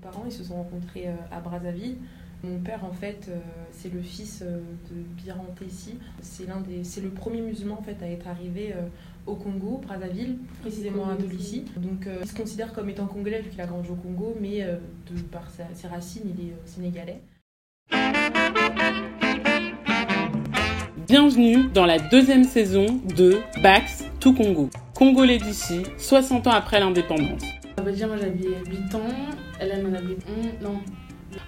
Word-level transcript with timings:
parents, 0.00 0.24
ils 0.26 0.32
se 0.32 0.44
sont 0.44 0.54
rencontrés 0.56 1.08
euh, 1.08 1.14
à 1.36 1.40
Brazzaville. 1.40 1.96
Mon 2.42 2.58
père, 2.58 2.84
en 2.84 2.92
fait, 2.92 3.26
euh, 3.28 3.36
c'est 3.70 3.92
le 3.92 4.00
fils 4.00 4.42
euh, 4.42 4.60
de 4.90 5.02
Biran 5.22 5.44
Tessi. 5.58 5.96
C'est 6.22 6.46
l'un 6.48 6.60
des, 6.60 6.84
c'est 6.84 7.02
le 7.02 7.10
premier 7.10 7.42
musulman 7.42 7.78
en 7.78 7.82
fait 7.82 7.96
à 8.02 8.08
être 8.08 8.26
arrivé 8.28 8.72
euh, 8.74 8.80
au 9.26 9.34
Congo, 9.34 9.80
Brazzaville, 9.86 10.38
précisément 10.62 11.08
à 11.10 11.16
Tbilissi. 11.16 11.64
Donc, 11.76 12.06
euh, 12.06 12.16
il 12.22 12.28
se 12.28 12.34
considère 12.34 12.72
comme 12.72 12.88
étant 12.88 13.06
congolais 13.06 13.42
vu 13.42 13.50
qu'il 13.50 13.60
a 13.60 13.66
grandi 13.66 13.90
au 13.90 13.94
Congo, 13.94 14.34
mais 14.40 14.62
euh, 14.62 14.76
de 15.10 15.20
par 15.20 15.50
sa- 15.50 15.64
ses 15.74 15.88
racines, 15.88 16.22
il 16.38 16.46
est 16.48 16.52
euh, 16.52 16.56
sénégalais. 16.64 17.20
Bienvenue 21.06 21.68
dans 21.74 21.86
la 21.86 21.98
deuxième 21.98 22.44
saison 22.44 22.86
de 23.16 23.38
Bax 23.62 24.04
to 24.20 24.32
Congo. 24.32 24.70
Congolais 24.94 25.38
d'ici, 25.38 25.82
60 25.98 26.46
ans 26.46 26.52
après 26.52 26.80
l'indépendance. 26.80 27.42
Ça 27.76 27.84
veut 27.84 27.92
dire, 27.92 28.08
moi 28.08 28.16
j'avais 28.16 28.32
8 28.70 28.94
ans, 28.94 29.00
11, 29.60 30.62
non. 30.62 30.80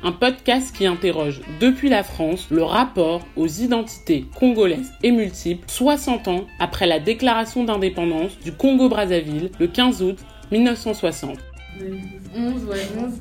Un 0.05 0.13
podcast 0.13 0.75
qui 0.77 0.87
interroge 0.87 1.41
depuis 1.61 1.89
la 1.89 2.05
France 2.05 2.49
le 2.51 2.63
rapport 2.63 3.23
aux 3.37 3.49
identités 3.49 4.27
congolaises 4.39 4.93
et 5.03 5.11
multiples 5.11 5.65
60 5.69 6.29
ans 6.29 6.45
après 6.61 6.87
la 6.87 7.01
déclaration 7.01 7.65
d'indépendance 7.65 8.39
du 8.39 8.53
Congo-Brazzaville 8.53 9.51
le 9.59 9.67
15 9.67 10.03
août 10.03 10.19
1960. 10.53 11.39
11, 12.37 12.65
ouais, 12.65 12.77
11. 12.99 13.13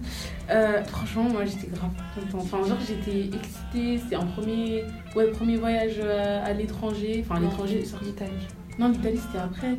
Euh, 0.50 0.84
franchement, 0.84 1.24
moi 1.24 1.46
j'étais 1.46 1.68
grave 1.68 1.92
contente. 2.14 2.42
Enfin, 2.54 2.68
genre 2.68 2.78
j'étais 2.86 3.22
excitée. 3.22 3.98
C'était 3.98 4.16
un 4.16 4.26
premier, 4.26 4.84
ouais, 5.16 5.32
premier 5.32 5.58
voyage 5.58 5.96
euh, 6.00 6.46
à 6.46 6.54
l'étranger. 6.54 7.24
Enfin, 7.26 7.38
à 7.38 7.40
l'étranger, 7.40 7.86
sur 7.86 8.04
l'Italie. 8.04 8.48
Non, 8.78 8.90
l'Italie 8.90 9.20
c'était 9.26 9.44
après. 9.44 9.78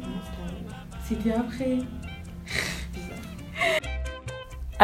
C'était 1.04 1.32
après. 1.32 1.78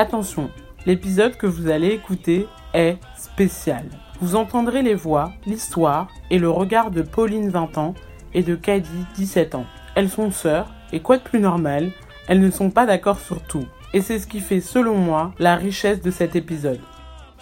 Attention, 0.01 0.48
l'épisode 0.87 1.37
que 1.37 1.48
vous 1.48 1.69
allez 1.69 1.88
écouter 1.88 2.47
est 2.73 2.98
spécial. 3.16 3.84
Vous 4.21 4.37
entendrez 4.37 4.82
les 4.82 4.95
voix, 4.95 5.32
l'histoire 5.45 6.07
et 6.30 6.38
le 6.38 6.49
regard 6.49 6.93
de 6.93 7.02
Pauline 7.02 7.49
20 7.49 7.79
ans 7.79 7.95
et 8.32 8.45
de 8.45 8.54
Kadi 8.54 8.88
17 9.16 9.57
ans. 9.57 9.66
Elles 9.96 10.09
sont 10.09 10.30
sœurs 10.30 10.73
et 10.93 11.01
quoi 11.01 11.16
de 11.16 11.24
plus 11.24 11.41
normal, 11.41 11.91
elles 12.29 12.38
ne 12.38 12.52
sont 12.52 12.71
pas 12.71 12.87
d'accord 12.87 13.19
sur 13.19 13.43
tout. 13.43 13.66
Et 13.93 14.01
c'est 14.01 14.21
ce 14.21 14.29
qui 14.29 14.38
fait 14.38 14.60
selon 14.60 14.95
moi 14.95 15.32
la 15.41 15.57
richesse 15.57 16.01
de 16.01 16.13
cet 16.13 16.37
épisode. 16.37 16.80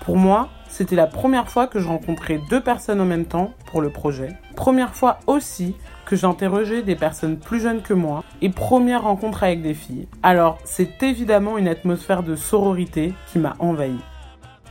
Pour 0.00 0.16
moi, 0.16 0.48
c'était 0.70 0.96
la 0.96 1.06
première 1.06 1.50
fois 1.50 1.66
que 1.66 1.78
je 1.78 1.88
rencontrais 1.88 2.40
deux 2.48 2.62
personnes 2.62 3.02
en 3.02 3.04
même 3.04 3.26
temps 3.26 3.52
pour 3.66 3.82
le 3.82 3.90
projet. 3.90 4.30
Première 4.54 4.94
fois 4.94 5.18
aussi 5.26 5.74
que 6.06 6.16
j'interrogeais 6.16 6.82
des 6.82 6.96
personnes 6.96 7.36
plus 7.36 7.60
jeunes 7.60 7.82
que 7.82 7.92
moi 7.92 8.24
et 8.40 8.48
première 8.48 9.02
rencontre 9.02 9.42
avec 9.42 9.60
des 9.60 9.74
filles. 9.74 10.08
Alors, 10.22 10.58
c'est 10.64 11.02
évidemment 11.02 11.58
une 11.58 11.68
atmosphère 11.68 12.22
de 12.22 12.36
sororité 12.36 13.12
qui 13.30 13.38
m'a 13.38 13.56
envahi. 13.58 13.98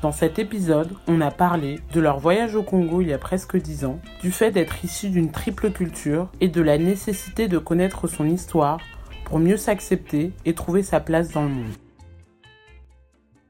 Dans 0.01 0.11
cet 0.11 0.39
épisode, 0.39 0.93
on 1.07 1.21
a 1.21 1.31
parlé 1.31 1.79
de 1.93 1.99
leur 1.99 2.19
voyage 2.19 2.55
au 2.55 2.63
Congo 2.63 3.01
il 3.01 3.09
y 3.09 3.13
a 3.13 3.17
presque 3.17 3.57
10 3.57 3.85
ans, 3.85 3.99
du 4.21 4.31
fait 4.31 4.51
d'être 4.51 4.83
issu 4.83 5.09
d'une 5.09 5.31
triple 5.31 5.71
culture 5.71 6.29
et 6.41 6.47
de 6.47 6.61
la 6.61 6.77
nécessité 6.77 7.47
de 7.47 7.57
connaître 7.57 8.07
son 8.07 8.27
histoire 8.27 8.79
pour 9.25 9.39
mieux 9.39 9.57
s'accepter 9.57 10.31
et 10.45 10.53
trouver 10.53 10.83
sa 10.83 10.99
place 10.99 11.31
dans 11.31 11.43
le 11.43 11.49
monde. 11.49 11.84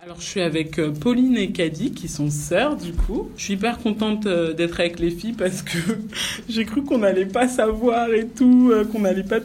Alors 0.06 0.22
je 0.22 0.26
suis 0.28 0.42
avec 0.42 0.78
euh, 0.78 0.92
Pauline 0.92 1.36
et 1.36 1.52
Kadi 1.52 1.92
qui 1.92 2.08
sont 2.08 2.30
sœurs 2.30 2.78
du 2.78 2.94
coup. 2.94 3.32
Je 3.38 3.44
suis 3.44 3.54
hyper 3.54 3.80
contente 3.80 4.28
euh, 4.28 4.54
d'être 4.54 4.80
avec 4.80 5.00
les 5.00 5.10
filles 5.10 5.34
parce 5.34 5.64
que 5.64 5.80
j'ai 6.48 6.64
cru 6.64 6.84
qu'on 6.84 7.00
n'allait 7.00 7.26
pas 7.26 7.48
savoir 7.48 8.14
et 8.14 8.28
tout, 8.28 8.70
euh, 8.72 8.86
qu'on 8.86 9.00
n'allait 9.00 9.24
pas 9.24 9.40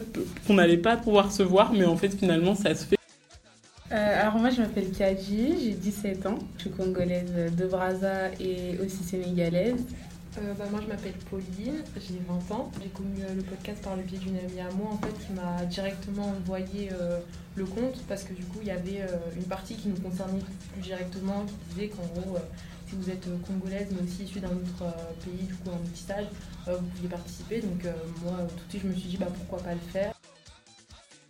qu'on 0.45 0.53
n'allait 0.53 0.77
pas 0.77 0.97
pouvoir 0.97 1.31
se 1.31 1.41
voir, 1.41 1.73
mais 1.73 1.85
en 1.85 1.97
fait 1.97 2.09
finalement 2.09 2.53
ça 2.53 2.75
se 2.75 2.85
fait. 2.85 2.97
Alors, 3.89 4.35
moi 4.35 4.51
je 4.51 4.61
m'appelle 4.61 4.91
Kadji, 4.91 5.53
j'ai 5.63 5.71
17 5.71 6.27
ans. 6.27 6.37
Je 6.57 6.61
suis 6.61 6.69
congolaise 6.69 7.33
de 7.57 7.65
Brazza 7.65 8.29
et 8.39 8.77
aussi 8.85 9.03
sénégalaise. 9.03 9.83
Euh, 10.37 10.53
bah, 10.53 10.63
moi, 10.71 10.79
je 10.81 10.87
m'appelle 10.87 11.13
Pauline, 11.29 11.83
j'ai 11.97 12.21
20 12.25 12.55
ans. 12.55 12.71
J'ai 12.81 12.89
connu 12.89 13.21
euh, 13.21 13.35
le 13.35 13.41
podcast 13.41 13.83
par 13.83 13.97
le 13.97 14.03
biais 14.03 14.17
d'une 14.17 14.37
amie 14.37 14.61
à 14.61 14.71
moi 14.71 14.91
en 14.91 14.97
fait, 14.97 15.11
qui 15.25 15.33
m'a 15.33 15.65
directement 15.65 16.29
envoyé 16.29 16.89
euh, 16.93 17.19
le 17.55 17.65
compte 17.65 18.01
parce 18.07 18.23
que 18.23 18.33
du 18.33 18.43
coup, 18.43 18.59
il 18.61 18.67
y 18.67 18.71
avait 18.71 19.05
une 19.35 19.43
partie 19.43 19.75
qui 19.75 19.89
nous 19.89 19.99
concernait 19.99 20.39
plus 20.71 20.81
directement 20.81 21.45
qui 21.45 21.73
disait 21.73 21.87
qu'en 21.89 22.21
gros, 22.21 22.37
si 22.87 22.95
vous 22.95 23.09
êtes 23.09 23.27
congolaise 23.45 23.87
mais 23.91 24.07
aussi 24.07 24.23
issue 24.23 24.39
d'un 24.39 24.51
autre 24.51 24.95
pays, 25.23 25.47
du 25.47 25.53
coup 25.55 25.69
en 25.69 25.79
métissage, 25.79 26.25
euh, 26.67 26.77
vous 26.77 26.87
pouviez 26.87 27.09
participer. 27.09 27.59
Donc, 27.61 27.83
moi, 28.23 28.37
tout 28.55 28.65
de 28.65 28.69
suite, 28.69 28.83
je 28.83 28.87
me 28.87 28.93
suis 28.93 29.09
dit 29.09 29.17
bah, 29.17 29.27
pourquoi 29.35 29.59
pas 29.59 29.73
le 29.73 29.81
faire. 29.91 30.13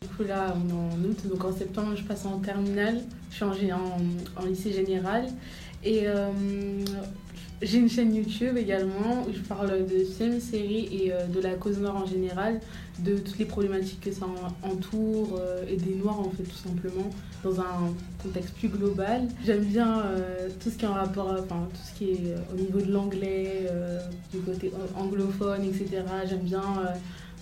Du 0.02 0.08
coup, 0.10 0.24
là, 0.24 0.56
on 0.56 0.70
est 0.70 0.74
en 0.74 1.10
août, 1.10 1.28
donc 1.28 1.44
en 1.44 1.52
septembre, 1.52 1.96
je 1.96 2.04
passe 2.04 2.26
en 2.28 2.38
terminale. 2.38 3.02
Je 3.32 3.36
suis 3.36 3.74
en, 3.74 3.98
en, 4.36 4.46
lycée 4.46 4.74
général. 4.74 5.28
Et 5.84 6.06
j'ai 7.62 7.78
une 7.78 7.90
chaîne 7.90 8.14
YouTube 8.16 8.58
également 8.58 9.24
où 9.28 9.34
je 9.34 9.40
parle 9.42 9.86
de 9.86 10.04
films, 10.04 10.40
séries 10.40 10.90
et 10.92 11.14
euh, 11.14 11.26
de 11.28 11.40
la 11.40 11.54
cause 11.54 11.78
noire 11.80 11.96
en 11.96 12.06
général, 12.06 12.60
de 13.00 13.18
toutes 13.18 13.38
les 13.40 13.46
problématiques 13.46 14.02
que 14.02 14.12
ça 14.12 14.26
en- 14.26 14.68
entoure 14.70 15.40
euh, 15.40 15.64
et 15.70 15.76
des 15.78 15.96
noirs, 15.96 16.20
en 16.20 16.32
fait, 16.32 16.44
tout 16.44 16.56
simplement, 16.68 17.10
dans 17.44 17.60
un 17.60 17.94
contexte 18.22 18.54
plus 18.56 18.68
global. 18.68 19.28
J'aime 19.46 19.64
bien 19.64 20.02
euh, 20.06 20.50
tout 20.60 20.70
ce 20.70 20.78
qui 20.78 20.86
est 20.86 20.88
en 20.88 20.94
rapport, 20.94 21.30
enfin, 21.40 21.68
tout 21.72 21.82
ce 21.92 21.98
qui 21.98 22.12
est 22.12 22.36
au 22.54 22.56
niveau 22.60 22.82
de 22.82 22.92
l'anglais, 22.92 23.68
du 24.34 24.40
côté 24.40 24.72
anglophone, 24.98 25.64
etc. 25.64 26.04
J'aime 26.30 26.40
bien. 26.40 26.64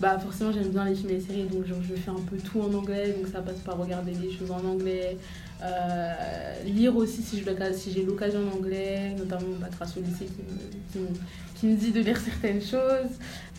bah 0.00 0.18
forcément 0.18 0.50
j'aime 0.52 0.68
bien 0.70 0.84
les 0.86 0.94
films 0.94 1.10
et 1.10 1.14
les 1.14 1.20
séries 1.20 1.44
donc 1.44 1.66
genre, 1.66 1.76
je 1.86 1.94
fais 1.94 2.10
un 2.10 2.14
peu 2.30 2.36
tout 2.38 2.60
en 2.62 2.72
anglais 2.72 3.14
donc 3.18 3.30
ça 3.30 3.40
passe 3.42 3.58
par 3.58 3.76
regarder 3.78 4.12
des 4.12 4.30
choses 4.32 4.50
en 4.50 4.64
anglais 4.66 5.18
euh, 5.62 6.62
lire 6.64 6.96
aussi 6.96 7.22
si 7.22 7.42
j'ai 7.92 8.02
l'occasion 8.02 8.40
en 8.48 8.56
anglais 8.56 9.14
notamment 9.18 9.56
bah, 9.60 9.68
grâce 9.70 9.96
au 9.96 10.00
lycée 10.00 10.26
qui 10.90 11.66
me, 11.66 11.76
dit 11.76 11.92
de 11.92 12.00
lire 12.00 12.18
certaines 12.24 12.62
choses 12.62 13.12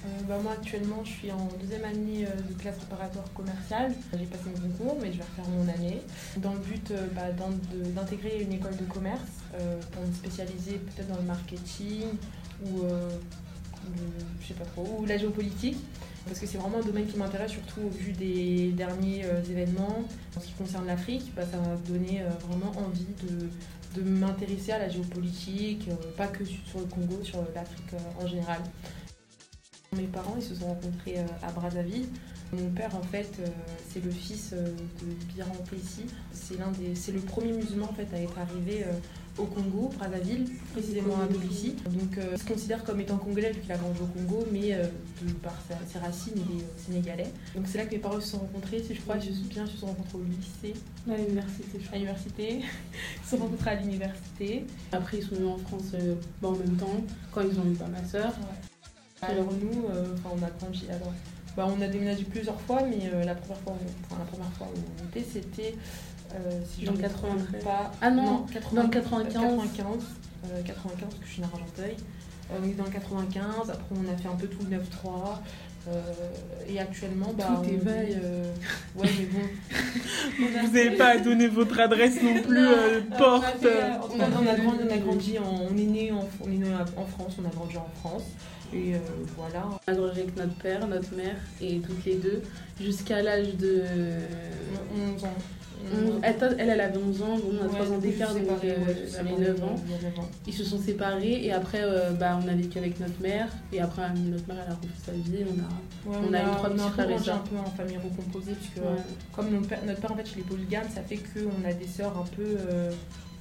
Euh, 0.04 0.08
bah, 0.28 0.40
moi, 0.42 0.54
actuellement, 0.54 1.04
je 1.04 1.12
suis 1.12 1.32
en 1.32 1.48
deuxième 1.62 1.84
année 1.86 2.26
euh, 2.26 2.34
de 2.50 2.60
classe 2.60 2.78
préparatoire 2.78 3.32
commerciale. 3.36 3.94
J'ai 4.18 4.26
passé 4.26 4.46
mon 4.46 4.60
concours, 4.68 4.98
mais 5.00 5.12
je 5.12 5.18
vais 5.20 5.24
refaire 5.24 5.48
mon 5.50 5.68
année. 5.72 6.02
Dans 6.38 6.54
le 6.54 6.60
but 6.60 6.92
bah, 7.14 7.30
d'intégrer 7.96 8.42
une 8.42 8.52
école 8.52 8.76
de 8.78 8.86
commerce 8.86 9.30
pour 9.92 10.04
me 10.04 10.12
spécialiser 10.12 10.80
peut-être 10.80 11.08
dans 11.08 11.18
le 11.18 11.28
marketing 11.28 12.08
ou, 12.66 12.82
sais 14.44 14.56
pas 14.56 14.66
trop, 14.66 15.02
ou 15.02 15.06
la 15.06 15.18
géopolitique. 15.18 15.78
Parce 16.26 16.40
que 16.40 16.46
c'est 16.46 16.58
vraiment 16.58 16.78
un 16.78 16.86
domaine 16.86 17.08
qui 17.08 17.18
m'intéresse, 17.18 17.52
surtout 17.52 17.82
au 17.82 17.90
vu 17.90 18.12
des 18.14 18.72
derniers 18.72 19.26
euh, 19.26 19.42
événements. 19.44 20.04
En 20.36 20.40
ce 20.40 20.48
qui 20.48 20.54
concerne 20.54 20.86
l'Afrique, 20.86 21.32
bah, 21.36 21.44
ça 21.50 21.58
m'a 21.58 21.76
donné 21.88 22.22
euh, 22.22 22.30
vraiment 22.48 22.72
envie 22.80 23.08
de, 23.24 24.00
de 24.00 24.08
m'intéresser 24.08 24.72
à 24.72 24.80
la 24.80 24.90
géopolitique, 24.90 25.88
euh, 25.90 25.96
pas 26.16 26.28
que 26.28 26.46
sur 26.46 26.80
le 26.80 26.86
Congo, 26.86 27.24
sur 27.24 27.40
l'Afrique 27.56 27.96
en 28.20 28.28
général. 28.28 28.60
Mes 29.96 30.04
parents, 30.04 30.36
ils 30.38 30.44
se 30.44 30.56
sont 30.56 30.68
rencontrés 30.68 31.18
à 31.44 31.52
Brazzaville. 31.52 32.08
Mon 32.54 32.70
père, 32.70 32.96
en 32.96 33.02
fait, 33.02 33.42
c'est 33.90 34.02
le 34.02 34.10
fils 34.10 34.54
de 34.54 35.34
Biran 35.34 35.52
Tessi. 35.70 36.06
C'est 36.32 37.12
le 37.12 37.20
premier 37.20 37.52
musulman 37.52 37.90
en 37.90 37.94
fait 37.94 38.08
à 38.14 38.22
être 38.22 38.40
arrivé 38.40 38.86
au 39.38 39.46
Congo, 39.46 39.90
Brazzaville, 39.98 40.46
précisément 40.74 41.16
à 41.22 41.26
Tbilissi. 41.28 41.76
Donc, 41.90 42.18
euh, 42.18 42.30
il 42.34 42.38
se 42.38 42.46
considère 42.46 42.84
comme 42.84 43.00
étant 43.00 43.18
congolais 43.18 43.52
vu 43.52 43.62
qu'il 43.62 43.72
a 43.72 43.78
grandi 43.78 44.00
au 44.02 44.06
Congo, 44.06 44.46
mais 44.52 44.74
euh, 44.74 44.84
de 45.22 45.32
par 45.34 45.54
sa- 45.70 45.78
ses 45.92 46.00
racines, 46.00 46.34
il 46.36 46.58
est 46.60 46.64
euh, 46.64 46.68
sénégalais. 46.86 47.32
Donc, 47.56 47.66
c'est 47.68 47.78
là 47.78 47.86
que 47.86 47.92
mes 47.92 48.00
parents 48.00 48.20
se 48.20 48.28
sont 48.28 48.40
rencontrés. 48.40 48.84
Si 48.84 48.94
je 48.94 49.02
crois, 49.02 49.18
je 49.20 49.32
suis 49.32 49.48
bien, 49.48 49.64
ils 49.66 49.72
se 49.72 49.78
sont 49.78 49.88
rencontrés 49.88 50.18
au 50.18 50.24
lycée, 50.24 50.78
à 51.10 51.16
l'université 51.18 51.64
je 51.74 51.78
à 51.78 51.82
crois. 51.88 51.98
l'université. 51.98 52.60
Ils 52.60 53.24
se 53.26 53.30
sont 53.38 53.44
rencontrés 53.44 53.70
à 53.72 53.76
l'université. 53.76 54.66
après 54.92 55.18
ils 55.18 55.24
sont 55.24 55.36
venus 55.36 55.50
en 55.50 55.58
France 55.58 55.92
euh, 55.94 56.16
bah, 56.42 56.50
en 56.50 56.56
même 56.56 56.76
temps 56.78 57.02
quand 57.32 57.42
ils 57.42 57.58
ont 57.60 57.66
eu 57.66 57.76
bah, 57.76 57.86
ma 57.92 58.06
soeur 58.08 58.34
Alors 59.22 59.50
nous, 59.54 59.86
euh, 59.90 60.06
on 60.26 60.44
a 60.44 60.50
grandi. 60.50 60.86
Alors, 60.90 61.14
bah, 61.56 61.68
on 61.70 61.82
a 61.82 61.88
déménagé 61.88 62.24
plusieurs 62.24 62.60
fois, 62.62 62.82
mais 62.84 63.10
la 63.26 63.36
première 63.36 63.58
fois, 63.62 63.74
enfin, 64.10 64.20
la 64.20 64.26
première 64.26 64.52
fois 64.54 64.68
où 64.76 64.80
on 65.04 65.08
était, 65.10 65.26
c'était 65.30 65.76
si 66.66 66.82
je 66.82 66.86
Dans 66.88 66.94
trompe 66.94 67.02
93. 67.02 67.64
pas. 67.64 67.92
Ah 68.02 68.10
non, 68.12 68.46
80 68.54 68.76
dans 68.82 68.88
le 68.88 68.90
95. 68.94 69.34
95, 69.34 69.86
euh, 70.52 70.62
95 70.66 71.00
parce 71.10 71.16
que 71.16 71.26
je 71.26 71.32
suis 71.32 71.42
née 71.42 71.48
à 71.52 71.56
Argenteuil. 71.56 71.96
Euh, 72.52 72.58
on 72.64 72.68
est 72.68 72.74
dans 72.74 72.86
le 72.86 72.90
95. 72.92 73.70
Après, 73.70 73.96
on 73.96 74.12
a 74.14 74.18
fait 74.18 74.28
un 74.28 74.36
peu 74.36 74.48
tout 74.48 74.60
le 74.70 74.78
9-3. 74.78 75.42
euh, 75.88 76.02
et 76.70 76.80
actuellement, 76.80 77.34
bah, 77.36 77.46
Tout 77.48 77.70
on 77.70 77.74
éveille. 77.74 78.18
euh, 78.24 78.44
ouais, 78.96 79.10
mais 79.20 79.26
bon. 79.26 79.40
Vous 80.68 80.74
n'avez 80.74 80.92
pas 80.98 81.08
à 81.10 81.18
donner 81.18 81.48
votre 81.48 81.80
adresse 81.80 82.22
non 82.22 82.40
plus, 82.44 82.68
euh, 82.68 83.02
Non, 83.10 83.18
porte. 83.18 83.44
On 83.44 83.48
a, 83.48 83.52
fait, 83.52 83.68
euh, 83.68 83.90
on 84.16 84.20
a- 84.20 84.26
on 84.26 84.48
a 84.48 84.56
grandi, 84.56 84.80
on 84.88 84.94
a 84.94 84.98
grandi 84.98 85.40
en, 85.40 85.44
on 85.72 85.78
est 85.78 85.82
né 85.84 86.12
en, 86.12 86.28
on 86.40 86.52
est 86.52 86.56
né 86.58 86.68
en 86.98 87.06
France, 87.06 87.36
on 87.42 87.46
a 87.48 87.50
grandi 87.52 87.78
en 87.78 87.88
France. 88.00 88.24
Et 88.74 88.94
euh, 88.96 89.00
voilà. 89.36 89.66
on 89.88 89.92
a 89.92 89.96
grandi 89.96 90.20
avec 90.22 90.38
notre 90.38 90.54
père 90.56 90.88
notre 90.88 91.14
mère 91.16 91.36
et 91.62 91.80
toutes 91.80 92.06
les 92.06 92.16
deux 92.16 92.42
jusqu'à 92.80 93.22
l'âge 93.22 93.56
de 93.58 93.84
11 95.16 95.24
ans. 95.26 95.28
Elle, 96.24 96.36
elle, 96.60 96.70
elle 96.70 96.82
avait 96.82 96.98
11 96.98 97.22
ans, 97.22 97.38
on 97.46 97.66
a 97.66 97.68
3 97.68 97.92
ans 97.92 97.98
d'écart, 97.98 98.34
donc 98.34 98.44
séparés, 98.44 98.72
euh, 98.72 98.76
ouais, 98.86 98.86
j'avais 99.12 99.30
séparés, 99.30 99.32
9 99.40 99.64
ans. 99.64 99.76
il 99.86 99.92
y 99.92 99.94
a 99.96 100.10
9 100.10 100.20
ans. 100.20 100.30
Ils 100.48 100.54
se 100.54 100.64
sont 100.64 100.80
séparés 100.80 101.44
et 101.46 101.52
après, 101.54 101.82
euh, 101.84 102.12
bah, 102.12 102.40
on 102.44 102.48
a 102.48 102.54
vécu 102.54 102.78
avec 102.78 103.00
notre 103.00 103.20
mère. 103.22 103.48
Et 103.74 103.82
après, 103.82 104.04
notre 104.14 104.48
mère, 104.48 104.58
elle 104.66 104.72
a 104.72 104.76
refait 104.76 104.88
sa 105.06 105.12
vie. 105.12 105.44
On 105.48 105.60
a... 106.14 106.14
Ouais, 106.18 106.26
On 106.30 106.34
a 106.34 106.42
eu 106.42 106.56
trois 106.58 106.70
petits 106.70 106.90
frères 106.90 107.10
et 107.12 107.18
sœurs. 107.20 107.36
un 107.36 107.40
peu 107.48 107.58
en 107.58 107.66
famille 107.72 107.98
recomposée, 107.98 108.54
puisque 108.54 108.78
Ouais. 108.78 109.02
comme 109.36 109.50
mon 109.52 109.62
père- 109.62 109.84
notre 109.86 110.02
père 110.02 110.12
en 110.12 110.16
fait 110.16 110.26
il 110.36 110.40
est 110.40 110.44
polygame, 110.44 110.86
ça 110.94 111.02
fait 111.02 111.18
qu'on 111.18 111.68
a 111.70 111.74
des 111.74 111.88
sœurs 111.88 112.18
un 112.18 112.26
peu, 112.36 112.44
euh, 112.70 112.92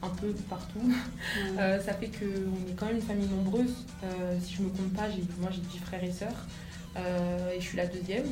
un 0.02 0.08
peu 0.10 0.28
partout. 0.48 0.80
Euh, 1.58 1.78
ça 1.80 1.92
fait 1.94 2.06
qu'on 2.08 2.70
est 2.70 2.74
quand 2.76 2.86
même 2.86 2.96
une 2.96 3.02
famille 3.02 3.28
nombreuse. 3.28 3.84
Euh, 4.04 4.36
si 4.42 4.54
je 4.54 4.62
me 4.62 4.68
compte 4.68 4.92
pas, 4.94 5.10
j'ai, 5.10 5.22
moi 5.40 5.50
j'ai 5.52 5.60
10 5.60 5.78
frères 5.78 6.02
et 6.04 6.10
sœurs 6.12 6.46
euh, 6.96 7.50
et 7.54 7.60
je 7.60 7.66
suis 7.66 7.76
la 7.76 7.86
deuxième. 7.86 8.24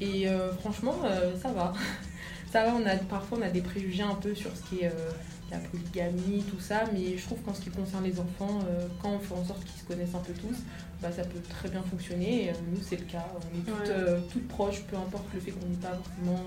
Et 0.00 0.28
euh, 0.28 0.52
franchement, 0.54 0.94
euh, 1.04 1.32
ça 1.40 1.50
va. 1.52 1.72
ça 2.52 2.64
va, 2.64 2.74
on 2.74 2.84
a, 2.86 2.96
parfois 2.96 3.38
on 3.38 3.42
a 3.42 3.48
des 3.48 3.62
préjugés 3.62 4.02
un 4.02 4.14
peu 4.14 4.34
sur 4.34 4.50
ce 4.54 4.62
qui 4.68 4.80
est 4.80 4.88
euh, 4.88 5.10
la 5.50 5.58
polygamie, 5.58 6.42
tout 6.50 6.60
ça, 6.60 6.84
mais 6.92 7.16
je 7.16 7.22
trouve 7.24 7.38
qu'en 7.40 7.54
ce 7.54 7.62
qui 7.62 7.70
concerne 7.70 8.04
les 8.04 8.20
enfants, 8.20 8.58
euh, 8.68 8.86
quand 9.00 9.10
on 9.10 9.18
fait 9.18 9.34
en 9.34 9.44
sorte 9.44 9.64
qu'ils 9.64 9.80
se 9.80 9.86
connaissent 9.86 10.14
un 10.14 10.18
peu 10.20 10.34
tous, 10.34 10.56
bah, 11.00 11.10
ça 11.10 11.22
peut 11.24 11.40
très 11.48 11.70
bien 11.70 11.82
fonctionner. 11.82 12.44
Et, 12.44 12.50
euh, 12.50 12.54
nous, 12.70 12.80
c'est 12.82 12.96
le 12.98 13.06
cas. 13.06 13.24
On 13.34 13.58
est 13.58 13.62
toutes, 13.64 13.88
Ouais. 13.88 14.20
toutes 14.30 14.48
proches, 14.48 14.82
peu 14.82 14.96
importe 14.96 15.24
le 15.34 15.40
fait 15.40 15.50
qu'on 15.52 15.66
n'ait 15.66 15.76
pas 15.76 15.94
forcément 15.96 16.44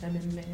la 0.00 0.08
même 0.08 0.32
mère. 0.32 0.44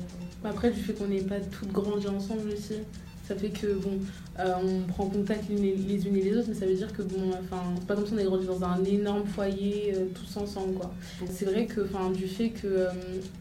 Après, 0.44 0.70
du 0.70 0.80
fait 0.80 0.94
qu'on 0.94 1.06
n'ait 1.08 1.20
pas 1.22 1.40
toutes 1.40 1.70
grandi 1.72 2.08
ensemble 2.08 2.48
aussi, 2.50 2.78
ça 3.26 3.34
fait 3.34 3.48
que 3.48 3.68
bon, 3.74 3.98
euh, 4.38 4.52
on 4.62 4.80
prend 4.92 5.06
contact 5.06 5.44
les, 5.48 5.56
les 5.76 6.06
unes 6.06 6.16
et 6.16 6.22
les 6.22 6.36
autres, 6.36 6.48
mais 6.48 6.54
ça 6.54 6.66
veut 6.66 6.74
dire 6.74 6.92
que 6.92 7.02
bon, 7.02 7.30
enfin, 7.42 7.62
c'est 7.78 7.86
pas 7.86 7.94
comme 7.94 8.06
si 8.06 8.12
on 8.12 8.18
est 8.18 8.24
grandi 8.24 8.46
dans 8.46 8.62
un 8.62 8.84
énorme 8.84 9.24
foyer 9.26 9.94
euh, 9.96 10.06
tous 10.14 10.36
ensemble 10.36 10.74
quoi. 10.74 10.92
C'est 11.30 11.46
vrai 11.46 11.64
que, 11.66 11.80
enfin, 11.82 12.10
du 12.10 12.26
fait 12.28 12.50
que 12.50 12.66
euh, 12.66 12.88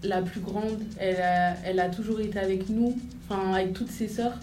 la 0.03 0.21
plus 0.21 0.39
grande, 0.39 0.79
elle 0.97 1.17
a, 1.21 1.55
elle 1.65 1.79
a 1.79 1.89
toujours 1.89 2.19
été 2.21 2.39
avec 2.39 2.69
nous, 2.69 2.97
enfin, 3.29 3.53
avec 3.53 3.73
toutes 3.73 3.91
ses 3.91 4.07
sœurs. 4.07 4.37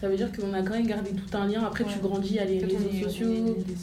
Ça 0.00 0.08
veut 0.08 0.16
dire 0.16 0.30
qu'on 0.32 0.52
a 0.52 0.62
quand 0.62 0.74
même 0.74 0.86
gardé 0.86 1.10
tout 1.12 1.36
un 1.36 1.46
lien. 1.48 1.64
Après, 1.64 1.84
tu 1.84 1.98
grandis, 1.98 2.38
a 2.38 2.44
les 2.44 2.62
on 2.62 2.66
réseaux 2.66 2.78
est- 2.78 2.86
on 2.86 2.98
est 2.98 3.02
sociaux. 3.02 3.26
des 3.66 3.74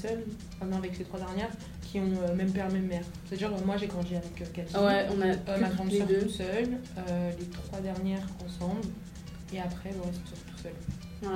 enfin, 0.62 0.78
avec 0.78 0.98
les 1.00 1.04
trois 1.06 1.20
dernières, 1.20 1.50
qui 1.82 2.00
ont 2.00 2.36
même 2.38 2.52
père, 2.52 2.70
même 2.72 2.86
mère. 2.86 3.02
C'est-à-dire, 3.28 3.52
moi 3.66 3.76
j'ai 3.78 3.88
grandi 3.88 4.16
avec 4.16 4.54
Cathy, 4.54 4.76
Ouais, 4.78 5.08
on 5.10 5.20
a 5.22 5.58
ma 5.60 5.68
grande 5.70 5.92
sœur 5.92 6.08
toute 6.08 6.30
seule, 6.30 6.70
les 7.40 7.46
trois 7.48 7.80
dernières 7.82 8.26
ensemble, 8.46 8.82
et 9.54 9.60
après 9.60 9.90
le 9.92 10.02
reste 10.02 10.22
tout 10.24 10.62
seul. 10.64 10.72
Ouais. 11.22 11.30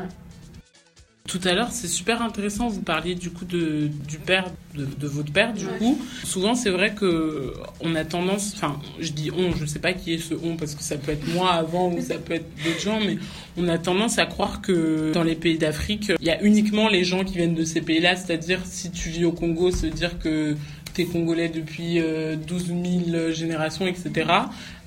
Tout 1.27 1.39
à 1.43 1.53
l'heure, 1.53 1.71
c'est 1.71 1.87
super 1.87 2.21
intéressant. 2.21 2.67
Vous 2.67 2.83
parliez 2.83 3.15
du 3.15 3.31
coup 3.31 3.45
de, 3.45 3.89
du 4.07 4.19
père, 4.19 4.45
de, 4.75 4.85
de 4.85 5.07
votre 5.07 5.33
père, 5.33 5.53
du 5.53 5.65
Ouais. 5.65 5.77
coup. 5.79 5.99
Souvent, 6.23 6.53
c'est 6.53 6.69
vrai 6.69 6.93
que 6.93 7.51
on 7.81 7.95
a 7.95 8.05
tendance, 8.05 8.53
enfin, 8.55 8.79
je 8.99 9.11
dis 9.11 9.31
on, 9.35 9.51
je 9.55 9.65
sais 9.65 9.79
pas 9.79 9.93
qui 9.93 10.13
est 10.13 10.17
ce 10.19 10.35
on 10.43 10.55
parce 10.55 10.75
que 10.75 10.83
ça 10.83 10.97
peut 10.97 11.11
être 11.13 11.27
moi 11.33 11.51
avant 11.53 11.91
ou 11.91 11.99
ça 11.99 12.19
peut 12.19 12.33
être 12.35 12.45
d'autres 12.63 12.79
gens, 12.79 12.99
mais 12.99 13.17
on 13.57 13.67
a 13.69 13.79
tendance 13.79 14.19
à 14.19 14.27
croire 14.27 14.61
que 14.61 15.11
dans 15.13 15.23
les 15.23 15.33
pays 15.35 15.57
d'Afrique, 15.57 16.11
il 16.19 16.25
y 16.27 16.29
a 16.29 16.39
uniquement 16.43 16.89
les 16.89 17.03
gens 17.03 17.23
qui 17.23 17.37
viennent 17.37 17.55
de 17.55 17.65
ces 17.65 17.81
pays-là. 17.81 18.15
C'est-à-dire, 18.15 18.59
si 18.65 18.91
tu 18.91 19.09
vis 19.09 19.25
au 19.25 19.31
Congo, 19.31 19.71
se 19.71 19.87
dire 19.87 20.19
que 20.19 20.55
t'es 20.93 21.05
congolais 21.05 21.49
depuis 21.49 21.99
euh, 21.99 22.35
12 22.35 22.67
000 22.67 23.31
générations, 23.31 23.87
etc. 23.87 24.31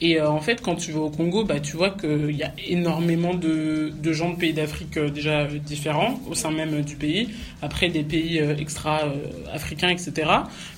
Et 0.01 0.21
euh, 0.21 0.29
en 0.31 0.41
fait, 0.41 0.61
quand 0.63 0.77
tu 0.77 0.93
vas 0.93 1.01
au 1.01 1.11
Congo, 1.11 1.45
bah, 1.45 1.59
tu 1.61 1.77
vois 1.77 1.91
qu'il 1.91 2.31
y 2.37 2.45
a 2.45 2.53
énormément 2.69 3.35
de, 3.35 3.91
de 4.01 4.13
gens 4.13 4.31
de 4.31 4.37
pays 4.37 4.53
d'Afrique 4.53 4.97
euh, 4.97 5.11
déjà 5.11 5.41
euh, 5.41 5.59
différents 5.59 6.21
au 6.31 6.35
sein 6.35 6.51
même 6.53 6.73
euh, 6.75 6.83
du 6.83 6.95
pays. 6.97 7.31
Après, 7.63 7.89
des 7.89 8.05
pays 8.05 8.39
euh, 8.39 8.55
extra-africains, 8.57 9.89
etc. 9.89 10.13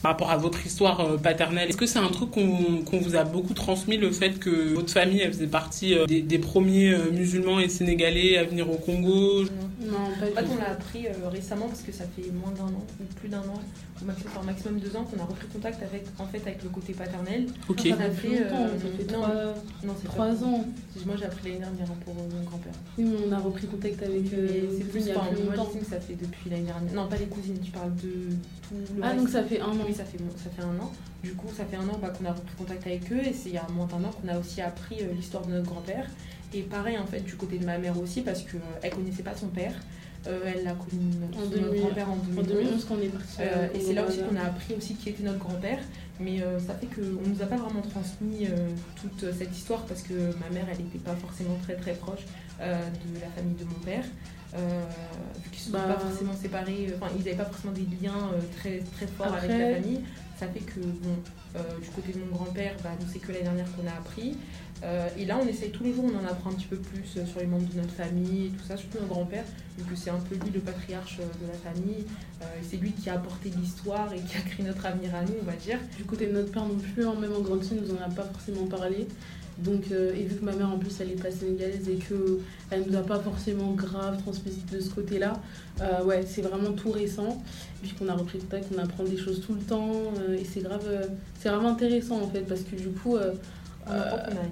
Par 0.02 0.12
rapport 0.12 0.31
à 0.31 0.37
votre 0.37 0.64
histoire 0.64 1.00
euh, 1.00 1.17
paternelle, 1.19 1.69
est-ce 1.69 1.76
que 1.76 1.87
c'est 1.87 1.99
un 1.99 2.08
truc 2.08 2.31
qu'on 2.31 2.82
qu'on 2.84 2.99
vous 2.99 3.17
a 3.17 3.25
beaucoup 3.25 3.55
transmis, 3.55 3.96
le 3.99 4.11
fait 4.11 4.38
que 4.38 4.75
votre 4.75 4.93
famille 4.93 5.20
elle 5.20 5.32
faisait 5.32 5.46
partie 5.46 5.94
euh, 5.94 6.06
des, 6.06 6.23
des 6.23 6.38
premiers 6.38 6.93
euh, 6.93 7.11
musulmans 7.12 7.61
et 7.61 7.69
sénégalais 7.69 8.38
à 8.38 8.44
venir 8.44 8.70
au 8.70 8.76
Congo? 8.76 9.43
Non, 9.82 9.96
pas 10.19 10.26
En 10.26 10.34
fait, 10.34 10.43
tout. 10.44 10.50
on 10.52 10.56
l'a 10.58 10.70
appris 10.70 11.06
euh, 11.06 11.28
récemment 11.28 11.66
parce 11.69 11.82
que 11.82 11.93
ça 11.93 12.05
fait 12.16 12.31
moins 12.32 12.52
d'un 12.52 12.73
an 12.75 12.84
ou 13.00 13.05
plus 13.20 13.28
d'un 13.28 13.38
an, 13.40 13.61
ou 14.00 14.05
maximum, 14.06 14.32
enfin, 14.34 14.46
maximum 14.46 14.78
deux 14.78 14.96
ans 14.96 15.05
qu'on 15.05 15.20
a 15.23 15.26
repris 15.26 15.46
contact 15.52 15.82
avec, 15.82 16.05
en 16.19 16.26
fait, 16.26 16.40
avec 16.46 16.62
le 16.62 16.69
côté 16.70 16.93
paternel. 16.94 17.46
Ok. 17.69 17.81
Ça 17.88 17.96
Ça 17.96 18.11
fait 18.11 19.10
fait, 19.11 19.17
longtemps, 19.17 19.31
euh, 19.31 19.55
ça 19.55 19.61
fait 19.81 19.87
non, 19.87 19.95
trois, 20.05 20.45
ans. 20.45 20.65
Moi 21.07 21.15
j'ai 21.19 21.25
appris 21.25 21.49
l'année 21.49 21.61
dernière 21.61 21.87
pour 22.05 22.15
euh, 22.15 22.37
mon 22.37 22.43
grand-père. 22.45 22.73
Oui, 22.99 23.05
mais 23.05 23.17
on 23.29 23.33
a 23.33 23.39
repris 23.39 23.67
contact 23.67 24.03
avec 24.03 24.33
euh, 24.33 24.49
c'est 24.79 24.85
plus, 24.85 25.01
il 25.01 25.07
y 25.07 25.11
a 25.12 25.19
enfin, 25.19 25.33
plus 25.33 25.45
moi 25.45 25.57
longtemps. 25.57 25.71
que 25.79 25.85
ça 25.85 26.01
fait 26.01 26.15
depuis 26.15 26.51
l'année 26.51 26.65
dernière. 26.65 26.93
Non, 26.95 27.09
pas 27.09 27.17
les 27.17 27.27
cousines, 27.27 27.59
tu 27.62 27.71
parles 27.71 27.95
de 27.97 28.11
tout 28.62 28.75
le 28.97 29.03
Ah, 29.03 29.15
donc 29.15 29.29
ça 29.29 29.43
fait 29.43 29.61
un 29.61 29.67
an. 29.69 29.85
Oui, 29.87 29.95
ça 29.95 30.05
fait, 30.05 30.19
ça 30.37 30.51
fait 30.51 30.62
un 30.62 30.79
an. 30.83 30.91
Du 31.23 31.35
coup, 31.35 31.49
ça 31.55 31.65
fait 31.65 31.77
un 31.77 31.89
an 31.89 31.99
bah, 32.01 32.11
qu'on 32.11 32.25
a 32.25 32.33
repris 32.33 32.55
contact 32.57 32.87
avec 32.87 33.12
eux 33.12 33.21
et 33.21 33.33
c'est 33.33 33.51
il 33.51 33.55
y 33.55 33.59
a 33.59 33.67
moins 33.75 33.87
d'un 33.87 34.05
an 34.05 34.11
qu'on 34.11 34.29
a 34.29 34.39
aussi 34.39 34.62
appris 34.62 34.97
euh, 35.01 35.12
l'histoire 35.15 35.45
de 35.47 35.53
notre 35.53 35.67
grand-père. 35.67 36.07
Et 36.53 36.62
pareil, 36.62 36.99
en 36.99 37.07
fait, 37.07 37.21
du 37.21 37.37
côté 37.37 37.59
de 37.59 37.65
ma 37.65 37.79
mère 37.79 37.99
aussi, 38.01 38.23
parce 38.23 38.43
qu'elle 38.43 38.91
connaissait 38.91 39.23
pas 39.23 39.37
son 39.37 39.49
père. 39.49 39.75
Euh, 40.27 40.41
elle 40.55 40.65
l'a 40.65 40.73
connu, 40.73 41.03
notre, 41.21 41.39
En 41.39 41.41
notre 41.49 41.62
2000, 41.62 41.81
grand-père 41.81 42.11
en 42.11 42.12
En 42.12 42.17
2011. 42.43 42.47
2011, 42.49 42.85
quand 42.85 42.95
on 42.95 43.03
est 43.03 43.07
parti. 43.07 43.37
Euh, 43.41 43.69
et 43.75 43.81
c'est 43.81 43.95
là 43.95 44.07
aussi 44.07 44.19
qu'on 44.19 44.37
a 44.37 44.45
appris 44.45 44.75
aussi 44.75 44.95
qui 44.95 45.09
était 45.11 45.23
notre 45.23 45.39
grand-père. 45.39 45.79
Mais 46.20 46.43
euh, 46.43 46.58
ça 46.61 46.75
fait 46.75 46.87
qu'on 46.87 47.28
nous 47.28 47.43
a 47.43 47.46
pas 47.46 47.56
vraiment 47.56 47.81
transmis 47.81 48.46
euh, 48.46 48.69
toute 49.00 49.25
euh, 49.25 49.32
cette 49.37 49.56
histoire 49.56 49.82
parce 49.87 50.02
que 50.02 50.12
ma 50.38 50.50
mère, 50.55 50.67
elle 50.70 50.84
n'était 50.84 50.99
pas 50.99 51.14
forcément 51.17 51.56
très 51.62 51.76
très 51.76 51.93
proche 51.94 52.20
euh, 52.61 52.78
de 53.14 53.20
la 53.20 53.28
famille 53.28 53.55
de 53.56 53.64
mon 53.64 53.81
père. 53.84 54.05
Vu 54.52 55.50
qu'ils 55.50 55.61
se 55.61 55.67
sont 55.67 55.72
Bah. 55.72 55.94
pas 55.94 56.00
forcément 56.00 56.34
séparés, 56.34 56.93
enfin 56.96 57.11
ils 57.17 57.25
n'avaient 57.25 57.37
pas 57.37 57.44
forcément 57.44 57.72
des 57.72 57.87
liens 58.02 58.31
très 58.58 58.78
très 58.96 59.06
forts 59.06 59.32
avec 59.32 59.49
la 59.50 59.75
famille. 59.76 60.00
Ça 60.40 60.48
fait 60.48 60.60
que 60.60 60.81
euh, 60.81 61.60
du 61.82 61.90
côté 61.90 62.14
de 62.14 62.19
mon 62.25 62.34
grand-père, 62.34 62.75
bah, 62.82 62.92
c'est 63.12 63.19
que 63.19 63.31
l'année 63.31 63.44
dernière 63.44 63.66
qu'on 63.76 63.87
a 63.87 63.90
appris. 63.90 64.38
Euh, 64.82 65.06
et 65.19 65.26
là, 65.26 65.38
on 65.38 65.46
essaye 65.46 65.70
tous 65.70 65.84
les 65.84 65.92
jours, 65.92 66.06
on 66.06 66.19
en 66.19 66.26
apprend 66.26 66.48
un 66.48 66.54
petit 66.54 66.64
peu 66.66 66.78
plus 66.78 67.19
euh, 67.19 67.26
sur 67.26 67.40
les 67.40 67.46
membres 67.46 67.69
de 67.69 67.76
notre 67.76 67.92
famille 67.92 68.46
et 68.46 68.48
tout 68.48 68.64
ça, 68.66 68.75
surtout 68.78 68.96
notre 69.00 69.10
grand-père, 69.10 69.44
vu 69.76 69.84
que 69.84 69.94
c'est 69.94 70.08
un 70.08 70.16
peu 70.16 70.37
lui 70.37 70.50
le 70.50 70.60
patriarche 70.60 71.19
de 71.19 71.46
la 71.46 71.52
famille. 71.52 72.06
C'est 72.62 72.78
lui 72.78 72.92
qui 72.92 73.10
a 73.10 73.16
apporté 73.16 73.50
l'histoire 73.50 74.10
et 74.14 74.20
qui 74.20 74.38
a 74.38 74.40
créé 74.40 74.64
notre 74.64 74.87
avenir 74.87 75.14
à 75.14 75.20
nous, 75.20 75.34
on 75.42 75.44
va 75.44 75.56
dire. 75.56 75.78
Du 75.98 76.04
côté 76.04 76.26
de 76.26 76.32
notre 76.32 76.50
père 76.50 76.64
non 76.64 76.78
plus, 76.78 77.06
hein, 77.06 77.14
même 77.20 77.34
en 77.34 77.40
grandissant, 77.40 77.75
il 77.76 77.82
nous 77.82 77.94
en 77.94 78.00
a 78.00 78.08
pas 78.08 78.25
forcément 78.25 78.64
parlé. 78.64 79.06
Donc, 79.65 79.85
euh, 79.93 80.15
et 80.15 80.23
vu 80.25 80.37
que 80.37 80.45
ma 80.45 80.53
mère 80.53 80.71
en 80.71 80.79
plus 80.79 80.93
elle 81.01 81.11
est 81.11 81.23
pas 81.23 81.31
sénégalaise 81.31 81.89
et 81.89 81.97
que 81.97 82.39
elle 82.71 82.85
nous 82.89 82.97
a 82.97 83.03
pas 83.03 83.19
forcément 83.19 83.73
grave 83.73 84.19
transmis 84.23 84.53
de 84.73 84.81
ce 84.81 84.91
côté-là, 84.91 85.35
euh, 85.81 86.05
ouais, 86.05 86.25
c'est 86.27 86.43
vraiment 86.43 86.73
tout 86.73 86.91
récent. 86.91 87.43
Puis 87.83 87.93
qu'on 87.93 88.09
a 88.09 88.15
repris 88.15 88.39
contact, 88.39 88.67
on 88.75 88.79
apprend 88.79 89.05
des 89.05 89.17
choses 89.17 89.41
tout 89.47 89.55
le 89.55 89.61
temps 89.61 89.91
euh, 90.19 90.37
et 90.39 90.45
c'est 90.45 90.61
grave, 90.62 90.85
euh, 90.87 91.07
c'est 91.39 91.49
vraiment 91.49 91.71
intéressant 91.71 92.21
en 92.23 92.29
fait 92.29 92.41
parce 92.43 92.62
que 92.62 92.77
du 92.77 92.89
coup, 92.89 93.17
euh, 93.17 93.33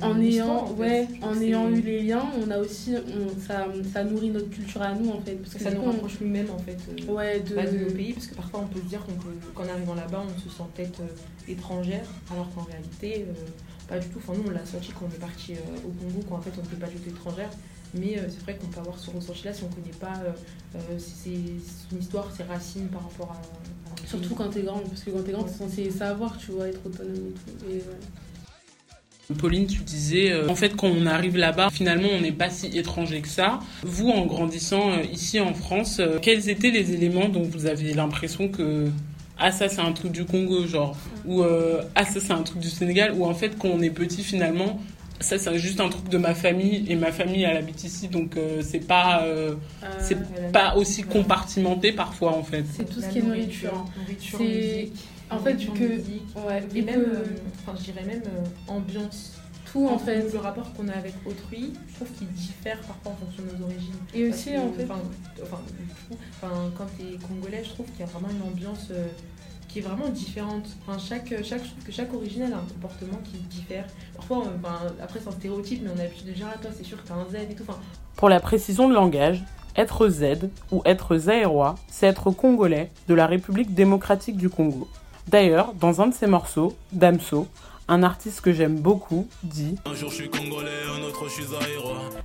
en 0.02 0.18
ayant, 0.20 0.66
fait. 0.66 0.72
ouais, 0.80 1.08
en 1.22 1.38
ayant 1.40 1.68
eu 1.68 1.80
les 1.82 2.02
liens, 2.02 2.24
on 2.44 2.50
a 2.50 2.58
aussi, 2.58 2.94
on- 2.96 3.40
ça, 3.40 3.66
ça 3.92 4.02
nourrit 4.02 4.30
notre 4.30 4.48
culture 4.50 4.82
à 4.82 4.94
nous 4.94 5.10
en 5.10 5.20
fait. 5.20 5.34
Parce 5.34 5.54
que 5.54 5.60
ça 5.62 5.70
nous 5.70 5.82
rapproche 5.84 6.18
nous-mêmes 6.20 6.50
en 6.50 6.58
fait. 6.58 6.78
euh, 7.08 7.12
ouais, 7.12 7.40
de, 7.40 7.54
pas 7.54 7.66
de 7.66 7.78
nos 7.78 7.90
pays, 7.92 8.14
parce 8.14 8.26
que 8.26 8.34
parfois 8.34 8.60
on 8.64 8.66
peut 8.74 8.80
se 8.80 8.86
dire 8.86 9.06
qu'en 9.54 9.68
arrivant 9.68 9.94
là-bas, 9.94 10.24
on 10.26 10.38
se 10.40 10.48
sent 10.48 10.62
peut-être 10.74 11.00
euh, 11.00 11.52
étrangère, 11.52 12.06
alors 12.32 12.48
qu'en 12.54 12.62
réalité, 12.62 13.26
euh, 13.28 13.32
pas 13.88 13.98
du 13.98 14.08
tout. 14.08 14.18
Enfin, 14.18 14.34
nous, 14.38 14.44
on 14.46 14.50
l'a 14.50 14.64
senti 14.66 14.92
quand 14.92 15.06
on 15.10 15.14
est 15.14 15.18
parti 15.20 15.54
euh, 15.54 15.86
au 15.86 15.90
Congo, 15.90 16.22
qu'en 16.28 16.40
fait, 16.40 16.50
on 16.58 16.62
n'était 16.62 16.76
pas 16.76 16.86
du 16.86 16.96
tout 16.96 17.10
étrangère. 17.10 17.50
Mais 17.94 18.18
euh, 18.18 18.22
c'est 18.28 18.42
vrai 18.42 18.56
qu'on 18.56 18.66
peut 18.66 18.80
avoir 18.80 18.98
ce 18.98 19.10
ressenti-là 19.10 19.54
si 19.54 19.62
on 19.64 19.68
ne 19.68 19.72
connaît 19.74 19.96
pas 19.98 20.20
euh, 20.22 20.30
euh, 20.76 20.98
son 20.98 21.98
histoire, 21.98 22.30
ses 22.36 22.42
racines 22.42 22.88
par 22.88 23.02
rapport 23.02 23.32
à. 23.32 24.06
Surtout 24.06 24.34
quand 24.34 24.48
t'es 24.50 24.62
grande, 24.62 24.84
parce 24.84 25.02
que 25.02 25.10
quand 25.10 25.22
t'es 25.22 25.32
grande, 25.32 25.46
Ouais. 25.46 25.52
t'es 25.52 25.58
censé 25.58 25.90
savoir, 25.90 26.36
tu 26.36 26.52
vois, 26.52 26.68
être 26.68 26.80
autonome 26.84 27.14
et 27.14 27.18
tout. 27.32 27.70
Et, 27.70 27.74
ouais. 27.76 29.34
Pauline, 29.38 29.66
tu 29.66 29.80
disais, 29.82 30.32
euh, 30.32 30.48
en 30.48 30.54
fait, 30.54 30.74
quand 30.74 30.86
on 30.88 31.04
arrive 31.04 31.36
là-bas, 31.36 31.68
finalement, 31.70 32.08
on 32.12 32.20
n'est 32.20 32.32
pas 32.32 32.48
si 32.48 32.66
étranger 32.78 33.20
que 33.20 33.28
ça. 33.28 33.60
Vous, 33.82 34.08
en 34.08 34.24
grandissant 34.24 34.90
euh, 34.92 35.02
ici 35.12 35.38
en 35.38 35.52
France, 35.52 35.98
euh, 36.00 36.18
quels 36.20 36.48
étaient 36.48 36.70
les 36.70 36.92
éléments 36.92 37.28
dont 37.28 37.42
vous 37.42 37.66
aviez 37.66 37.92
l'impression 37.92 38.48
que 38.48 38.90
ah 39.38 39.52
ça 39.52 39.68
c'est 39.68 39.80
un 39.80 39.92
truc 39.92 40.12
du 40.12 40.24
Congo, 40.24 40.66
genre, 40.66 40.96
ou 41.24 41.42
euh, 41.42 41.82
ah 41.94 42.04
ça 42.04 42.20
c'est 42.20 42.32
un 42.32 42.42
truc 42.42 42.58
du 42.58 42.70
Sénégal, 42.70 43.12
ou 43.14 43.24
en 43.24 43.34
fait 43.34 43.58
quand 43.58 43.68
on 43.68 43.80
est 43.80 43.90
petit 43.90 44.22
finalement, 44.22 44.80
ça 45.20 45.38
c'est 45.38 45.58
juste 45.58 45.80
un 45.80 45.88
truc 45.88 46.08
de 46.08 46.18
ma 46.18 46.34
famille 46.34 46.84
et 46.88 46.94
ma 46.96 47.10
famille 47.12 47.42
elle 47.42 47.56
habite 47.56 47.82
ici, 47.84 48.08
donc 48.08 48.36
euh, 48.36 48.62
c'est 48.62 48.86
pas 48.86 49.22
euh, 49.24 49.54
C'est 50.00 50.16
Euh, 50.16 50.50
pas 50.52 50.76
aussi 50.76 51.02
compartimenté 51.02 51.92
parfois 51.92 52.36
en 52.36 52.42
fait. 52.44 52.64
C'est 52.76 52.88
tout 52.88 53.00
ce 53.00 53.08
qui 53.08 53.18
est 53.18 53.22
nourriture. 53.22 53.84
Nourriture, 54.00 54.38
C'est- 54.38 54.44
musique. 54.44 55.08
en 55.30 55.38
fait, 55.38 55.54
que- 55.56 55.88
musique. 55.88 56.22
Ouais, 56.46 56.62
Et 56.74 56.82
même, 56.82 57.00
euh, 57.00 57.24
enfin, 57.66 57.76
je 57.78 57.84
dirais 57.92 58.04
même 58.06 58.22
euh, 58.26 58.72
ambiance. 58.72 59.34
Tout 59.72 59.86
en 59.86 59.94
Entre 59.94 60.04
fait. 60.06 60.32
Le 60.32 60.38
rapport 60.38 60.72
qu'on 60.74 60.88
a 60.88 60.92
avec 60.92 61.14
autrui, 61.26 61.72
je 61.88 61.94
trouve 61.94 62.08
qu'il 62.12 62.28
diffère 62.28 62.78
parfois 62.80 63.12
en 63.12 63.16
fonction 63.16 63.42
de 63.42 63.56
nos 63.56 63.64
origines. 63.64 63.94
Et 64.14 64.28
Parce 64.28 64.40
aussi 64.40 64.52
que, 64.52 64.58
en 64.58 64.72
fait. 64.72 64.88
Enfin, 65.42 66.70
quand 66.76 66.86
tu 66.96 67.14
es 67.14 67.18
congolais, 67.18 67.62
je 67.64 67.70
trouve 67.70 67.86
qu'il 67.86 68.00
y 68.00 68.02
a 68.02 68.06
vraiment 68.06 68.28
une 68.30 68.42
ambiance 68.42 68.88
euh, 68.90 69.06
qui 69.68 69.80
est 69.80 69.82
vraiment 69.82 70.08
différente. 70.08 70.66
Enfin, 70.86 70.98
chaque, 70.98 71.28
chaque, 71.44 71.64
je 71.64 71.70
trouve 71.70 71.84
que 71.84 71.92
chaque 71.92 72.12
origine 72.14 72.42
elle 72.46 72.52
a 72.52 72.56
un 72.56 72.72
comportement 72.72 73.18
qui 73.24 73.38
diffère. 73.38 73.84
Parfois, 74.16 74.46
euh, 74.46 74.88
après, 75.02 75.20
c'est 75.20 75.28
un 75.28 75.32
stéréotype, 75.32 75.82
mais 75.82 75.90
on 75.94 75.98
a 75.98 76.04
l'habitude 76.04 76.26
de 76.26 76.32
dire, 76.32 76.46
ah, 76.52 76.58
toi, 76.58 76.70
c'est 76.76 76.84
sûr 76.84 77.02
que 77.02 77.08
t'as 77.08 77.14
un 77.14 77.26
Z 77.30 77.50
et 77.50 77.54
tout. 77.54 77.64
Enfin, 77.68 77.78
Pour 78.16 78.28
la 78.28 78.40
précision 78.40 78.88
de 78.88 78.94
langage, 78.94 79.44
être 79.76 80.08
Z 80.08 80.48
ou 80.72 80.82
être 80.84 81.16
Zaïrois, 81.16 81.76
c'est 81.88 82.06
être 82.06 82.30
congolais 82.30 82.90
de 83.06 83.14
la 83.14 83.26
République 83.26 83.74
démocratique 83.74 84.36
du 84.36 84.48
Congo. 84.48 84.88
D'ailleurs, 85.28 85.74
dans 85.74 86.00
un 86.00 86.06
de 86.06 86.14
ses 86.14 86.26
morceaux, 86.26 86.74
Damso, 86.90 87.46
un 87.88 88.02
artiste 88.02 88.42
que 88.42 88.52
j'aime 88.52 88.78
beaucoup, 88.78 89.26
dit 89.42 89.76
Un 89.86 89.94
jour 89.94 90.10
je 90.10 90.16
suis 90.16 90.30
congolais, 90.30 90.70
un 90.96 91.02
autre 91.02 91.24
je 91.28 91.42
suis. 91.42 91.44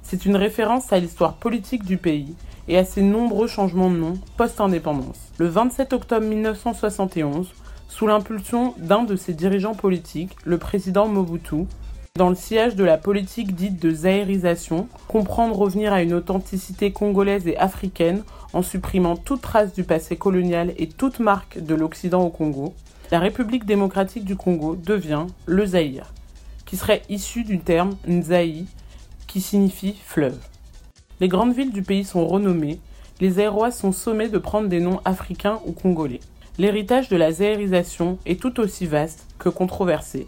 C'est 0.04 0.26
une 0.26 0.36
référence 0.36 0.92
à 0.92 1.00
l'histoire 1.00 1.36
politique 1.36 1.86
du 1.86 1.98
pays 1.98 2.36
et 2.68 2.78
à 2.78 2.86
ses 2.86 3.02
nombreux 3.02 3.48
changements 3.48 3.90
de 3.90 3.96
nom 3.96 4.14
post-indépendance. 4.38 5.20
Le 5.38 5.48
27 5.48 5.94
octobre 5.94 6.26
1971, 6.26 7.52
sous 7.88 8.08
l'impulsion 8.08 8.74
d'un 8.78 9.04
de 9.04 9.16
ses 9.16 9.34
dirigeants 9.34 9.76
politiques, 9.76 10.36
le 10.44 10.58
président 10.58 11.08
Mobutu, 11.08 11.66
dans 12.16 12.30
le 12.30 12.36
sillage 12.36 12.76
de 12.76 12.84
la 12.84 12.98
politique 12.98 13.56
dite 13.56 13.82
de 13.82 13.90
zaïrisation, 13.90 14.88
comprendre 15.08 15.56
revenir 15.56 15.94
à 15.94 16.04
une 16.04 16.14
authenticité 16.14 16.92
congolaise 16.92 17.48
et 17.48 17.58
africaine 17.58 18.24
en 18.54 18.62
supprimant 18.62 19.16
toute 19.16 19.42
trace 19.42 19.74
du 19.74 19.84
passé 19.84 20.16
colonial 20.16 20.74
et 20.78 20.88
toute 20.88 21.20
marque 21.20 21.58
de 21.58 21.74
l'Occident 21.74 22.22
au 22.22 22.30
Congo, 22.30 22.76
la 23.14 23.20
République 23.20 23.66
démocratique 23.66 24.26
du 24.26 24.36
Congo 24.36 24.76
devient 24.76 25.28
le 25.46 25.68
Zaïre, 25.68 26.12
qui 26.66 26.78
serait 26.78 27.04
issu 27.10 27.44
du 27.44 27.60
terme 27.60 27.96
Nzaï, 28.08 28.66
qui 29.28 29.40
signifie 29.40 29.96
fleuve. 30.04 30.40
Les 31.20 31.28
grandes 31.28 31.54
villes 31.54 31.72
du 31.72 31.84
pays 31.84 32.06
sont 32.06 32.26
renommées, 32.26 32.80
les 33.22 33.30
Zaïrois 33.30 33.70
sont 33.70 33.92
sommés 33.92 34.30
de 34.30 34.40
prendre 34.40 34.68
des 34.68 34.80
noms 34.80 35.00
africains 35.06 35.60
ou 35.68 35.74
congolais. 35.74 36.22
L'héritage 36.58 37.08
de 37.08 37.16
la 37.16 37.32
zaïrisation 37.32 38.18
est 38.26 38.42
tout 38.42 38.60
aussi 38.60 38.88
vaste 38.88 39.28
que 39.38 39.50
controversé, 39.50 40.26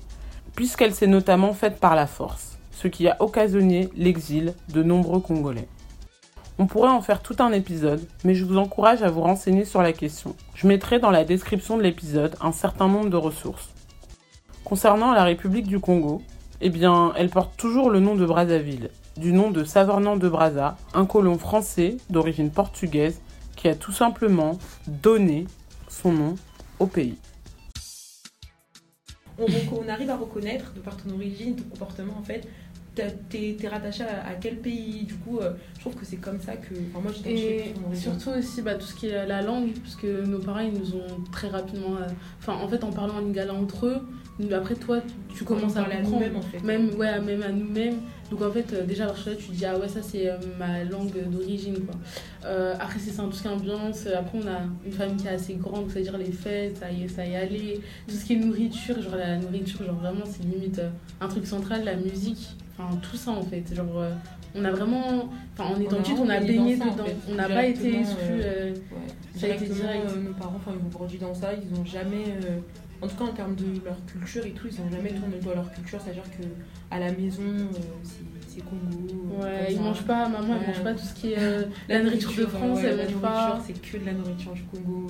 puisqu'elle 0.54 0.94
s'est 0.94 1.08
notamment 1.08 1.54
faite 1.54 1.80
par 1.80 1.96
la 1.96 2.06
force, 2.06 2.60
ce 2.72 2.88
qui 2.88 3.08
a 3.08 3.20
occasionné 3.20 3.90
l'exil 3.98 4.54
de 4.72 4.84
nombreux 4.84 5.22
Congolais. 5.22 5.68
On 6.58 6.68
pourrait 6.68 6.90
en 6.90 7.02
faire 7.02 7.22
tout 7.22 7.36
un 7.40 7.52
épisode, 7.52 8.08
mais 8.24 8.34
je 8.34 8.46
vous 8.46 8.58
encourage 8.58 9.04
à 9.04 9.10
vous 9.10 9.20
renseigner 9.20 9.66
sur 9.66 9.82
la 9.82 9.92
question. 9.92 10.38
Je 10.54 10.68
mettrai 10.68 11.00
dans 11.00 11.12
la 11.12 11.26
description 11.26 11.76
de 11.76 11.82
l'épisode 11.84 12.38
un 12.40 12.54
certain 12.54 12.88
nombre 12.88 13.10
de 13.10 13.18
ressources. 13.18 13.74
Concernant 14.64 15.12
la 15.12 15.26
République 15.26 15.68
du 15.68 15.82
Congo, 15.82 16.22
eh 16.62 16.70
bien, 16.70 17.12
elle 17.18 17.30
porte 17.30 17.58
toujours 17.58 17.90
le 17.90 18.00
nom 18.00 18.16
de 18.16 18.26
Brazzaville, 18.26 18.90
du 19.18 19.34
nom 19.34 19.52
de 19.52 19.66
Savornan 19.66 20.16
de 20.16 20.30
Brazza, 20.30 20.78
un 20.94 21.06
colon 21.06 21.38
français 21.38 21.98
d'origine 22.10 22.50
portugaise 22.50 23.20
qui 23.58 23.68
a 23.68 23.76
tout 23.76 23.92
simplement 23.92 24.58
donné 24.88 25.48
son 25.90 26.14
nom 26.14 26.36
au 26.80 26.86
pays. 26.86 27.18
On, 29.38 29.46
on 29.74 29.90
arrive 29.90 30.10
à 30.10 30.16
reconnaître, 30.16 30.72
de 30.74 30.80
par 30.80 30.96
ton 30.96 31.14
origine, 31.16 31.58
ton 31.58 31.64
comportement, 31.64 32.14
en 32.18 32.24
fait, 32.24 32.48
t'es 32.96 33.58
es 33.62 33.68
rattaché 33.68 34.04
à, 34.04 34.28
à, 34.30 34.34
quel 34.40 34.58
pays? 34.58 35.04
Du 35.04 35.16
coup, 35.16 35.40
euh, 35.40 35.54
je 35.76 35.82
trouve 35.82 35.96
que 35.96 36.06
c'est 36.06 36.18
comme 36.18 36.40
ça 36.40 36.56
que. 36.56 36.74
Enfin, 36.94 37.02
moi, 37.02 37.12
Et 37.26 37.74
surtout 37.94 38.30
aussi 38.38 38.62
bah, 38.62 38.76
tout 38.76 38.86
ce 38.86 38.96
qui 38.96 39.08
est 39.08 39.26
la 39.26 39.42
langue, 39.42 39.72
parce 39.84 39.96
que 39.96 40.26
nos 40.26 40.40
parents, 40.40 40.60
ils 40.60 40.74
nous 40.74 40.96
ont 40.96 41.24
très 41.32 41.48
rapidement. 41.50 41.96
euh, 41.98 42.08
Enfin, 42.40 42.54
en 42.62 42.68
fait, 42.68 42.84
en 42.84 42.92
parlant 42.92 43.16
en 43.16 43.20
lingala 43.20 43.54
entre 43.54 43.88
eux, 43.88 44.02
après, 44.54 44.76
toi, 44.76 45.00
tu 45.34 45.44
commences 45.46 45.78
à 45.78 45.82
parler 45.82 45.96
à 45.98 46.02
nous-mêmes, 46.02 46.36
en 46.36 46.42
fait. 46.42 46.60
Même, 46.62 46.94
ouais, 46.96 47.20
même 47.22 47.42
à 47.42 47.50
nous-mêmes. 47.52 48.00
Donc 48.32 48.42
en 48.42 48.52
fait, 48.52 48.74
euh, 48.74 48.84
déjà, 48.84 49.04
alors 49.06 49.18
tu 49.24 49.52
dis, 49.52 49.66
ah 49.66 49.78
ouais, 49.78 49.88
ça 49.88 50.02
c'est 50.02 50.28
euh, 50.30 50.38
ma 50.58 50.84
langue 50.84 51.14
d'origine, 51.30 51.78
quoi. 51.86 51.96
Après, 52.80 53.00
c'est 53.00 53.12
ça, 53.12 53.24
tout 53.24 53.32
ce 53.34 53.42
qui 53.44 53.48
est 53.48 53.52
ambiance. 53.52 54.08
Après, 54.08 54.38
on 54.44 54.48
a 54.48 54.62
une 54.86 54.92
famille 54.92 55.16
qui 55.16 55.28
est 55.28 55.32
assez 55.32 55.54
grande, 55.54 55.90
c'est-à-dire 55.90 56.18
les 56.18 56.32
fêtes, 56.32 56.78
ça 56.78 56.92
y 56.92 57.04
est, 57.04 57.08
ça 57.08 57.26
y 57.26 57.32
est 57.34 57.36
aller. 57.38 57.82
Tout 58.08 58.16
ce 58.16 58.26
qui 58.26 58.34
est 58.34 58.38
nourriture, 58.38 59.02
genre 59.02 59.16
la 59.16 59.38
nourriture, 59.38 59.84
genre 59.86 59.96
vraiment, 59.96 60.26
c'est 60.26 60.44
limite 60.44 60.82
un 61.22 61.28
truc 61.28 61.46
central, 61.48 61.84
la 61.86 61.96
musique. 61.96 62.56
Enfin, 62.78 62.98
tout 62.98 63.16
ça, 63.18 63.32
en 63.32 63.42
fait. 63.42 63.64
Genre, 63.74 63.86
euh, 63.98 64.12
on 64.56 64.66
a 64.66 64.72
vraiment... 64.72 65.30
Enfin, 65.58 65.74
en 65.76 65.80
étant 65.80 65.98
a 65.98 66.00
petite, 66.00 66.18
on 66.20 66.30
a 66.30 66.40
baigné 66.40 66.76
dans 66.78 66.86
en 66.88 66.92
dedans. 66.94 67.06
fait. 67.06 67.16
On 67.32 67.36
n'a 67.36 67.48
pas 67.48 67.66
été 67.66 68.00
exclus. 68.00 68.18
euh, 68.32 68.44
euh, 68.44 68.72
Ouais. 68.74 69.40
Ça 69.40 69.46
a 69.48 69.50
été 69.50 69.66
direct. 69.68 70.06
euh, 70.10 70.22
nos 70.22 70.34
parents, 70.34 70.56
enfin, 70.58 70.72
ils 70.80 70.86
ont 70.86 70.90
grandi 70.90 71.18
dans 71.18 71.34
ça, 71.34 71.50
ils 71.54 71.74
n'ont 71.78 71.86
jamais. 71.86 72.26
euh, 72.46 72.58
en 73.02 73.08
tout 73.08 73.16
cas, 73.18 73.26
en 73.26 73.34
termes 73.34 73.56
de 73.56 73.66
leur 73.84 73.98
culture 74.06 74.46
et 74.46 74.52
tout, 74.52 74.68
ils 74.72 74.82
n'ont 74.82 74.90
jamais 74.90 75.10
tourné 75.10 75.36
le 75.36 75.42
dos 75.44 75.52
à 75.52 75.56
leur 75.56 75.72
culture. 75.74 76.00
C'est-à-dire 76.02 76.24
qu'à 76.32 77.00
la 77.00 77.12
maison, 77.12 77.44
c'est- 78.04 78.22
Congo. 78.56 79.42
Ouais, 79.44 79.68
ils 79.74 79.82
mangent 79.82 80.04
pas, 80.06 80.30
maman, 80.30 80.54
elle 80.56 80.62
Ouais. 80.62 80.68
mange 80.68 80.82
pas 80.84 80.94
tout 80.94 81.04
ce 81.06 81.14
qui 81.14 81.34
est 81.34 81.38
la 81.90 82.02
nourriture 82.02 82.32
de 82.38 82.46
France, 82.46 82.80
elle 82.82 82.92
mange 82.92 82.98
nourriture, 83.00 83.20
pas. 83.22 83.60
C'est 83.68 83.74
que 83.82 83.98
de 83.98 84.06
la 84.06 84.14
nourriture 84.14 84.54
du 84.54 84.64
Congo. 84.64 85.08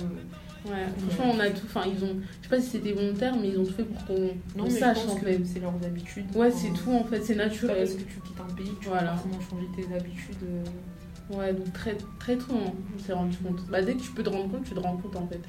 Euh. 0.66 0.72
Ouais, 0.72 0.86
franchement, 1.08 1.32
on 1.36 1.40
a 1.40 1.50
tout. 1.50 1.66
Enfin, 1.66 1.82
ils 1.86 2.04
ont. 2.04 2.16
Je 2.40 2.48
sais 2.48 2.56
pas 2.56 2.60
si 2.60 2.68
c'était 2.70 2.92
volontaire, 2.92 3.34
mais 3.40 3.48
ils 3.48 3.58
ont 3.58 3.64
tout 3.64 3.72
fait 3.72 3.84
pour 3.84 4.04
qu'on 4.06 4.70
sache 4.70 4.98
je 4.98 5.02
pense 5.04 5.12
en 5.12 5.16
que 5.16 5.26
fait. 5.26 5.40
c'est 5.44 5.60
leurs 5.60 5.74
habitudes. 5.84 6.26
Ouais, 6.34 6.50
c'est 6.50 6.72
tout 6.72 6.92
en 6.92 7.04
fait, 7.04 7.22
c'est 7.22 7.34
naturel. 7.36 7.76
parce 7.78 7.92
que 7.94 7.98
tu 8.02 8.20
quittes 8.20 8.40
un 8.40 8.54
pays 8.54 8.70
tu 8.80 8.88
Voilà. 8.88 9.12
vas 9.12 9.16
forcément 9.16 9.40
changer 9.50 9.66
tes 9.76 9.94
habitudes. 9.94 10.36
euh. 10.44 10.64
Ouais, 11.36 11.52
donc 11.52 11.72
très, 11.72 11.96
très 12.20 12.36
tôt, 12.36 12.52
hein, 12.54 12.70
on 12.96 13.02
s'est 13.02 13.12
rendu 13.12 13.36
compte. 13.38 13.66
Bah, 13.68 13.82
dès 13.82 13.94
que 13.94 14.00
tu 14.02 14.10
peux 14.12 14.22
te 14.22 14.28
rendre 14.30 14.48
compte, 14.50 14.62
tu 14.64 14.74
te 14.74 14.78
rends 14.80 14.96
compte 14.96 15.16
en 15.16 15.26
fait. 15.26 15.40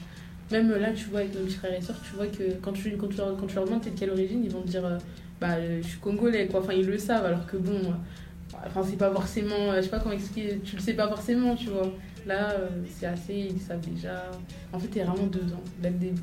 Même 0.51 0.71
là, 0.71 0.91
tu 0.91 1.05
vois, 1.09 1.19
avec 1.19 1.35
nos 1.35 1.41
petits 1.41 1.55
frères 1.57 1.73
et 1.77 1.81
sœurs, 1.81 1.99
tu 2.09 2.15
vois 2.15 2.25
que 2.27 2.53
quand 2.61 2.71
tu, 2.71 2.95
quand 2.97 3.07
tu, 3.07 3.17
leur, 3.17 3.35
quand 3.37 3.45
tu 3.47 3.55
leur 3.55 3.65
demandes 3.65 3.81
t'es 3.81 3.91
de 3.91 3.99
quelle 3.99 4.09
origine, 4.09 4.43
ils 4.43 4.49
vont 4.49 4.61
te 4.61 4.67
dire 4.69 4.85
euh, 4.85 4.97
bah, 5.39 5.55
euh, 5.57 5.79
je 5.83 5.87
suis 5.87 5.99
congolais, 5.99 6.47
quoi. 6.47 6.61
Enfin, 6.61 6.73
ils 6.73 6.85
le 6.87 6.97
savent, 6.97 7.25
alors 7.25 7.45
que 7.45 7.57
bon, 7.57 7.73
euh, 7.75 8.55
enfin, 8.65 8.81
c'est 8.89 8.97
pas 8.97 9.11
forcément, 9.11 9.53
euh, 9.71 9.77
je 9.77 9.81
sais 9.83 9.89
pas 9.89 9.99
comment 9.99 10.15
expliquer, 10.15 10.59
tu 10.63 10.77
le 10.77 10.81
sais 10.81 10.93
pas 10.93 11.07
forcément, 11.09 11.55
tu 11.55 11.67
vois. 11.69 11.91
Là, 12.27 12.51
euh, 12.51 12.67
c'est 12.99 13.05
assez, 13.05 13.47
ils 13.51 13.61
savent 13.61 13.79
déjà. 13.79 14.29
En 14.73 14.79
fait, 14.79 14.87
t'es 14.87 15.03
vraiment 15.03 15.27
dedans, 15.27 15.63
dès 15.81 15.89
le 15.89 15.95
début. 15.95 16.21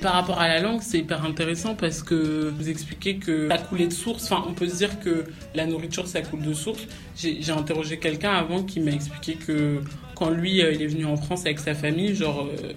Par 0.00 0.14
rapport 0.14 0.40
à 0.40 0.48
la 0.48 0.60
langue, 0.60 0.80
c'est 0.82 0.98
hyper 0.98 1.24
intéressant 1.24 1.76
parce 1.76 2.02
que 2.02 2.48
vous 2.48 2.68
expliquez 2.68 3.18
que 3.18 3.48
ça 3.48 3.58
coulait 3.58 3.86
de 3.86 3.92
source. 3.92 4.24
Enfin, 4.24 4.44
on 4.48 4.54
peut 4.54 4.66
se 4.66 4.76
dire 4.76 4.98
que 4.98 5.26
la 5.54 5.66
nourriture, 5.66 6.08
ça 6.08 6.20
coule 6.22 6.42
de 6.42 6.52
source. 6.52 6.84
J'ai 7.14 7.52
interrogé 7.52 7.98
quelqu'un 7.98 8.32
avant 8.32 8.64
qui 8.64 8.80
m'a 8.80 8.90
expliqué 8.90 9.34
que 9.34 9.80
quand 10.16 10.30
lui, 10.30 10.60
euh, 10.60 10.72
il 10.72 10.82
est 10.82 10.88
venu 10.88 11.04
en 11.04 11.16
France 11.16 11.42
avec 11.42 11.60
sa 11.60 11.74
famille, 11.74 12.16
genre, 12.16 12.44
euh, 12.46 12.72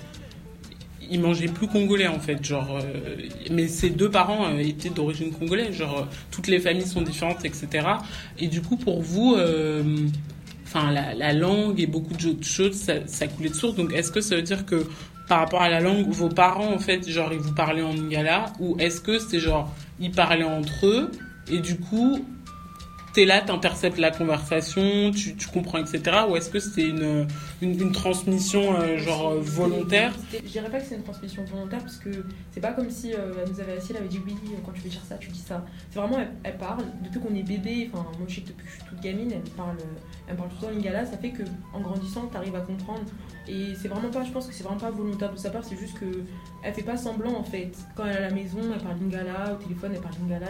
il 1.09 1.19
mangeait 1.19 1.47
plus 1.47 1.67
congolais 1.67 2.07
en 2.07 2.19
fait. 2.19 2.45
Genre, 2.45 2.79
mais 3.49 3.67
ses 3.67 3.89
deux 3.89 4.11
parents 4.11 4.55
étaient 4.59 4.89
d'origine 4.89 5.31
congolaise. 5.31 5.73
Genre, 5.73 6.07
toutes 6.29 6.47
les 6.47 6.59
familles 6.59 6.85
sont 6.85 7.01
différentes, 7.01 7.43
etc. 7.45 7.87
Et 8.37 8.47
du 8.47 8.61
coup, 8.61 8.77
pour 8.77 9.01
vous, 9.01 9.35
enfin, 10.65 10.91
la, 10.91 11.13
la 11.13 11.33
langue 11.33 11.79
et 11.79 11.87
beaucoup 11.87 12.13
d'autres 12.13 12.45
choses, 12.45 12.73
ça, 12.73 13.05
ça 13.07 13.27
coulait 13.27 13.49
de 13.49 13.55
source. 13.55 13.75
Donc, 13.75 13.93
est-ce 13.93 14.11
que 14.11 14.21
ça 14.21 14.35
veut 14.35 14.41
dire 14.41 14.65
que 14.65 14.85
par 15.27 15.39
rapport 15.39 15.61
à 15.61 15.69
la 15.69 15.79
langue, 15.79 16.07
vos 16.09 16.29
parents, 16.29 16.73
en 16.73 16.79
fait, 16.79 17.07
genre, 17.09 17.33
ils 17.33 17.39
vous 17.39 17.53
parlaient 17.53 17.81
en 17.81 17.93
lingala 17.93 18.53
ou 18.59 18.75
est-ce 18.79 19.01
que 19.01 19.19
c'est 19.19 19.39
genre, 19.39 19.73
ils 19.99 20.11
parlaient 20.11 20.43
entre 20.43 20.85
eux 20.85 21.11
et 21.51 21.59
du 21.59 21.77
coup, 21.77 22.25
t'es 23.15 23.25
là, 23.25 23.41
t'interceptes 23.41 23.97
la 23.97 24.11
conversation, 24.11 25.09
tu, 25.11 25.35
tu 25.35 25.47
comprends, 25.47 25.79
etc. 25.79 26.01
Ou 26.29 26.35
est-ce 26.35 26.49
que 26.49 26.59
c'est 26.59 26.83
une, 26.83 27.27
une, 27.61 27.79
une 27.81 27.91
transmission, 27.93 28.75
euh, 28.79 28.97
genre, 28.97 29.33
volontaire 29.39 30.13
C'était- 30.31 30.45
Je 30.45 30.51
dirais 30.51 30.69
pas 30.69 30.79
que 30.79 30.85
c'est 30.85 30.95
une 30.95 31.03
transmission 31.03 31.43
volontaire 31.45 31.79
parce 31.79 31.95
que 31.97 32.09
c'est 32.51 32.59
pas 32.59 32.73
comme 32.73 32.89
si 32.89 33.13
euh, 33.13 33.31
elle 33.43 33.51
nous 33.51 33.59
avait 33.61 33.77
assis, 33.77 33.87
elle 33.91 33.97
avait 33.97 34.07
dit 34.09 34.19
oui, 34.25 34.35
quand 34.65 34.71
tu 34.73 34.81
veux 34.81 34.89
dire 34.89 35.01
ça, 35.07 35.15
tu 35.15 35.29
dis 35.29 35.39
ça. 35.39 35.65
C'est 35.89 35.99
vraiment, 35.99 36.19
elle, 36.19 36.31
elle 36.43 36.57
parle, 36.57 36.83
depuis 37.03 37.19
qu'on 37.19 37.33
est 37.35 37.43
bébé, 37.43 37.89
enfin, 37.93 38.05
moi 38.17 38.27
je 38.27 38.35
sais 38.35 38.41
que 38.41 38.49
depuis 38.49 38.65
que 38.65 38.69
je 38.71 38.75
suis 38.75 38.83
toute 38.89 38.99
gamine, 39.01 39.31
elle 39.31 39.51
parle, 39.51 39.77
elle 40.27 40.35
parle 40.35 40.49
tout 40.49 40.55
le 40.61 40.67
temps 40.67 40.73
lingala, 40.73 41.05
ça 41.05 41.17
fait 41.17 41.29
que 41.31 41.43
en 41.73 41.79
grandissant, 41.79 42.27
tu 42.29 42.37
arrives 42.37 42.55
à 42.55 42.61
comprendre. 42.61 43.01
Et 43.47 43.75
c'est 43.75 43.87
vraiment 43.87 44.09
pas, 44.09 44.23
je 44.23 44.31
pense 44.31 44.47
que 44.47 44.53
c'est 44.53 44.63
vraiment 44.63 44.79
pas 44.79 44.89
volontaire 44.91 45.31
de 45.31 45.37
sa 45.37 45.49
part, 45.51 45.63
c'est 45.63 45.77
juste 45.77 45.99
que 45.99 46.05
elle 46.63 46.73
fait 46.73 46.83
pas 46.83 46.97
semblant 46.97 47.35
en 47.35 47.43
fait. 47.43 47.71
Quand 47.95 48.05
elle 48.05 48.13
est 48.13 48.17
à 48.17 48.29
la 48.29 48.31
maison, 48.33 48.59
elle 48.73 48.81
parle 48.81 48.97
lingala, 48.99 49.53
au 49.53 49.63
téléphone, 49.63 49.91
elle 49.93 50.01
parle 50.01 50.15
lingala, 50.21 50.47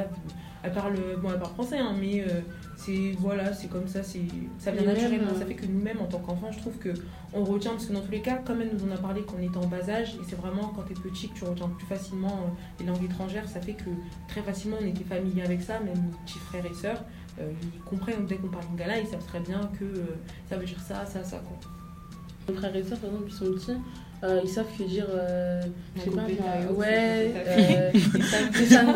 elle 0.64 0.72
parle, 0.72 0.96
bon, 1.22 1.30
elle 1.34 1.40
parle 1.40 1.54
français, 1.54 1.78
hein, 1.78 1.94
mais 2.00 2.22
euh, 2.22 2.40
c'est 2.78 3.12
voilà, 3.20 3.54
c'est 3.54 3.68
comme 3.68 3.88
ça, 3.88 4.02
c'est 4.02 4.22
ça 4.58 4.72
vient 4.72 4.82
naturellement. 4.94 5.28
euh, 5.36 5.40
Ça 5.40 5.46
fait 5.46 5.56
que 5.56 5.66
nous-mêmes, 5.66 6.00
en 6.00 6.06
tant 6.06 6.20
qu'enfants, 6.20 6.52
je 6.52 6.60
trouve 6.60 6.78
que 6.78 6.94
on 7.34 7.44
retient, 7.44 7.72
parce 7.72 7.86
que 7.88 7.94
dans 7.94 8.02
tous 8.02 8.12
les 8.12 8.22
cas, 8.22 8.38
comme 8.38 8.62
elle 8.62 8.72
nous 8.74 8.90
en 8.90 8.92
a 8.96 8.98
parlé 8.98 9.24
quand 9.28 9.36
on 9.38 9.44
était 9.44 9.58
en 9.58 9.68
bas 9.68 9.90
âge, 9.90 10.16
et 10.16 10.24
c'est 10.28 10.38
vraiment 10.38 10.72
quand 10.75 10.84
t'es 10.84 10.94
petit 10.94 11.28
que 11.30 11.36
tu 11.36 11.44
retiens 11.44 11.68
plus 11.68 11.86
facilement 11.86 12.30
euh, 12.30 12.80
les 12.80 12.86
langues 12.86 13.04
étrangères, 13.04 13.48
ça 13.50 13.60
fait 13.60 13.74
que 13.74 13.90
très 14.30 14.42
facilement 14.42 14.78
on 14.82 14.86
était 14.88 15.04
familier 15.04 15.42
avec 15.44 15.62
ça, 15.62 15.80
même 15.80 15.96
mes 16.02 16.18
petits 16.25 16.40
frères 16.40 16.66
et 16.66 16.74
sœurs, 16.74 17.04
euh, 17.42 17.52
ils 17.62 17.82
comprennent 17.82 18.25
dès 18.25 18.38
qu'on 18.38 18.48
parle 18.48 18.64
lingala, 18.72 19.00
ils 19.00 19.08
savent 19.08 19.25
très 19.28 19.42
bien 19.42 19.70
que 19.78 19.84
euh, 19.84 20.06
ça 20.50 20.56
veut 20.56 20.66
dire 20.66 20.80
ça, 20.80 21.06
ça, 21.06 21.24
ça, 21.25 21.40
quoi. 21.40 21.58
Mes 22.48 22.54
frères 22.56 22.75
et 22.75 22.84
sœurs, 22.84 22.98
par 23.00 23.10
exemple, 23.10 23.25
ils 23.30 23.34
sont 23.34 23.46
petits, 23.46 23.80
euh, 24.24 24.42
ils 24.44 24.50
savent 24.50 24.66
que 24.78 24.84
dire, 24.84 25.06
euh, 25.10 25.62
je 25.96 26.02
sais 26.02 26.10
pas, 26.16 26.22
moi, 26.40 26.72
ouais, 26.74 27.34
euh, 27.48 27.92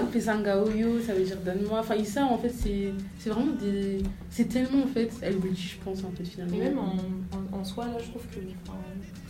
Pesangaoyo, 0.11 0.99
ça 1.01 1.13
veut 1.13 1.23
dire 1.23 1.37
donne-moi. 1.43 1.79
Enfin, 1.79 1.95
ils 1.95 2.05
savent, 2.05 2.31
en 2.31 2.37
fait, 2.37 2.49
c'est 2.49 2.93
c'est 3.17 3.29
vraiment 3.29 3.51
des. 3.59 4.01
C'est 4.29 4.45
tellement, 4.45 4.83
en 4.83 4.87
fait, 4.87 5.09
LBG, 5.21 5.55
je 5.57 5.77
pense, 5.83 6.03
en 6.03 6.11
fait, 6.11 6.23
finalement. 6.25 6.55
Et 6.57 6.59
même 6.59 6.77
en, 6.79 6.95
en- 7.55 7.59
en 7.59 7.63
soi, 7.63 7.85
là, 7.87 7.93
je 8.03 8.09
trouve 8.09 8.23
que 8.27 8.39
enfin, 8.67 8.77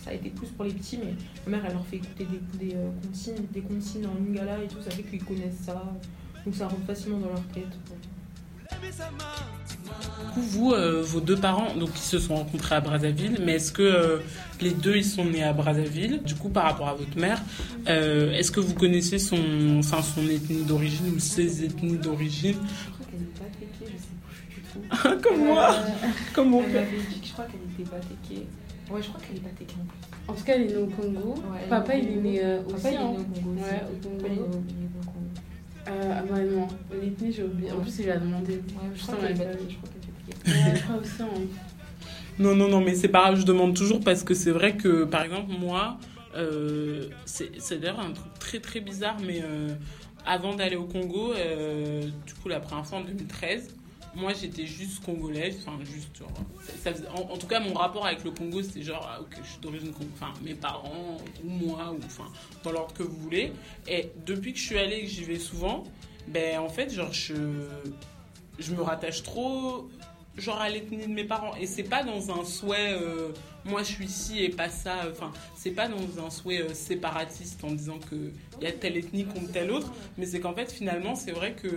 ça 0.02 0.10
a 0.10 0.14
été 0.14 0.30
plus 0.30 0.48
pour 0.48 0.64
les 0.64 0.72
petits, 0.72 0.98
mais 0.98 1.14
ma 1.46 1.56
mère, 1.58 1.66
elle 1.66 1.72
leur 1.74 1.86
fait 1.86 1.96
écouter 1.96 2.26
des, 2.58 2.66
des, 2.68 2.74
euh, 2.76 2.88
consignes, 3.06 3.44
des 3.52 3.60
consignes 3.60 4.06
en 4.06 4.14
lingala 4.14 4.62
et 4.62 4.68
tout, 4.68 4.80
ça 4.82 4.90
fait 4.90 5.02
qu'ils 5.02 5.24
connaissent 5.24 5.60
ça. 5.64 5.82
Donc 6.44 6.54
ça 6.54 6.68
rentre 6.68 6.86
facilement 6.86 7.18
dans 7.18 7.28
leur 7.28 7.42
tête. 7.48 7.68
quoi. 7.86 7.96
Du 9.98 10.34
coup, 10.34 10.42
vous, 10.42 10.72
euh, 10.72 11.02
vos 11.02 11.20
deux 11.20 11.36
parents, 11.36 11.74
donc 11.74 11.90
ils 11.96 11.98
se 12.02 12.18
sont 12.20 12.36
rencontrés 12.36 12.76
à 12.76 12.80
Brazzaville, 12.80 13.38
mais 13.44 13.54
est-ce 13.54 13.72
que 13.72 13.82
euh, 13.82 14.18
les 14.60 14.70
deux 14.70 14.94
ils 14.96 15.04
sont 15.04 15.24
nés 15.24 15.42
à 15.42 15.52
Brazzaville? 15.52 16.22
Du 16.22 16.36
coup, 16.36 16.48
par 16.48 16.64
rapport 16.64 16.88
à 16.88 16.94
votre 16.94 17.18
mère, 17.18 17.42
euh, 17.88 18.30
est-ce 18.32 18.52
que 18.52 18.60
vous 18.60 18.74
connaissez 18.74 19.18
son, 19.18 19.38
enfin, 19.78 20.02
son 20.02 20.22
ethnie 20.28 20.62
d'origine 20.62 21.14
ou 21.16 21.18
ses 21.18 21.64
ethnies 21.64 21.96
d'origine? 21.98 22.54
Je 22.54 22.90
crois 22.92 23.06
qu'elle 23.10 23.22
est 23.22 23.38
pas 23.38 23.58
téquée, 23.58 23.92
je 23.92 23.98
sais 23.98 25.00
plus 25.02 25.10
du 25.10 25.18
tout. 25.18 25.28
Comme 25.28 25.44
moi, 25.46 25.70
Euh, 25.74 26.06
comme 26.32 26.50
mon 26.50 26.62
Elle 26.62 26.70
père. 26.72 26.84
m'avait 26.84 26.96
dit 27.12 27.20
que 27.20 27.26
je 27.26 27.32
crois 27.32 27.44
qu'elle 27.46 27.84
était 27.84 27.90
pas 27.90 27.98
téquée. 27.98 28.46
Ouais, 28.92 29.02
je 29.02 29.08
crois 29.08 29.20
qu'elle 29.20 29.36
est 29.36 29.40
batéka 29.40 29.74
en 29.80 29.84
plus. 29.86 30.28
En 30.28 30.32
tout 30.34 30.44
cas, 30.44 30.52
elle 30.54 30.62
est 30.62 30.66
née 30.66 30.76
au 30.76 30.86
Congo. 30.86 31.34
Ouais, 31.52 31.66
Papa, 31.68 31.94
il 31.96 32.08
est 32.08 32.16
né 32.16 32.40
Papa, 32.68 32.88
il 32.90 32.94
est 32.94 32.98
né 32.98 32.98
hein. 32.98 33.10
au 33.10 33.40
Congo. 33.40 33.60
Ouais, 33.60 33.82
au 33.92 34.22
Congo. 34.22 34.62
Euh, 35.88 36.12
ah 36.14 36.22
bah 36.30 36.40
non, 36.40 36.68
l'ethnie, 37.00 37.32
j'ai 37.32 37.42
oublié. 37.44 37.72
En 37.72 37.80
plus, 37.80 37.98
il 38.00 38.10
a 38.10 38.18
demandé. 38.18 38.54
Ouais, 38.54 38.60
je 38.94 39.02
crois 39.02 39.16
Putain, 39.16 39.28
qu'elle 39.28 39.40
est 39.40 39.44
elle 39.44 39.48
batéka. 39.48 39.64
est 39.64 39.70
Je 39.70 39.76
crois 39.76 39.88
qu'elle 39.90 40.52
est 40.52 40.54
batéka. 40.54 40.68
Ouais, 40.70 40.76
je 40.76 40.82
crois 40.82 40.96
aussi. 40.96 41.22
hein. 41.22 41.58
Non, 42.38 42.54
non, 42.54 42.68
non, 42.68 42.80
mais 42.80 42.94
c'est 42.94 43.08
pas 43.08 43.20
grave, 43.22 43.40
je 43.40 43.44
demande 43.46 43.74
toujours 43.74 44.00
parce 44.00 44.22
que 44.22 44.34
c'est 44.34 44.50
vrai 44.50 44.76
que, 44.76 45.04
par 45.04 45.22
exemple, 45.24 45.52
moi, 45.58 45.98
euh, 46.36 47.08
c'est 47.26 47.50
c'est 47.58 47.78
d'ailleurs 47.78 48.00
un 48.00 48.12
truc 48.12 48.32
très 48.38 48.60
très 48.60 48.80
bizarre, 48.80 49.16
mais 49.26 49.40
euh, 49.42 49.68
avant 50.24 50.54
d'aller 50.54 50.76
au 50.76 50.84
Congo, 50.84 51.32
euh, 51.34 52.02
du 52.26 52.34
coup, 52.34 52.48
la 52.48 52.60
première 52.60 52.86
fois 52.86 52.98
en 52.98 53.02
2013, 53.04 53.74
moi 54.14 54.32
j'étais 54.32 54.66
juste 54.66 55.04
congolaise, 55.04 55.64
enfin, 55.64 55.78
juste 55.84 56.16
genre. 56.16 56.32
en, 57.14 57.36
tout 57.36 57.46
cas, 57.46 57.60
mon 57.60 57.74
rapport 57.74 58.06
avec 58.06 58.24
le 58.24 58.30
Congo, 58.30 58.62
c'était 58.62 58.82
genre, 58.82 59.08
ah, 59.10 59.20
ok, 59.20 59.38
je 59.42 59.48
suis 59.48 59.60
d'origine 59.60 59.92
Congo, 59.92 60.10
enfin, 60.14 60.32
mes 60.42 60.54
parents, 60.54 61.18
ou 61.44 61.48
moi, 61.48 61.92
ou 61.92 62.00
enfin, 62.04 62.30
dans 62.64 62.72
l'ordre 62.72 62.92
que 62.94 63.02
vous 63.02 63.16
voulez. 63.16 63.52
Et 63.86 64.10
depuis 64.26 64.52
que 64.52 64.58
je 64.58 64.64
suis 64.64 64.78
allée 64.78 64.96
et 64.96 65.02
que 65.02 65.08
j'y 65.08 65.24
vais 65.24 65.38
souvent, 65.38 65.84
ben 66.28 66.58
en 66.58 66.68
fait, 66.68 66.90
genre, 66.90 67.12
je, 67.12 67.34
je 68.58 68.74
me 68.74 68.82
rattache 68.82 69.22
trop 69.22 69.88
genre 70.36 70.60
à 70.60 70.68
l'ethnie 70.68 71.06
de 71.06 71.12
mes 71.12 71.24
parents 71.24 71.54
et 71.56 71.66
c'est 71.66 71.82
pas 71.82 72.02
dans 72.02 72.30
un 72.30 72.44
souhait 72.44 72.92
euh, 72.92 73.32
moi 73.64 73.82
je 73.82 73.88
suis 73.88 74.04
ici 74.04 74.42
et 74.42 74.48
pas 74.48 74.68
ça 74.68 74.94
enfin 75.10 75.32
c'est 75.56 75.72
pas 75.72 75.88
dans 75.88 76.24
un 76.24 76.30
souhait 76.30 76.62
euh, 76.62 76.72
séparatiste 76.72 77.62
en 77.64 77.72
disant 77.72 77.98
que 77.98 78.32
il 78.60 78.64
y 78.64 78.66
a 78.66 78.72
telle 78.72 78.96
ethnie 78.96 79.24
contre 79.24 79.50
telle 79.52 79.70
autre 79.70 79.92
mais 80.16 80.26
c'est 80.26 80.40
qu'en 80.40 80.54
fait 80.54 80.70
finalement 80.70 81.14
c'est 81.14 81.32
vrai 81.32 81.54
que 81.54 81.68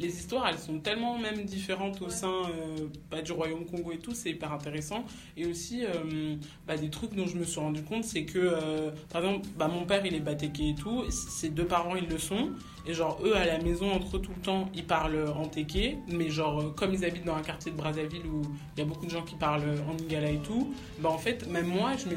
les 0.00 0.08
histoires 0.18 0.48
elles 0.48 0.58
sont 0.58 0.78
tellement 0.78 1.18
même 1.18 1.44
différentes 1.44 2.00
au 2.00 2.08
sein 2.08 2.32
euh, 2.48 2.88
bah, 3.10 3.20
du 3.20 3.32
royaume 3.32 3.66
Congo 3.66 3.92
et 3.92 3.98
tout 3.98 4.14
c'est 4.14 4.30
hyper 4.30 4.52
intéressant. 4.52 5.04
Et 5.36 5.46
aussi 5.46 5.84
euh, 5.84 6.36
bah, 6.66 6.76
des 6.76 6.88
trucs 6.88 7.14
dont 7.14 7.26
je 7.26 7.36
me 7.36 7.44
suis 7.44 7.60
rendu 7.60 7.82
compte 7.82 8.04
c'est 8.04 8.24
que 8.24 8.38
euh, 8.38 8.90
par 9.10 9.22
exemple 9.22 9.46
bah, 9.56 9.68
mon 9.68 9.84
père 9.84 10.04
il 10.04 10.14
est 10.14 10.20
batéké 10.20 10.70
et 10.70 10.74
tout 10.74 11.04
ses 11.10 11.50
deux 11.50 11.66
parents 11.66 11.96
ils 11.96 12.08
le 12.08 12.18
sont 12.18 12.50
et 12.90 12.94
genre, 12.94 13.20
eux, 13.24 13.36
à 13.36 13.46
la 13.46 13.58
maison, 13.58 13.92
entre 13.92 14.16
eux, 14.16 14.20
tout 14.20 14.32
le 14.34 14.42
temps, 14.42 14.68
ils 14.74 14.84
parlent 14.84 15.32
en 15.36 15.46
téké. 15.46 15.98
Mais 16.08 16.28
genre, 16.28 16.60
euh, 16.60 16.74
comme 16.76 16.92
ils 16.92 17.04
habitent 17.04 17.24
dans 17.24 17.36
un 17.36 17.42
quartier 17.42 17.70
de 17.70 17.76
Brazzaville 17.76 18.26
où 18.26 18.42
il 18.76 18.80
y 18.80 18.82
a 18.82 18.84
beaucoup 18.84 19.06
de 19.06 19.10
gens 19.10 19.22
qui 19.22 19.36
parlent 19.36 19.62
en 19.88 19.96
lingala 19.96 20.30
et 20.30 20.38
tout, 20.38 20.74
bah 20.98 21.08
en 21.10 21.18
fait, 21.18 21.48
même 21.48 21.66
moi, 21.66 21.92
je 21.96 22.06
me 22.06 22.16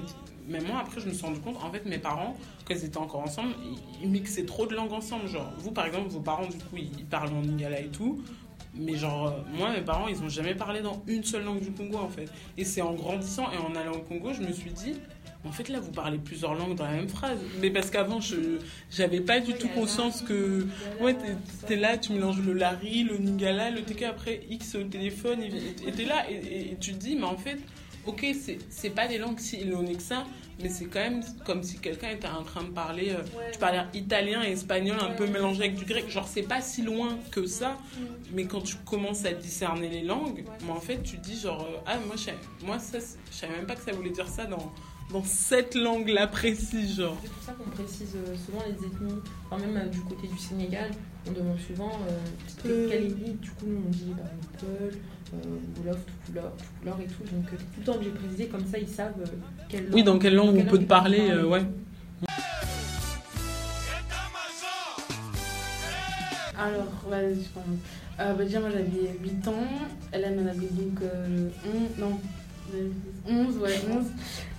moi, 0.50 0.80
après, 0.82 1.00
je 1.00 1.08
me 1.08 1.14
suis 1.14 1.26
rendu 1.26 1.40
compte, 1.40 1.56
en 1.64 1.72
fait, 1.72 1.86
mes 1.86 2.00
parents, 2.00 2.36
quand 2.66 2.74
ils 2.74 2.84
étaient 2.84 2.98
encore 2.98 3.22
ensemble, 3.22 3.54
ils, 4.02 4.10
mixaient 4.10 4.46
trop 4.46 4.66
de 4.66 4.76
langues 4.76 4.92
ensemble. 4.92 5.28
Genre, 5.28 5.54
vous, 5.60 5.72
par 5.72 5.86
exemple, 5.86 6.10
vos 6.10 6.20
parents, 6.20 6.48
du 6.48 6.58
coup, 6.58 6.76
ils, 6.76 7.06
parlent 7.06 7.34
en 7.34 7.42
lingala 7.42 7.80
et 7.80 7.88
tout. 7.88 8.22
Mais 8.76 8.96
genre, 8.96 9.28
euh, 9.28 9.58
moi, 9.58 9.72
mes 9.72 9.82
parents, 9.82 10.08
ils 10.08 10.22
ont 10.22 10.30
jamais 10.30 10.56
parlé 10.56 10.82
dans 10.82 11.02
une 11.08 11.24
seule 11.24 11.44
langue 11.46 11.62
du 11.62 11.72
Congo, 11.72 11.98
en 12.00 12.10
fait. 12.10 12.28
Et 12.58 12.66
c'est 12.66 12.82
en 12.82 12.94
grandissant 12.94 13.52
et 13.52 13.58
en 13.58 13.76
allant 13.76 13.94
au 13.94 14.00
Congo, 14.00 14.34
je 14.34 14.42
me 14.42 14.52
suis 14.52 14.72
dit, 14.72 14.96
en 15.46 15.52
fait, 15.52 15.68
là, 15.70 15.80
vous 15.80 15.92
parlez 15.92 16.18
plusieurs 16.18 16.54
langues 16.56 16.76
dans 16.76 16.86
la 16.86 16.92
même 16.94 17.10
phrase. 17.10 17.38
Mais 17.62 17.70
parce 17.70 17.90
qu'avant, 17.90 18.20
je 18.22 18.36
j'avais 18.92 19.20
pas 19.22 19.40
du 19.40 19.54
tout 19.54 19.68
conscience 19.70 20.22
que 20.22 20.66
Ouais, 21.02 21.16
t'es- 21.68 21.76
là, 21.76 21.98
tu 21.98 22.14
mélanges 22.14 22.40
le 22.42 22.54
lari, 22.54 23.04
le 23.04 23.18
ningala, 23.18 23.70
le 23.72 23.82
TK, 23.82 24.04
après 24.04 24.42
X 24.50 24.76
au 24.76 24.84
téléphone, 24.84 25.42
et 25.44 25.92
t'es 25.92 26.06
là, 26.06 26.26
et, 26.30 26.36
et- 26.36 26.72
et 26.72 26.78
tu 26.80 26.92
te 26.94 26.98
dis, 26.98 27.16
mais 27.16 27.24
en 27.26 27.38
fait, 27.38 27.58
ok, 28.06 28.26
c'est- 28.70 28.90
pas 28.90 29.08
des 29.08 29.18
langues 29.18 29.40
si 29.40 29.58
éloignées 29.58 29.96
que 29.96 30.02
ça, 30.04 30.26
mais 30.62 30.70
c'est 30.70 30.86
quand 30.86 31.00
même 31.00 31.24
comme 31.46 31.64
si 31.64 31.80
quelqu'un 31.80 32.10
était 32.12 32.28
en 32.28 32.44
train 32.44 32.64
de 32.64 32.70
parler, 32.70 33.10
euh, 33.10 33.24
tu 33.52 33.58
parlais 33.60 33.82
italien 33.94 34.44
et 34.44 34.52
espagnol 34.52 34.98
un 35.02 35.12
peu 35.12 35.26
mélangé 35.26 35.62
avec 35.64 35.76
du 35.76 35.84
grec, 35.86 36.08
genre 36.10 36.28
c'est 36.28 36.44
pas 36.44 36.62
si 36.62 36.84
loin 36.84 37.18
que 37.32 37.46
ça, 37.48 37.78
mais 38.32 38.46
quand 38.46 38.62
tu 38.62 38.76
commences 38.86 39.26
à 39.26 39.32
discerner 39.34 39.90
les 39.90 40.04
langues, 40.04 40.46
mais 40.66 40.72
en 40.72 40.80
fait, 40.80 41.02
tu 41.04 41.18
te 41.18 41.22
dis, 41.24 41.40
genre, 41.40 41.64
euh, 41.70 41.78
ah, 41.88 41.98
moi, 42.06 42.16
je 42.18 42.66
moi 42.66 42.78
ça, 42.80 43.00
je 43.00 43.36
savais 43.36 43.56
même 43.56 43.66
pas 43.66 43.76
que 43.76 43.82
ça 43.84 43.92
voulait 43.94 44.12
dire 44.12 44.28
ça 44.28 44.46
dans, 44.46 44.72
dans 45.14 45.24
cette 45.24 45.76
langue-là 45.76 46.26
précise, 46.26 46.98
genre. 46.98 47.18
C'est 47.22 47.30
pour 47.32 47.44
ça 47.44 47.54
qu'on 47.54 47.70
précise 47.70 48.16
euh, 48.16 48.36
souvent 48.36 48.64
les 48.68 48.74
ethnies, 48.74 49.22
enfin 49.50 49.64
même 49.64 49.78
euh, 49.78 49.88
du 49.88 50.02
côté 50.02 50.28
du 50.28 50.38
Sénégal, 50.40 50.90
on 51.28 51.32
demande 51.32 51.60
souvent 51.60 51.92
euh, 52.10 52.90
quelle 52.90 53.06
ethnie, 53.06 53.34
du 53.36 53.52
coup 53.52 53.66
nous 53.68 53.84
on 53.86 53.90
dit 53.92 54.12
bah, 54.18 54.24
Peul, 54.60 54.92
euh, 55.36 55.38
Wolof, 55.80 56.00
tout 56.06 56.14
couleur, 56.32 56.52
tout 56.58 56.66
couleur 56.80 56.98
et 57.00 57.06
tout, 57.06 57.24
donc 57.32 57.46
euh, 57.46 57.58
tout 57.58 57.80
le 57.80 57.84
temps 57.86 57.98
que 58.00 58.04
j'ai 58.04 58.10
précisé 58.10 58.48
comme 58.48 58.66
ça 58.66 58.80
ils 58.80 58.88
savent 58.88 59.14
euh, 59.22 59.26
quelle 59.70 59.84
langue. 59.86 59.94
Oui, 59.94 60.04
dans 60.04 60.18
quelle 60.18 60.36
langue 60.36 60.56
quelle 60.56 60.66
on 60.66 60.70
peut 60.72 60.80
te 60.80 60.84
parler, 60.86 61.30
euh, 61.30 61.46
ouais. 61.46 61.62
Alors, 66.58 66.86
vas-y, 67.10 67.44
je 67.44 67.50
commence. 67.50 67.80
Euh, 68.20 68.34
bah, 68.34 68.44
déjà, 68.46 68.60
moi 68.60 68.70
j'avais 68.70 69.18
8 69.22 69.48
ans. 69.48 69.54
Elle, 70.12 70.24
elle 70.24 70.40
en 70.40 70.48
avait 70.48 70.68
donc 70.68 71.02
euh, 71.02 71.50
11. 71.66 72.00
Non, 72.00 72.20
euh, 72.74 72.90
11, 73.28 73.58
ouais, 73.58 73.82
11. 73.92 74.06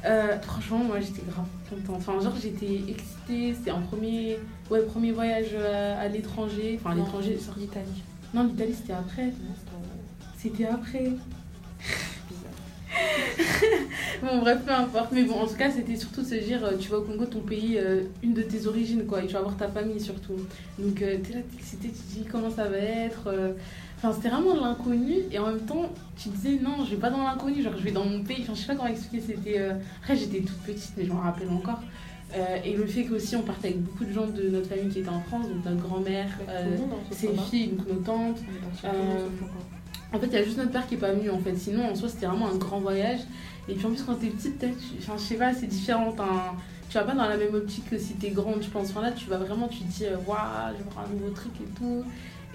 Euh, 0.04 0.38
franchement, 0.40 0.78
moi 0.78 1.00
j'étais 1.00 1.22
grave 1.28 1.46
contente. 1.68 1.96
Enfin, 1.96 2.20
genre, 2.20 2.34
j'étais 2.40 2.82
excitée. 2.88 3.54
C'était 3.54 3.70
un 3.70 3.80
premier, 3.80 4.38
ouais, 4.70 4.82
premier 4.82 5.12
voyage 5.12 5.50
euh, 5.54 6.04
à 6.04 6.08
l'étranger. 6.08 6.78
Enfin, 6.80 6.92
à 6.92 6.94
l'étranger. 6.94 7.38
sur 7.38 7.56
l'Italie. 7.56 8.02
Non, 8.32 8.44
l'Italie 8.44 8.74
c'était 8.74 8.92
après. 8.92 9.32
C'était 10.36 10.66
après. 10.66 11.12
Bon, 14.22 14.38
bref, 14.38 14.60
peu 14.64 14.72
importe. 14.72 15.12
Mais 15.12 15.24
bon, 15.24 15.34
en 15.34 15.46
tout 15.46 15.54
cas, 15.54 15.70
c'était 15.70 15.96
surtout 15.96 16.22
de 16.22 16.26
se 16.26 16.34
dire, 16.36 16.64
euh, 16.64 16.76
tu 16.78 16.88
vas 16.90 16.98
au 16.98 17.02
Congo, 17.02 17.24
ton 17.26 17.40
pays, 17.40 17.78
euh, 17.78 18.02
une 18.22 18.34
de 18.34 18.42
tes 18.42 18.66
origines, 18.66 19.04
quoi. 19.06 19.22
Et 19.22 19.26
tu 19.26 19.34
vas 19.34 19.42
voir 19.42 19.56
ta 19.56 19.68
famille 19.68 20.00
surtout. 20.00 20.36
Donc, 20.78 21.02
euh, 21.02 21.18
t'es 21.22 21.34
là, 21.34 21.40
t'es 21.40 21.58
excité, 21.58 21.88
tu 21.88 21.94
te 21.94 22.20
dis 22.20 22.26
comment 22.30 22.50
ça 22.50 22.68
va 22.68 22.78
être. 22.78 23.28
Enfin, 24.04 24.12
c'était 24.14 24.28
vraiment 24.28 24.54
de 24.54 24.60
l'inconnu. 24.60 25.14
Et 25.32 25.38
en 25.38 25.46
même 25.46 25.60
temps, 25.60 25.88
tu 26.16 26.28
disais, 26.28 26.58
non, 26.62 26.84
je 26.84 26.90
vais 26.90 26.96
pas 27.00 27.10
dans 27.10 27.22
l'inconnu. 27.24 27.62
Genre, 27.62 27.72
je 27.76 27.82
vais 27.82 27.90
dans 27.92 28.04
mon 28.04 28.22
pays. 28.22 28.38
Enfin, 28.42 28.54
je 28.54 28.60
sais 28.60 28.66
pas 28.66 28.74
comment 28.76 28.88
expliquer. 28.88 29.24
C'était. 29.26 29.58
euh, 29.58 29.72
Après, 30.02 30.16
j'étais 30.16 30.40
toute 30.40 30.58
petite, 30.58 30.92
mais 30.96 31.04
je 31.06 31.12
m'en 31.12 31.20
rappelle 31.20 31.48
encore. 31.48 31.80
Euh, 32.36 32.56
et 32.64 32.74
le 32.74 32.84
fait 32.86 33.04
qu'aussi, 33.04 33.36
on 33.36 33.42
partait 33.42 33.68
avec 33.68 33.80
beaucoup 33.82 34.04
de 34.04 34.12
gens 34.12 34.26
de 34.26 34.48
notre 34.50 34.68
famille 34.68 34.88
qui 34.88 34.98
étaient 34.98 35.08
en 35.08 35.20
France. 35.20 35.48
Donc, 35.48 35.64
notre 35.64 35.82
grand-mère, 35.88 36.28
euh, 36.48 36.64
hein, 36.92 36.96
ses 37.12 37.28
filles, 37.50 37.68
donc 37.68 37.88
nos 37.88 37.94
tantes. 38.02 38.38
En 40.12 40.18
fait, 40.18 40.26
il 40.26 40.32
y 40.32 40.36
a 40.36 40.44
juste 40.44 40.58
notre 40.58 40.70
père 40.70 40.86
qui 40.86 40.94
est 40.94 40.98
pas 40.98 41.12
venu 41.12 41.30
en 41.30 41.38
fait. 41.38 41.56
Sinon, 41.56 41.90
en 41.90 41.94
soi, 41.94 42.08
c'était 42.08 42.26
vraiment 42.26 42.48
un 42.48 42.56
grand 42.56 42.78
voyage. 42.80 43.20
Et 43.68 43.74
puis 43.74 43.86
en 43.86 43.90
plus, 43.90 44.02
quand 44.02 44.14
t'es 44.14 44.28
petite, 44.28 44.58
peut-être, 44.58 44.76
tu- 44.78 44.98
enfin, 44.98 45.14
je 45.16 45.22
sais 45.22 45.34
pas, 45.36 45.54
c'est 45.54 45.66
différent. 45.66 46.14
Tu 46.90 46.98
vas 46.98 47.04
pas 47.04 47.14
dans 47.14 47.26
la 47.28 47.36
même 47.36 47.54
optique 47.54 47.88
que 47.90 47.98
si 47.98 48.12
t'es 48.14 48.30
grande, 48.30 48.62
je 48.62 48.68
pense. 48.68 48.90
Enfin, 48.90 49.02
là, 49.02 49.10
tu 49.12 49.28
vas 49.28 49.38
vraiment, 49.38 49.66
tu 49.68 49.78
te 49.78 49.84
dis, 49.92 50.04
waouh, 50.26 50.36
je 50.72 50.84
vais 50.84 50.90
voir 50.90 51.06
un 51.08 51.12
nouveau 51.14 51.30
truc 51.30 51.52
et 51.60 51.78
tout. 51.78 52.04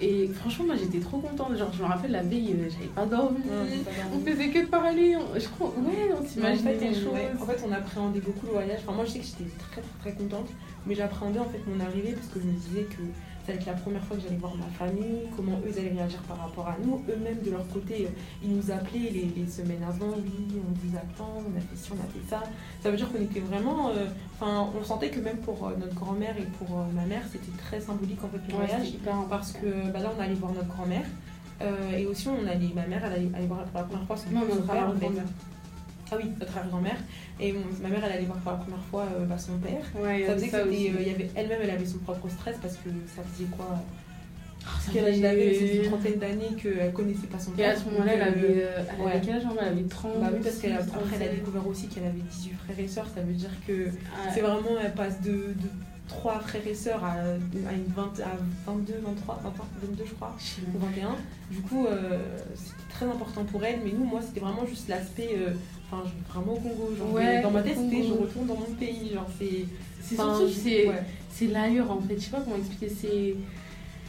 Et 0.02 0.28
franchement, 0.28 0.64
moi, 0.66 0.76
j'étais 0.76 0.98
trop 1.00 1.18
contente. 1.18 1.56
Genre, 1.56 1.70
je 1.76 1.82
me 1.82 1.86
rappelle 1.88 2.12
la 2.12 2.22
veille, 2.22 2.54
euh, 2.58 2.68
j'avais 2.70 2.86
pas 2.86 3.04
dormi. 3.04 3.38
Ouais, 3.38 3.82
On 4.14 4.20
faisait 4.20 4.48
que 4.48 4.60
de 4.60 4.66
parler. 4.66 5.14
On- 5.16 5.38
Je 5.38 5.46
crois, 5.48 5.68
ouais, 5.68 6.10
on 6.18 6.22
en 6.24 6.26
s'imaginait 6.26 6.74
fait, 6.74 6.78
des 6.78 6.86
ouais, 6.88 6.94
choses. 6.94 7.42
en 7.42 7.46
fait, 7.46 7.64
on 7.68 7.72
appréhendait 7.72 8.20
beaucoup 8.20 8.46
le 8.46 8.52
voyage. 8.52 8.80
Enfin, 8.86 8.96
moi, 8.96 9.04
je 9.04 9.10
sais 9.12 9.18
que 9.18 9.26
j'étais 9.26 9.50
très, 9.58 9.82
très, 9.82 10.10
très 10.12 10.12
contente, 10.22 10.48
mais 10.86 10.94
j'appréhendais 10.94 11.38
en 11.40 11.44
fait 11.44 11.60
mon 11.66 11.78
arrivée 11.84 12.12
parce 12.12 12.28
que 12.28 12.40
je 12.40 12.46
me 12.46 12.52
disais 12.52 12.84
que 12.84 13.02
ça 13.46 13.52
allait 13.52 13.60
être 13.60 13.66
la 13.66 13.72
première 13.74 14.04
fois 14.04 14.16
que 14.16 14.22
j'allais 14.22 14.36
voir 14.36 14.54
ma 14.56 14.66
famille, 14.66 15.22
comment 15.36 15.52
eux 15.64 15.70
ils 15.72 15.78
allaient 15.78 15.92
réagir 15.98 16.20
par 16.22 16.38
rapport 16.38 16.68
à 16.68 16.76
nous. 16.84 17.02
Eux-mêmes, 17.08 17.40
de 17.44 17.50
leur 17.50 17.66
côté, 17.68 18.06
euh, 18.06 18.08
ils 18.42 18.54
nous 18.54 18.70
appelaient 18.70 19.10
les, 19.10 19.32
les 19.36 19.46
semaines 19.48 19.82
avant 19.88 20.12
oui, 20.18 20.32
on 20.56 20.72
vous 20.74 20.96
attend, 20.96 21.32
on 21.38 21.56
a 21.56 21.60
fait 21.60 21.76
ci, 21.76 21.90
on 21.92 21.96
a 21.96 22.06
fait 22.12 22.28
ça. 22.28 22.42
Ça 22.82 22.90
veut 22.90 22.96
dire 22.96 23.10
qu'on 23.10 23.22
était 23.22 23.40
vraiment. 23.40 23.90
euh, 23.90 24.06
Enfin, 24.42 24.68
on 24.78 24.84
sentait 24.84 25.10
que 25.10 25.20
même 25.20 25.36
pour 25.38 25.66
euh, 25.66 25.76
notre 25.78 25.94
grand-mère 25.94 26.34
et 26.38 26.46
pour 26.58 26.78
euh, 26.78 26.84
ma 26.94 27.04
mère, 27.04 27.22
c'était 27.30 27.56
très 27.58 27.80
symbolique 27.80 28.22
en 28.24 28.28
fait 28.28 28.40
le 28.48 28.58
Ouais, 28.58 28.66
voyage 28.66 28.88
hyper 28.88 29.16
parce 29.28 29.52
que 29.52 29.90
bah, 29.92 30.00
là, 30.00 30.10
on 30.16 30.20
allait 30.22 30.34
voir 30.34 30.52
notre 30.52 30.68
grand-mère. 30.68 31.04
et 31.96 32.06
aussi, 32.06 32.28
on 32.28 32.46
allait, 32.46 32.70
ma 32.74 32.86
mère, 32.86 33.02
elle 33.04 33.12
allait, 33.12 33.30
allait 33.34 33.46
voir 33.46 33.64
pour 33.64 33.80
la 33.80 33.84
première 33.86 34.06
fois 34.06 34.16
son, 34.16 34.30
Non, 34.30 34.40
son 34.48 34.54
notre 34.56 34.66
Ah 36.12 36.16
oui, 36.18 36.30
notre 36.38 36.56
arrière-grand-mère. 36.56 36.96
Et 37.38 37.52
mon- 37.52 37.60
ma 37.82 37.88
mère, 37.88 38.02
elle 38.04 38.12
allait 38.12 38.24
voir 38.26 38.38
pour 38.38 38.52
la 38.52 38.58
première 38.58 38.82
fois 38.90 39.04
euh, 39.16 39.24
bah, 39.26 39.38
son 39.38 39.56
père. 39.58 39.82
Ouais, 39.94 40.24
Ça 40.26 40.34
faisait 40.34 40.46
que 40.46 40.52
ça 40.52 40.64
c'était, 40.64 40.76
aussi. 40.76 40.88
euh, 40.90 41.02
y 41.02 41.10
avait, 41.10 41.30
elle-même, 41.36 41.60
elle 41.62 41.70
avait 41.70 41.86
son 41.86 41.98
propre 41.98 42.28
stress 42.28 42.56
parce 42.60 42.74
que 42.76 42.88
ça 43.14 43.22
faisait 43.22 43.48
quoi 43.56 43.78
Ça 44.80 44.90
Quel 44.92 45.04
âge 45.06 45.18
elle 45.18 45.26
avait 45.26 45.76
une 45.76 45.82
trentaine 45.84 46.18
d'années 46.18 46.54
qu'elle 46.60 46.92
connaissait 46.92 47.26
pas 47.28 47.38
son 47.38 47.52
Et 47.52 47.56
père. 47.56 47.76
à 47.76 47.80
ce 47.80 47.84
moment-là, 47.86 48.12
elle 48.14 48.20
euh, 48.22 48.24
avait, 48.26 48.64
euh, 48.64 48.82
elle 48.98 49.04
ouais. 49.04 49.12
avait 49.12 49.20
quel 49.24 49.36
âge 49.36 49.42
Elle 49.60 49.68
avait 49.68 49.82
30. 49.84 50.20
Bah 50.20 50.26
oui, 50.32 50.40
parce 50.42 50.56
qu'après, 50.56 50.68
elle 50.70 50.76
a 50.78 50.84
37. 50.84 51.34
découvert 51.36 51.66
aussi 51.66 51.86
qu'elle 51.88 52.04
avait 52.04 52.20
18 52.30 52.52
frères 52.64 52.80
et 52.80 52.88
sœurs. 52.88 53.06
Ça 53.14 53.20
veut 53.22 53.32
dire 53.34 53.50
que 53.66 53.88
Ah, 54.16 54.30
c'est 54.34 54.40
vraiment, 54.40 54.78
elle 54.82 54.92
passe 54.94 55.20
de, 55.22 55.30
de 55.30 55.68
3 56.08 56.40
frères 56.40 56.66
et 56.66 56.74
sœurs 56.74 57.04
à, 57.04 57.12
à, 57.12 57.72
une 57.72 57.84
20, 57.94 58.02
à 58.24 58.36
22, 58.66 58.94
23, 59.04 59.40
21, 59.44 59.64
22, 59.90 60.04
je 60.06 60.14
crois. 60.14 60.36
ou 60.74 60.78
21. 60.78 61.16
Du 61.52 61.60
coup, 61.62 61.86
euh, 61.86 62.18
c'était 62.56 62.92
très 62.92 63.06
important 63.06 63.44
pour 63.44 63.64
elle, 63.64 63.78
mais 63.84 63.92
nous, 63.92 64.04
moi, 64.04 64.20
c'était 64.20 64.40
vraiment 64.40 64.66
juste 64.66 64.88
l'aspect. 64.88 65.30
euh, 65.38 65.50
Enfin, 65.92 66.02
je 66.06 66.10
vais 66.10 66.32
vraiment 66.32 66.52
au 66.54 66.60
Congo. 66.60 66.94
Genre, 66.96 67.12
Ouais, 67.12 67.42
dans 67.42 67.50
ma 67.50 67.62
tête, 67.62 67.76
c'était 67.78 68.02
je 68.06 68.12
retourne 68.12 68.46
dans 68.46 68.54
mon 68.56 68.74
pays. 68.78 69.10
Genre, 69.12 69.26
c'est. 69.38 69.64
C'est 70.02 70.14
surtout, 70.16 70.48
c'est 70.48 70.88
ouais. 70.88 71.52
l'allure 71.52 71.90
en 71.90 72.00
fait. 72.00 72.14
Je 72.16 72.24
sais 72.24 72.30
pas 72.30 72.40
comment 72.40 72.56
expliquer. 72.56 72.88
C'est. 72.88 73.34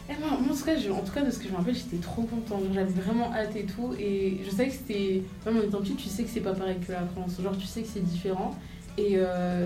Eh, 0.09 0.13
moi, 0.19 0.29
moi, 0.39 0.51
en, 0.51 0.55
tout 0.55 0.63
cas, 0.63 0.75
je- 0.77 0.89
en 0.89 1.01
tout 1.01 1.11
cas, 1.11 1.21
de 1.21 1.31
ce 1.31 1.37
que 1.39 1.45
je 1.45 1.51
me 1.51 1.57
rappelle, 1.57 1.75
j'étais 1.75 1.97
trop 1.97 2.23
contente. 2.23 2.63
J'avais 2.73 2.91
vraiment 2.91 3.31
hâte 3.33 3.55
et 3.55 3.63
tout. 3.65 3.93
Et 3.99 4.39
je 4.45 4.49
savais 4.49 4.67
que 4.69 4.73
c'était. 4.75 5.21
Même 5.45 5.57
en 5.57 5.61
étant 5.61 5.79
petite, 5.79 5.97
tu 5.97 6.09
sais 6.09 6.23
que 6.23 6.29
c'est 6.29 6.39
pas 6.41 6.53
pareil 6.53 6.77
que 6.85 6.91
la 6.91 7.05
France. 7.05 7.37
Genre, 7.41 7.57
tu 7.57 7.65
sais 7.67 7.81
que 7.81 7.87
c'est 7.87 8.03
différent. 8.03 8.55
Et 8.97 9.13
euh, 9.15 9.65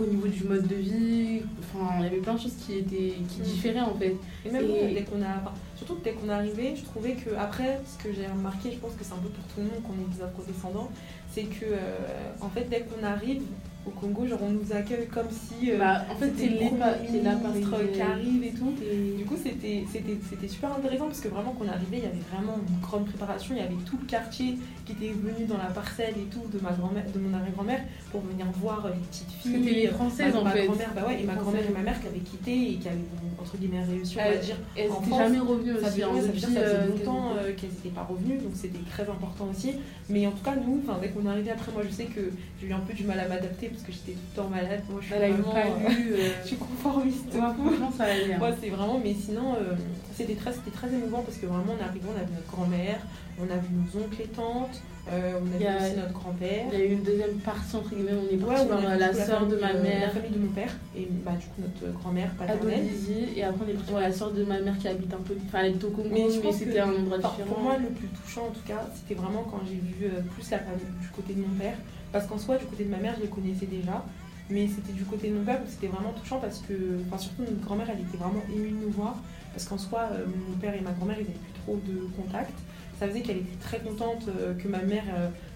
au 0.00 0.04
niveau 0.06 0.28
du 0.28 0.44
mode 0.44 0.66
de 0.66 0.76
vie, 0.76 1.40
enfin, 1.58 1.96
il 1.98 2.04
y 2.04 2.06
avait 2.06 2.18
plein 2.18 2.34
de 2.34 2.40
choses 2.40 2.54
qui 2.64 2.74
étaient 2.78 3.14
qui 3.28 3.40
Mm. 3.40 3.42
différaient 3.42 3.80
en 3.80 3.94
fait. 3.94 4.14
Et 4.46 4.50
même 4.50 4.64
Et- 4.70 4.94
dès 4.94 5.02
qu'on 5.02 5.20
a. 5.22 5.52
surtout 5.76 5.98
dès 6.04 6.12
qu'on 6.12 6.28
est 6.28 6.32
arrivé, 6.32 6.74
je 6.76 6.84
trouvais 6.84 7.14
que 7.14 7.30
après, 7.36 7.80
ce 7.84 8.02
que 8.02 8.12
j'ai 8.14 8.26
remarqué, 8.26 8.70
je 8.72 8.78
pense 8.78 8.92
que 8.94 9.02
c'est 9.04 9.12
un 9.12 9.16
peu 9.18 9.28
pour 9.28 9.44
tout 9.44 9.58
le 9.60 9.64
monde 9.64 9.82
qu'on 9.82 9.94
est 9.94 10.16
des 10.16 10.22
afro-descendants, 10.22 10.90
c'est 11.32 11.42
que 11.44 11.64
euh, 11.64 11.96
en 12.40 12.48
fait 12.48 12.68
dès 12.70 12.80
qu'on 12.82 13.04
arrive 13.04 13.42
au 13.86 13.90
Congo, 13.90 14.26
genre 14.26 14.40
on 14.42 14.50
nous 14.50 14.72
accueille 14.72 15.06
comme 15.06 15.28
si 15.30 15.72
euh, 15.72 15.78
Bah, 15.78 16.04
en 16.10 16.14
fait, 16.16 16.30
c'est 16.36 16.48
les 16.48 16.70
la 16.78 17.34
ministre 17.34 17.76
qui 17.92 18.00
arrive 18.00 18.44
et 18.44 18.50
tout. 18.50 18.72
Et- 18.82 19.16
Du 19.16 19.24
coup, 19.24 19.36
c'était 19.42 20.48
super 20.48 20.74
intéressant 20.74 21.06
parce 21.06 21.20
que 21.20 21.28
vraiment, 21.28 21.54
quand 21.58 21.64
on 21.64 21.68
est 21.68 21.72
arrivé, 21.74 21.98
il 21.98 22.02
y 22.02 22.06
avait 22.06 22.24
vraiment 22.32 22.56
une 22.68 22.80
grande 22.80 23.06
préparation. 23.06 23.54
Il 23.54 23.58
y 23.58 23.64
avait 23.64 23.74
tout 23.86 23.96
le 24.00 24.06
quartier 24.06 24.58
qui 24.84 24.92
était 24.92 25.12
venu 25.12 25.46
dans 25.46 25.56
la 25.58 25.70
parcelle 25.70 26.14
et 26.18 26.26
tout 26.30 26.46
de 26.52 26.62
ma 26.62 26.72
grand-mère, 26.72 27.04
de 27.14 27.18
mon 27.20 27.32
arrière-grand-mère 27.34 27.80
pour 28.10 28.20
venir 28.22 28.46
voir 28.60 28.86
les 28.88 29.00
petites 29.08 29.30
filles. 29.30 29.52
C'était 29.64 29.74
les 29.74 29.86
euh, 29.86 29.92
françaises 29.92 30.34
ma, 30.34 30.40
en 30.40 30.44
ma 30.44 30.50
fait. 30.50 30.66
grand-mère, 30.66 30.90
bah 30.94 31.04
ouais, 31.06 31.20
et 31.22 31.24
ma 31.24 31.34
grand-mère 31.34 31.64
et 31.68 31.72
ma 31.72 31.80
mère 31.82 32.00
qui 32.00 32.06
avaient 32.08 32.18
quitté 32.18 32.72
et 32.72 32.74
qui 32.76 32.88
avaient 32.88 32.98
entre 33.40 33.56
guillemets 33.56 33.84
réussi, 33.84 34.16
on 34.18 34.22
va 34.22 34.28
Elles- 34.28 34.40
dire. 34.40 34.56
Elles 34.76 34.90
En 34.90 35.00
n'étaient 35.00 35.16
jamais 35.16 35.38
revenues 35.38 35.72
Ça 35.72 35.78
aussi. 35.78 35.86
faisait, 35.86 36.02
hein, 36.02 36.08
ouais, 36.12 36.20
ça 36.20 36.26
veut 36.26 36.32
dire 36.32 36.40
depuis, 36.48 36.54
que 36.54 36.60
ça 36.60 36.66
faisait 36.66 36.76
euh, 36.76 36.86
longtemps 36.88 37.28
qu'elles- 37.34 37.44
euh, 37.46 37.54
qu'elles 37.56 37.70
n'étaient 37.70 37.88
pas 37.94 38.02
revenues, 38.02 38.38
donc 38.38 38.52
c'était 38.54 38.78
très 38.90 39.02
important 39.04 39.48
aussi. 39.50 39.72
Mais 40.08 40.26
en 40.26 40.32
tout 40.32 40.44
cas, 40.44 40.54
nous, 40.56 40.82
dès 41.00 41.08
qu'on 41.08 41.24
est 41.24 41.30
arrivé 41.30 41.50
après, 41.50 41.72
moi 41.72 41.82
je 41.88 41.94
sais 41.94 42.04
que 42.04 42.20
j'ai 42.60 42.66
eu 42.66 42.72
un 42.72 42.80
peu 42.80 42.92
du 42.92 43.04
mal 43.04 43.20
à 43.20 43.28
m'adapter 43.28 43.68
parce 43.70 43.82
que 43.82 43.92
j'étais 43.92 44.12
tout 44.12 44.18
le 44.36 44.42
temps 44.42 44.48
malade. 44.48 44.82
Moi 44.90 45.00
je 45.00 45.06
suis 45.06 45.14
vraiment. 45.16 45.52
pas 45.52 45.66
euh, 45.66 45.88
lu. 45.94 46.12
euh, 46.14 46.28
je 46.42 46.46
suis 46.48 46.56
conformiste. 46.56 47.26
ouais, 47.34 47.40
franchement, 47.40 47.92
ça 47.96 48.04
allait. 48.04 48.36
Ouais, 48.36 48.54
c'est 48.60 48.70
vraiment, 48.70 49.00
mais 49.02 49.14
sinon, 49.14 49.54
euh, 49.54 49.74
c'était 50.14 50.34
très, 50.34 50.52
c'était 50.52 50.70
très 50.70 50.88
émouvant 50.92 51.22
parce 51.22 51.38
que 51.38 51.46
vraiment, 51.46 51.74
on 51.76 51.80
est 51.80 51.86
arrivé, 51.88 52.04
on 52.08 52.18
a 52.20 52.24
vu 52.24 52.32
notre 52.34 52.50
grand-mère, 52.50 53.00
on 53.38 53.44
a 53.44 53.56
vu 53.56 53.68
nos 53.72 54.00
oncles 54.04 54.22
et 54.22 54.26
tantes, 54.28 54.80
euh, 55.10 55.32
on 55.40 55.54
a 55.54 55.58
vu 55.58 55.66
a- 55.66 55.76
aussi 55.86 55.96
notre 55.96 56.12
grand-père. 56.12 56.66
Il 56.72 56.78
y 56.78 56.82
a 56.82 56.84
eu 56.84 56.92
une 56.92 57.02
deuxième 57.02 57.36
partie, 57.38 57.74
entre 57.76 57.88
guillemets, 57.94 58.12
on 58.12 58.28
est 58.32 58.36
Ouais, 58.38 58.46
parti 58.54 58.66
on 58.68 58.72
a 58.76 58.80
voir 58.80 58.92
vu 58.92 58.98
la 58.98 59.14
sœur 59.14 59.46
de 59.46 59.56
ma 59.56 59.68
euh, 59.70 59.72
La 59.74 59.80
mère 59.80 60.12
famille 60.12 60.30
de 60.30 60.38
mon 60.38 60.48
père 60.52 60.76
et 60.96 61.08
bah, 61.24 61.32
du 61.32 61.46
coup 61.46 61.60
notre 61.62 61.92
grand-mère 61.98 62.30
paternelle. 62.38 62.84
Et 63.34 63.42
après 63.42 63.64
on 63.66 63.70
est 63.70 63.74
parti 63.74 63.90
voir 63.90 64.02
la 64.02 64.12
sœur 64.12 64.30
de 64.32 64.44
ma 64.44 64.60
mère 64.60 64.76
qui 64.78 64.88
habite 64.88 65.12
un 65.14 65.18
peu. 65.24 65.34
Enfin, 65.46 65.60
elle 65.60 65.70
habite 65.70 65.84
au 65.84 65.90
Congo, 65.90 66.08
Mais 66.12 66.26
mais, 66.44 66.52
c'était 66.52 66.80
un 66.80 66.90
endroit 66.92 67.16
différent. 67.18 67.48
pour 67.48 67.58
moi, 67.60 67.76
le 67.78 67.88
plus 67.88 68.08
touchant 68.08 68.46
en 68.48 68.50
tout 68.50 68.66
cas, 68.66 68.86
c'était 68.94 69.18
vraiment 69.18 69.42
quand 69.50 69.60
j'ai 69.66 69.74
vu 69.80 70.04
euh, 70.12 70.20
plus 70.34 70.50
la 70.50 70.58
famille 70.58 70.84
du 71.00 71.08
côté 71.08 71.32
de 71.34 71.40
mon 71.40 71.54
père. 71.58 71.76
Parce 72.12 72.26
qu'en 72.26 72.38
soi, 72.38 72.58
du 72.58 72.66
côté 72.66 72.84
de 72.84 72.90
ma 72.90 72.98
mère, 72.98 73.14
je 73.16 73.22
les 73.22 73.28
connaissais 73.28 73.66
déjà. 73.66 74.04
Mais 74.50 74.66
c'était 74.66 74.92
du 74.92 75.04
côté 75.04 75.28
de 75.30 75.34
mon 75.36 75.44
père 75.44 75.60
où 75.64 75.68
c'était 75.68 75.86
vraiment 75.86 76.12
touchant 76.12 76.40
parce 76.40 76.58
que, 76.58 76.74
enfin, 77.06 77.18
surtout 77.18 77.42
notre 77.42 77.60
grand-mère, 77.60 77.88
elle 77.88 78.00
était 78.00 78.16
vraiment 78.16 78.42
émue 78.52 78.70
de 78.70 78.84
nous 78.86 78.90
voir. 78.90 79.16
Parce 79.52 79.64
qu'en 79.64 79.78
soi, 79.78 80.08
euh, 80.12 80.26
mon 80.26 80.56
père 80.56 80.74
et 80.74 80.80
ma 80.80 80.90
grand-mère, 80.90 81.16
ils 81.18 81.26
n'avaient 81.26 81.38
plus 81.38 81.60
trop 81.62 81.80
de 81.86 82.08
contact. 82.20 82.52
Ça 82.98 83.06
faisait 83.08 83.20
qu'elle 83.20 83.38
était 83.38 83.56
très 83.60 83.78
contente 83.78 84.26
euh, 84.28 84.54
que 84.54 84.68
ma 84.68 84.82
mère 84.82 85.04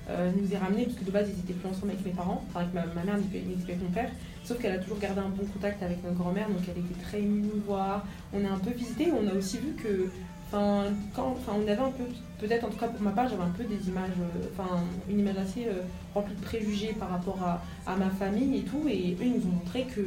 euh, 0.09 0.31
nous 0.41 0.53
ait 0.53 0.59
ramenés, 0.59 0.85
parce 0.85 0.97
que 0.97 1.05
de 1.05 1.11
base, 1.11 1.29
ils 1.29 1.41
étaient 1.41 1.59
plus 1.59 1.69
ensemble 1.69 1.93
avec 1.93 2.05
mes 2.07 2.13
parents, 2.13 2.45
enfin 2.49 2.61
avec 2.61 2.73
ma, 2.73 2.87
ma 2.87 3.03
mère, 3.03 3.19
mais 3.33 3.41
avec 3.65 3.83
mon 3.83 3.91
père. 3.91 4.11
Sauf 4.45 4.59
qu'elle 4.59 4.73
a 4.73 4.79
toujours 4.79 4.99
gardé 4.99 5.21
un 5.21 5.29
bon 5.29 5.45
contact 5.47 5.83
avec 5.83 6.03
notre 6.05 6.17
grand-mère, 6.17 6.49
donc 6.49 6.61
elle 6.69 6.83
était 6.83 7.03
très 7.03 7.21
émue 7.21 7.43
de 7.43 7.55
nous 7.55 7.63
voir. 7.63 8.07
On 8.33 8.45
a 8.45 8.49
un 8.49 8.59
peu 8.59 8.71
visité, 8.71 9.11
on 9.13 9.29
a 9.29 9.35
aussi 9.35 9.59
vu 9.59 9.73
que 9.73 10.11
Enfin, 10.55 10.85
quand, 11.17 11.37
enfin, 11.37 11.53
on 11.59 11.63
avait 11.63 11.77
un 11.81 11.91
peu, 11.91 12.05
peut-être 12.39 12.65
en 12.65 12.69
tout 12.69 12.79
cas 12.79 12.87
pour 12.87 13.03
ma 13.03 13.11
part, 13.11 13.29
j'avais 13.29 13.43
un 13.43 13.51
peu 13.57 13.65
des 13.65 13.89
images, 13.89 14.11
euh, 14.21 14.47
enfin, 14.53 14.85
une 15.11 15.19
image 15.19 15.37
assez 15.37 15.67
euh, 15.67 15.83
remplie 16.15 16.37
de 16.37 16.41
préjugés 16.41 16.93
par 16.93 17.11
rapport 17.11 17.39
à, 17.87 17.97
ma 17.97 18.09
famille 18.11 18.59
et 18.59 18.63
tout. 18.63 18.87
Et 18.89 19.17
eux, 19.21 19.25
ils 19.25 19.33
nous 19.33 19.47
ont 19.47 19.55
montré 19.55 19.85
que 19.85 20.01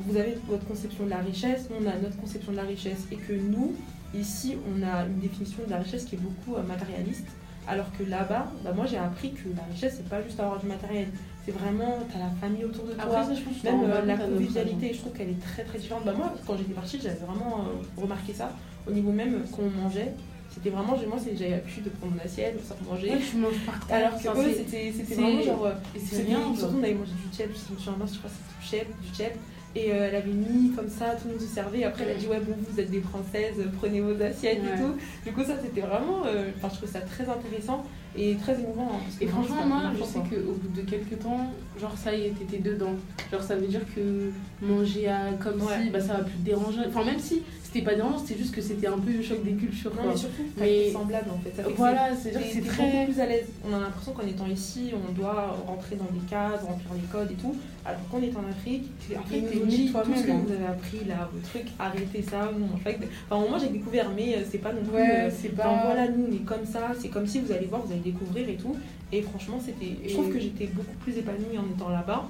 vous 0.00 0.16
avez 0.16 0.36
votre 0.48 0.66
conception 0.66 1.04
de 1.04 1.10
la 1.10 1.18
richesse, 1.18 1.68
on 1.70 1.86
a 1.86 1.94
notre 1.96 2.20
conception 2.20 2.50
de 2.50 2.56
la 2.56 2.64
richesse. 2.64 3.06
Et 3.12 3.16
que 3.16 3.32
nous, 3.32 3.76
ici, 4.14 4.56
on 4.68 4.82
a 4.82 5.04
une 5.04 5.20
définition 5.20 5.62
de 5.64 5.70
la 5.70 5.78
richesse 5.78 6.06
qui 6.06 6.16
est 6.16 6.18
beaucoup 6.18 6.56
euh, 6.56 6.62
matérialiste. 6.64 7.28
Alors 7.68 7.86
que 7.96 8.02
là-bas, 8.02 8.50
bah, 8.64 8.72
moi, 8.74 8.86
j'ai 8.86 8.98
appris 8.98 9.32
que 9.32 9.48
la 9.56 9.62
richesse, 9.72 9.94
c'est 9.98 10.08
pas 10.08 10.22
juste 10.22 10.40
avoir 10.40 10.58
du 10.58 10.66
matériel. 10.66 11.06
C'est 11.44 11.52
vraiment, 11.52 11.98
t'as 12.12 12.18
la 12.18 12.30
famille 12.40 12.64
autour 12.64 12.84
de 12.84 12.92
toi. 12.92 13.04
Après, 13.04 13.24
ça, 13.24 13.32
je 13.34 13.64
Même 13.70 13.80
on 13.80 13.84
euh, 13.88 14.04
la 14.04 14.16
convivialité, 14.18 14.92
je 14.92 14.98
trouve 14.98 15.12
qu'elle 15.12 15.30
est 15.30 15.40
très 15.42 15.64
très 15.64 15.78
différente. 15.78 16.04
Bah, 16.04 16.12
moi, 16.16 16.34
quand 16.46 16.56
j'étais 16.58 16.74
partie, 16.74 17.00
j'avais 17.02 17.14
vraiment 17.26 17.60
euh, 17.60 18.00
remarqué 18.00 18.34
ça. 18.34 18.52
Au 18.86 18.90
niveau 18.92 19.12
même 19.12 19.44
qu'on 19.52 19.70
mangeait, 19.70 20.12
c'était 20.50 20.68
vraiment, 20.70 20.96
moi, 21.08 21.16
c'est- 21.22 21.36
j'avais 21.36 21.52
l'habitude 21.52 21.84
de 21.84 21.90
prendre 21.90 22.14
mon 22.16 22.20
assiette, 22.22 22.60
de 22.60 22.66
sortir 22.66 22.86
manger. 22.86 23.10
Ouais, 23.10 23.18
tu 23.30 23.36
manges 23.38 23.60
par 23.64 23.86
terre. 23.86 23.96
Alors 23.96 24.20
que 24.22 24.28
eux, 24.40 24.52
c'était 24.54 24.90
vraiment 25.14 25.42
genre. 25.42 25.66
euh, 25.66 25.72
et 25.96 25.98
c'est 26.00 26.30
genre. 26.30 26.56
Surtout, 26.56 26.76
on 26.80 26.82
avait 26.84 26.94
mangé 26.94 27.12
du 27.12 27.36
chep, 27.36 27.48
je 27.48 27.72
me 27.74 27.78
souviens, 27.78 27.94
je 28.12 28.18
crois 28.18 28.30
que 28.30 28.36
c'était 28.36 28.60
du 28.60 28.66
chep, 28.86 29.00
du 29.00 29.14
chep. 29.16 29.38
Et 29.76 29.92
euh, 29.92 30.08
elle 30.08 30.16
avait 30.16 30.32
mis 30.32 30.72
comme 30.72 30.88
ça, 30.88 31.14
tout 31.14 31.28
le 31.28 31.34
monde 31.34 31.42
se 31.42 31.46
servait. 31.46 31.84
Après, 31.84 32.04
elle 32.04 32.10
a 32.10 32.14
dit 32.14 32.26
Ouais, 32.26 32.40
bon, 32.40 32.54
vous 32.68 32.80
êtes 32.80 32.90
des 32.90 33.00
Françaises, 33.02 33.54
prenez 33.78 34.00
vos 34.00 34.20
assiettes 34.22 34.60
Ouais. 34.62 34.74
et 34.74 34.80
tout. 34.82 34.94
Du 35.24 35.32
coup, 35.32 35.44
ça, 35.44 35.54
c'était 35.62 35.82
vraiment. 35.82 36.24
euh, 36.26 36.50
Enfin, 36.56 36.68
je 36.72 36.76
trouvais 36.78 36.92
ça 36.92 37.00
très 37.00 37.24
intéressant 37.28 37.84
et 38.18 38.34
très 38.36 38.54
émouvant. 38.60 38.90
hein, 38.94 39.00
Et 39.20 39.26
franchement, 39.26 39.64
moi, 39.66 39.82
je 39.98 40.04
sais 40.04 40.18
qu'au 40.18 40.52
bout 40.52 40.68
de 40.74 40.82
quelques 40.82 41.18
temps, 41.20 41.52
genre 41.80 41.96
ça 41.96 42.14
y 42.14 42.22
est, 42.26 42.30
t'étais 42.30 42.58
dedans. 42.58 42.94
Genre 43.30 43.42
ça 43.42 43.56
veut 43.56 43.66
dire 43.66 43.82
que 43.94 44.30
manger 44.60 45.08
à, 45.08 45.32
comme 45.40 45.60
Ouais. 45.62 45.84
si, 45.84 45.90
bah 45.90 46.00
ça 46.00 46.14
va 46.14 46.24
plus 46.24 46.34
te 46.34 46.44
déranger. 46.44 46.80
Enfin, 46.88 47.04
même 47.04 47.18
si 47.20 47.42
c'était 47.70 47.84
pas 47.84 47.94
dérangeant, 47.94 48.18
c'était 48.18 48.38
juste 48.40 48.54
que 48.54 48.62
c'était 48.62 48.86
un 48.86 48.98
peu 48.98 49.12
le 49.12 49.22
choc 49.22 49.44
des 49.44 49.52
cultures. 49.52 49.90
Non, 49.94 50.02
quoi. 50.02 50.10
mais 50.12 50.16
surtout, 50.16 50.42
Mais- 50.56 50.90
semblable 50.90 51.30
en 51.30 51.38
fait. 51.38 51.52
Ça 51.54 51.62
fait 51.64 51.70
que 51.72 51.76
Voilà, 51.76 52.16
c'est- 52.16 52.32
c'est 52.32 52.60
très. 52.62 52.82
beaucoup 52.82 53.12
plus 53.12 53.20
à 53.20 53.26
l'aise. 53.26 53.46
On 53.70 53.74
a 53.74 53.80
l'impression 53.80 54.12
qu'en 54.12 54.26
étant 54.26 54.46
ici, 54.46 54.90
on 54.94 55.12
doit 55.12 55.54
rentrer 55.66 55.96
dans 55.96 56.06
des 56.06 56.24
cases, 56.30 56.62
remplir 56.62 56.88
les 56.94 57.06
codes 57.12 57.30
et 57.30 57.34
tout. 57.34 57.54
Alors 57.84 58.00
qu'on 58.10 58.22
est 58.22 58.34
en 58.36 58.48
Afrique, 58.50 58.84
ils 59.10 59.16
t'es 59.50 59.66
dit 59.66 59.92
tout 59.92 60.14
ce 60.16 60.22
que 60.24 60.30
hein. 60.30 60.40
vous 60.46 60.52
avez 60.52 60.64
appris 60.66 61.00
là, 61.06 61.28
vos 61.32 61.40
trucs, 61.46 61.68
arrêtez 61.78 62.22
ça. 62.22 62.50
Non, 62.58 62.68
en 62.74 62.78
fait, 62.78 62.98
enfin, 63.30 63.46
moi 63.48 63.58
j'ai 63.58 63.68
découvert, 63.68 64.10
mais 64.16 64.34
euh, 64.36 64.38
c'est 64.50 64.58
pas 64.58 64.72
non 64.72 64.82
plus. 64.82 64.94
Ouais, 64.96 65.10
euh, 65.26 65.30
c'est 65.30 65.52
Enfin 65.52 65.62
pas. 65.68 65.82
voilà, 65.86 66.08
nous 66.08 66.26
on 66.30 66.34
est 66.34 66.44
comme 66.46 66.64
ça, 66.66 66.92
c'est 66.98 67.08
comme 67.08 67.26
si 67.26 67.40
vous 67.40 67.52
allez 67.52 67.66
voir, 67.66 67.82
vous 67.84 67.92
allez 67.92 68.00
découvrir 68.00 68.48
et 68.48 68.56
tout. 68.56 68.74
Et 69.12 69.20
franchement, 69.22 69.58
c'était. 69.64 69.96
Je 70.08 70.12
trouve 70.14 70.32
que 70.32 70.38
j'étais 70.40 70.66
beaucoup 70.66 70.94
plus 71.02 71.16
épanouie 71.18 71.58
en 71.58 71.64
étant 71.74 71.90
là-bas 71.90 72.28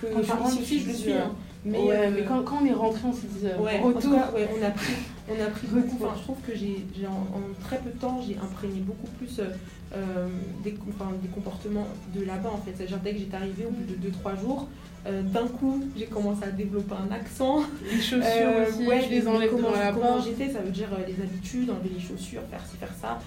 que 0.00 0.06
enfin, 0.16 0.48
ici 0.48 0.58
aussi 0.62 0.80
je 0.80 0.88
le 0.88 0.94
suis. 0.94 1.12
euh, 1.12 1.22
hein. 1.24 1.34
Mais, 1.64 1.78
ouais, 1.78 1.96
euh, 1.96 2.10
mais 2.14 2.24
quand, 2.24 2.42
quand 2.42 2.58
on 2.62 2.66
est 2.66 2.72
rentré, 2.72 3.00
on 3.06 3.12
s'est 3.12 3.26
dit 3.26 3.46
euh, 3.46 3.58
Ouais, 3.58 3.78
en 3.80 3.90
tout 3.90 3.96
retour. 3.96 4.14
cas, 4.14 4.30
ouais, 4.34 4.48
on 4.58 4.64
a 4.64 4.70
pris, 4.70 4.92
on 5.28 5.42
a 5.42 5.46
pris 5.46 5.66
beaucoup. 5.66 6.04
Enfin, 6.04 6.14
je 6.16 6.22
trouve 6.22 6.38
que 6.46 6.54
j'ai, 6.56 7.06
en, 7.06 7.10
en 7.10 7.42
très 7.62 7.78
peu 7.78 7.90
de 7.90 7.98
temps, 7.98 8.20
j'ai 8.26 8.36
imprégné 8.38 8.80
beaucoup 8.80 9.08
plus 9.18 9.40
euh, 9.40 10.28
des, 10.64 10.74
enfin, 10.88 11.10
des 11.22 11.28
comportements 11.28 11.86
de 12.14 12.24
là-bas 12.24 12.50
en 12.54 12.58
fait. 12.58 12.72
C'est-à-dire 12.76 12.98
dès 13.04 13.12
que 13.12 13.18
j'étais 13.18 13.36
arrivée 13.36 13.66
au 13.66 13.70
bout 13.70 13.84
de 13.84 14.08
2-3 14.08 14.40
jours, 14.40 14.68
d'un 15.06 15.48
coup, 15.48 15.82
j'ai 15.96 16.04
commencé 16.06 16.44
à 16.44 16.50
développer 16.50 16.94
un 16.94 17.12
accent. 17.14 17.60
Les 17.90 18.00
chaussures 18.00 18.68
aussi, 18.68 18.86
ouais, 18.86 19.02
je 19.02 19.08
les 19.10 19.26
enlève 19.26 19.50
comment, 19.50 20.20
j'étais, 20.22 20.50
ça 20.50 20.60
veut 20.60 20.70
dire 20.70 20.88
les 21.06 21.22
habitudes, 21.22 21.70
enlever 21.70 21.90
les 21.94 22.00
chaussures, 22.00 22.42
faire 22.50 22.64
ci, 22.66 22.76
faire 22.76 22.92
ça. 23.00 23.18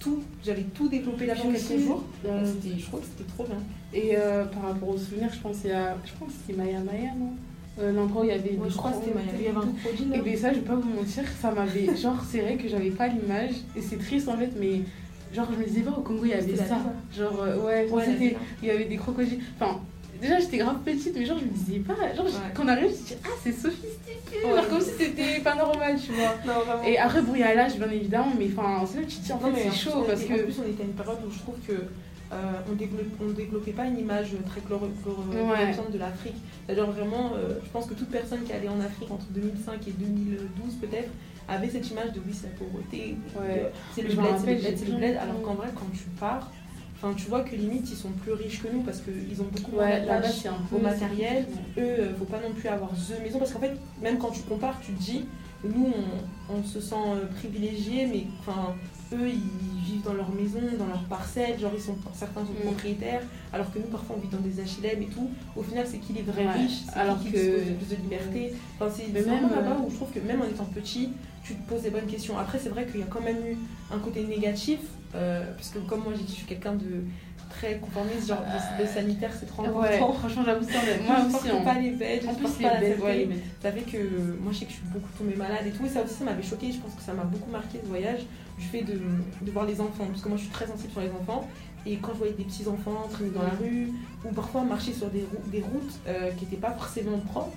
Tout, 0.00 0.22
j'avais 0.44 0.62
tout 0.62 0.88
développé 0.88 1.26
là-bas 1.26 1.40
quelques 1.42 1.82
jours. 1.82 2.04
je 2.24 2.86
trouve 2.86 3.00
que 3.00 3.06
c'était 3.06 3.30
trop 3.32 3.44
bien. 3.44 3.58
Et 3.94 4.16
euh, 4.16 4.44
par 4.44 4.62
rapport 4.62 4.88
aux 4.90 4.98
souvenirs, 4.98 5.30
je 5.32 5.40
pensais 5.40 5.72
à. 5.72 5.96
Je 6.04 6.12
pense 6.18 6.28
que 6.28 6.34
c'était 6.46 6.58
Maya 6.62 6.80
Maya, 6.80 7.10
non? 7.18 7.32
Euh, 7.80 7.92
L'endroit 7.92 8.22
où 8.22 8.24
il 8.24 8.28
y 8.28 8.32
avait 8.32 8.48
des 8.50 8.58
je 8.68 8.76
crois 8.76 8.90
que 8.92 8.96
c'était. 8.98 9.12
Il 9.38 9.44
y 9.44 9.48
avait 9.48 9.56
un 9.56 9.60
crocodile. 9.60 10.12
Et 10.14 10.18
bien 10.20 10.36
ça, 10.36 10.50
je 10.52 10.58
vais 10.60 10.64
pas 10.64 10.74
vous 10.76 10.88
mentir, 10.88 11.24
ça 11.40 11.50
m'avait... 11.50 11.96
Genre, 12.02 12.16
c'est 12.30 12.40
vrai 12.40 12.56
que 12.56 12.68
j'avais 12.68 12.90
pas 12.90 13.08
l'image, 13.08 13.50
et 13.76 13.80
c'est 13.80 13.96
triste 13.98 14.28
en 14.28 14.36
fait, 14.36 14.50
mais... 14.58 14.80
Genre, 15.34 15.48
je 15.52 15.58
me 15.58 15.64
disais 15.64 15.80
pas, 15.80 15.90
au 15.90 16.00
Congo, 16.02 16.20
il 16.24 16.30
y 16.30 16.34
avait 16.34 16.56
ça. 16.56 16.78
Genre, 17.16 17.42
euh, 17.42 17.56
ouais, 17.58 17.88
Ouais, 17.90 18.04
c'était... 18.04 18.28
vie, 18.28 18.34
Il 18.62 18.68
y 18.68 18.70
avait 18.70 18.84
des 18.84 18.96
crocodiles. 18.96 19.40
Enfin, 19.58 19.80
déjà, 20.22 20.38
j'étais 20.38 20.58
grave 20.58 20.76
petite, 20.84 21.12
mais 21.16 21.24
genre, 21.26 21.38
je 21.40 21.44
me 21.46 21.50
disais 21.50 21.80
pas... 21.80 21.94
Genre, 22.14 22.24
Ouais. 22.26 22.30
quand 22.54 22.62
on 22.64 22.68
arrive, 22.68 22.84
je 22.90 22.90
me 22.92 23.06
dis, 23.08 23.14
ah, 23.24 23.28
c'est 23.42 23.50
sophistiqué 23.52 23.90
Ouais. 24.44 24.54
Genre, 24.54 24.68
comme 24.68 24.80
si 24.80 24.90
c'était 24.96 25.40
pas 25.40 25.56
normal, 25.56 25.96
tu 26.00 26.12
vois. 26.12 26.34
Non, 26.46 26.60
vraiment. 26.64 26.84
Et 26.84 26.96
après, 26.98 27.22
bon, 27.22 27.32
il 27.34 27.40
y 27.40 27.42
a 27.42 27.54
l'âge, 27.54 27.76
bien 27.76 27.90
évidemment, 27.90 28.32
mais 28.38 28.46
enfin, 28.56 28.84
c'est 28.86 28.98
là 28.98 29.02
que 29.04 29.10
tu 29.10 29.16
te 29.16 29.24
dis, 29.24 29.32
en 29.32 29.40
Non, 29.40 29.52
fait, 29.52 29.62
c'est 29.70 29.76
chaud, 29.76 30.04
parce 30.06 30.22
que... 30.22 30.32
En 30.34 30.44
plus, 30.44 30.56
on 30.64 30.70
était 30.70 30.82
à 30.82 30.86
une 30.86 30.92
période 30.92 31.18
où 31.26 31.30
je 31.32 31.38
trouve 31.40 31.56
que 31.66 31.72
euh, 32.32 32.36
on, 32.70 32.74
développe, 32.74 33.06
on 33.22 33.30
développait 33.32 33.72
pas 33.72 33.84
une 33.86 33.98
image 33.98 34.30
très 34.46 34.60
Ouais. 34.60 35.56
glorifiante 35.56 35.92
de 35.92 35.98
l'Afrique. 35.98 36.34
C'est-à-dire 36.66 36.90
vraiment, 36.90 37.32
euh, 37.34 37.58
je 37.64 37.70
pense 37.70 37.86
que 37.86 37.94
toute 37.94 38.10
personne 38.10 38.42
qui 38.44 38.52
allait 38.52 38.68
en 38.68 38.80
Afrique 38.80 39.10
entre 39.10 39.26
2005 39.30 39.86
et 39.88 39.92
2012 39.92 40.74
peut-être 40.80 41.10
avait 41.48 41.68
cette 41.68 41.90
image 41.90 42.12
de 42.12 42.20
oui, 42.26 42.32
c'est 42.32 42.46
la 42.48 42.54
pauvreté, 42.54 43.16
Ouais. 43.36 43.64
euh, 43.64 43.68
c'est 43.94 44.02
le 44.02 44.14
bled, 44.14 44.24
c'est 44.42 44.54
le 44.54 44.60
bled, 44.60 44.78
c'est 44.78 44.86
le 44.90 44.96
bled. 44.96 45.16
Alors 45.18 45.42
qu'en 45.42 45.54
vrai, 45.54 45.68
quand 45.74 45.86
tu 45.92 46.04
pars, 46.18 46.50
enfin, 46.96 47.12
tu 47.14 47.26
vois 47.28 47.42
que 47.42 47.54
limite 47.54 47.90
ils 47.90 47.96
sont 47.96 48.10
plus 48.10 48.32
riches 48.32 48.62
que 48.62 48.68
nous 48.72 48.80
parce 48.80 49.00
qu'ils 49.02 49.40
ont 49.42 49.48
beaucoup 49.52 49.72
moins 49.72 49.84
Ouais, 49.84 50.00
d'attache 50.06 50.44
peu... 50.70 50.76
au 50.76 50.78
matériel. 50.78 51.46
eux, 51.76 52.14
faut 52.18 52.24
pas 52.24 52.40
non 52.40 52.52
plus 52.54 52.68
avoir 52.68 52.90
the 52.92 53.22
maison 53.22 53.38
parce 53.38 53.52
qu'en 53.52 53.60
fait, 53.60 53.76
même 54.02 54.16
quand 54.18 54.30
tu 54.30 54.40
compares, 54.42 54.80
tu 54.80 54.92
te 54.92 55.02
dis, 55.02 55.26
nous, 55.62 55.92
on, 56.50 56.54
on 56.54 56.62
se 56.64 56.80
sent 56.80 56.94
privilégiés, 57.36 58.06
mais 58.06 58.24
enfin, 58.40 58.74
ils 59.26 59.84
vivent 59.84 60.02
dans 60.04 60.14
leur 60.14 60.30
maison, 60.30 60.60
dans 60.78 60.86
leur 60.86 61.02
parcelle, 61.04 61.58
genre 61.58 61.72
ils 61.74 61.80
sont 61.82 61.96
certains 62.14 62.40
sont 62.44 62.52
Mm. 62.52 62.64
propriétaires, 62.66 63.22
alors 63.52 63.72
que 63.72 63.78
nous, 63.78 63.86
parfois, 63.86 64.16
on 64.16 64.20
vit 64.20 64.28
dans 64.28 64.38
des 64.40 64.60
HLM 64.60 65.02
et 65.02 65.06
tout. 65.06 65.28
Au 65.56 65.62
final, 65.62 65.86
c'est 65.88 65.98
qui 65.98 66.12
les 66.12 66.22
vrais 66.22 66.46
Ouais, 66.46 66.52
riches, 66.52 66.82
c'est 66.92 66.98
alors 66.98 67.18
qui, 67.18 67.26
qui 67.26 67.32
que- 67.32 67.38
dispose 67.38 67.66
de 67.68 67.74
plus 67.74 67.96
de 67.96 68.02
liberté. 68.02 68.52
Enfin, 68.78 68.92
c'est 68.96 69.12
Mais 69.12 69.20
vraiment 69.22 69.48
même, 69.48 69.56
là-bas 69.56 69.76
euh, 69.80 69.86
où 69.86 69.90
je 69.90 69.96
trouve 69.96 70.10
que 70.10 70.20
même 70.20 70.40
en 70.40 70.46
étant 70.46 70.64
petit, 70.66 71.10
tu 71.42 71.54
te 71.54 71.68
poses 71.68 71.82
des 71.82 71.90
bonnes 71.90 72.06
questions. 72.06 72.38
Après, 72.38 72.58
c'est 72.58 72.70
vrai 72.70 72.86
qu'il 72.86 73.00
y 73.00 73.02
a 73.02 73.06
quand 73.06 73.20
même 73.20 73.36
eu 73.46 73.56
un 73.92 73.98
côté 73.98 74.24
négatif, 74.24 74.80
euh, 75.14 75.44
parce 75.54 75.68
que 75.68 75.78
comme 75.80 76.00
moi, 76.04 76.12
j'ai 76.16 76.22
dit, 76.24 76.32
je 76.32 76.38
suis 76.38 76.46
quelqu'un 76.46 76.74
de 76.74 77.04
très 77.50 77.76
conformiste, 77.78 78.26
genre 78.28 78.42
le 78.78 78.86
sanitaire, 78.86 79.30
c'est 79.38 79.46
trop 79.46 79.62
Ouais, 79.62 79.68
important. 79.68 80.12
franchement, 80.14 80.42
j'avoue, 80.44 80.64
ça, 80.64 80.78
moi 81.06 81.16
je 81.20 81.22
aussi, 81.26 81.32
porte 81.48 81.60
hein. 81.60 81.62
pas 81.64 81.78
les 81.78 81.90
bêtes, 81.92 82.22
je 82.24 82.28
En 82.28 82.34
plus, 82.34 82.48
pas 82.62 82.80
bêtes, 82.80 83.00
ouais. 83.00 83.28
Ça 83.62 83.70
fait 83.70 83.82
que 83.82 83.96
euh, 83.96 84.36
moi 84.42 84.52
je 84.52 84.58
sais 84.58 84.64
que 84.64 84.72
je 84.72 84.76
suis 84.78 84.86
beaucoup 84.92 85.08
tombée 85.16 85.36
malade 85.36 85.60
et 85.66 85.70
tout, 85.70 85.84
et 85.86 85.88
ça 85.88 86.02
aussi 86.02 86.14
ça 86.14 86.24
m'avait 86.24 86.42
choqué, 86.42 86.72
je 86.72 86.78
pense 86.78 86.94
que 86.94 87.02
ça 87.02 87.12
m'a 87.12 87.22
beaucoup 87.22 87.50
marqué 87.50 87.78
ce 87.82 87.86
voyage, 87.88 88.20
du 88.58 88.64
fait 88.66 88.82
de, 88.82 89.00
de 89.42 89.50
voir 89.50 89.64
les 89.66 89.80
enfants, 89.80 90.06
parce 90.08 90.22
que 90.22 90.28
moi 90.28 90.36
je 90.36 90.42
suis 90.44 90.52
très 90.52 90.66
sensible 90.66 90.92
sur 90.92 91.00
les 91.00 91.10
enfants, 91.10 91.48
et 91.86 91.96
quand 91.96 92.12
je 92.12 92.18
voyais 92.18 92.32
des 92.34 92.44
petits 92.44 92.66
enfants 92.68 93.08
traîner 93.10 93.30
dans 93.30 93.42
la 93.42 93.50
rue, 93.60 93.88
ou 94.24 94.32
parfois 94.32 94.62
marcher 94.62 94.92
sur 94.92 95.08
des, 95.10 95.20
rou- 95.30 95.50
des 95.50 95.60
routes 95.60 95.94
euh, 96.08 96.30
qui 96.32 96.44
n'étaient 96.44 96.56
pas 96.56 96.72
forcément 96.72 97.18
propres, 97.18 97.52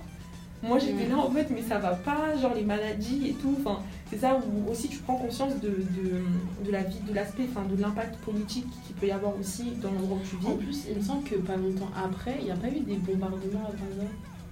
Moi, 0.64 0.80
j'étais 0.80 1.08
là 1.08 1.18
en 1.18 1.30
fait, 1.30 1.48
mais 1.52 1.62
ça 1.62 1.78
va 1.78 1.92
pas, 1.94 2.36
genre 2.42 2.54
les 2.56 2.64
maladies 2.66 3.28
et 3.30 3.34
tout. 3.34 3.56
Enfin, 3.60 3.80
c'est 4.10 4.18
ça 4.18 4.40
où 4.40 4.72
aussi 4.72 4.88
tu 4.90 4.98
prends 4.98 5.16
conscience 5.16 5.54
de, 5.62 5.70
de, 5.70 6.66
de 6.66 6.72
la 6.72 6.82
vie, 6.82 6.98
de 7.08 7.14
l'aspect, 7.14 7.46
enfin, 7.52 7.64
de 7.70 7.80
l'impact 7.80 8.16
politique 8.26 8.66
qu'il 8.88 8.96
peut 8.96 9.06
y 9.06 9.12
avoir 9.12 9.34
aussi 9.40 9.66
dans 9.84 9.92
l'endroit 9.92 10.18
où 10.18 10.28
tu 10.28 10.36
En 10.48 10.56
vis. 10.56 10.66
plus, 10.66 10.86
il 10.90 10.98
me 10.98 11.04
semble 11.04 11.24
que 11.30 11.36
pas 11.36 11.56
longtemps 11.58 11.92
après, 12.04 12.38
il 12.40 12.46
n'y 12.46 12.52
a 12.52 12.56
pas 12.56 12.70
eu 12.70 12.80
des 12.80 12.96
bombardements 12.96 13.70
à 13.70 13.72
Gaza. 13.72 14.10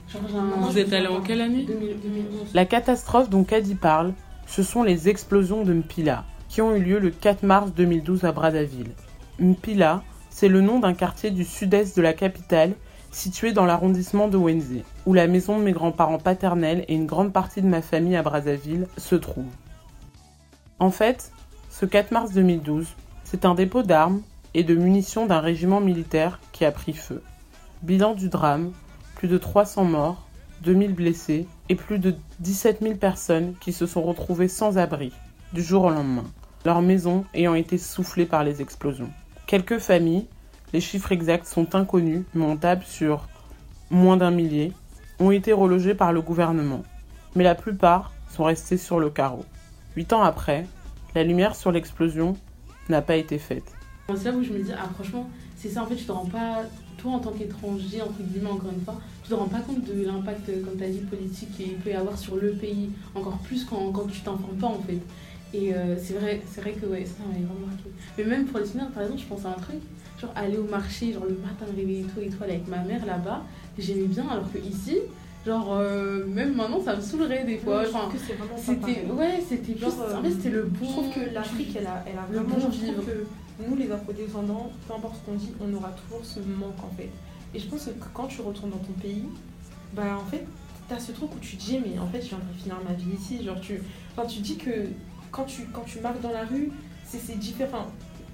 Genre, 0.08 0.69
Vous 0.69 0.77
êtes 0.77 0.93
allé 0.93 1.08
en 1.08 1.21
quelle 1.21 1.41
année? 1.41 1.63
2000 1.65 1.99
2011. 1.99 2.53
La 2.53 2.65
catastrophe 2.65 3.29
dont 3.31 3.43
Caddy 3.43 3.73
parle, 3.73 4.13
ce 4.45 4.62
sont 4.62 4.84
les 4.84 5.10
explosions 5.10 5.63
de 5.63 5.73
Mpila, 5.73 6.23
qui 6.56 6.62
ont 6.62 6.74
eu 6.74 6.82
lieu 6.82 7.00
le 7.00 7.10
4 7.10 7.44
mars 7.44 7.74
2012 7.74 8.24
à 8.24 8.32
Brazzaville. 8.32 8.94
Mpila, 9.39 10.04
c'est 10.30 10.48
le 10.48 10.62
nom 10.62 10.80
d'un 10.80 10.94
quartier 10.94 11.30
du 11.30 11.44
sud-est 11.44 11.98
de 11.98 12.02
la 12.02 12.13
capitale, 12.13 12.76
situé 13.12 13.52
dans 13.52 13.65
l'arrondissement 13.65 14.30
de 14.30 14.38
Wenze, 14.38 14.84
où 15.06 15.13
la 15.13 15.28
maison 15.28 15.60
de 15.60 15.63
mes 15.65 15.74
grands-parents 15.74 16.18
paternels 16.18 16.86
et 16.88 16.96
une 16.96 17.08
grande 17.08 17.34
partie 17.34 17.62
de 17.62 17.68
ma 17.68 17.82
famille 17.82 18.15
à 18.15 18.22
Brazzaville 18.22 18.88
se 18.96 19.15
trouvent. 19.15 19.52
En 20.80 20.91
fait, 20.91 21.34
ce 21.70 21.86
4 21.86 22.12
mars 22.12 22.32
2012, 22.32 22.88
c'est 23.26 23.44
un 23.44 23.54
dépôt 23.54 23.84
d'armes 23.84 24.22
et 24.54 24.63
de 24.63 24.76
munitions 24.76 25.26
d'un 25.26 25.41
régiment 25.41 25.82
militaire 25.82 26.39
qui 26.54 26.63
a 26.63 26.72
pris 26.72 26.94
feu. 26.94 27.22
Bilan 27.82 28.15
du 28.15 28.30
drame, 28.30 28.72
plus 29.15 29.28
de 29.28 29.38
300 29.38 29.84
morts, 29.84 30.26
2000 30.63 30.94
blessés 30.94 31.48
et 31.68 31.76
plus 31.76 32.00
de 32.00 32.15
17 32.39 32.80
000 32.82 32.96
personnes 32.96 33.56
qui 33.60 33.74
se 33.74 33.86
sont 33.86 34.04
retrouvées 34.04 34.48
sans 34.48 34.78
abri 34.78 35.12
du 35.54 35.62
jour 35.62 35.84
au 35.86 35.89
lendemain, 35.89 36.26
leurs 36.65 36.82
maisons 36.82 37.25
ayant 37.34 37.54
été 37.54 37.78
soufflées 37.78 38.25
par 38.25 38.43
les 38.43 38.62
explosions. 38.62 39.12
Quelques 39.47 39.78
familles, 39.78 40.25
les 40.73 40.82
chiffres 40.82 41.12
exacts 41.12 41.45
sont 41.45 41.75
inconnus, 41.75 42.23
mais 42.34 42.43
on 42.43 42.58
tape 42.58 42.84
sur 42.84 43.28
moins 43.91 44.17
d'un 44.17 44.32
millier, 44.32 44.73
ont 45.19 45.32
été 45.32 45.54
relogées 45.54 45.93
par 45.93 46.12
le 46.12 46.21
gouvernement, 46.21 46.84
mais 47.36 47.43
la 47.43 47.56
plupart 47.56 48.12
sont 48.30 48.43
restées 48.43 48.78
sur 48.78 48.99
le 48.99 49.10
carreau. 49.12 49.45
Huit 49.95 50.12
ans 50.12 50.23
après, 50.23 50.65
la 51.13 51.23
lumière 51.23 51.56
sur 51.56 51.71
l'explosion 51.71 52.36
n'a 52.89 53.01
pas 53.01 53.15
été 53.15 53.38
faite. 53.38 53.71
C'est 54.08 54.25
là 54.25 54.32
où 54.36 54.43
je 54.43 54.51
me 54.51 54.60
dis, 54.60 54.71
ah 54.73 54.89
franchement, 54.95 55.30
c'est 55.56 55.69
ça 55.69 55.84
en 55.84 55.86
fait, 55.86 55.95
tu 55.95 56.06
te 56.06 56.12
rends 56.12 56.25
pas, 56.25 56.63
toi 56.97 57.13
en 57.13 57.19
tant 57.19 57.32
qu'étranger, 57.32 58.01
entre 58.01 58.21
guillemets, 58.21 58.49
encore 58.49 58.71
une 58.71 58.84
fois, 58.84 58.99
tu 59.23 59.30
te 59.30 59.36
rends 59.36 59.47
pas 59.47 59.60
compte 59.60 59.84
de 59.84 60.06
l'impact, 60.06 60.47
comme 60.63 60.78
tu 60.78 60.84
as 60.84 60.89
dit, 60.89 60.99
politique 60.99 61.56
qu'il 61.56 61.75
peut 61.75 61.91
y 61.91 61.93
avoir 61.93 62.17
sur 62.17 62.36
le 62.36 62.51
pays, 62.54 62.89
encore 63.13 63.38
plus 63.38 63.63
quand, 63.63 63.91
quand 63.91 64.08
tu 64.08 64.21
t'informes 64.21 64.58
pas 64.60 64.67
en 64.67 64.80
fait. 64.80 64.99
Et 65.56 65.74
euh, 65.74 65.96
c'est 65.98 66.13
vrai, 66.15 66.41
c'est 66.52 66.62
vrai 66.62 66.72
que 66.74 66.86
ouais, 66.86 67.06
ça 67.06 67.24
m'avait 67.28 67.44
vraiment 67.46 67.68
marqué. 67.68 67.89
Mais 68.18 68.24
même 68.26 68.46
pour 68.46 68.60
les 68.60 68.65
souvenirs, 68.65 68.89
par 68.91 69.04
exemple, 69.04 69.22
je 69.22 69.26
pense 69.28 69.46
à 69.46 69.50
un 69.50 69.54
truc, 69.54 69.78
genre 70.20 70.32
aller 70.36 70.58
au 70.58 70.63
marché, 70.65 71.13
genre 71.13 71.24
le 71.26 71.36
matin, 71.38 71.65
tôt 71.65 72.22
et 72.22 72.30
tout, 72.30 72.44
aller 72.44 72.54
avec 72.54 72.68
ma 72.68 72.80
mère 72.84 73.06
là-bas, 73.06 73.44
j'aimais 73.78 74.08
bien, 74.08 74.28
alors 74.30 74.52
que 74.52 74.58
ici, 74.58 74.98
genre 75.46 75.74
euh, 75.74 76.26
même 76.26 76.56
maintenant, 76.56 76.82
ça 76.84 76.96
me 76.96 77.02
saoulerait 77.02 77.46
des 77.46 77.58
fois. 77.58 77.84
je 77.86 77.89
Enfin, 77.89 78.00
trouve 78.10 78.13
que 78.13 78.20
c'est 78.28 78.34
vraiment 78.34 78.56
pas 78.56 78.62
c'était, 78.62 79.06
ouais, 79.12 79.44
c'était 79.48 79.78
Genre, 79.78 79.89
juste, 79.91 80.02
euh, 80.02 80.18
en 80.18 80.24
fait, 80.24 80.32
c'était 80.32 80.50
le 80.50 80.63
bon. 80.63 80.86
Je 80.86 80.91
trouve 80.91 81.13
que 81.13 81.34
l'Afrique, 81.34 81.76
elle 81.80 81.88
a, 81.88 82.04
elle 82.08 82.18
a 82.18 82.26
Le 82.32 82.39
vraiment. 82.39 82.56
bon 82.56 82.62
je 82.62 82.78
trouve 82.78 82.84
vivre. 82.86 83.06
que 83.06 83.26
nous, 83.70 83.76
les 83.78 83.91
afro-descendants, 83.91 84.72
peu 84.88 84.94
importe 84.94 85.15
ce 85.22 85.26
qu'on 85.32 85.38
dit, 85.38 85.52
on 85.62 85.74
aura 85.74 85.89
toujours 86.04 86.26
ce 86.26 86.39
manque 86.39 86.84
en 86.84 86.94
fait. 86.98 87.10
Et 87.54 87.60
je 87.60 87.68
pense 87.68 87.86
que 87.86 87.91
quand 88.13 88.28
tu 88.28 88.41
retournes 88.41 88.72
dans 88.72 88.78
ton 88.80 88.94
pays, 89.02 89.24
bah 89.94 90.18
en 90.22 90.30
fait, 90.30 90.44
t'as 90.89 91.00
ce 91.00 91.12
truc 91.13 91.34
où 91.34 91.39
tu 91.39 91.56
te 91.56 91.63
dis, 91.63 91.80
mais 91.80 91.98
en 92.00 92.08
fait, 92.08 92.22
je 92.22 92.28
viendrai 92.30 92.48
finir 92.58 92.76
ma 92.88 92.94
vie 92.94 93.15
ici. 93.18 93.44
Genre, 93.44 93.60
tu, 93.62 93.82
enfin, 94.15 94.28
tu 94.28 94.39
dis 94.39 94.58
que 94.58 94.72
quand 95.36 95.43
tu, 95.43 95.63
quand 95.74 95.82
tu 95.82 96.00
marches 96.00 96.21
dans 96.21 96.32
la 96.32 96.45
rue, 96.45 96.71
c'est 97.06 97.38
différent. 97.38 97.88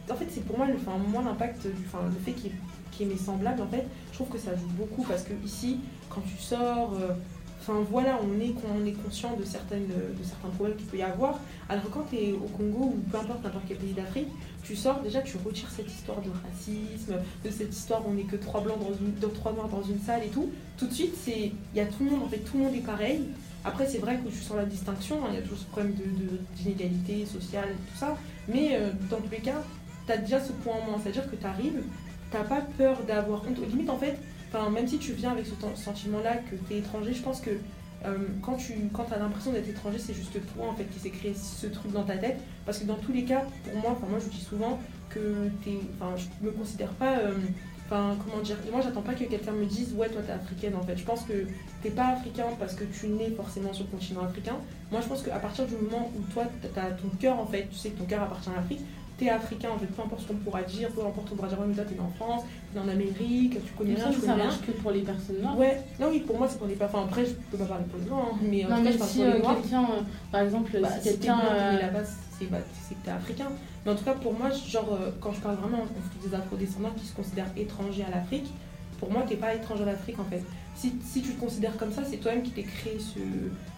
En 0.10 0.16
fait, 0.16 0.28
c'est 0.30 0.46
pour 0.46 0.58
moi, 0.58 0.68
le, 0.68 0.76
enfin, 0.76 0.98
moi 1.10 1.24
l'impact, 1.24 1.68
enfin, 1.88 2.04
le 2.06 2.20
fait 2.20 2.34
qu'il 2.34 2.52
y, 2.52 3.04
ait 3.04 3.14
mes 3.14 3.18
semblables, 3.18 3.62
en 3.62 3.68
fait, 3.68 3.86
je 4.12 4.16
trouve 4.16 4.30
que 4.30 4.38
ça 4.38 4.56
joue 4.56 4.68
beaucoup 4.78 5.04
parce 5.04 5.24
que 5.24 5.34
ici, 5.44 5.80
quand 6.10 6.22
tu 6.22 6.38
sors, 6.38 6.94
euh, 6.94 7.14
enfin 7.60 7.80
voilà, 7.90 8.20
on 8.22 8.40
est, 8.40 8.54
on 8.76 8.86
est 8.86 8.92
conscient 8.92 9.36
de, 9.36 9.44
certaines, 9.44 9.88
de 9.88 10.24
certains 10.24 10.50
problèmes 10.50 10.78
qu'il 10.78 10.86
peut 10.86 10.98
y 10.98 11.04
avoir. 11.04 11.40
Alors 11.70 11.90
quand 11.92 12.06
tu 12.10 12.18
es 12.18 12.34
au 12.34 12.48
Congo 12.58 12.94
ou 12.96 13.00
peu 13.10 13.18
importe 13.18 13.44
n'importe 13.44 13.64
quel 13.68 13.78
pays 13.78 13.94
d'Afrique, 13.94 14.28
tu 14.64 14.76
sors 14.76 15.00
déjà, 15.02 15.22
tu 15.22 15.38
retires 15.44 15.70
cette 15.76 15.92
histoire 15.92 16.22
de 16.22 16.30
racisme, 16.30 17.16
de 17.44 17.50
cette 17.50 17.76
histoire 17.76 18.04
on 18.08 18.14
n'est 18.14 18.24
que 18.24 18.36
trois 18.36 18.62
blancs 18.62 18.80
dans 18.80 18.94
une, 18.94 19.34
trois 19.34 19.54
noirs 19.54 19.70
dans 19.70 19.84
une 19.84 20.00
salle 20.00 20.24
et 20.24 20.30
tout. 20.30 20.52
Tout 20.78 20.86
de 20.86 20.94
suite, 20.94 21.16
il 21.28 21.54
y 21.74 21.80
a 21.80 21.86
tout 21.86 22.04
le 22.04 22.12
monde, 22.12 22.24
en 22.24 22.28
fait, 22.28 22.40
tout 22.40 22.58
le 22.58 22.66
monde 22.66 22.76
est 22.76 22.86
pareil. 22.86 23.22
Après, 23.64 23.88
c'est 23.88 24.00
vrai 24.00 24.18
que 24.18 24.28
tu 24.30 24.36
sens 24.38 24.58
la 24.58 24.66
distinction, 24.66 25.18
hein, 25.24 25.30
il 25.32 25.36
y 25.36 25.38
a 25.38 25.42
toujours 25.42 25.60
ce 25.60 25.66
problème 25.66 25.94
de, 25.94 26.04
de- 26.04 26.40
d'inégalité 26.58 27.26
sociale, 27.26 27.70
tout 27.92 27.98
ça. 27.98 28.18
Mais 28.48 28.70
euh, 28.74 28.90
dans 29.10 29.18
tous 29.22 29.30
les 29.32 29.38
cas, 29.40 29.62
tu 30.08 30.12
as 30.12 30.18
déjà 30.18 30.40
ce 30.40 30.52
point 30.52 30.76
en 30.76 30.86
moins. 30.92 31.00
C'est-à-dire 31.02 31.30
que 31.30 31.36
tu 31.36 31.46
arrives, 31.46 31.82
tu 32.32 32.38
pas 32.38 32.62
peur 32.78 33.04
d'avoir 33.08 33.44
honte. 33.48 33.58
Limite, 33.70 33.90
en 33.90 33.98
fait, 33.98 34.18
même 34.72 34.88
si 34.88 34.98
tu 34.98 35.14
viens 35.14 35.32
avec 35.32 35.46
ce 35.46 35.54
sentiment-là 35.82 36.38
que 36.38 36.56
tu 36.68 36.74
es 36.74 36.80
étranger, 36.80 37.14
je 37.14 37.22
pense 37.22 37.40
que 37.42 37.52
euh, 38.04 38.18
quand 38.42 38.56
tu 38.56 38.74
quand 38.94 39.06
as 39.12 39.20
l'impression 39.20 39.52
d'être 39.52 39.70
étranger, 39.70 40.00
c'est 40.00 40.14
juste 40.16 40.34
toi 40.56 40.68
en 40.70 40.74
fait 40.74 40.86
qui 40.86 41.00
s'est 41.00 41.12
créé 41.12 41.34
ce 41.36 41.68
truc 41.68 41.92
dans 41.92 42.04
ta 42.04 42.18
tête. 42.18 42.40
Parce 42.66 42.80
que 42.80 42.86
dans 42.86 42.96
tous 42.96 43.12
les 43.14 43.24
cas, 43.26 43.44
pour 43.64 43.76
moi, 43.76 43.98
moi 44.10 44.20
je 44.20 44.30
dis 44.30 44.42
souvent 44.44 44.80
que 45.10 45.50
t'es, 45.64 45.78
enfin 46.00 46.16
je 46.18 46.46
me 46.46 46.52
considère 46.52 46.90
pas, 46.94 47.20
euh, 47.20 47.34
enfin 47.92 48.16
comment 48.24 48.42
dire, 48.42 48.56
moi 48.72 48.82
j'attends 48.82 49.02
pas 49.02 49.14
que 49.14 49.26
quelqu'un 49.26 49.52
me 49.52 49.66
dise 49.66 49.94
ouais 49.94 50.08
toi 50.10 50.22
t'es 50.26 50.32
africaine 50.32 50.76
en 50.76 50.84
fait. 50.84 50.98
Je 50.98 51.04
pense 51.04 51.24
que 51.24 51.46
t'es 51.84 51.90
pas 51.90 52.08
africain 52.10 52.46
parce 52.60 52.74
que 52.76 52.86
tu 52.86 53.08
nais 53.08 53.32
forcément 53.32 53.74
sur 53.74 53.86
le 53.86 53.92
continent 53.92 54.22
africain. 54.24 54.56
Moi 54.92 55.02
je 55.02 55.08
pense 55.08 55.22
qu'à 55.24 55.38
partir 55.40 55.66
du 55.66 55.76
moment 55.76 56.12
où 56.18 56.22
toi 56.34 56.44
t'as 56.74 56.92
ton 56.92 57.10
cœur 57.20 57.40
en 57.40 57.46
fait, 57.46 57.68
tu 57.70 57.76
sais 57.78 57.90
que 57.90 58.00
ton 58.00 58.06
cœur 58.06 58.24
appartient 58.24 58.50
à 58.50 58.56
l'Afrique. 58.56 58.82
T'es 59.18 59.30
africain, 59.30 59.70
en 59.70 59.78
fait, 59.78 59.86
peu 59.86 60.02
importe 60.02 60.22
ce 60.24 60.28
qu'on 60.30 60.34
pourra 60.40 60.64
dire, 60.64 60.90
peu 60.90 61.02
importe 61.02 61.28
on 61.32 61.36
pourra 61.36 61.48
dire, 61.48 61.60
ouais, 61.60 61.68
mais 61.68 61.76
toi 61.76 61.84
t'es 61.88 62.00
en 62.00 62.10
France, 62.18 62.42
t'es 62.74 62.80
en 62.80 62.88
Amérique, 62.88 63.54
tu 63.64 63.72
connais 63.74 63.94
rien, 63.94 64.06
tu 64.10 64.16
ça 64.16 64.20
connais 64.22 64.34
rien. 64.34 64.44
marche 64.46 64.62
que 64.62 64.72
pour 64.72 64.90
les 64.90 65.02
personnes 65.02 65.42
noires. 65.44 65.60
Ouais, 65.60 65.80
non, 66.00 66.08
oui, 66.10 66.22
pour 66.22 66.40
moi, 66.40 66.48
c'est 66.50 66.58
pour 66.58 66.66
les 66.66 66.74
personnes. 66.74 67.02
Enfin, 67.02 67.08
après, 67.08 67.26
je 67.28 67.34
peux 67.52 67.58
pas 67.58 67.66
parler 67.66 67.84
pour 67.86 68.00
les 68.00 68.06
blancs, 68.06 68.24
hein, 68.34 68.38
mais 68.42 68.66
en 68.66 68.70
Non, 68.70 68.78
tout 68.78 68.82
cas, 68.82 68.90
mais 68.90 68.92
je 68.94 68.98
parle 68.98 69.10
si 69.12 69.18
pour 69.20 69.26
les 69.28 69.32
euh, 69.34 69.38
noirs. 69.44 69.62
quelqu'un, 69.62 69.84
euh, 69.84 70.02
par 70.32 70.42
exemple, 70.42 70.72
Bah, 70.82 70.88
si 70.90 70.98
si 70.98 71.04
t'es 71.04 71.10
quelqu'un. 71.28 71.40
euh, 71.40 71.80
là-bas, 71.82 72.00
c'est 72.40 72.46
bah, 72.50 72.58
c'est 72.88 72.96
que 72.96 73.06
t'es 73.06 73.12
africain. 73.12 73.48
Mais 73.86 73.92
en 73.92 73.96
tout 73.96 74.04
cas, 74.04 74.14
pour 74.14 74.34
moi, 74.34 74.50
genre, 74.52 74.94
euh, 74.94 75.10
quand 75.20 75.34
je 75.34 75.40
parle 75.42 75.56
vraiment 75.56 75.86
des 76.24 76.36
afro-descendants 76.36 76.92
qui 76.98 77.06
se 77.06 77.16
considèrent 77.16 77.52
étrangers 77.58 78.04
à 78.04 78.12
l'Afrique, 78.12 78.52
pour 79.00 79.12
moi, 79.12 79.24
t'es 79.28 79.36
pas 79.36 79.56
étranger 79.56 79.84
à 79.84 79.88
l'Afrique 79.88 80.20
en 80.20 80.26
fait. 80.26 80.44
Si, 80.76 80.94
si 81.04 81.22
tu 81.22 81.34
te 81.34 81.40
considères 81.40 81.76
comme 81.78 81.92
ça, 81.92 82.04
c'est 82.08 82.18
toi-même 82.18 82.44
qui 82.44 82.52
t'es 82.52 82.64
créé 82.64 82.98
ce, 83.00 83.20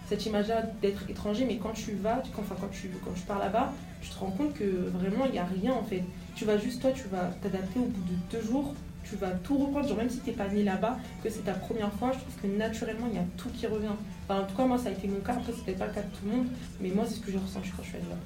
cette 0.06 0.26
image-là 0.26 0.62
d'être 0.82 1.08
étranger, 1.08 1.44
mais 1.46 1.56
quand 1.56 1.72
tu 1.72 1.92
vas, 1.94 2.18
tu- 2.18 2.30
enfin, 2.38 2.54
quand, 2.60 2.68
tu, 2.70 2.90
quand 3.04 3.12
tu 3.14 3.22
pars 3.22 3.38
là-bas, 3.38 3.72
tu 4.02 4.10
te 4.10 4.18
rends 4.18 4.30
compte 4.30 4.52
que 4.52 4.64
vraiment, 4.92 5.24
il 5.24 5.32
n'y 5.32 5.38
a 5.38 5.44
rien 5.46 5.72
en 5.72 5.82
fait. 5.82 6.02
Tu 6.36 6.44
vas 6.44 6.58
juste, 6.58 6.82
toi, 6.82 6.92
tu 6.92 7.08
vas 7.08 7.30
t'adapter 7.42 7.78
au 7.80 7.84
bout 7.86 8.02
de 8.02 8.16
deux 8.38 8.46
jours, 8.46 8.74
tu 9.02 9.16
vas 9.16 9.30
tout 9.30 9.56
reprendre, 9.56 9.88
genre 9.88 9.96
même 9.96 10.10
si 10.10 10.18
t'es 10.18 10.32
pas 10.32 10.48
né 10.48 10.62
là-bas, 10.62 10.98
que 11.22 11.30
c'est 11.30 11.44
ta 11.44 11.52
première 11.54 11.92
fois, 11.94 12.12
je 12.12 12.18
trouve 12.18 12.34
que 12.42 12.46
naturellement, 12.58 13.06
il 13.10 13.14
y 13.16 13.18
a 13.18 13.24
tout 13.38 13.48
qui 13.48 13.66
revient. 13.66 13.88
Enfin, 14.28 14.42
en 14.42 14.44
tout 14.44 14.54
cas, 14.54 14.66
moi, 14.66 14.76
ça 14.78 14.90
a 14.90 14.92
été 14.92 15.08
mon 15.08 15.20
cas, 15.20 15.32
après, 15.32 15.52
c'était 15.52 15.72
pas 15.72 15.86
le 15.86 15.92
cas 15.94 16.02
de 16.02 16.08
tout 16.08 16.26
le 16.26 16.32
monde, 16.36 16.46
mais 16.80 16.90
moi, 16.90 17.04
c'est 17.08 17.14
ce 17.14 17.20
que 17.20 17.32
j'ai 17.32 17.38
ressenti 17.38 17.70
quand 17.74 17.82
je 17.82 17.88
suis 17.88 17.96
allée 17.96 18.08
là. 18.10 18.16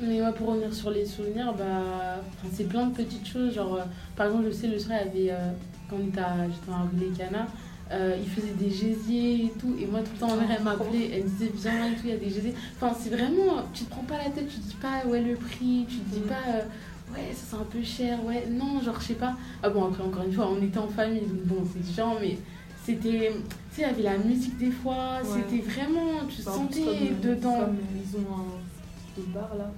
Mais 0.00 0.20
ouais, 0.20 0.32
pour 0.32 0.48
revenir 0.48 0.72
sur 0.74 0.90
les 0.90 1.06
souvenirs, 1.06 1.54
bah, 1.56 2.20
c'est 2.52 2.68
plein 2.68 2.86
de 2.86 2.94
petites 2.94 3.26
choses. 3.26 3.54
Genre, 3.54 3.76
euh, 3.76 3.82
par 4.14 4.26
exemple, 4.26 4.44
je 4.48 4.52
sais, 4.52 4.66
le 4.66 4.78
soir, 4.78 4.98
il 5.14 5.22
y 5.22 5.30
avait, 5.30 5.40
euh, 5.40 5.50
quand 5.88 5.96
à, 6.20 6.46
j'étais 6.48 6.70
à 6.70 6.86
Villecana, 6.92 7.46
euh, 7.92 8.16
il 8.20 8.28
faisait 8.28 8.52
des 8.52 8.68
gésiers 8.70 9.44
et 9.46 9.52
tout. 9.58 9.74
Et 9.80 9.86
moi, 9.86 10.00
tout 10.00 10.10
le 10.12 10.18
temps, 10.18 10.36
ma 10.36 10.42
mère, 10.42 10.56
elle 10.58 10.64
m'appelait, 10.64 11.10
elle 11.14 11.24
me 11.24 11.28
disait, 11.30 11.50
viens 11.54 11.86
et 11.90 11.94
tout, 11.94 12.02
il 12.04 12.10
y 12.10 12.12
a 12.12 12.16
des 12.18 12.28
gésiers. 12.28 12.54
Enfin, 12.76 12.94
c'est 12.98 13.08
vraiment, 13.08 13.62
tu 13.72 13.84
te 13.84 13.90
prends 13.90 14.02
pas 14.02 14.18
la 14.18 14.24
tête, 14.30 14.48
tu 14.48 14.56
te 14.58 14.66
dis 14.68 14.74
pas, 14.82 15.06
ouais, 15.08 15.22
le 15.22 15.34
prix, 15.34 15.86
tu 15.88 15.96
te 15.98 16.14
dis 16.14 16.20
Mm. 16.20 16.28
pas, 16.28 16.34
euh, 16.48 17.14
ouais, 17.14 17.32
ça 17.32 17.44
c'est 17.50 17.56
un 17.56 17.64
peu 17.64 17.82
cher, 17.82 18.22
ouais, 18.26 18.46
non, 18.50 18.80
genre, 18.82 19.00
je 19.00 19.06
sais 19.06 19.14
pas. 19.14 19.34
Ah 19.62 19.70
bon, 19.70 19.86
après, 19.86 20.02
encore 20.02 20.24
une 20.24 20.32
fois, 20.32 20.50
on 20.50 20.62
était 20.62 20.78
en 20.78 20.88
famille, 20.88 21.20
donc 21.22 21.44
bon, 21.44 21.64
c'est 21.72 21.80
différent, 21.80 22.16
mais 22.20 22.36
c'était, 22.84 23.32
tu 23.70 23.76
sais, 23.76 23.78
il 23.78 23.80
y 23.80 23.84
avait 23.84 24.02
la 24.02 24.18
musique 24.18 24.58
des 24.58 24.70
fois, 24.72 25.20
Ouais. 25.22 25.40
c'était 25.48 25.62
vraiment, 25.62 26.26
tu 26.28 26.42
Bah, 26.42 26.50
sentais 26.52 27.12
dedans. 27.22 27.60
Comme 27.60 27.76
ils 27.96 28.16
ont 28.18 28.34
un 28.34 29.20
des 29.20 29.26
bars 29.28 29.54
là. 29.56 29.70